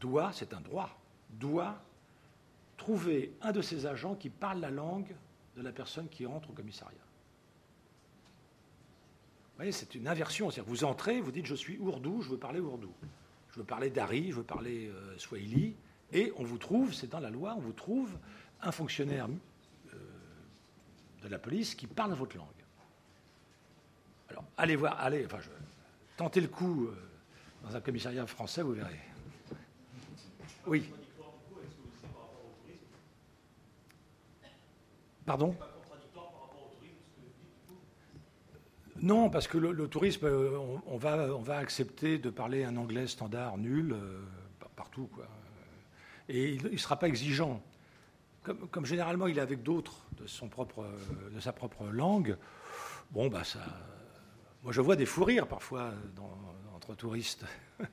doit, 0.00 0.32
c'est 0.32 0.54
un 0.54 0.60
droit, 0.60 0.98
doit 1.30 1.82
trouver 2.78 3.34
un 3.42 3.52
de 3.52 3.60
ses 3.60 3.84
agents 3.86 4.14
qui 4.14 4.30
parle 4.30 4.60
la 4.60 4.70
langue 4.70 5.14
de 5.56 5.62
la 5.62 5.72
personne 5.72 6.08
qui 6.08 6.26
entre 6.26 6.50
au 6.50 6.52
commissariat. 6.52 6.96
Vous 9.56 9.60
voyez, 9.60 9.72
c'est 9.72 9.94
une 9.94 10.08
inversion. 10.08 10.50
C'est-à-dire 10.50 10.70
vous 10.70 10.84
entrez, 10.84 11.20
vous 11.20 11.32
dites 11.32 11.46
je 11.46 11.54
suis 11.54 11.78
ourdou, 11.78 12.20
je 12.22 12.30
veux 12.30 12.38
parler 12.38 12.60
ourdou. 12.60 12.92
Je 13.52 13.60
veux 13.60 13.64
parler 13.64 13.88
dari, 13.88 14.30
je 14.30 14.36
veux 14.36 14.42
parler 14.42 14.88
euh, 14.88 15.16
swahili. 15.16 15.74
Et 16.12 16.32
on 16.36 16.44
vous 16.44 16.58
trouve, 16.58 16.92
c'est 16.92 17.08
dans 17.08 17.20
la 17.20 17.30
loi, 17.30 17.54
on 17.56 17.60
vous 17.60 17.72
trouve 17.72 18.18
un 18.62 18.72
fonctionnaire 18.72 19.28
euh, 19.28 19.96
de 21.22 21.28
la 21.28 21.38
police 21.38 21.74
qui 21.74 21.86
parle 21.86 22.12
votre 22.14 22.36
langue. 22.36 22.46
Alors, 24.30 24.44
allez 24.56 24.76
voir, 24.76 24.98
allez, 25.00 25.24
enfin, 25.26 25.38
je, 25.40 25.50
tentez 26.16 26.40
le 26.40 26.48
coup 26.48 26.86
euh, 26.86 26.96
dans 27.64 27.76
un 27.76 27.80
commissariat 27.80 28.26
français, 28.26 28.62
vous 28.62 28.72
verrez. 28.72 29.00
Oui. 30.66 30.90
Pardon? 35.24 35.56
Non, 39.02 39.28
parce 39.28 39.46
que 39.46 39.58
le, 39.58 39.88
tourisme, 39.88 40.26
euh, 40.26 40.58
on, 40.86 40.96
va, 40.96 41.34
on 41.34 41.42
va 41.42 41.58
accepter 41.58 42.18
de 42.18 42.30
parler 42.30 42.64
un 42.64 42.76
anglais 42.76 43.06
standard 43.06 43.58
nul 43.58 43.94
partout. 44.74 45.08
Quoi. 45.12 45.26
Et 46.28 46.54
il 46.54 46.70
ne 46.70 46.76
sera 46.76 46.98
pas 46.98 47.08
exigeant 47.08 47.62
comme, 48.70 48.86
généralement 48.86 49.26
il 49.26 49.38
est 49.38 49.42
avec 49.42 49.62
d'autres 49.62 50.06
de, 50.20 50.26
son 50.26 50.48
propre, 50.48 50.86
de 51.34 51.40
sa 51.40 51.52
propre 51.52 51.86
langue, 51.86 52.36
bon, 53.10 53.28
bah 53.28 53.44
ça. 53.44 53.60
Moi, 54.62 54.72
je 54.72 54.80
vois 54.80 54.96
des 54.96 55.06
fous 55.06 55.24
rires 55.24 55.46
parfois 55.46 55.92
entre 56.74 56.94
touristes. 56.94 57.44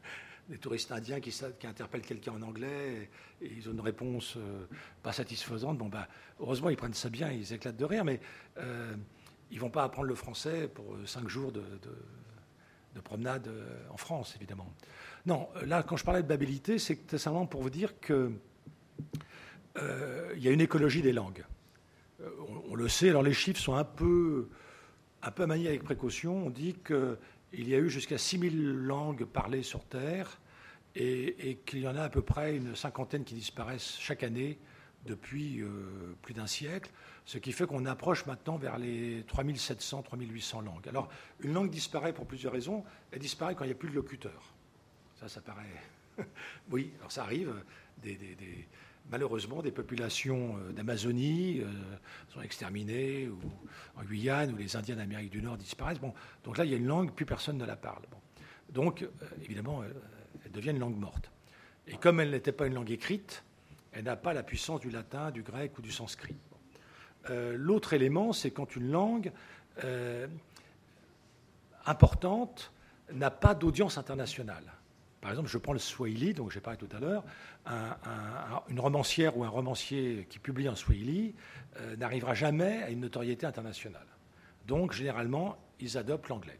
des 0.49 0.57
touristes 0.57 0.91
indiens 0.91 1.19
qui, 1.19 1.31
qui 1.59 1.67
interpellent 1.67 2.01
quelqu'un 2.01 2.34
en 2.34 2.41
anglais 2.41 3.09
et, 3.41 3.53
ils 3.55 3.69
ont 3.69 3.73
une 3.73 3.81
réponse 3.81 4.35
euh, 4.38 4.65
pas 5.01 5.13
satisfaisante. 5.13 5.77
Bon, 5.77 5.88
bah, 5.88 6.07
heureusement, 6.39 6.69
ils 6.69 6.77
prennent 6.77 6.93
ça 6.93 7.09
bien, 7.09 7.31
ils 7.31 7.53
éclatent 7.53 7.77
de 7.77 7.85
rire, 7.85 8.03
mais 8.03 8.19
euh, 8.57 8.95
ils 9.51 9.59
vont 9.59 9.69
pas 9.69 9.84
apprendre 9.84 10.07
le 10.07 10.15
français 10.15 10.67
pour 10.67 10.95
euh, 10.95 11.05
cinq 11.05 11.27
jours 11.27 11.51
de, 11.51 11.61
de, 11.61 13.01
promenade 13.01 13.49
en 13.89 13.97
France, 13.97 14.34
évidemment. 14.38 14.71
Non, 15.25 15.49
là, 15.65 15.84
quand 15.84 15.97
je 15.97 16.05
parlais 16.05 16.21
de 16.21 16.27
babilité, 16.27 16.77
c'est 16.80 17.17
simplement 17.17 17.47
pour 17.47 17.61
vous 17.61 17.71
dire 17.71 17.99
que 17.99 18.13
euh, 18.13 18.30
il 19.77 20.41
y 20.41 20.47
a 20.47 20.51
une 20.51 20.61
écologie 20.61 21.01
des 21.01 21.13
langues. 21.13 21.43
Euh, 22.23 22.29
on, 22.69 22.75
le 22.75 22.87
sait, 22.87 23.09
alors 23.09 23.23
les 23.23 23.33
chiffres 23.33 23.59
sont 23.59 23.75
un 23.75 23.83
peu, 23.83 24.49
un 25.21 25.31
peu 25.31 25.45
maniés 25.45 25.67
avec 25.67 25.83
précaution. 25.83 26.47
On 26.47 26.49
dit 26.49 26.75
qu'il 26.85 27.69
y 27.69 27.75
a 27.75 27.79
eu 27.79 27.89
jusqu'à 27.89 28.17
6000 28.17 28.71
langues 28.71 29.25
parlées 29.25 29.63
sur 29.63 29.83
Terre 29.85 30.39
et, 30.95 31.59
qu'il 31.65 31.79
y 31.79 31.87
en 31.87 31.95
a 31.95 32.03
à 32.03 32.09
peu 32.09 32.21
près 32.21 32.55
une 32.55 32.75
cinquantaine 32.75 33.23
qui 33.23 33.35
disparaissent 33.35 33.97
chaque 33.99 34.23
année 34.23 34.59
depuis 35.05 35.61
euh, 35.61 36.15
plus 36.21 36.33
d'un 36.33 36.47
siècle, 36.47 36.89
ce 37.25 37.37
qui 37.37 37.51
fait 37.51 37.65
qu'on 37.65 37.85
approche 37.85 38.25
maintenant 38.25 38.57
vers 38.57 38.77
les 38.77 39.23
3700, 39.27 40.03
3800 40.03 40.61
langues. 40.61 40.87
Alors, 40.87 41.09
une 41.41 41.53
langue 41.53 41.69
disparaît 41.69 42.13
pour 42.13 42.25
plusieurs 42.25 42.53
raisons. 42.53 42.83
Elle 43.11 43.19
disparaît 43.19 43.55
quand 43.55 43.65
il 43.65 43.67
n'y 43.67 43.73
a 43.73 43.77
plus 43.77 43.89
de 43.89 43.95
locuteur. 43.95 44.53
Ça, 45.19 45.27
ça 45.27 45.41
paraît. 45.41 45.65
oui, 46.71 46.93
alors 46.99 47.11
ça 47.11 47.23
arrive. 47.23 47.53
des, 48.01 48.17
malheureusement, 49.09 49.61
des 49.61 49.71
populations 49.71 50.57
euh, 50.57 50.71
d'Amazonie 50.71 51.61
euh, 51.61 51.67
sont 52.34 52.41
exterminées, 52.41 53.27
ou 53.27 53.39
en 53.95 54.03
Guyane, 54.03 54.53
où 54.53 54.57
les 54.57 54.75
Indiens 54.75 54.95
d'Amérique 54.95 55.31
du 55.31 55.41
Nord 55.41 55.57
disparaissent. 55.57 55.99
Bon, 55.99 56.13
donc 56.43 56.57
là, 56.57 56.65
il 56.65 56.71
y 56.71 56.73
a 56.73 56.77
une 56.77 56.88
langue, 56.88 57.11
plus 57.11 57.25
personne 57.25 57.57
ne 57.57 57.65
la 57.65 57.75
parle. 57.75 58.03
Donc, 58.69 59.03
euh, 59.03 59.07
évidemment, 59.43 59.84
elle 60.45 60.51
devient 60.51 60.71
une 60.71 60.80
langue 60.80 60.97
morte. 60.97 61.31
Et 61.88 61.97
comme 61.97 62.19
elle 62.19 62.31
n'était 62.31 62.51
pas 62.51 62.67
une 62.67 62.73
langue 62.73 62.91
écrite, 62.91 63.43
elle 63.91 64.05
n'a 64.05 64.15
pas 64.15 64.34
la 64.34 64.43
puissance 64.43 64.80
du 64.80 64.89
latin, 64.89 65.31
du 65.31 65.43
grec 65.43 65.77
ou 65.77 65.81
du 65.81 65.91
sanskrit. 65.91 66.35
L'autre 67.30 67.93
élément, 67.93 68.34
c'est 68.34 68.51
quand 68.51 68.75
une 68.75 68.91
langue 68.91 69.31
importante 71.85 72.71
n'a 73.11 73.31
pas 73.31 73.53
d'audience 73.53 73.97
internationale. 73.97 74.73
Par 75.23 75.31
exemple, 75.31 75.47
je 75.47 75.57
prends 75.57 75.71
le 75.71 75.79
Swahili, 75.79 76.33
dont 76.33 76.49
j'ai 76.49 76.59
parlé 76.59 76.77
tout 76.77 76.93
à 76.93 76.99
l'heure. 76.99 77.23
une 78.67 78.79
romancière 78.81 79.37
ou 79.37 79.45
un 79.45 79.47
romancier 79.47 80.27
qui 80.29 80.37
publie 80.37 80.67
en 80.67 80.75
Swahili 80.75 81.33
euh, 81.77 81.95
n'arrivera 81.95 82.33
jamais 82.33 82.83
à 82.83 82.89
une 82.89 82.99
notoriété 82.99 83.45
internationale. 83.45 84.05
Donc, 84.67 84.91
généralement, 84.91 85.57
ils 85.79 85.97
adoptent 85.97 86.27
l'anglais. 86.27 86.59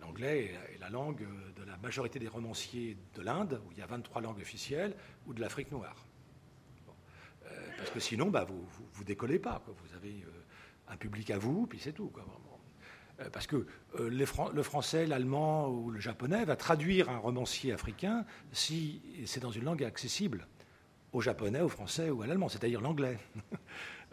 L'anglais 0.00 0.54
est 0.72 0.78
la 0.78 0.88
langue 0.88 1.26
de 1.56 1.64
la 1.64 1.76
majorité 1.78 2.20
des 2.20 2.28
romanciers 2.28 2.96
de 3.16 3.22
l'Inde, 3.22 3.60
où 3.66 3.72
il 3.72 3.78
y 3.78 3.82
a 3.82 3.86
23 3.86 4.22
langues 4.22 4.38
officielles, 4.38 4.94
ou 5.26 5.34
de 5.34 5.40
l'Afrique 5.40 5.72
noire. 5.72 6.06
Euh, 7.44 7.70
parce 7.76 7.90
que 7.90 7.98
sinon, 7.98 8.30
bah, 8.30 8.46
vous 8.48 9.00
ne 9.00 9.04
décollez 9.04 9.40
pas. 9.40 9.60
Vous 9.66 9.96
avez 9.96 10.22
euh, 10.22 10.30
un 10.86 10.96
public 10.96 11.28
à 11.32 11.38
vous, 11.38 11.66
puis 11.66 11.80
c'est 11.80 11.92
tout. 11.92 12.12
Euh, 12.16 12.20
parce 13.32 13.46
que 13.46 13.66
le 13.98 14.62
français, 14.62 15.06
l'allemand 15.06 15.68
ou 15.68 15.90
le 15.90 16.00
japonais 16.00 16.44
va 16.44 16.56
traduire 16.56 17.08
un 17.08 17.18
romancier 17.18 17.72
africain 17.72 18.24
si 18.52 19.00
c'est 19.24 19.40
dans 19.40 19.50
une 19.50 19.64
langue 19.64 19.84
accessible 19.84 20.46
au 21.12 21.20
japonais, 21.20 21.60
au 21.60 21.68
français 21.68 22.10
ou 22.10 22.22
à 22.22 22.26
l'allemand, 22.26 22.48
c'est-à-dire 22.48 22.80
l'anglais. 22.80 23.18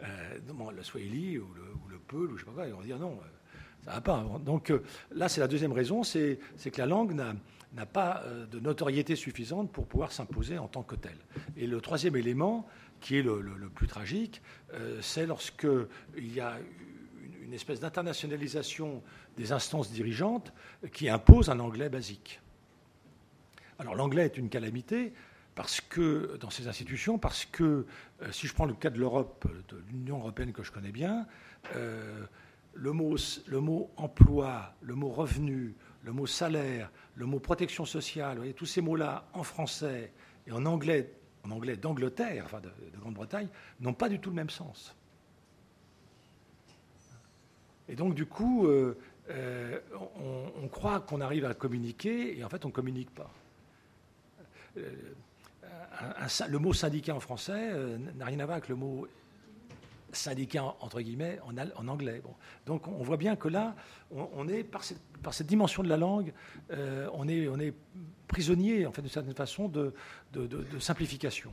le 0.00 0.82
swahili 0.82 1.38
ou 1.38 1.48
le, 1.54 1.96
ou 1.96 2.00
peul, 2.06 2.32
ou 2.32 2.36
je 2.36 2.44
sais 2.44 2.46
pas 2.46 2.52
quoi, 2.52 2.66
ils 2.66 2.72
vont 2.72 2.82
dire 2.82 2.98
non, 2.98 3.18
ça 3.84 3.92
va 3.92 4.00
pas. 4.00 4.24
Donc 4.44 4.72
là, 5.12 5.28
c'est 5.28 5.40
la 5.40 5.48
deuxième 5.48 5.72
raison, 5.72 6.02
c'est 6.02 6.38
que 6.56 6.78
la 6.78 6.86
langue 6.86 7.12
n'a 7.12 7.86
pas 7.86 8.24
de 8.50 8.58
notoriété 8.58 9.16
suffisante 9.16 9.70
pour 9.70 9.86
pouvoir 9.86 10.12
s'imposer 10.12 10.58
en 10.58 10.68
tant 10.68 10.82
que 10.82 10.96
telle. 10.96 11.18
Et 11.56 11.66
le 11.66 11.80
troisième 11.80 12.16
élément, 12.16 12.66
qui 13.00 13.18
est 13.18 13.22
le, 13.22 13.68
plus 13.74 13.86
tragique, 13.86 14.40
euh, 14.72 14.98
c'est 15.02 15.26
lorsqu'il 15.26 16.32
y 16.32 16.40
a 16.40 16.56
une, 17.54 17.56
espèce 17.56 17.78
d'internationalisation 17.78 19.00
des 19.36 19.52
instances 19.52 19.92
dirigeantes 19.92 20.52
qui 20.92 21.08
impose 21.08 21.50
un 21.50 21.60
anglais 21.60 21.88
basique. 21.88 22.40
Alors 23.78 23.94
l'anglais 23.94 24.24
est 24.24 24.36
une 24.36 24.48
calamité 24.48 25.12
parce 25.54 25.80
que 25.80 26.36
dans 26.40 26.50
ces 26.50 26.66
institutions, 26.66 27.16
parce 27.16 27.44
que 27.44 27.86
euh, 28.22 28.32
si 28.32 28.48
je 28.48 28.54
prends 28.54 28.64
le 28.64 28.74
cas 28.74 28.90
de 28.90 28.98
l'Europe, 28.98 29.46
de 29.68 29.80
l'Union 29.88 30.18
européenne 30.18 30.52
que 30.52 30.64
je 30.64 30.72
connais 30.72 30.90
bien, 30.90 31.26
euh, 31.76 32.26
le, 32.74 32.90
mot, 32.90 33.90
emploi, 33.96 34.74
le 34.82 34.96
mot 34.96 35.10
revenu, 35.10 35.76
le 36.02 36.12
mot 36.12 36.26
salaire, 36.26 36.90
le 37.14 37.24
mot 37.24 37.38
protection 37.38 37.84
sociale, 37.84 38.38
voyez, 38.38 38.52
tous 38.52 38.66
ces 38.66 38.80
mots-là 38.80 39.28
en 39.32 39.44
français 39.44 40.12
et 40.48 40.52
en 40.52 40.66
anglais 40.66 41.12
en 41.44 41.50
anglais 41.50 41.76
d'Angleterre, 41.76 42.44
enfin 42.46 42.60
de, 42.60 42.70
Grande-Bretagne, 42.98 43.48
n'ont 43.80 43.92
pas 43.92 44.08
du 44.08 44.18
tout 44.18 44.30
le 44.30 44.36
même 44.36 44.50
sens. 44.50 44.96
Et 47.88 47.96
donc, 47.96 48.14
du 48.14 48.26
coup, 48.26 48.66
euh, 48.66 48.96
euh, 49.30 49.78
on, 50.62 50.68
croit 50.68 51.00
qu'on 51.00 51.20
arrive 51.20 51.44
à 51.44 51.54
communiquer, 51.54 52.38
et 52.38 52.44
en 52.44 52.48
fait, 52.48 52.64
on 52.64 52.68
ne 52.68 52.72
communique 52.72 53.10
pas. 53.10 53.30
Euh, 54.78 54.90
le 56.48 56.58
mot 56.58 56.72
syndicat 56.72 57.14
en 57.14 57.20
français 57.20 57.72
n'a 58.16 58.24
rien 58.24 58.40
à 58.40 58.46
voir 58.46 58.56
avec 58.56 58.68
le 58.68 58.74
mot 58.74 59.06
syndicat, 60.12 60.64
entre 60.80 61.00
guillemets, 61.00 61.38
en, 61.44 61.88
anglais. 61.88 62.22
Donc, 62.66 62.88
on 62.88 63.02
voit 63.02 63.16
bien 63.16 63.36
que 63.36 63.48
là, 63.48 63.76
on, 64.10 64.48
est, 64.48 64.64
par 64.64 64.82
cette, 64.82 65.46
dimension 65.46 65.82
de 65.82 65.88
la 65.88 65.96
langue, 65.96 66.32
on, 66.70 67.28
est, 67.28 67.48
on 67.48 67.60
est 67.60 67.74
prisonnier, 68.26 68.86
en 68.86 68.92
fait, 68.92 69.02
d'une 69.02 69.10
certaine 69.10 69.34
façon, 69.34 69.68
de, 69.68 69.94
de, 70.32 70.78
simplification. 70.80 71.52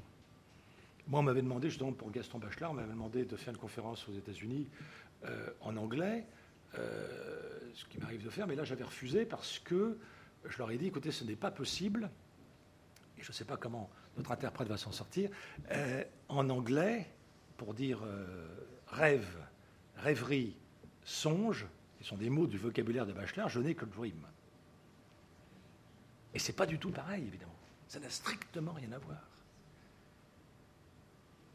Moi, 1.07 1.19
on 1.19 1.23
m'avait 1.23 1.41
demandé, 1.41 1.69
justement, 1.69 1.91
pour 1.91 2.09
Gaston 2.09 2.39
Bachelard, 2.39 2.71
on 2.71 2.75
m'avait 2.75 2.93
demandé 2.93 3.25
de 3.25 3.35
faire 3.35 3.53
une 3.53 3.59
conférence 3.59 4.07
aux 4.07 4.13
États-Unis 4.13 4.67
euh, 5.26 5.49
en 5.61 5.77
anglais, 5.77 6.26
euh, 6.77 7.60
ce 7.76 7.85
qui 7.85 7.99
m'arrive 7.99 8.23
de 8.23 8.30
faire, 8.30 8.48
mais 8.48 8.56
là, 8.56 8.64
j'avais 8.64 8.84
refusé 8.84 9.26
parce 9.26 9.60
que 9.60 9.99
je 10.45 10.57
leur 10.57 10.72
ai 10.72 10.77
dit, 10.77 10.88
écoutez, 10.88 11.11
ce 11.11 11.23
n'est 11.23 11.35
pas 11.35 11.52
possible, 11.52 12.10
et 13.18 13.23
je 13.23 13.30
ne 13.30 13.34
sais 13.34 13.45
pas 13.45 13.57
comment 13.57 13.89
notre 14.18 14.31
interprète 14.31 14.68
va 14.68 14.77
s'en 14.77 14.91
sortir, 14.91 15.30
euh, 15.72 16.03
en 16.27 16.49
anglais, 16.49 17.07
pour 17.57 17.76
dire 17.76 17.99
rêve, 18.88 19.38
rêverie, 19.98 20.57
songe, 21.03 21.68
qui 21.99 22.03
sont 22.03 22.18
des 22.18 22.31
mots 22.31 22.48
du 22.48 22.57
vocabulaire 22.57 23.06
de 23.06 23.14
Bachelard, 23.14 23.49
je 23.49 23.60
n'ai 23.60 23.76
que 23.76 23.85
dream. 23.85 24.26
Et 26.34 26.39
c'est 26.39 26.53
pas 26.53 26.65
du 26.65 26.80
tout 26.80 26.89
pareil, 26.89 27.27
évidemment. 27.27 27.52
Ça 27.88 27.99
n'a 27.99 28.10
strictement 28.10 28.72
rien 28.72 28.91
à 28.93 28.98
voir. 28.98 29.22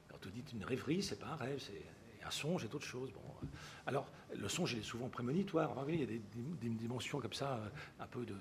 Quand 0.08 0.18
vous 0.22 0.30
dites 0.30 0.52
une 0.52 0.64
rêverie, 0.64 1.02
c'est 1.02 1.18
pas 1.18 1.28
un 1.28 1.36
rêve, 1.36 1.58
c'est 1.58 1.82
un 2.26 2.30
songe, 2.30 2.62
c'est 2.62 2.74
autre 2.74 2.84
chose. 2.84 3.10
Bon. 3.12 3.48
Alors, 3.86 4.10
le 4.34 4.48
songe, 4.48 4.74
est 4.74 4.82
souvent 4.82 5.08
prémonitoire. 5.08 5.72
il 5.88 6.00
y 6.00 6.02
a 6.02 6.06
des, 6.06 6.20
dimensions 6.60 7.20
comme 7.20 7.32
ça, 7.32 7.54
euh, 7.54 7.68
un 8.00 8.06
peu 8.06 8.24
de, 8.24 8.34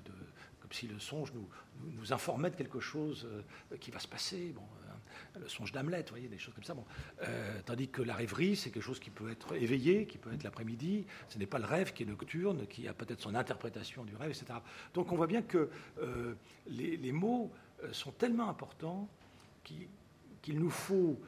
comme 0.59 0.71
si 0.71 0.87
le 0.87 0.99
songe 0.99 1.31
nous, 1.33 1.47
nous, 1.91 2.11
informait 2.11 2.49
de 2.49 2.55
quelque 2.55 2.79
chose 2.79 3.27
euh, 3.71 3.77
qui 3.77 3.91
va 3.91 3.99
se 3.99 4.07
passer. 4.07 4.53
Bon, 4.55 4.63
euh, 5.35 5.39
le 5.39 5.47
songe 5.47 5.71
d'Hamlet, 5.71 6.01
vous 6.01 6.09
voyez, 6.09 6.27
des 6.27 6.39
choses 6.39 6.55
comme 6.55 6.63
ça. 6.63 6.73
Bon. 6.73 6.85
tandis 7.65 7.89
que 7.89 8.01
la 8.01 8.15
rêverie, 8.15 8.55
c'est 8.55 8.71
quelque 8.71 8.83
chose 8.83 8.99
qui 8.99 9.11
peut 9.11 9.29
être 9.29 9.55
éveillé, 9.55 10.07
qui 10.07 10.17
peut 10.17 10.33
être 10.33 10.43
l'après-midi. 10.43 11.05
Ce 11.29 11.37
n'est 11.37 11.45
pas 11.45 11.59
le 11.59 11.65
rêve 11.65 11.93
qui 11.93 12.03
est 12.03 12.07
nocturne, 12.07 12.65
qui 12.67 12.87
a 12.87 12.93
peut-être 12.93 13.21
son 13.21 13.35
interprétation 13.35 14.03
du 14.03 14.15
rêve, 14.15 14.31
etc. 14.31 14.59
Donc 14.93 15.11
on 15.11 15.15
voit 15.15 15.27
bien 15.27 15.41
que 15.41 15.69
les, 16.67 17.11
mots 17.11 17.51
sont 17.91 18.11
tellement 18.11 18.49
importants 18.49 19.09
qu'il 19.63 20.59
nous 20.59 20.69
faut 20.69 21.19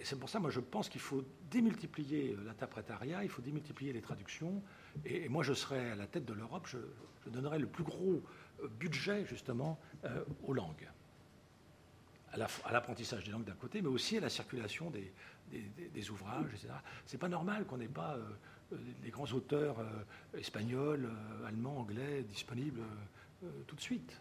et 0.00 0.04
c'est 0.04 0.18
pour 0.18 0.28
ça, 0.28 0.38
moi, 0.38 0.50
je 0.50 0.60
pense 0.60 0.88
qu'il 0.88 1.00
faut 1.00 1.24
démultiplier 1.50 2.36
l'interprétariat, 2.44 3.22
il 3.22 3.30
faut 3.30 3.42
démultiplier 3.42 3.92
les 3.92 4.00
traductions. 4.00 4.62
Et, 5.04 5.28
moi, 5.28 5.42
je 5.42 5.54
serais 5.54 5.90
à 5.90 5.94
la 5.94 6.06
tête 6.06 6.24
de 6.24 6.32
l'Europe, 6.32 6.66
je, 6.66 6.78
donnerais 7.30 7.58
le 7.58 7.66
plus 7.66 7.84
gros 7.84 8.22
euh, 8.62 8.68
budget, 8.68 9.24
justement, 9.24 9.80
euh, 10.04 10.24
aux 10.42 10.52
langues. 10.52 10.88
À 12.32 12.72
l'apprentissage 12.72 13.24
des 13.24 13.30
langues 13.30 13.44
d'un 13.44 13.54
côté, 13.54 13.80
mais 13.80 13.88
aussi 13.88 14.18
à 14.18 14.20
la 14.20 14.28
circulation 14.28 14.90
des, 14.90 16.10
ouvrages, 16.10 16.52
etc. 16.52 16.68
C'est 17.06 17.18
pas 17.18 17.28
normal 17.28 17.64
qu'on 17.64 17.76
n'ait 17.76 17.86
pas 17.86 18.16
euh, 18.16 18.76
des 19.02 19.10
grands 19.10 19.30
auteurs 19.32 19.76
espagnols, 20.36 21.08
allemands, 21.46 21.78
anglais 21.78 22.24
disponibles 22.24 22.82
tout 23.68 23.76
de 23.76 23.80
suite. 23.80 24.20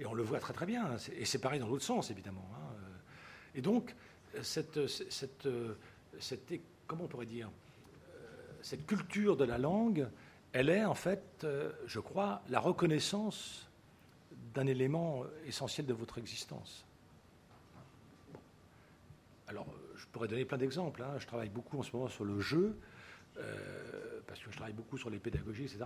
Et 0.00 0.06
on 0.06 0.14
le 0.14 0.24
voit 0.24 0.40
très 0.40 0.52
très 0.52 0.66
bien. 0.66 0.96
Et 1.12 1.24
c'est 1.24 1.38
pareil 1.38 1.60
dans 1.60 1.68
l'autre 1.68 1.84
sens, 1.84 2.10
évidemment. 2.10 2.50
Hein. 2.54 2.74
Et 3.54 3.60
donc, 3.60 3.94
cette, 4.42 4.86
cette, 4.86 5.48
cette, 6.18 6.52
comment 6.86 7.04
on 7.04 7.08
pourrait 7.08 7.26
dire, 7.26 7.48
euh, 7.48 8.18
cette 8.62 8.86
culture 8.86 9.36
de 9.36 9.44
la 9.44 9.58
langue, 9.58 10.08
elle 10.52 10.68
est 10.68 10.84
en 10.84 10.94
fait, 10.94 11.22
euh, 11.44 11.72
je 11.86 12.00
crois, 12.00 12.42
la 12.48 12.60
reconnaissance 12.60 13.68
d'un 14.54 14.66
élément 14.66 15.24
essentiel 15.46 15.86
de 15.86 15.94
votre 15.94 16.18
existence. 16.18 16.84
Alors, 19.48 19.66
je 19.96 20.06
pourrais 20.06 20.28
donner 20.28 20.44
plein 20.44 20.58
d'exemples. 20.58 21.02
Hein. 21.02 21.18
Je 21.18 21.26
travaille 21.26 21.48
beaucoup 21.48 21.78
en 21.78 21.82
ce 21.82 21.94
moment 21.94 22.08
sur 22.08 22.24
le 22.24 22.40
jeu, 22.40 22.76
euh, 23.38 24.20
parce 24.26 24.40
que 24.40 24.50
je 24.50 24.56
travaille 24.56 24.74
beaucoup 24.74 24.98
sur 24.98 25.08
les 25.08 25.18
pédagogies, 25.18 25.64
etc. 25.64 25.84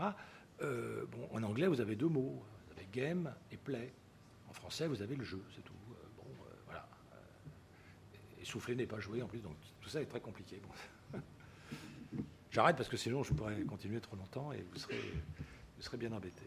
bon, 0.60 1.28
en 1.32 1.43
anglais, 1.43 1.66
vous 1.68 1.80
avez 1.80 1.97
deux 1.97 2.09
mots. 2.09 2.43
Vous 2.66 2.72
avez 2.76 2.88
game 2.93 3.32
et 3.52 3.56
play. 3.56 3.93
En 4.48 4.52
français, 4.52 4.88
vous 4.88 5.02
avez 5.02 5.14
le 5.14 5.24
jeu, 5.24 5.40
c'est 5.55 5.62
tout 5.62 5.76
souffler 8.47 8.74
n'est 8.74 8.86
pas 8.86 9.01
joué 9.01 9.23
en 9.23 9.27
plus, 9.27 9.40
donc 9.40 9.56
tout 9.81 9.89
ça 9.89 10.01
est 10.01 10.06
très 10.06 10.20
compliqué. 10.20 10.60
J'arrête 12.51 12.77
parce 12.77 12.89
que 12.89 12.97
sinon 12.97 13.23
je 13.23 13.35
pourrais 13.35 13.60
continuer 13.62 14.01
trop 14.01 14.16
longtemps 14.16 14.52
et 14.52 14.64
vous 14.73 14.78
serez, 15.81 15.97
bien 15.98 16.12
embêté. 16.12 16.44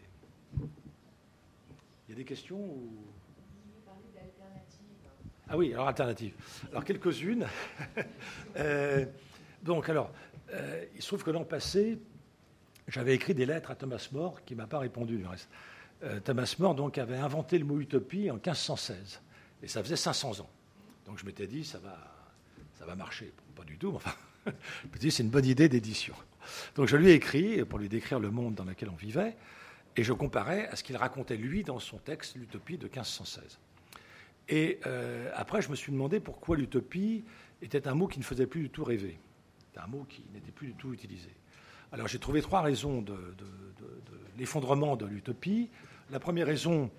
Il 0.56 2.10
y 2.10 2.12
a 2.12 2.16
des 2.16 2.24
questions 2.24 2.58
ou... 2.58 2.90
Ah 5.52 5.56
oui, 5.56 5.72
alors 5.72 5.88
alternative. 5.88 6.34
Alors 6.70 6.84
quelques-unes. 6.84 7.46
Euh, 8.56 9.06
donc 9.62 9.88
alors, 9.88 10.10
euh, 10.52 10.84
il 10.96 11.00
se 11.00 11.06
trouve 11.06 11.22
que 11.22 11.30
l'an 11.30 11.44
passé, 11.44 12.00
j'avais 12.88 13.14
écrit 13.14 13.32
des 13.32 13.46
lettres 13.46 13.70
à 13.70 13.76
Thomas 13.76 14.08
More 14.10 14.44
qui 14.44 14.56
m'a 14.56 14.66
pas 14.66 14.80
répondu. 14.80 15.24
Euh, 16.02 16.18
Thomas 16.18 16.56
More 16.58 16.74
donc 16.74 16.98
avait 16.98 17.16
inventé 17.16 17.58
le 17.58 17.64
mot 17.64 17.78
utopie 17.78 18.28
en 18.28 18.34
1516 18.34 19.20
et 19.62 19.68
ça 19.68 19.82
faisait 19.84 19.96
500 19.96 20.40
ans. 20.40 20.50
Donc 21.06 21.18
je 21.18 21.26
m'étais 21.26 21.46
dit, 21.46 21.64
ça 21.64 21.78
va, 21.78 21.96
ça 22.78 22.86
va 22.86 22.94
marcher. 22.94 23.32
pas 23.54 23.64
du 23.64 23.78
tout, 23.78 23.90
mais 23.90 23.96
enfin, 23.96 24.14
je 24.46 24.88
me 24.92 24.98
dit, 24.98 25.10
c'est 25.10 25.22
une 25.22 25.30
bonne 25.30 25.46
idée 25.46 25.68
d'édition. 25.68 26.14
Donc 26.74 26.88
je 26.88 26.96
lui 26.96 27.10
ai 27.10 27.14
écrit 27.14 27.64
pour 27.64 27.78
lui 27.78 27.88
décrire 27.88 28.20
le 28.20 28.30
monde 28.30 28.54
dans 28.54 28.64
lequel 28.64 28.88
on 28.88 28.96
vivait, 28.96 29.36
et 29.96 30.02
je 30.02 30.12
comparais 30.12 30.68
à 30.68 30.76
ce 30.76 30.84
qu'il 30.84 30.96
racontait 30.96 31.36
lui 31.36 31.64
dans 31.64 31.78
son 31.78 31.98
texte, 31.98 32.36
l'utopie 32.36 32.78
de 32.78 32.86
1516. 32.86 33.58
Et 34.48 34.80
euh, 34.86 35.30
après, 35.34 35.62
je 35.62 35.70
me 35.70 35.76
suis 35.76 35.92
demandé 35.92 36.20
pourquoi 36.20 36.56
l'utopie 36.56 37.24
était 37.62 37.86
un 37.86 37.94
mot 37.94 38.08
qui 38.08 38.18
ne 38.18 38.24
faisait 38.24 38.46
plus 38.46 38.62
du 38.62 38.70
tout 38.70 38.84
rêver. 38.84 39.18
Un 39.76 39.86
mot 39.86 40.04
qui 40.08 40.24
n'était 40.34 40.50
plus 40.50 40.68
du 40.68 40.74
tout 40.74 40.92
utilisé. 40.92 41.30
Alors 41.92 42.06
j'ai 42.06 42.18
trouvé 42.18 42.42
trois 42.42 42.60
raisons 42.60 43.00
de, 43.00 43.14
l'effondrement 44.36 44.96
de 44.96 45.06
l'utopie. 45.06 45.70
La 46.10 46.20
première 46.20 46.46
raison, 46.46 46.90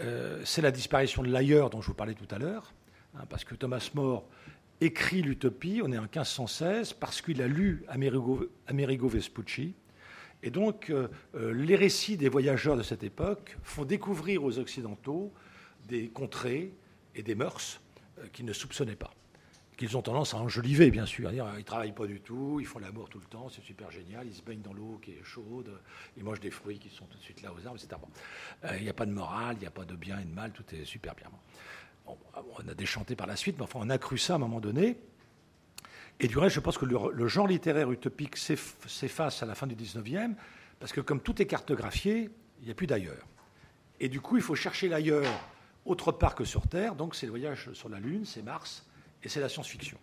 euh, 0.00 0.40
c'est 0.44 0.62
la 0.62 0.70
disparition 0.70 1.22
de 1.22 1.28
l'ailleurs 1.28 1.68
dont 1.68 1.82
je 1.82 1.88
vous 1.88 1.94
parlais 1.94 2.14
tout 2.14 2.32
à 2.34 2.38
l'heure. 2.38 2.72
Hein, 3.14 3.24
parce 3.28 3.44
que 3.44 3.54
Thomas 3.54 3.90
More 3.94 4.24
écrit 4.80 5.22
l'Utopie, 5.22 5.80
on 5.84 5.92
est 5.92 5.98
en 5.98 6.02
1516, 6.02 6.94
parce 6.94 7.22
qu'il 7.22 7.40
a 7.40 7.46
lu 7.46 7.84
Amerigo, 7.88 9.08
Vespucci, 9.08 9.74
Et 10.42 10.50
donc, 10.50 10.92
les 11.34 11.76
récits 11.76 12.16
des 12.16 12.28
voyageurs 12.28 12.76
de 12.76 12.82
cette 12.82 13.04
époque 13.04 13.56
font 13.62 13.84
découvrir 13.84 14.42
aux 14.42 14.58
Occidentaux 14.58 15.32
des 15.88 16.08
contrées 16.08 16.72
et 17.14 17.22
des 17.22 17.36
mœurs 17.36 17.80
qu'ils 18.32 18.44
ne 18.44 18.52
soupçonnaient 18.52 18.96
pas 18.96 19.14
qu'ils 19.76 19.96
ont 19.96 20.02
tendance 20.02 20.34
à 20.34 20.36
enjoliver, 20.36 20.90
bien 20.90 21.06
sûr. 21.06 21.32
Ils 21.32 21.42
ne 21.42 21.62
travaillent 21.62 21.92
pas 21.92 22.06
du 22.06 22.20
tout, 22.20 22.58
ils 22.60 22.66
font 22.66 22.78
l'amour 22.78 23.08
tout 23.08 23.18
le 23.18 23.24
temps, 23.24 23.48
c'est 23.48 23.62
super 23.62 23.90
génial, 23.90 24.26
ils 24.26 24.34
se 24.34 24.42
baignent 24.42 24.60
dans 24.60 24.72
l'eau 24.72 25.00
qui 25.02 25.12
est 25.12 25.24
chaude, 25.24 25.72
ils 26.16 26.22
mangent 26.22 26.40
des 26.40 26.50
fruits 26.50 26.78
qui 26.78 26.88
sont 26.88 27.04
tout 27.06 27.18
de 27.18 27.22
suite 27.22 27.42
là 27.42 27.52
aux 27.52 27.66
arbres, 27.66 27.80
etc. 27.82 28.00
Euh, 28.64 28.76
il 28.76 28.84
n'y 28.84 28.90
a 28.90 28.94
pas 28.94 29.06
de 29.06 29.12
morale, 29.12 29.56
il 29.56 29.60
n'y 29.60 29.66
a 29.66 29.72
pas 29.72 29.84
de 29.84 29.96
bien 29.96 30.20
et 30.20 30.24
de 30.24 30.32
mal, 30.32 30.52
tout 30.52 30.64
est 30.72 30.84
super 30.84 31.14
bien. 31.14 31.28
On 32.06 32.68
a 32.68 32.74
déchanté 32.74 33.16
par 33.16 33.26
la 33.26 33.36
suite, 33.36 33.56
mais 33.58 33.64
enfin, 33.64 33.80
on 33.82 33.90
a 33.90 33.98
cru 33.98 34.18
ça 34.18 34.34
à 34.34 34.36
un 34.36 34.38
moment 34.38 34.60
donné. 34.60 34.98
Et 36.20 36.28
du 36.28 36.38
reste, 36.38 36.54
je 36.54 36.60
pense 36.60 36.78
que 36.78 36.84
le, 36.84 37.28
genre 37.28 37.46
littéraire 37.46 37.90
utopique 37.90 38.36
s'efface 38.36 39.42
à 39.42 39.46
la 39.46 39.54
fin 39.54 39.66
du 39.66 39.74
19e, 39.74 40.34
parce 40.78 40.92
que 40.92 41.00
comme 41.00 41.20
tout 41.20 41.40
est 41.42 41.46
cartographié, 41.46 42.30
il 42.60 42.66
n'y 42.66 42.70
a 42.70 42.74
plus 42.74 42.86
d'ailleurs. 42.86 43.26
Et 43.98 44.08
du 44.08 44.20
coup, 44.20 44.36
il 44.36 44.42
faut 44.42 44.54
chercher 44.54 44.88
l'ailleurs 44.88 45.26
autre 45.84 46.12
part 46.12 46.34
que 46.34 46.44
sur 46.44 46.68
Terre, 46.68 46.94
donc 46.94 47.14
c'est 47.14 47.26
le 47.26 47.30
voyage 47.30 47.72
sur 47.72 47.88
la 47.88 47.98
Lune, 47.98 48.24
c'est 48.24 48.42
Mars, 48.42 48.86
et 49.22 49.28
c'est 49.28 49.40
la 49.40 49.48
science-fiction. 49.48 49.98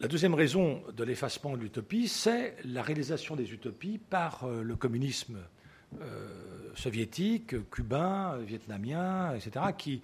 La 0.00 0.08
deuxième 0.08 0.34
raison 0.34 0.82
de 0.92 1.04
l'effacement 1.04 1.56
de 1.56 1.62
l'utopie, 1.62 2.08
c'est 2.08 2.56
la 2.64 2.82
réalisation 2.82 3.36
des 3.36 3.52
utopies 3.52 3.98
par 3.98 4.42
euh, 4.42 4.62
le 4.62 4.74
communisme 4.74 5.38
euh, 6.00 6.70
soviétique, 6.74 7.68
cubain, 7.70 8.38
vietnamien, 8.38 9.34
etc., 9.34 9.66
qui, 9.76 10.02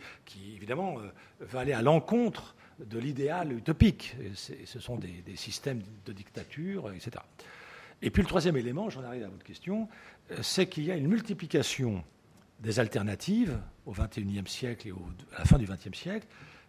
évidemment 0.54 0.98
euh, 0.98 1.08
va 1.40 1.60
aller 1.60 1.72
à 1.72 1.82
l'encontre 1.82 2.54
de 2.78 2.98
l'idéal 2.98 3.52
utopique. 3.52 4.14
ce 4.34 4.78
sont 4.78 4.96
des, 4.96 5.36
systèmes 5.36 5.82
de 6.06 6.12
dictature, 6.12 6.92
etc. 6.92 7.10
Et 8.02 8.10
puis 8.10 8.22
le 8.22 8.28
troisième 8.28 8.56
élément, 8.56 8.88
j'en 8.88 9.02
arrive 9.02 9.24
à 9.24 9.28
votre 9.28 9.42
question, 9.42 9.88
c'est 10.42 10.68
qu'il 10.68 10.84
y 10.84 10.92
a 10.92 10.96
une 10.96 11.08
multiplication 11.08 12.04
des 12.60 12.78
alternatives 12.78 13.58
au 13.86 13.92
XXIe 13.92 14.42
siècle 14.46 14.88
et 14.88 14.92
à 15.34 15.40
la 15.40 15.44
fin 15.44 15.58
du 15.58 15.66
XXe 15.66 15.96
siècle, 15.96 16.26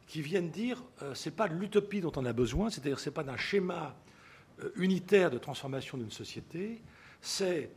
qui 0.07 0.21
viennent 0.21 0.49
dire 0.49 0.83
euh, 1.03 1.13
ce 1.13 1.29
n'est 1.29 1.35
pas 1.35 1.47
de 1.47 1.53
l'utopie 1.53 2.01
dont 2.01 2.11
on 2.15 2.25
a 2.25 2.33
besoin, 2.33 2.69
c'est-à-dire 2.69 2.99
ce 2.99 3.09
n'est 3.09 3.13
pas 3.13 3.23
d'un 3.23 3.37
schéma 3.37 3.95
euh, 4.63 4.71
unitaire 4.75 5.29
de 5.29 5.37
transformation 5.37 5.97
d'une 5.97 6.11
société, 6.11 6.81
c'est 7.21 7.69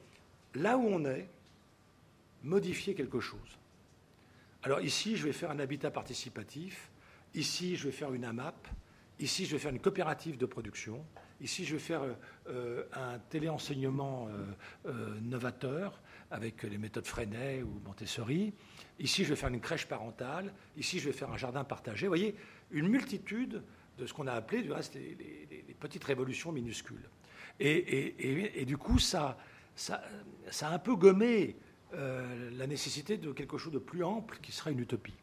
là 0.55 0.77
où 0.77 0.87
on 0.87 1.05
est, 1.05 1.29
modifier 2.43 2.95
quelque 2.95 3.20
chose. 3.20 3.59
Alors 4.62 4.81
ici, 4.81 5.16
je 5.16 5.24
vais 5.24 5.33
faire 5.33 5.51
un 5.51 5.59
habitat 5.59 5.91
participatif, 5.91 6.91
ici, 7.35 7.77
je 7.77 7.87
vais 7.87 7.93
faire 7.93 8.12
une 8.12 8.24
AMAP, 8.24 8.69
ici, 9.19 9.47
je 9.47 9.53
vais 9.53 9.59
faire 9.59 9.73
une 9.73 9.81
coopérative 9.81 10.39
de 10.39 10.47
production, 10.47 11.05
ici, 11.41 11.65
je 11.65 11.74
vais 11.74 11.81
faire 11.81 12.03
euh, 12.49 12.85
un 12.93 13.19
téléenseignement 13.31 14.29
novateur, 15.23 16.01
avec 16.33 16.62
les 16.62 16.79
méthodes 16.79 17.07
Freinet 17.07 17.62
ou 17.62 17.81
Montessori. 17.85 18.53
Ici, 18.99 19.24
je 19.24 19.29
vais 19.31 19.37
faire 19.37 19.51
une 19.51 19.61
crèche 19.61 19.87
parentale. 19.87 20.53
Ici, 20.77 20.99
je 20.99 21.07
vais 21.07 21.12
faire 21.12 21.31
un 21.31 21.37
jardin 21.37 21.62
partagé. 21.62 22.07
Vous 22.07 22.11
voyez, 22.11 22.35
une 22.70 22.89
multitude 22.89 23.62
de 23.99 24.07
ce 24.07 24.15
qu'on 24.15 24.27
a 24.27 24.33
appelé, 24.33 24.62
du 24.62 24.73
reste, 24.73 24.95
les, 24.95 25.77
petites 25.79 26.05
révolutions 26.05 26.51
minuscules. 26.51 27.09
Et, 27.61 28.65
du 28.66 28.79
coup, 28.79 28.99
ça, 28.99 29.37
ça, 29.74 30.03
a 30.61 30.69
un 30.69 30.78
peu 30.78 30.97
gommé 30.97 31.57
euh, 31.94 32.51
la 32.57 32.66
nécessité 32.66 33.16
de 33.16 33.32
quelque 33.32 33.59
chose 33.59 33.73
de 33.73 33.78
plus 33.78 34.05
ample 34.05 34.39
qui 34.43 34.53
sera 34.53 34.70
une 34.70 34.81
utopie, 34.81 35.15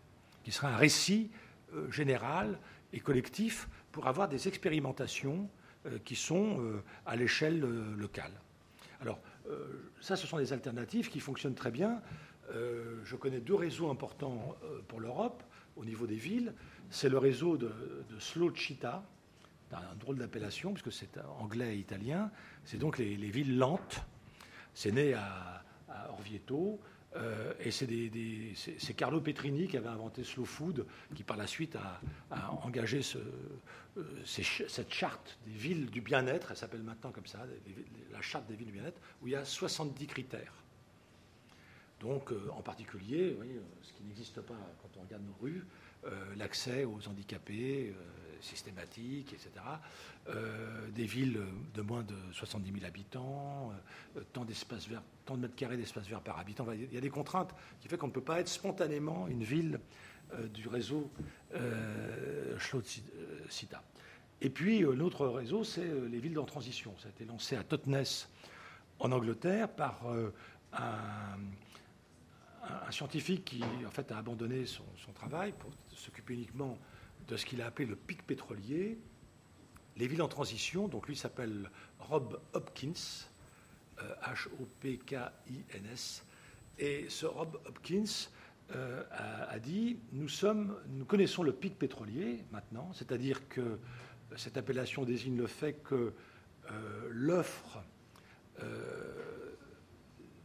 qui 0.43 0.51
sera 0.51 0.69
un 0.69 0.77
récit 0.77 1.31
euh, 1.73 1.89
général 1.91 2.59
et 2.93 2.99
collectif 2.99 3.67
pour 3.91 4.07
avoir 4.07 4.27
des 4.27 4.47
expérimentations 4.47 5.49
euh, 5.85 5.97
qui 6.03 6.15
sont 6.15 6.81
à 7.05 7.15
l'échelle 7.15 7.59
locale. 7.97 8.33
Alors, 9.01 9.19
ça, 10.01 10.15
ce 10.15 10.27
sont 10.27 10.37
des 10.37 10.53
alternatives 10.53 11.09
qui 11.09 11.19
fonctionnent 11.19 11.55
très 11.55 11.71
bien. 11.71 12.01
Je 12.51 13.15
connais 13.15 13.39
deux 13.39 13.55
réseaux 13.55 13.89
importants 13.89 14.55
pour 14.87 14.99
l'Europe 14.99 15.41
au 15.75 15.85
niveau 15.85 16.05
des 16.05 16.17
villes. 16.17 16.53
C'est 16.89 17.09
le 17.09 17.17
réseau 17.17 17.57
de, 17.57 17.71
Slow 18.19 18.53
Città, 18.55 19.03
un 19.71 19.95
drôle 19.95 20.17
d'appellation, 20.17 20.73
puisque 20.73 20.91
c'est 20.91 21.17
anglais 21.39 21.75
et 21.75 21.79
italien. 21.79 22.31
C'est 22.65 22.77
donc 22.77 22.97
les, 22.97 23.15
villes 23.15 23.57
lentes. 23.57 24.03
C'est 24.73 24.91
né 24.91 25.13
à, 25.13 25.63
Orvieto. 26.09 26.79
Euh, 27.15 27.53
et 27.59 27.71
c'est 27.71 28.93
Carlo 28.93 29.19
Petrini 29.19 29.67
qui 29.67 29.77
avait 29.77 29.89
inventé 29.89 30.23
Slow 30.23 30.45
Food, 30.45 30.85
qui 31.15 31.23
par 31.23 31.37
la 31.37 31.47
suite 31.47 31.75
a, 31.75 32.51
engagé 32.63 33.01
euh, 33.15 34.03
cette 34.25 34.93
charte 34.93 35.39
des 35.47 35.53
villes 35.53 35.89
du 35.89 36.01
bien-être, 36.01 36.51
elle 36.51 36.57
s'appelle 36.57 36.83
maintenant 36.83 37.11
comme 37.11 37.25
ça, 37.25 37.39
la 38.11 38.21
charte 38.21 38.45
des 38.47 38.55
villes 38.55 38.67
du 38.67 38.73
bien-être, 38.73 39.01
où 39.21 39.27
il 39.27 39.31
y 39.31 39.35
a 39.35 39.43
70 39.43 40.05
critères. 40.05 40.53
Donc, 41.99 42.31
euh, 42.31 42.47
en 42.51 42.61
particulier, 42.61 43.35
ce 43.81 43.91
qui 43.93 44.03
n'existe 44.03 44.41
pas 44.41 44.55
quand 44.81 44.99
on 44.99 45.01
regarde 45.01 45.23
nos 45.23 45.35
rues, 45.41 45.65
l'accès 46.37 46.85
aux 46.85 47.07
handicapés, 47.09 47.93
systématique, 48.41 49.33
etc. 49.33 49.49
Euh, 50.27 50.89
des 50.91 51.05
villes 51.05 51.39
de 51.73 51.81
moins 51.81 52.03
de 52.03 52.15
70 52.33 52.71
000 52.71 52.85
habitants, 52.85 53.71
euh, 54.15 54.21
tant, 54.33 54.45
d'espace 54.45 54.87
vert, 54.87 55.01
tant 55.25 55.35
de 55.35 55.41
mètres 55.41 55.55
carrés 55.55 55.77
d'espace 55.77 56.07
vert 56.07 56.21
par 56.21 56.39
habitant. 56.39 56.65
Il 56.71 56.93
y 56.93 56.97
a 56.97 57.01
des 57.01 57.09
contraintes 57.09 57.53
qui 57.79 57.87
font 57.87 57.97
qu'on 57.97 58.07
ne 58.07 58.11
peut 58.11 58.21
pas 58.21 58.39
être 58.39 58.47
spontanément 58.47 59.27
une 59.27 59.43
ville 59.43 59.79
euh, 60.33 60.47
du 60.47 60.67
réseau 60.67 61.09
euh, 61.55 62.57
Sita. 63.49 63.83
Et 64.41 64.49
puis 64.49 64.79
l'autre 64.79 65.27
réseau, 65.27 65.63
c'est 65.63 65.87
les 66.09 66.19
villes 66.19 66.39
en 66.39 66.45
transition. 66.45 66.93
Ça 66.99 67.07
a 67.07 67.11
été 67.11 67.25
lancé 67.25 67.55
à 67.55 67.63
Totnes 67.63 68.05
en 68.99 69.11
Angleterre 69.11 69.67
par 69.69 70.05
un, 70.71 71.37
scientifique 72.89 73.45
qui 73.45 73.63
en 73.85 73.91
fait 73.91 74.11
a 74.11 74.17
abandonné 74.17 74.65
son 74.65 75.11
travail 75.13 75.53
pour 75.59 75.71
s'occuper 75.93 76.35
uniquement 76.35 76.77
de 77.29 77.37
ce 77.37 77.45
qu'il 77.45 77.61
a 77.61 77.67
appelé 77.67 77.87
le 77.87 77.95
pic 77.95 78.25
pétrolier, 78.25 78.97
les 79.95 80.07
villes 80.07 80.23
en 80.23 80.27
transition. 80.27 80.87
Donc 80.87 81.07
lui 81.07 81.15
s'appelle 81.15 81.69
Rob 81.99 82.41
Hopkins, 82.53 83.27
H-O-P-K-I-N-S. 84.23 86.25
Euh, 86.25 86.83
Et 86.83 87.09
ce 87.09 87.25
Rob 87.25 87.59
Hopkins 87.65 88.29
euh, 88.75 89.03
a, 89.11 89.59
dit 89.59 89.99
nous, 90.11 90.27
sommes, 90.27 90.75
nous 90.87 91.05
connaissons 91.05 91.43
le 91.43 91.53
pic 91.53 91.77
pétrolier 91.77 92.43
maintenant, 92.51 92.91
c'est-à-dire 92.93 93.47
que 93.47 93.79
cette 94.35 94.57
appellation 94.57 95.05
désigne 95.05 95.37
le 95.37 95.47
fait 95.47 95.73
que 95.83 96.13
euh, 96.71 97.07
l'offre 97.09 97.83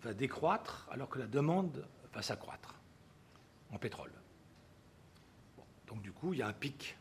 va 0.03 0.15
décroître 0.15 0.89
alors 0.93 1.09
que 1.09 1.19
la 1.19 1.27
demande 1.27 1.85
va 2.13 2.23
s'accroître 2.23 2.81
en 3.73 3.79
pétrole. 3.79 4.13
Donc 5.95 6.03
du 6.03 6.11
coup, 6.11 6.33
il 6.33 6.41
y 6.41 6.43
a 6.43 6.49
un 6.49 6.53
pic. 6.53 6.97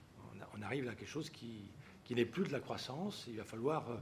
On, 0.56 0.62
arrive 0.62 0.88
à 0.88 0.94
quelque 0.94 1.10
chose 1.10 1.32
qui, 1.32 1.72
n'est 2.12 2.26
plus 2.26 2.44
de 2.44 2.52
la 2.52 2.60
croissance. 2.60 3.26
Il 3.28 3.38
va 3.38 3.44
falloir 3.44 3.90
euh, 3.90 3.98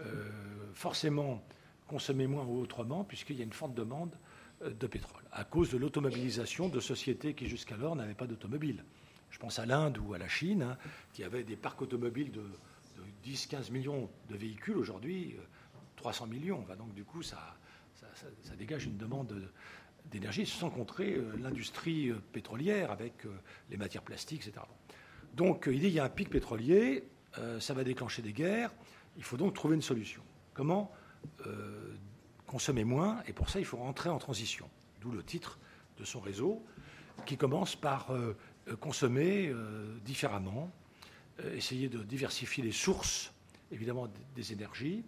euh, 0.00 0.30
forcément 0.74 1.42
consommer 1.86 2.26
moins 2.26 2.44
ou 2.44 2.60
autrement, 2.60 3.04
puisqu'il 3.04 3.36
y 3.36 3.40
a 3.40 3.44
une 3.44 3.54
forte 3.54 3.72
demande 3.72 4.14
euh, 4.62 4.70
de 4.70 4.86
pétrole, 4.86 5.22
à 5.32 5.44
cause 5.44 5.70
de 5.70 5.78
l'automobilisation 5.78 6.68
de 6.68 6.78
sociétés 6.78 7.32
qui 7.32 7.48
jusqu'alors 7.48 7.96
n'avaient 7.96 8.14
pas 8.14 8.26
d'automobile. 8.26 8.84
Je 9.30 9.38
pense 9.38 9.58
à 9.58 9.64
l'Inde 9.64 9.96
ou 9.96 10.12
à 10.12 10.18
la 10.18 10.28
Chine, 10.28 10.62
hein, 10.62 10.78
qui 11.14 11.24
avaient 11.24 11.42
des 11.42 11.56
parcs 11.56 11.80
automobiles 11.80 12.30
de, 12.30 12.44
10-15 13.24 13.72
millions 13.72 14.10
de 14.28 14.36
véhicules. 14.36 14.76
Aujourd'hui, 14.76 15.36
300 15.96 16.26
millions. 16.26 16.66
donc 16.78 16.92
du 16.92 17.04
coup, 17.04 17.22
ça, 17.22 17.56
ça 18.42 18.54
dégage 18.56 18.84
une 18.84 18.98
demande 18.98 19.50
d'énergie, 20.10 20.46
sans 20.46 20.70
compter 20.70 21.14
euh, 21.14 21.32
l'industrie 21.40 22.10
euh, 22.10 22.20
pétrolière 22.32 22.90
avec 22.90 23.26
euh, 23.26 23.30
les 23.70 23.76
matières 23.76 24.02
plastiques, 24.02 24.46
etc. 24.46 24.64
Donc 25.34 25.64
il 25.66 25.80
dit 25.80 25.86
qu'il 25.86 25.94
y 25.94 26.00
a 26.00 26.04
un 26.04 26.08
pic 26.08 26.30
pétrolier, 26.30 27.04
ça 27.58 27.74
va 27.74 27.82
déclencher 27.82 28.22
des 28.22 28.32
guerres, 28.32 28.72
il 29.16 29.24
faut 29.24 29.36
donc 29.36 29.54
trouver 29.54 29.74
une 29.74 29.82
solution. 29.82 30.22
Comment 30.52 30.92
consommer 32.46 32.84
moins 32.84 33.20
Et 33.26 33.32
pour 33.32 33.50
ça, 33.50 33.58
il 33.58 33.64
faut 33.64 33.78
rentrer 33.78 34.08
en 34.08 34.18
transition. 34.18 34.70
D'où 35.00 35.10
le 35.10 35.24
titre 35.24 35.58
de 35.98 36.04
son 36.04 36.20
réseau, 36.20 36.64
qui 37.26 37.36
commence 37.36 37.74
par 37.74 38.12
consommer 38.78 39.52
différemment, 40.04 40.70
essayer 41.54 41.88
de 41.88 42.04
diversifier 42.04 42.62
les 42.62 42.70
sources, 42.70 43.32
évidemment, 43.72 44.06
des 44.36 44.52
énergies. 44.52 45.02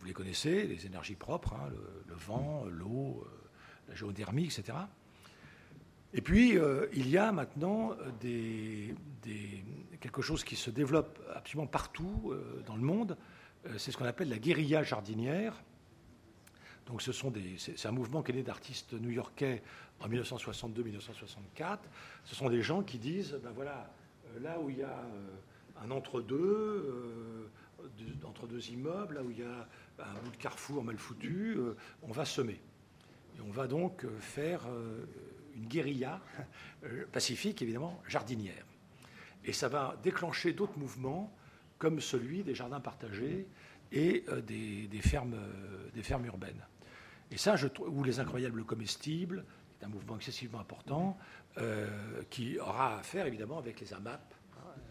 Vous 0.00 0.06
les 0.06 0.14
connaissez, 0.14 0.66
les 0.66 0.86
énergies 0.86 1.16
propres, 1.16 1.52
hein, 1.52 1.68
le, 2.08 2.14
vent, 2.14 2.64
l'eau, 2.64 3.26
la 3.88 3.94
géothermie, 3.94 4.44
etc. 4.44 4.78
Et 6.14 6.22
puis, 6.22 6.56
euh, 6.56 6.86
il 6.94 7.08
y 7.08 7.18
a 7.18 7.32
maintenant 7.32 7.94
des, 8.20 8.94
quelque 10.00 10.22
chose 10.22 10.42
qui 10.42 10.56
se 10.56 10.70
développe 10.70 11.18
absolument 11.34 11.66
partout 11.66 12.30
euh, 12.30 12.62
dans 12.66 12.76
le 12.76 12.82
monde. 12.82 13.16
Euh, 13.66 13.74
c'est 13.76 13.92
ce 13.92 13.98
qu'on 13.98 14.06
appelle 14.06 14.30
la 14.30 14.38
guérilla 14.38 14.82
jardinière. 14.82 15.54
Donc, 16.86 17.02
ce 17.02 17.12
sont 17.12 17.30
des, 17.30 17.56
c'est, 17.58 17.84
un 17.86 17.92
mouvement 17.92 18.22
qui 18.22 18.32
est 18.32 18.36
né 18.36 18.42
d'artistes 18.42 18.94
new-yorkais 18.94 19.62
en 20.00 20.08
1962-1964. 20.08 21.78
Ce 22.24 22.34
sont 22.34 22.48
des 22.48 22.62
gens 22.62 22.82
qui 22.82 22.98
disent, 22.98 23.38
ben 23.42 23.50
voilà, 23.54 23.92
là 24.40 24.58
où 24.58 24.70
il 24.70 24.78
y 24.78 24.82
a 24.82 25.04
un 25.84 25.90
entre-deux, 25.90 27.50
entre 28.24 28.46
deux 28.46 28.70
immeubles, 28.70 29.16
là 29.16 29.22
où 29.22 29.30
il 29.30 29.40
y 29.40 29.42
a 29.42 29.68
un 29.98 30.20
bout 30.24 30.30
de 30.30 30.36
carrefour 30.38 30.82
mal 30.82 30.96
foutu, 30.96 31.58
on 32.02 32.10
va 32.10 32.24
semer. 32.24 32.58
On 33.46 33.50
va 33.50 33.66
donc 33.66 34.04
faire 34.20 34.66
une 35.54 35.66
guérilla 35.66 36.20
pacifique, 37.12 37.62
évidemment, 37.62 38.02
jardinière. 38.06 38.64
Et 39.44 39.52
ça 39.52 39.68
va 39.68 39.96
déclencher 40.02 40.52
d'autres 40.52 40.78
mouvements, 40.78 41.32
comme 41.78 42.00
celui 42.00 42.42
des 42.42 42.54
jardins 42.54 42.80
partagés 42.80 43.46
et 43.92 44.24
des, 44.46 45.00
fermes, 45.00 45.36
urbaines. 46.26 46.64
Et 47.30 47.36
ça, 47.36 47.56
je, 47.56 47.68
ou 47.86 48.02
les 48.02 48.20
incroyables 48.20 48.64
comestibles, 48.64 49.44
c'est 49.78 49.86
un 49.86 49.88
mouvement 49.88 50.16
excessivement 50.16 50.60
important, 50.60 51.16
euh, 51.58 51.88
qui 52.30 52.58
aura 52.58 52.98
à 52.98 53.02
faire 53.02 53.26
évidemment 53.26 53.58
avec 53.58 53.80
les 53.80 53.92
AMAP, 53.92 54.34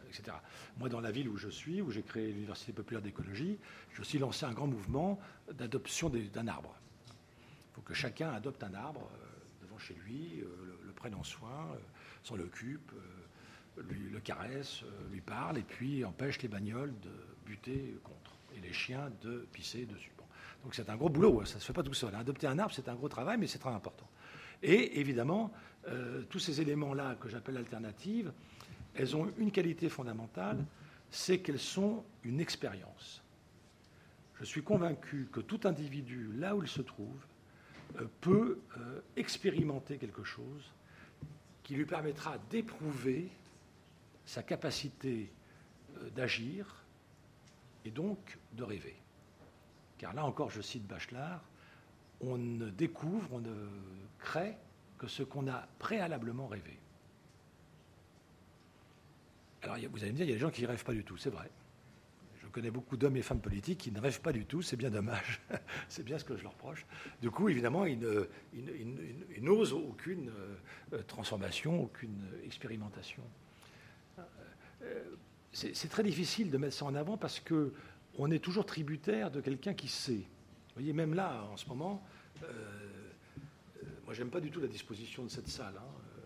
etc. 0.10 0.36
Moi, 0.78 0.90
dans 0.90 1.02
la 1.02 1.12
ville 1.12 1.30
où 1.30 1.38
je 1.38 1.50
suis, 1.50 1.82
où 1.82 1.92
j'ai 1.92 2.04
créé 2.04 2.32
l'Université 2.32 2.74
populaire 2.74 3.02
d'écologie, 3.02 3.60
j'ai 3.94 4.02
aussi 4.02 4.18
lancé 4.18 4.46
un 4.46 4.54
grand 4.54 4.68
mouvement 4.68 5.20
d'adoption 5.54 6.10
d'un 6.10 6.48
arbre. 6.48 6.76
Faut 7.78 7.82
que 7.84 7.94
chacun 7.94 8.34
adopte 8.34 8.62
un 8.64 8.74
arbre 8.74 9.10
euh, 9.14 9.66
devant 9.66 9.78
chez 9.78 9.96
lui, 10.06 10.42
euh, 10.42 10.48
le, 10.86 10.92
prenne 10.92 11.16
en 11.16 11.24
soin, 11.24 11.70
s'en 12.24 12.38
occupe, 12.40 12.92
le 13.78 14.20
caresse, 14.20 14.84
lui 15.12 15.22
parle, 15.22 15.60
et 15.60 15.64
puis 15.64 16.04
empêche 16.04 16.42
les 16.42 16.48
bagnoles 16.48 16.94
de 17.00 17.12
buter 17.46 17.96
contre, 18.04 18.36
et 18.56 18.60
les 18.60 18.74
chiens 18.74 19.12
de 19.22 19.48
pisser 19.54 19.86
dessus. 19.86 20.12
Donc 20.64 20.76
c'est 20.76 20.90
un 20.90 20.96
gros 20.96 21.10
boulot, 21.10 21.40
hein, 21.42 21.46
ça 21.46 21.56
ne 21.56 21.60
se 21.60 21.68
fait 21.68 21.74
pas 21.74 21.84
tout 21.84 21.94
seul. 21.94 22.14
Adopter 22.16 22.48
un 22.48 22.60
arbre, 22.60 22.74
c'est 22.74 22.90
un 22.90 22.96
gros 22.96 23.10
travail, 23.10 23.38
mais 23.38 23.48
c'est 23.48 23.60
très 23.60 23.70
important. 23.70 24.08
Et 24.64 25.00
évidemment, 25.00 25.52
euh, 25.88 26.24
tous 26.30 26.40
ces 26.40 26.60
éléments-là 26.62 27.16
que 27.16 27.30
j'appelle 27.30 27.58
alternatives, 27.58 28.32
elles 28.96 29.16
ont 29.16 29.32
une 29.38 29.52
qualité 29.52 29.90
fondamentale, 29.90 30.66
c'est 31.10 31.40
qu'elles 31.40 31.60
sont 31.60 32.04
une 32.24 32.40
expérience. 32.40 33.24
Je 34.40 34.46
suis 34.46 34.64
convaincu 34.64 35.30
que 35.32 35.40
tout 35.40 35.62
individu, 35.64 36.32
là 36.34 36.56
où 36.56 36.64
il 36.64 36.68
se 36.68 36.82
trouve, 36.82 37.16
euh, 37.16 37.37
peut 38.22 38.60
euh, 38.78 39.02
expérimenter 39.16 39.98
quelque 39.98 40.24
chose 40.24 40.72
qui 41.64 41.76
lui 41.76 41.86
permettra 41.86 42.38
d'éprouver 42.50 43.30
sa 44.26 44.44
capacité 44.44 45.32
d'agir 46.16 46.84
et 47.86 47.92
donc 47.92 48.38
de 48.54 48.64
rêver. 48.64 48.96
Car 49.98 50.14
là 50.14 50.26
encore, 50.26 50.50
je 50.52 50.62
cite 50.62 50.86
Bachelard, 50.86 51.42
on 52.22 52.38
ne 52.38 52.70
découvre, 52.70 53.34
on 53.34 53.40
ne 53.40 53.68
crée 54.20 54.56
que 54.98 55.08
ce 55.08 55.24
qu'on 55.24 55.48
a 55.48 55.68
préalablement 55.80 56.48
rêvé. 56.48 56.78
Alors 59.64 59.78
vous 59.92 60.04
allez 60.04 60.12
me 60.12 60.18
dire, 60.18 60.26
il 60.26 60.30
y 60.30 60.32
a 60.32 60.36
des 60.36 60.40
gens 60.40 60.50
qui 60.50 60.62
ne 60.62 60.68
rêvent 60.68 60.84
pas 60.84 60.94
du 60.94 61.04
tout, 61.04 61.18
c'est 61.18 61.30
vrai. 61.30 61.50
Connais 62.58 62.72
beaucoup 62.72 62.98
d'hommes 62.98 63.18
et 63.18 63.22
femmes 63.22 63.40
politiques 63.40 63.78
qui 63.78 63.92
ne 63.92 64.00
rêvent 64.00 64.22
pas 64.22 64.34
du 64.34 64.44
tout, 64.44 64.64
c'est 64.64 64.78
bien 64.78 64.90
dommage, 64.90 65.42
c'est 65.90 66.02
bien 66.02 66.18
ce 66.18 66.24
que 66.24 66.36
je 66.36 66.42
leur 66.42 66.54
reproche. 66.54 66.88
Du 67.22 67.30
coup, 67.30 67.50
évidemment, 67.50 67.86
ils, 67.86 68.00
n'osent 69.42 69.74
aucune 69.74 70.32
euh, 70.92 71.04
transformation, 71.04 71.84
aucune 71.84 72.20
expérimentation. 72.44 73.22
Euh, 74.82 75.04
c'est 75.52 75.88
très 75.88 76.02
difficile 76.02 76.50
de 76.50 76.58
mettre 76.58 76.76
ça 76.76 76.86
en 76.86 76.96
avant 76.96 77.16
parce 77.16 77.40
que 77.40 77.74
on 78.18 78.32
est 78.32 78.40
toujours 78.40 78.66
tributaire 78.66 79.30
de 79.30 79.40
quelqu'un 79.40 79.76
qui 79.76 79.88
sait. 79.88 80.14
Vous 80.14 80.74
voyez, 80.82 80.94
même 80.94 81.14
là, 81.14 81.44
en 81.52 81.58
ce 81.58 81.68
moment, 81.68 82.04
euh, 82.42 82.48
euh, 82.48 83.86
moi, 84.04 84.16
j'aime 84.16 84.32
pas 84.32 84.42
du 84.42 84.50
tout 84.50 84.62
la 84.62 84.68
disposition 84.68 85.24
de 85.24 85.30
cette 85.30 85.48
salle, 85.48 85.76
hein, 85.78 86.22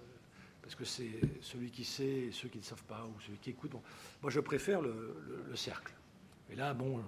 parce 0.61 0.75
que 0.75 0.85
c'est 0.85 1.19
celui 1.41 1.71
qui 1.71 1.83
sait, 1.83 2.29
ceux 2.31 2.47
qui 2.47 2.59
ne 2.59 2.63
savent 2.63 2.85
pas, 2.85 3.05
ou 3.05 3.19
celui 3.19 3.37
qui 3.39 3.49
écoute. 3.49 3.73
moi, 4.21 4.31
je 4.31 4.39
préfère 4.39 4.81
le, 4.81 5.13
cercle. 5.55 5.93
Et 6.51 6.55
là, 6.55 6.73
bon, 6.73 7.01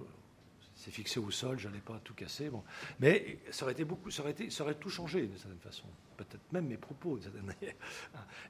c'est 0.76 0.92
fixé 0.92 1.20
au 1.20 1.32
sol, 1.32 1.60
je 1.60 1.68
n'allais 1.68 1.82
pas 1.82 2.00
tout 2.04 2.14
casser. 2.14 2.50
Bon. 2.50 2.64
Mais 3.00 3.40
ça 3.52 3.66
aurait 3.66 3.74
été 3.74 3.86
beaucoup, 3.86 4.10
ça 4.10 4.24
aurait, 4.24 4.76
tout 4.76 4.90
changé 4.90 5.28
d'une 5.28 5.38
certaine 5.38 5.60
façon. 5.60 5.86
Peut-être 6.18 6.52
même 6.52 6.68
mes 6.68 6.78
propos 6.78 7.16
d'une 7.16 7.24
certaine 7.24 7.46
manière. 7.46 7.76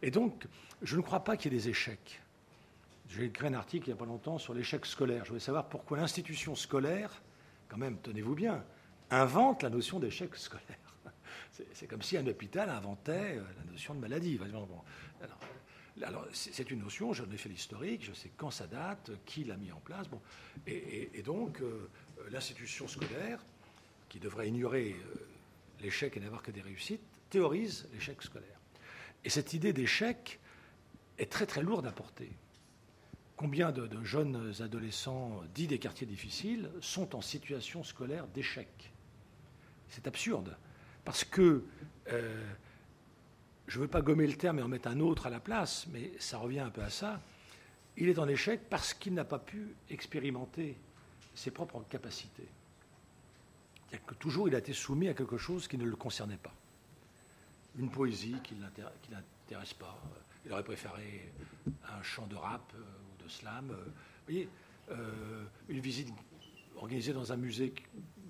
Et 0.02 0.12
donc, 0.12 0.48
je 0.82 0.96
ne 0.96 1.02
crois 1.02 1.24
pas 1.24 1.38
qu'il 1.38 1.52
y 1.52 1.56
ait 1.56 1.60
des 1.60 1.70
échecs. 1.70 2.22
J'ai 3.10 3.26
écrit 3.26 3.48
un 3.48 3.54
article 3.54 3.88
il 3.88 3.90
n'y 3.90 3.98
a 3.98 4.00
pas 4.00 4.06
longtemps 4.06 4.38
sur 4.38 4.54
l'échec 4.54 4.86
scolaire. 4.86 5.26
Je 5.26 5.30
voulais 5.30 5.40
savoir 5.40 5.68
pourquoi 5.68 5.98
l'institution 5.98 6.56
scolaire, 6.56 7.22
quand 7.68 7.78
même, 7.78 7.98
tenez-vous 8.02 8.36
bien, 8.36 8.64
invente 9.12 9.64
la 9.64 9.70
notion 9.70 10.00
d'échec 10.00 10.36
scolaire. 10.36 10.64
C'est 11.74 11.88
comme 11.88 12.02
si 12.02 12.18
un 12.18 12.26
hôpital 12.26 12.70
inventait 12.70 13.38
euh, 13.38 13.44
la 13.64 13.72
notion 13.72 13.94
de 13.94 14.00
maladie. 14.00 14.40
alors, 14.42 15.40
c'est 16.32 16.72
une 16.72 16.80
notion, 16.80 17.14
j'en 17.14 17.30
ai 17.32 17.38
fait 17.38 17.50
l'historique, 17.50 18.04
je 18.04 18.14
sais 18.14 18.32
quand 18.36 18.52
ça 18.52 18.68
date, 18.68 19.12
qui 19.26 19.44
l'a 19.44 19.58
mis 19.58 19.72
en 19.72 19.80
place. 19.80 20.08
Bon. 20.08 20.22
Et, 20.66 21.22
donc, 21.24 21.62
euh, 21.62 21.90
l'institution 22.32 22.88
scolaire, 22.88 23.40
qui 24.10 24.20
devrait 24.20 24.48
ignorer 24.48 24.96
euh, 24.96 25.28
l'échec 25.82 26.18
et 26.18 26.20
n'avoir 26.20 26.42
que 26.42 26.52
des 26.52 26.62
réussites, 26.62 27.02
théorise 27.30 27.88
l'échec 27.94 28.22
scolaire. 28.22 28.60
Et 29.24 29.30
cette 29.30 29.54
idée 29.54 29.74
d'échec 29.74 30.40
est 31.18 31.32
très 31.32 31.46
très 31.46 31.62
lourde 31.62 31.86
à 31.86 31.92
porter. 31.92 32.32
Combien 33.36 33.72
de, 33.72 33.90
jeunes 34.04 34.54
adolescents 34.60 35.42
dits 35.54 35.68
des 35.68 35.80
quartiers 35.80 36.08
difficiles 36.08 36.70
sont 36.82 37.16
en 37.16 37.22
situation 37.22 37.84
scolaire 37.84 38.28
d'échec? 38.28 38.94
C'est 39.90 40.08
absurde. 40.08 40.56
Parce 41.04 41.24
que, 41.24 41.64
euh, 42.12 42.54
je 43.68 43.78
ne 43.78 43.84
veux 43.84 43.90
pas 43.90 44.02
gommer 44.02 44.28
le 44.28 44.36
terme 44.36 44.60
et 44.60 44.62
en 44.62 44.68
mettre 44.68 44.90
un 44.90 45.00
autre 45.00 45.28
à 45.28 45.30
la 45.30 45.40
place, 45.40 45.88
mais 45.92 46.12
ça 46.20 46.38
revient 46.38 46.60
un 46.60 46.70
peu 46.70 46.82
à 46.82 46.90
ça, 46.90 47.22
il 47.98 48.10
est 48.10 48.20
en 48.20 48.28
échec 48.28 48.62
parce 48.70 48.94
qu'il 48.94 49.14
n'a 49.14 49.24
pas 49.24 49.40
pu 49.40 49.76
expérimenter 49.90 50.78
ses 51.36 51.52
propres 51.52 51.84
capacités. 51.90 52.48
Toujours 54.20 54.48
il 54.48 54.56
a 54.56 54.60
été 54.60 54.74
soumis 54.74 55.08
à 55.08 55.14
quelque 55.14 55.38
chose 55.38 55.68
qui 55.68 55.78
ne 55.78 55.86
le 55.86 55.96
concernait 55.96 56.38
pas. 56.38 56.54
Une 57.78 57.90
poésie 57.90 58.36
qui 58.44 58.56
ne 58.56 58.62
l'intéresse 59.12 59.74
pas. 59.74 60.00
Il 60.46 60.52
aurait 60.52 60.64
préféré 60.64 61.32
un 61.68 62.02
chant 62.04 62.28
de 62.28 62.36
rap 62.36 62.74
euh, 62.76 63.24
de 63.24 63.30
slam. 63.30 63.72
Euh, 63.72 63.86
vous 63.86 63.92
voyez, 64.28 64.50
euh, 64.92 65.44
une 65.70 65.80
visite 65.80 66.10
organisée 66.76 67.14
dans 67.14 67.32
un 67.32 67.38
musée 67.38 67.74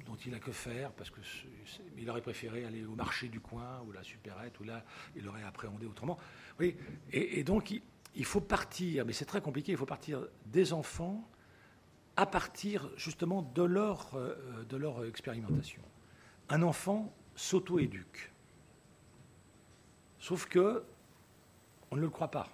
dont 0.06 0.16
il 0.16 0.32
n'a 0.32 0.40
que 0.40 0.52
faire, 0.52 0.92
parce 0.92 1.12
qu'il 1.12 2.10
aurait 2.10 2.22
préféré 2.22 2.66
aller 2.66 2.86
au 2.86 2.96
marché 2.96 3.30
du 3.30 3.40
coin 3.40 3.82
ou 3.88 3.92
la 3.92 4.04
supérette, 4.04 4.60
où 4.60 4.64
là, 4.64 4.84
il 5.16 5.28
aurait 5.28 5.44
appréhendé 5.44 5.86
autrement. 5.86 6.18
Oui, 6.60 6.76
et, 7.12 7.44
donc, 7.44 7.74
il, 8.16 8.26
faut 8.26 8.42
partir, 8.42 9.06
mais 9.06 9.14
c'est 9.14 9.26
très 9.26 9.42
compliqué, 9.42 9.72
il 9.72 9.78
faut 9.78 9.86
partir 9.86 10.26
des 10.46 10.74
enfants 10.74 11.28
à 12.16 12.26
partir 12.26 12.90
justement 12.96 13.42
de 13.42 13.64
leur, 13.64 14.14
euh, 14.16 14.64
de 14.70 14.78
leur 14.78 15.04
expérimentation. 15.06 15.82
Un 16.50 16.62
enfant 16.62 17.12
s'auto-éduque. 17.36 18.32
Sauf 20.20 20.46
que 20.46 20.84
on 21.90 21.96
ne 21.96 22.02
le 22.02 22.10
croit 22.10 22.30
pas. 22.30 22.48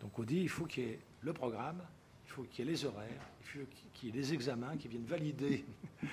Donc 0.00 0.18
on 0.18 0.22
dit 0.22 0.40
il 0.40 0.48
faut 0.48 0.66
qu'il 0.66 0.84
y 0.84 0.86
ait 0.88 1.00
le 1.20 1.32
programme, 1.32 1.82
il 1.82 1.95
faut 2.36 2.42
qu'il 2.42 2.66
y 2.66 2.68
ait 2.68 2.72
les 2.72 2.84
horaires, 2.84 3.22
il 3.40 3.46
faut 3.46 3.66
qu'il 3.94 4.08
y 4.10 4.12
ait 4.12 4.20
les 4.20 4.34
examens 4.34 4.76
qui 4.76 4.88
viennent 4.88 5.06
valider. 5.06 5.64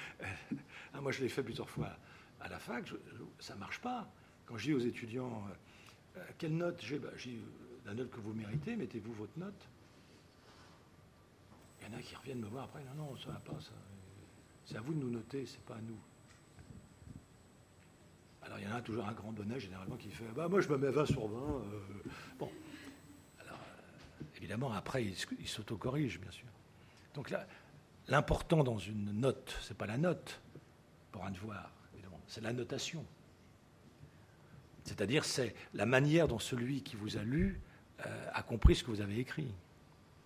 Ah, 0.95 1.01
moi, 1.01 1.11
je 1.11 1.21
l'ai 1.21 1.29
fait 1.29 1.41
plusieurs 1.41 1.71
fois 1.71 1.89
à 2.39 2.47
la 2.47 2.59
fac, 2.59 2.85
ça 3.39 3.55
ne 3.55 3.59
marche 3.59 3.81
pas. 3.81 4.07
Quand 4.45 4.55
je 4.57 4.65
dis 4.65 4.73
aux 4.75 4.79
étudiants 4.79 5.43
euh, 5.49 6.19
euh, 6.19 6.23
quelle 6.37 6.55
note 6.55 6.79
j'ai, 6.79 7.01
j'ai 7.17 7.31
euh, 7.31 7.41
la 7.87 7.95
note 7.95 8.11
que 8.11 8.19
vous 8.19 8.31
méritez, 8.31 8.75
mettez-vous 8.75 9.11
votre 9.13 9.37
note. 9.37 9.67
Il 11.81 11.91
y 11.91 11.95
en 11.95 11.97
a 11.97 12.01
qui 12.03 12.15
reviennent 12.15 12.41
me 12.41 12.45
voir 12.45 12.65
après, 12.65 12.83
non, 12.83 13.05
non, 13.05 13.17
ça 13.17 13.29
ne 13.29 13.33
va 13.33 13.39
pas, 13.39 13.57
c'est 14.65 14.77
à 14.77 14.81
vous 14.81 14.93
de 14.93 14.99
nous 14.99 15.09
noter, 15.09 15.47
c'est 15.47 15.63
pas 15.63 15.75
à 15.75 15.81
nous. 15.81 15.97
Alors 18.43 18.59
il 18.59 18.65
y 18.65 18.67
en 18.67 18.75
a 18.75 18.81
toujours 18.81 19.07
un 19.07 19.13
grand 19.13 19.31
bonnet 19.31 19.59
généralement 19.59 19.95
qui 19.95 20.11
fait 20.11 20.25
bah, 20.35 20.47
Moi 20.47 20.61
je 20.61 20.69
me 20.69 20.77
mets 20.77 20.91
20 20.91 21.05
sur 21.07 21.27
20. 21.27 21.63
bon, 22.37 22.51
Après, 24.75 25.03
il, 25.03 25.47
s'autocorrige, 25.47 26.19
bien 26.19 26.31
sûr. 26.31 26.47
Donc 27.13 27.29
là, 27.29 27.47
l'important 28.07 28.63
dans 28.63 28.77
une 28.77 29.11
note, 29.11 29.55
ce 29.61 29.69
n'est 29.69 29.77
pas 29.77 29.85
la 29.85 29.97
note, 29.97 30.41
pour 31.11 31.25
un 31.25 31.31
devoir, 31.31 31.71
évidemment, 31.93 32.19
c'est 32.27 32.41
la 32.41 32.53
notation. 32.53 33.05
C'est-à-dire, 34.83 35.23
c'est 35.23 35.55
la 35.73 35.85
manière 35.85 36.27
dont 36.27 36.39
celui 36.39 36.81
qui 36.81 36.95
vous 36.95 37.17
a 37.17 37.23
lu 37.23 37.61
euh, 38.05 38.29
a 38.33 38.43
compris 38.43 38.75
ce 38.75 38.83
que 38.83 38.91
vous 38.91 39.01
avez 39.01 39.19
écrit. 39.19 39.53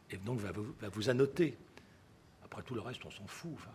Et 0.09 0.17
donc 0.17 0.39
va 0.39 0.51
vous, 0.51 0.73
va 0.79 0.89
vous 0.89 1.09
annoter. 1.09 1.57
Après 2.43 2.63
tout 2.63 2.73
le 2.73 2.81
reste, 2.81 3.05
on 3.05 3.11
s'en 3.11 3.27
fout. 3.27 3.51
Enfin, 3.53 3.71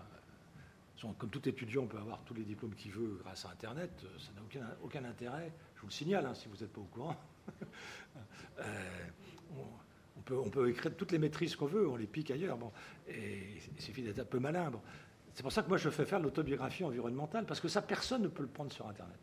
comme 1.19 1.31
tout 1.31 1.49
étudiant 1.49 1.87
peut 1.87 1.99
avoir 1.99 2.23
tous 2.23 2.35
les 2.35 2.45
diplômes 2.45 2.74
qu'il 2.74 2.93
veut 2.93 3.19
grâce 3.23 3.45
à 3.45 3.51
Internet, 3.51 3.91
euh, 4.05 4.19
ça 4.19 4.31
n'a 4.35 4.77
aucun, 4.83 5.05
intérêt. 5.05 5.53
Je 5.74 5.81
vous 5.81 5.89
le 5.89 5.93
signale, 5.93 6.27
hein, 6.27 6.35
si 6.35 6.49
vous 6.49 6.57
n'êtes 6.57 6.73
pas 6.73 6.81
au 6.81 6.85
courant. 6.85 7.16
euh, 8.59 9.09
on 9.57 9.65
peut, 10.24 10.69
écrire 10.69 10.94
toutes 10.97 11.12
les 11.12 11.19
maîtrises 11.19 11.57
qu'on 11.57 11.66
veut, 11.66 11.89
on 11.89 11.97
les 11.97 12.07
pique 12.07 12.31
ailleurs. 12.31 12.57
Bon, 12.57 12.73
et 13.09 13.59
il 13.77 13.82
suffit 13.82 14.03
d'être 14.03 14.20
un 14.20 14.24
peu 14.24 14.39
malin. 14.39 14.70
C'est 15.35 15.43
pour 15.43 15.53
ça 15.53 15.62
que 15.62 15.69
moi 15.69 15.78
je 15.78 15.90
fais 15.90 16.05
faire 16.05 16.20
l'autobiographie 16.20 16.85
environnementale, 16.85 17.47
parce 17.47 17.61
que 17.61 17.69
ça, 17.69 17.82
personne 17.82 18.23
ne 18.23 18.28
peut 18.28 18.43
le 18.43 18.49
prendre 18.49 18.73
sur 18.73 18.86
Internet. 18.86 19.19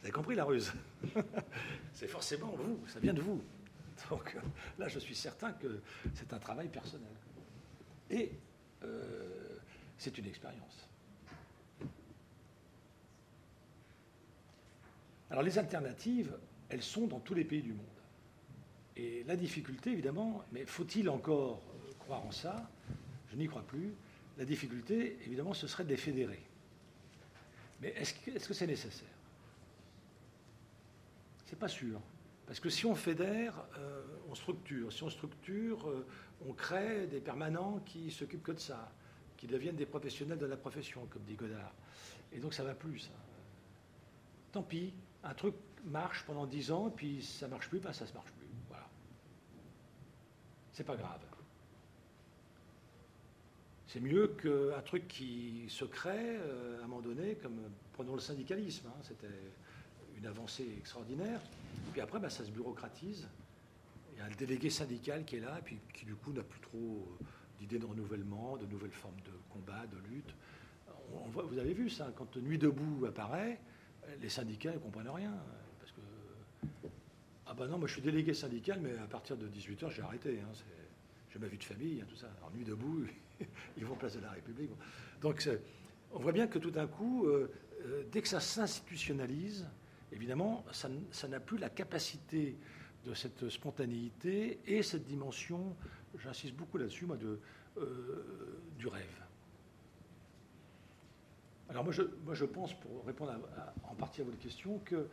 Vous 0.00 0.06
avez 0.06 0.12
compris 0.12 0.34
la 0.34 0.44
ruse? 0.44 0.72
C'est 1.92 2.08
forcément 2.08 2.54
vous, 2.56 2.80
ça 2.86 3.00
vient 3.00 3.12
de 3.12 3.20
vous. 3.20 3.42
Donc 4.08 4.34
là, 4.78 4.88
je 4.88 4.98
suis 4.98 5.14
certain 5.14 5.52
que 5.52 5.82
c'est 6.14 6.32
un 6.32 6.38
travail 6.38 6.68
personnel. 6.68 7.12
Et 8.08 8.32
euh, 8.82 9.58
c'est 9.98 10.16
une 10.16 10.26
expérience. 10.26 10.88
Alors 15.30 15.42
les 15.42 15.58
alternatives, 15.58 16.36
elles 16.68 16.82
sont 16.82 17.06
dans 17.06 17.20
tous 17.20 17.34
les 17.34 17.44
pays 17.44 17.62
du 17.62 17.72
monde. 17.72 17.99
Et 18.96 19.24
la 19.24 19.36
difficulté, 19.36 19.92
évidemment, 19.92 20.44
mais 20.52 20.66
faut-il 20.66 21.08
encore 21.08 21.62
croire 21.98 22.24
en 22.24 22.32
ça? 22.32 22.70
Je 23.30 23.36
n'y 23.36 23.46
crois 23.46 23.62
plus. 23.62 23.94
La 24.36 24.44
difficulté, 24.44 25.18
évidemment, 25.24 25.54
ce 25.54 25.66
serait 25.66 25.84
de 25.84 25.90
les 25.90 25.96
fédérer. 25.96 26.42
Mais 27.80 27.88
est-ce 27.90 28.48
que 28.48 28.54
c'est 28.54 28.66
nécessaire? 28.66 29.08
C'est 31.46 31.58
pas 31.58 31.68
sûr. 31.68 32.00
Parce 32.46 32.60
que 32.60 32.68
si 32.68 32.84
on 32.84 32.94
fédère, 32.94 33.54
euh, 33.78 34.02
on 34.28 34.34
structure. 34.34 34.92
Si 34.92 35.02
on 35.02 35.10
structure, 35.10 35.88
euh, 35.88 36.06
on 36.48 36.52
crée 36.52 37.06
des 37.06 37.20
permanents 37.20 37.80
qui 37.86 38.10
s'occupent 38.10 38.42
que 38.42 38.52
de 38.52 38.58
ça, 38.58 38.92
qui 39.36 39.46
deviennent 39.46 39.76
des 39.76 39.86
professionnels 39.86 40.38
de 40.38 40.46
la 40.46 40.56
profession, 40.56 41.06
comme 41.10 41.22
dit 41.22 41.34
Godard. 41.34 41.72
Et 42.32 42.38
donc 42.38 42.54
ça 42.54 42.64
va 42.64 42.74
plus, 42.74 42.98
ça. 43.00 43.10
Tant 44.52 44.62
pis, 44.62 44.92
un 45.22 45.34
truc 45.34 45.54
marche 45.84 46.24
pendant 46.26 46.46
dix 46.46 46.70
ans, 46.70 46.90
puis 46.90 47.22
ça 47.22 47.48
marche 47.48 47.68
plus, 47.68 47.78
ben 47.78 47.92
ça 47.92 48.06
se 48.06 48.14
marche 48.14 48.30
plus. 48.32 48.39
C'est 50.80 50.86
pas 50.86 50.96
grave. 50.96 51.20
C'est 53.86 54.00
mieux 54.00 54.28
qu'un 54.28 54.80
truc 54.80 55.08
qui 55.08 55.66
se 55.68 55.84
crée 55.84 56.38
euh, 56.38 56.80
à 56.80 56.84
un 56.84 56.86
moment 56.86 57.02
donné, 57.02 57.34
comme 57.34 57.58
prenons 57.92 58.14
le 58.14 58.20
syndicalisme. 58.20 58.86
Hein, 58.88 58.98
C'était 59.02 59.26
une 60.16 60.24
avancée 60.24 60.66
extraordinaire. 60.78 61.38
Puis 61.92 62.00
après, 62.00 62.18
ben, 62.18 62.30
ça 62.30 62.46
se 62.46 62.50
bureaucratise. 62.50 63.28
Il 64.14 64.20
y 64.20 64.22
a 64.22 64.28
le 64.30 64.34
délégué 64.36 64.70
syndical 64.70 65.26
qui 65.26 65.36
est 65.36 65.40
là, 65.40 65.60
puis 65.62 65.76
qui 65.92 66.06
du 66.06 66.14
coup 66.14 66.32
n'a 66.32 66.42
plus 66.42 66.60
trop 66.60 66.78
euh, 66.78 67.24
d'idées 67.58 67.78
de 67.78 67.84
renouvellement, 67.84 68.56
de 68.56 68.64
nouvelles 68.64 68.90
formes 68.90 69.20
de 69.26 69.32
combat, 69.50 69.84
de 69.86 69.98
lutte. 70.08 70.34
Vous 71.34 71.58
avez 71.58 71.74
vu 71.74 71.90
ça, 71.90 72.10
quand 72.16 72.38
Nuit 72.38 72.56
debout 72.56 73.04
apparaît, 73.04 73.60
les 74.22 74.30
syndicats 74.30 74.72
ne 74.72 74.78
comprennent 74.78 75.10
rien. 75.10 75.34
Ah 77.50 77.54
ben 77.58 77.66
non, 77.66 77.78
moi 77.78 77.88
je 77.88 77.94
suis 77.94 78.02
délégué 78.02 78.32
syndical, 78.32 78.78
mais 78.80 78.96
à 78.96 79.08
partir 79.08 79.36
de 79.36 79.48
18h, 79.48 79.90
j'ai 79.90 80.02
arrêté. 80.02 80.38
Hein, 80.38 80.52
j'ai 81.32 81.38
ma 81.40 81.48
vie 81.48 81.58
de 81.58 81.64
famille, 81.64 82.00
hein, 82.00 82.06
tout 82.08 82.14
ça. 82.14 82.28
Alors, 82.38 82.52
nuit 82.52 82.62
debout, 82.62 83.04
ils 83.76 83.84
vont 83.84 83.96
place 83.96 84.14
de 84.14 84.20
la 84.20 84.30
République. 84.30 84.70
Donc, 85.20 85.48
on 86.12 86.20
voit 86.20 86.30
bien 86.30 86.46
que 86.46 86.60
tout 86.60 86.70
d'un 86.70 86.86
coup, 86.86 87.26
euh, 87.26 87.50
euh, 87.84 88.04
dès 88.12 88.22
que 88.22 88.28
ça 88.28 88.38
s'institutionnalise, 88.38 89.66
évidemment, 90.12 90.64
ça 90.70 91.26
n'a 91.26 91.40
plus 91.40 91.58
la 91.58 91.70
capacité 91.70 92.56
de 93.04 93.14
cette 93.14 93.48
spontanéité 93.48 94.60
et 94.68 94.84
cette 94.84 95.04
dimension, 95.04 95.74
j'insiste 96.20 96.54
beaucoup 96.54 96.78
là-dessus, 96.78 97.06
moi, 97.06 97.18
euh, 97.78 98.62
du 98.78 98.86
rêve. 98.86 99.02
Alors 101.68 101.82
moi 101.82 101.92
je, 101.92 102.44
pense, 102.44 102.74
pour 102.74 103.04
répondre 103.06 103.32
en 103.84 103.94
partie 103.94 104.20
à 104.20 104.24
votre 104.24 104.38
question, 104.38 104.80
que 104.84 105.06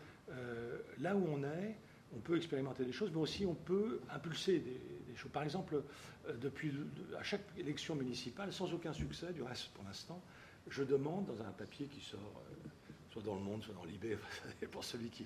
là 0.97 1.15
où 1.15 1.23
on 1.29 1.43
est, 1.43 1.77
on 2.15 2.19
peut 2.19 2.37
expérimenter 2.37 2.85
des 2.85 2.91
choses, 2.91 3.11
mais 3.11 3.19
aussi 3.19 3.45
on 3.45 3.53
peut 3.53 3.99
impulser 4.13 4.59
des, 4.59 5.15
choses. 5.15 5.31
Par 5.31 5.43
exemple, 5.43 5.81
euh, 6.27 6.33
depuis 6.37 6.73
à 7.19 7.23
chaque 7.23 7.43
élection 7.57 7.95
municipale, 7.95 8.53
sans 8.53 8.71
aucun 8.73 8.93
succès, 8.93 9.33
du 9.33 9.41
reste 9.41 9.69
pour 9.69 9.83
l'instant, 9.83 10.21
je 10.69 10.83
demande 10.83 11.25
dans 11.25 11.41
un 11.41 11.51
papier 11.51 11.87
qui 11.87 12.01
sort 12.01 12.19
euh, 12.19 12.69
soit 13.11 13.23
dans 13.23 13.35
le 13.35 13.41
Monde, 13.41 13.63
soit 13.63 13.73
dans 13.73 13.85
l'IB, 13.85 14.17
pour 14.71 14.83
celui 14.83 15.09
qui, 15.09 15.25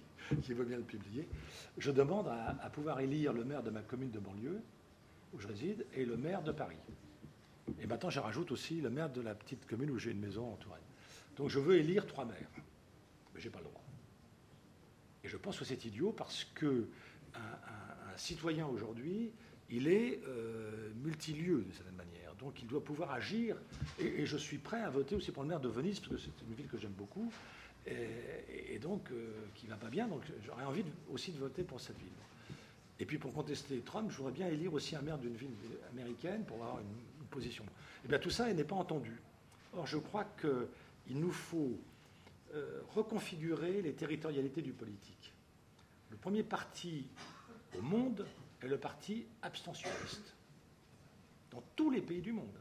veut 0.53 0.65
bien 0.65 0.77
le 0.77 0.83
publier, 0.83 1.27
je 1.77 1.91
demande 1.91 2.27
à, 2.27 2.55
à 2.61 2.69
pouvoir 2.69 2.99
élire 2.99 3.33
le 3.33 3.43
maire 3.43 3.63
de 3.63 3.69
ma 3.69 3.81
commune 3.81 4.11
de 4.11 4.19
banlieue, 4.19 4.61
où 5.33 5.39
je 5.39 5.47
réside, 5.47 5.85
et 5.93 6.05
le 6.05 6.17
maire 6.17 6.41
de 6.41 6.51
Paris. 6.51 6.77
Et 7.79 7.87
maintenant, 7.87 8.09
je 8.09 8.19
rajoute 8.19 8.51
aussi 8.51 8.81
le 8.81 8.89
maire 8.89 9.09
de 9.09 9.21
la 9.21 9.35
petite 9.35 9.65
commune 9.65 9.91
où 9.91 9.99
j'ai 9.99 10.11
une 10.11 10.19
maison 10.19 10.53
en 10.53 10.55
Touraine. 10.55 10.81
Donc 11.37 11.49
je 11.49 11.59
veux 11.59 11.75
élire 11.75 12.05
trois 12.05 12.25
maires. 12.25 12.49
Mais 13.33 13.39
je 13.39 13.47
n'ai 13.47 13.51
pas 13.51 13.59
le 13.59 13.65
droit. 13.65 13.80
Et 15.23 15.27
je 15.27 15.37
pense 15.37 15.59
que 15.59 15.65
c'est 15.65 15.85
idiot 15.85 16.11
parce 16.11 16.45
que 16.55 16.87
un, 17.35 18.17
citoyen 18.17 18.67
aujourd'hui, 18.67 19.31
il 19.69 19.87
est 19.87 20.21
euh, 20.27 20.91
multilieu 21.01 21.63
de 21.67 21.71
certaine 21.71 21.95
manière. 21.95 22.35
Donc 22.35 22.61
il 22.61 22.67
doit 22.67 22.83
pouvoir 22.83 23.11
agir. 23.11 23.55
Et, 23.99 24.25
je 24.25 24.37
suis 24.37 24.57
prêt 24.57 24.81
à 24.81 24.89
voter 24.89 25.15
aussi 25.15 25.31
pour 25.31 25.43
le 25.43 25.49
maire 25.49 25.59
de 25.59 25.69
Venise, 25.69 25.99
parce 25.99 26.11
que 26.13 26.17
c'est 26.17 26.45
une 26.47 26.53
ville 26.53 26.67
que 26.67 26.77
j'aime 26.77 26.91
beaucoup, 26.91 27.31
et, 27.87 28.77
donc 28.79 29.11
euh, 29.11 29.31
qui 29.55 29.65
ne 29.65 29.71
va 29.71 29.77
pas 29.77 29.89
bien. 29.89 30.07
Donc 30.07 30.23
j'aurais 30.45 30.65
envie 30.65 30.83
aussi 31.11 31.31
de 31.31 31.37
voter 31.37 31.63
pour 31.63 31.79
cette 31.79 31.97
ville. 31.97 32.09
Et 32.99 33.05
puis 33.05 33.17
pour 33.17 33.33
contester 33.33 33.79
Trump, 33.79 34.11
je 34.11 34.17
voudrais 34.17 34.33
bien 34.33 34.47
élire 34.47 34.73
aussi 34.73 34.95
un 34.95 35.01
maire 35.01 35.17
d'une 35.17 35.35
ville 35.35 35.49
américaine 35.91 36.43
pour 36.45 36.57
avoir 36.57 36.79
une, 36.79 36.87
position. 37.31 37.63
Et 37.63 37.67
eh 38.05 38.07
bien 38.09 38.19
tout 38.19 38.29
ça 38.29 38.51
n'est 38.51 38.65
pas 38.65 38.75
entendu. 38.75 39.21
Or 39.71 39.87
je 39.87 39.97
crois 39.97 40.25
que 40.25 40.67
il 41.07 41.17
nous 41.17 41.31
faut 41.31 41.79
euh, 42.53 42.81
reconfigurer 42.93 43.81
les 43.81 43.93
territorialités 43.93 44.61
du 44.61 44.73
politique. 44.73 45.31
Le 46.09 46.17
premier 46.17 46.43
parti 46.43 47.07
au 47.77 47.81
monde 47.81 48.27
est 48.61 48.67
le 48.67 48.77
parti 48.77 49.25
abstentionniste, 49.41 50.35
dans 51.49 51.63
tous 51.77 51.91
les 51.91 52.01
pays 52.01 52.19
du 52.19 52.33
monde. 52.33 52.59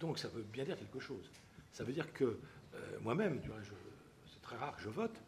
Donc 0.00 0.18
ça 0.18 0.26
veut 0.26 0.42
bien 0.42 0.64
dire 0.64 0.76
quelque 0.76 0.98
chose. 0.98 1.30
Ça 1.70 1.84
veut 1.84 1.92
dire 1.92 2.12
que 2.12 2.24
euh, 2.24 2.98
moi-même, 3.00 3.40
c'est 4.26 4.42
très 4.42 4.56
rare 4.56 4.74
que 4.74 4.82
je 4.82 4.88
vote, 4.88 5.22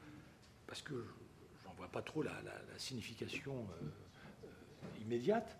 parce 0.66 0.82
que 0.82 1.06
j'en 1.62 1.72
vois 1.74 1.86
pas 1.88 2.02
trop 2.02 2.24
la, 2.24 2.32
signification 2.78 3.64
euh, 3.80 5.00
immédiate. 5.02 5.56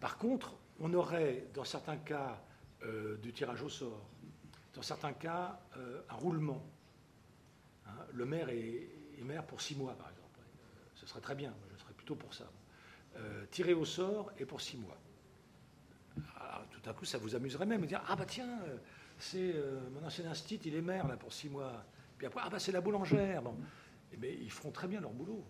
Par 0.00 0.18
contre, 0.18 0.54
on 0.80 0.92
aurait, 0.92 1.46
dans 1.54 1.64
certains 1.64 1.96
cas, 1.96 2.44
du 3.22 3.32
tirage 3.32 3.62
au 3.62 3.70
sort, 3.70 4.06
dans 4.74 4.82
certains 4.82 5.14
cas, 5.14 5.58
un 6.10 6.14
roulement. 6.16 6.62
Hein, 7.86 7.92
le 8.12 8.24
maire 8.24 8.48
est, 8.48 8.88
maire 9.22 9.46
pour 9.46 9.60
six 9.60 9.74
mois, 9.74 9.94
par 9.94 10.10
exemple. 10.10 10.38
Euh, 10.38 10.90
ce 10.94 11.06
serait 11.06 11.20
très 11.20 11.34
bien, 11.34 11.54
je 11.72 11.80
serais 11.80 11.92
plutôt 11.94 12.14
pour 12.14 12.34
ça. 12.34 12.44
Euh, 13.16 13.46
tirer 13.50 13.74
au 13.74 13.84
sort 13.84 14.32
et 14.38 14.44
pour 14.44 14.60
six 14.60 14.76
mois. 14.76 14.98
tout 16.70 16.90
à 16.90 16.92
coup, 16.92 17.04
ça 17.04 17.18
vous 17.18 17.34
amuserait 17.34 17.66
même 17.66 17.82
de 17.82 17.86
dire 17.86 18.02
Ah, 18.06 18.16
bah 18.16 18.26
tiens, 18.26 18.58
c'est 19.18 19.54
mon 19.92 20.04
ancien 20.06 20.30
instit, 20.30 20.60
il 20.64 20.74
est 20.74 20.82
maire 20.82 21.06
là 21.08 21.16
pour 21.16 21.32
six 21.32 21.48
mois. 21.48 21.84
Puis 22.18 22.26
après, 22.26 22.40
ah, 22.44 22.50
bah 22.50 22.58
c'est 22.58 22.72
la 22.72 22.80
boulangère. 22.80 23.42
Bon. 23.42 23.56
Mais 24.18 24.28
eh 24.32 24.42
ils 24.42 24.50
feront 24.50 24.70
très 24.70 24.86
bien 24.86 25.00
leur 25.00 25.12
boulot. 25.12 25.44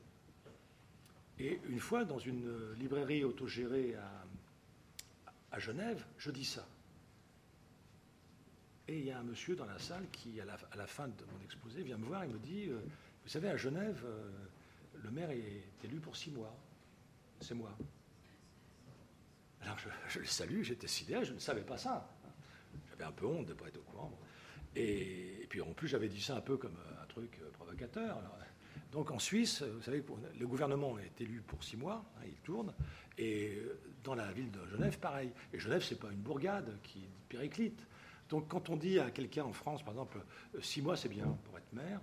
Et 1.39 1.61
une 1.69 1.81
fois, 1.81 2.05
dans 2.05 2.19
une 2.19 2.73
librairie 2.75 3.25
autogérée 3.25 3.97
à 5.51 5.59
Genève, 5.59 6.05
je 6.19 6.31
dis 6.31 6.45
ça. 6.45 6.67
Et 8.87 8.99
il 8.99 9.07
y 9.07 9.11
a 9.11 9.19
un 9.19 9.23
monsieur 9.23 9.57
dans 9.57 9.65
la 9.65 9.79
salle 9.79 10.05
qui, 10.13 10.41
à 10.41 10.45
la, 10.45 10.87
fin 10.87 11.09
de 11.09 11.25
mon 11.33 11.43
exposé, 11.43 11.83
vient 11.83 11.97
me 11.97 12.05
voir 12.05 12.25
et 12.25 12.29
me 12.29 12.39
dit 12.39 12.67
euh, 12.69 12.81
Vous 13.23 13.31
savez, 13.31 13.49
à 13.49 13.57
Genève, 13.57 14.03
euh, 14.05 14.31
le 15.03 15.11
maire 15.11 15.31
est 15.31 15.65
élu 15.85 16.01
pour 16.01 16.17
six 16.17 16.31
mois. 16.31 16.55
C'est 17.41 17.55
moi. 17.55 17.71
Alors 19.63 19.79
je, 20.09 20.19
le 20.19 20.27
salue, 20.27 20.63
j'étais 20.63 20.87
sidéré, 20.87 21.25
je 21.25 21.33
ne 21.33 21.39
savais 21.39 21.63
pas 21.63 21.79
ça. 21.79 22.11
J'avais 22.91 23.05
un 23.05 23.13
peu 23.13 23.27
honte 23.27 23.47
de 23.47 23.53
ne 23.53 23.59
pas 23.59 23.69
être 23.69 23.79
au 23.79 23.91
courant. 23.91 24.19
Et, 24.77 25.47
puis 25.49 25.63
en 25.63 25.73
plus, 25.73 25.89
j'avais 25.89 26.09
dit 26.09 26.21
ça 26.21 26.37
un 26.37 26.43
peu 26.43 26.59
comme 26.59 26.77
un 27.03 27.07
truc 27.07 27.39
euh, 27.43 27.51
provocateur. 27.53 28.21
donc 28.93 29.11
en 29.11 29.19
Suisse, 29.19 29.63
vous 29.63 29.83
savez, 29.83 30.05
le 30.39 30.47
gouvernement 30.47 30.99
est 30.99 31.19
élu 31.23 31.41
pour 31.41 31.65
six 31.65 31.79
mois, 31.79 32.05
hein, 32.19 32.25
il 32.27 32.37
tourne. 32.43 32.75
Et 33.17 33.63
dans 34.03 34.15
la 34.15 34.31
ville 34.33 34.51
de 34.51 34.67
Genève, 34.67 34.99
pareil. 34.99 35.31
Et 35.55 35.59
Genève, 35.59 35.83
c'est 35.83 35.99
pas 35.99 36.11
une 36.11 36.21
bourgade 36.21 36.77
qui 36.83 37.09
périclite. 37.31 37.87
Donc 38.29 38.49
quand 38.49 38.71
on 38.71 38.77
dit 38.77 38.99
à 38.99 39.11
quelqu'un 39.11 39.45
en 39.45 39.53
France, 39.53 39.83
par 39.83 39.93
exemple, 39.93 40.19
euh, 40.55 40.61
six 40.63 40.83
mois 40.83 40.97
c'est 40.97 41.09
bien 41.09 41.27
pour 41.45 41.59
être 41.59 41.73
maire, 41.73 42.01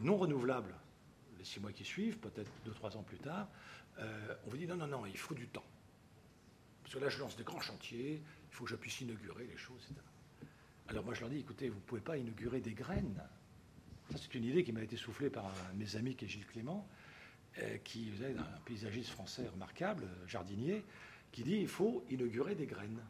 non 0.00 0.16
renouvelable 0.16 0.74
les 1.42 1.44
six 1.44 1.60
mois 1.60 1.72
qui 1.72 1.84
suivent, 1.84 2.18
peut-être 2.18 2.50
deux, 2.64 2.72
trois 2.72 2.96
ans 2.96 3.02
plus 3.02 3.18
tard, 3.18 3.48
euh, 3.98 4.34
on 4.46 4.50
vous 4.50 4.56
dit 4.56 4.66
non, 4.66 4.76
non, 4.76 4.86
non, 4.86 5.06
il 5.06 5.18
faut 5.18 5.34
du 5.34 5.48
temps. 5.48 5.64
Parce 6.82 6.94
que 6.94 7.00
là, 7.00 7.08
je 7.08 7.18
lance 7.18 7.36
des 7.36 7.42
grands 7.42 7.60
chantiers, 7.60 8.22
il 8.50 8.54
faut 8.54 8.64
que 8.64 8.70
je 8.70 8.76
puisse 8.76 9.00
inaugurer 9.00 9.46
les 9.46 9.56
choses, 9.56 9.82
etc. 9.90 10.00
Alors 10.88 11.04
moi, 11.04 11.14
je 11.14 11.20
leur 11.20 11.30
dis, 11.30 11.38
écoutez, 11.38 11.68
vous 11.68 11.76
ne 11.76 11.80
pouvez 11.80 12.00
pas 12.00 12.16
inaugurer 12.16 12.60
des 12.60 12.74
graines. 12.74 13.20
C'est 14.14 14.34
une 14.34 14.44
idée 14.44 14.62
qui 14.62 14.72
m'a 14.72 14.82
été 14.82 14.96
soufflée 14.96 15.30
par 15.30 15.50
mes 15.74 15.96
amis 15.96 16.14
qui 16.14 16.26
est 16.26 16.28
Gilles 16.28 16.46
Clément, 16.46 16.86
euh, 17.58 17.78
qui 17.78 18.12
est 18.22 18.38
un 18.38 18.60
paysagiste 18.64 19.10
français 19.10 19.48
remarquable, 19.48 20.06
jardinier, 20.26 20.84
qui 21.32 21.42
dit, 21.42 21.56
il 21.56 21.68
faut 21.68 22.04
inaugurer 22.10 22.54
des 22.54 22.66
graines. 22.66 23.00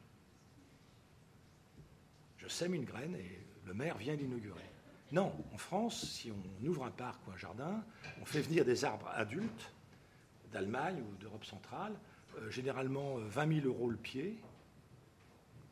Je 2.43 2.49
sème 2.49 2.75
une 2.75 2.85
graine 2.85 3.15
et 3.15 3.39
le 3.67 3.75
maire 3.75 3.97
vient 3.97 4.17
d'inaugurer. 4.17 4.69
Non, 5.13 5.33
en 5.53 5.59
France, 5.59 6.05
si 6.11 6.33
on 6.33 6.67
ouvre 6.67 6.85
un 6.85 6.91
parc 6.91 7.21
ou 7.29 7.31
un 7.31 7.37
jardin, 7.37 7.85
on 8.21 8.25
fait 8.25 8.41
venir 8.41 8.65
des 8.65 8.85
arbres 8.85 9.09
adultes 9.15 9.73
d'Allemagne 10.51 11.01
ou 11.01 11.17
d'Europe 11.17 11.45
centrale, 11.45 11.93
euh, 12.39 12.51
généralement 12.51 13.17
20 13.17 13.51
euh, 13.51 13.61
000 13.61 13.67
euros 13.67 13.91
le 13.91 13.97
pied, 13.97 14.39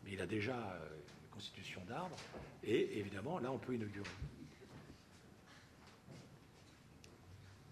mais 0.05 0.13
il 0.13 0.21
a 0.21 0.27
déjà 0.27 0.55
euh, 0.55 0.89
une 1.23 1.31
constitution 1.31 1.83
d'arbres, 1.89 2.17
et 2.63 2.99
évidemment, 2.99 3.39
là, 3.39 3.51
on 3.51 3.59
peut 3.59 3.75
inaugurer. 3.75 4.09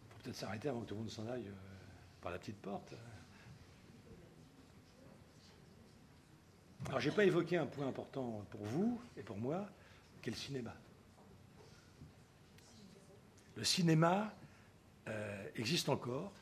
Il 0.01 0.11
faut 0.11 0.19
peut-être 0.25 0.37
s'arrêter 0.37 0.69
avant 0.69 0.81
que 0.81 0.87
tout 0.87 0.95
le 0.95 1.01
monde 1.01 1.11
s'en 1.11 1.29
aille 1.29 1.51
par 2.21 2.33
la 2.33 2.39
petite 2.39 2.61
porte. 2.61 2.93
Alors, 6.89 7.01
je 7.01 7.11
n'ai 7.11 7.15
pas 7.15 7.25
évoqué 7.27 7.59
un 7.59 7.67
point 7.67 7.87
important 7.87 8.47
pour 8.51 8.63
vous 8.65 8.99
et 9.19 9.23
pour 9.23 9.37
moi, 9.37 9.69
qui 10.23 10.31
est 10.31 10.33
le 10.33 10.39
cinéma. 10.39 10.75
Le 13.57 13.65
cinéma 13.65 14.35
euh, 15.07 15.49
existe 15.57 15.91
encore. 15.91 16.33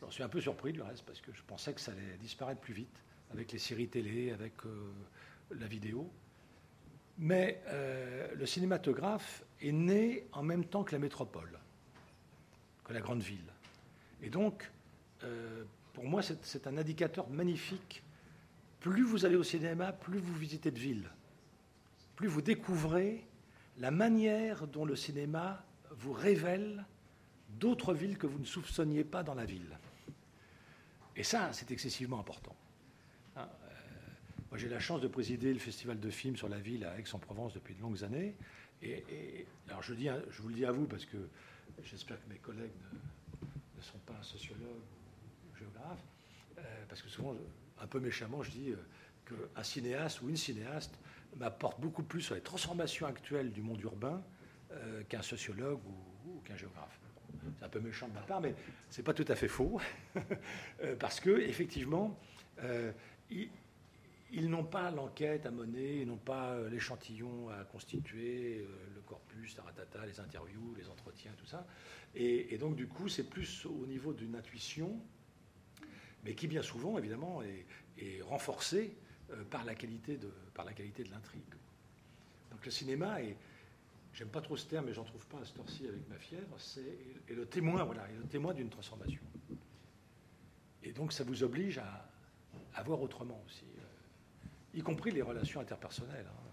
J'en 0.00 0.10
suis 0.10 0.24
un 0.24 0.28
peu 0.28 0.40
surpris 0.40 0.72
du 0.72 0.82
reste, 0.82 1.04
parce 1.04 1.20
que 1.20 1.32
je 1.32 1.42
pensais 1.42 1.72
que 1.72 1.80
ça 1.80 1.92
allait 1.92 2.16
disparaître 2.20 2.60
plus 2.60 2.74
vite 2.74 3.00
avec 3.30 3.52
les 3.52 3.60
séries 3.60 3.86
télé, 3.86 4.32
avec 4.32 4.54
euh, 4.66 4.90
la 5.52 5.68
vidéo. 5.68 6.10
Mais 7.18 7.62
euh, 7.68 8.34
le 8.34 8.46
cinématographe 8.46 9.44
est 9.60 9.70
né 9.72 10.26
en 10.32 10.42
même 10.42 10.64
temps 10.64 10.82
que 10.82 10.92
la 10.92 10.98
métropole, 10.98 11.58
que 12.82 12.92
la 12.92 13.00
grande 13.00 13.22
ville. 13.22 13.52
Et 14.20 14.30
donc, 14.30 14.68
pour 15.92 16.04
moi, 16.04 16.22
c'est 16.22 16.66
un 16.66 16.76
indicateur 16.76 17.28
magnifique. 17.28 18.02
Plus 18.80 19.02
vous 19.02 19.26
allez 19.26 19.36
au 19.36 19.42
cinéma, 19.42 19.92
plus 19.92 20.18
vous 20.18 20.34
visitez 20.34 20.70
de 20.70 20.78
villes, 20.78 21.10
plus 22.16 22.28
vous 22.28 22.42
découvrez 22.42 23.24
la 23.78 23.90
manière 23.90 24.66
dont 24.66 24.84
le 24.84 24.96
cinéma 24.96 25.62
vous 25.90 26.12
révèle 26.12 26.84
d'autres 27.58 27.94
villes 27.94 28.16
que 28.16 28.26
vous 28.26 28.38
ne 28.38 28.44
soupçonniez 28.44 29.04
pas 29.04 29.22
dans 29.22 29.34
la 29.34 29.44
ville. 29.44 29.78
Et 31.16 31.22
ça, 31.22 31.52
c'est 31.52 31.70
excessivement 31.70 32.20
important. 32.20 32.54
Hein, 33.36 33.48
euh, 33.64 33.74
moi, 34.50 34.58
j'ai 34.58 34.68
la 34.68 34.80
chance 34.80 35.00
de 35.00 35.08
présider 35.08 35.52
le 35.52 35.58
festival 35.58 36.00
de 36.00 36.10
films 36.10 36.36
sur 36.36 36.48
la 36.48 36.58
ville 36.58 36.84
à 36.84 36.98
Aix-en-Provence 36.98 37.54
depuis 37.54 37.74
de 37.74 37.82
longues 37.82 38.02
années. 38.04 38.34
Et, 38.82 39.46
alors, 39.68 39.82
je, 39.82 39.92
vous 39.92 40.48
le 40.48 40.54
dis 40.54 40.64
à 40.64 40.72
vous 40.72 40.86
parce 40.86 41.04
que 41.04 41.18
j'espère 41.82 42.16
que 42.24 42.30
mes 42.30 42.38
collègues 42.38 42.70
ne, 43.76 43.82
sont 43.82 43.98
pas 44.06 44.22
sociologues 44.22 44.62
ou 44.64 45.56
géographes, 45.58 46.04
euh, 46.58 46.62
parce 46.88 47.02
que 47.02 47.08
souvent, 47.08 47.34
un 47.80 47.86
peu 47.86 48.00
méchamment, 48.00 48.42
je 48.42 48.50
dis 48.50 48.70
euh, 48.70 49.48
qu'un 49.54 49.62
cinéaste 49.62 50.22
ou 50.22 50.28
une 50.28 50.36
cinéaste 50.36 50.98
m'apporte 51.36 51.80
beaucoup 51.80 52.02
plus 52.02 52.22
sur 52.22 52.34
les 52.34 52.40
transformations 52.40 53.06
actuelles 53.06 53.52
du 53.52 53.62
monde 53.62 53.80
urbain 53.82 54.22
qu'un 55.08 55.22
sociologue 55.22 55.80
ou 56.26 56.40
qu'un 56.44 56.56
géographe. 56.56 57.00
C'est 57.58 57.64
un 57.64 57.68
peu 57.68 57.80
méchant 57.80 58.08
de 58.08 58.14
ma 58.14 58.20
part, 58.20 58.40
mais 58.40 58.54
ce 58.90 58.98
n'est 58.98 59.04
pas 59.04 59.14
tout 59.14 59.24
à 59.28 59.34
fait 59.34 59.48
faux, 59.48 59.80
euh, 60.82 60.96
parce 60.96 61.20
que 61.20 61.40
effectivement, 61.40 62.18
euh, 62.62 62.92
ils, 63.30 64.50
n'ont 64.50 64.64
pas 64.64 64.90
l'enquête 64.90 65.46
à 65.46 65.50
mener, 65.50 66.00
ils 66.00 66.06
n'ont 66.06 66.16
pas 66.16 66.50
euh, 66.50 66.68
l'échantillon 66.68 67.48
à 67.50 67.64
constituer, 67.64 68.66
le 68.94 69.00
corpus, 69.02 69.56
la 69.56 70.06
les 70.06 70.20
interviews, 70.20 70.74
les 70.76 70.88
entretiens, 70.88 71.32
tout 71.36 71.46
ça. 71.46 71.66
Et, 72.14 72.58
donc, 72.58 72.74
du 72.74 72.88
coup, 72.88 73.08
c'est 73.08 73.28
plus 73.28 73.66
au 73.66 73.86
niveau 73.86 74.12
d'une 74.12 74.34
intuition, 74.34 75.00
mais 76.24 76.34
qui 76.34 76.46
bien 76.46 76.62
souvent, 76.62 76.98
évidemment, 76.98 77.42
est, 77.42 77.66
est 77.98 78.22
renforcée 78.22 78.96
par 79.50 79.64
la 79.64 79.74
qualité 79.74 80.16
de, 80.16 80.30
par 80.54 80.64
la 80.64 80.72
qualité 80.72 81.04
de 81.04 81.10
l'intrigue. 81.10 81.42
Donc, 82.50 82.64
le 82.64 82.70
cinéma 82.70 83.22
est 83.22 83.36
j'aime 84.12 84.28
pas 84.28 84.40
trop 84.40 84.56
ce 84.56 84.66
terme, 84.66 84.86
mais 84.86 84.92
j'en 84.92 85.04
trouve 85.04 85.26
pas 85.26 85.38
à 85.38 85.44
ce 85.44 85.52
ci 85.68 85.86
avec 85.86 86.08
ma 86.08 86.18
fièvre, 86.18 86.54
c'est 86.58 86.98
le 87.28 87.46
témoin, 87.46 87.84
voilà, 87.84 88.06
le 88.08 88.26
témoin 88.26 88.54
d'une 88.54 88.70
transformation. 88.70 89.22
Et 90.82 90.92
donc 90.92 91.12
ça 91.12 91.24
vous 91.24 91.42
oblige 91.42 91.78
à, 91.78 92.08
à 92.74 92.82
voir 92.82 93.00
autrement 93.02 93.42
aussi, 93.46 93.66
euh, 93.78 94.78
y 94.78 94.82
compris 94.82 95.10
les 95.10 95.22
relations 95.22 95.60
interpersonnelles. 95.60 96.26
Hein. 96.28 96.50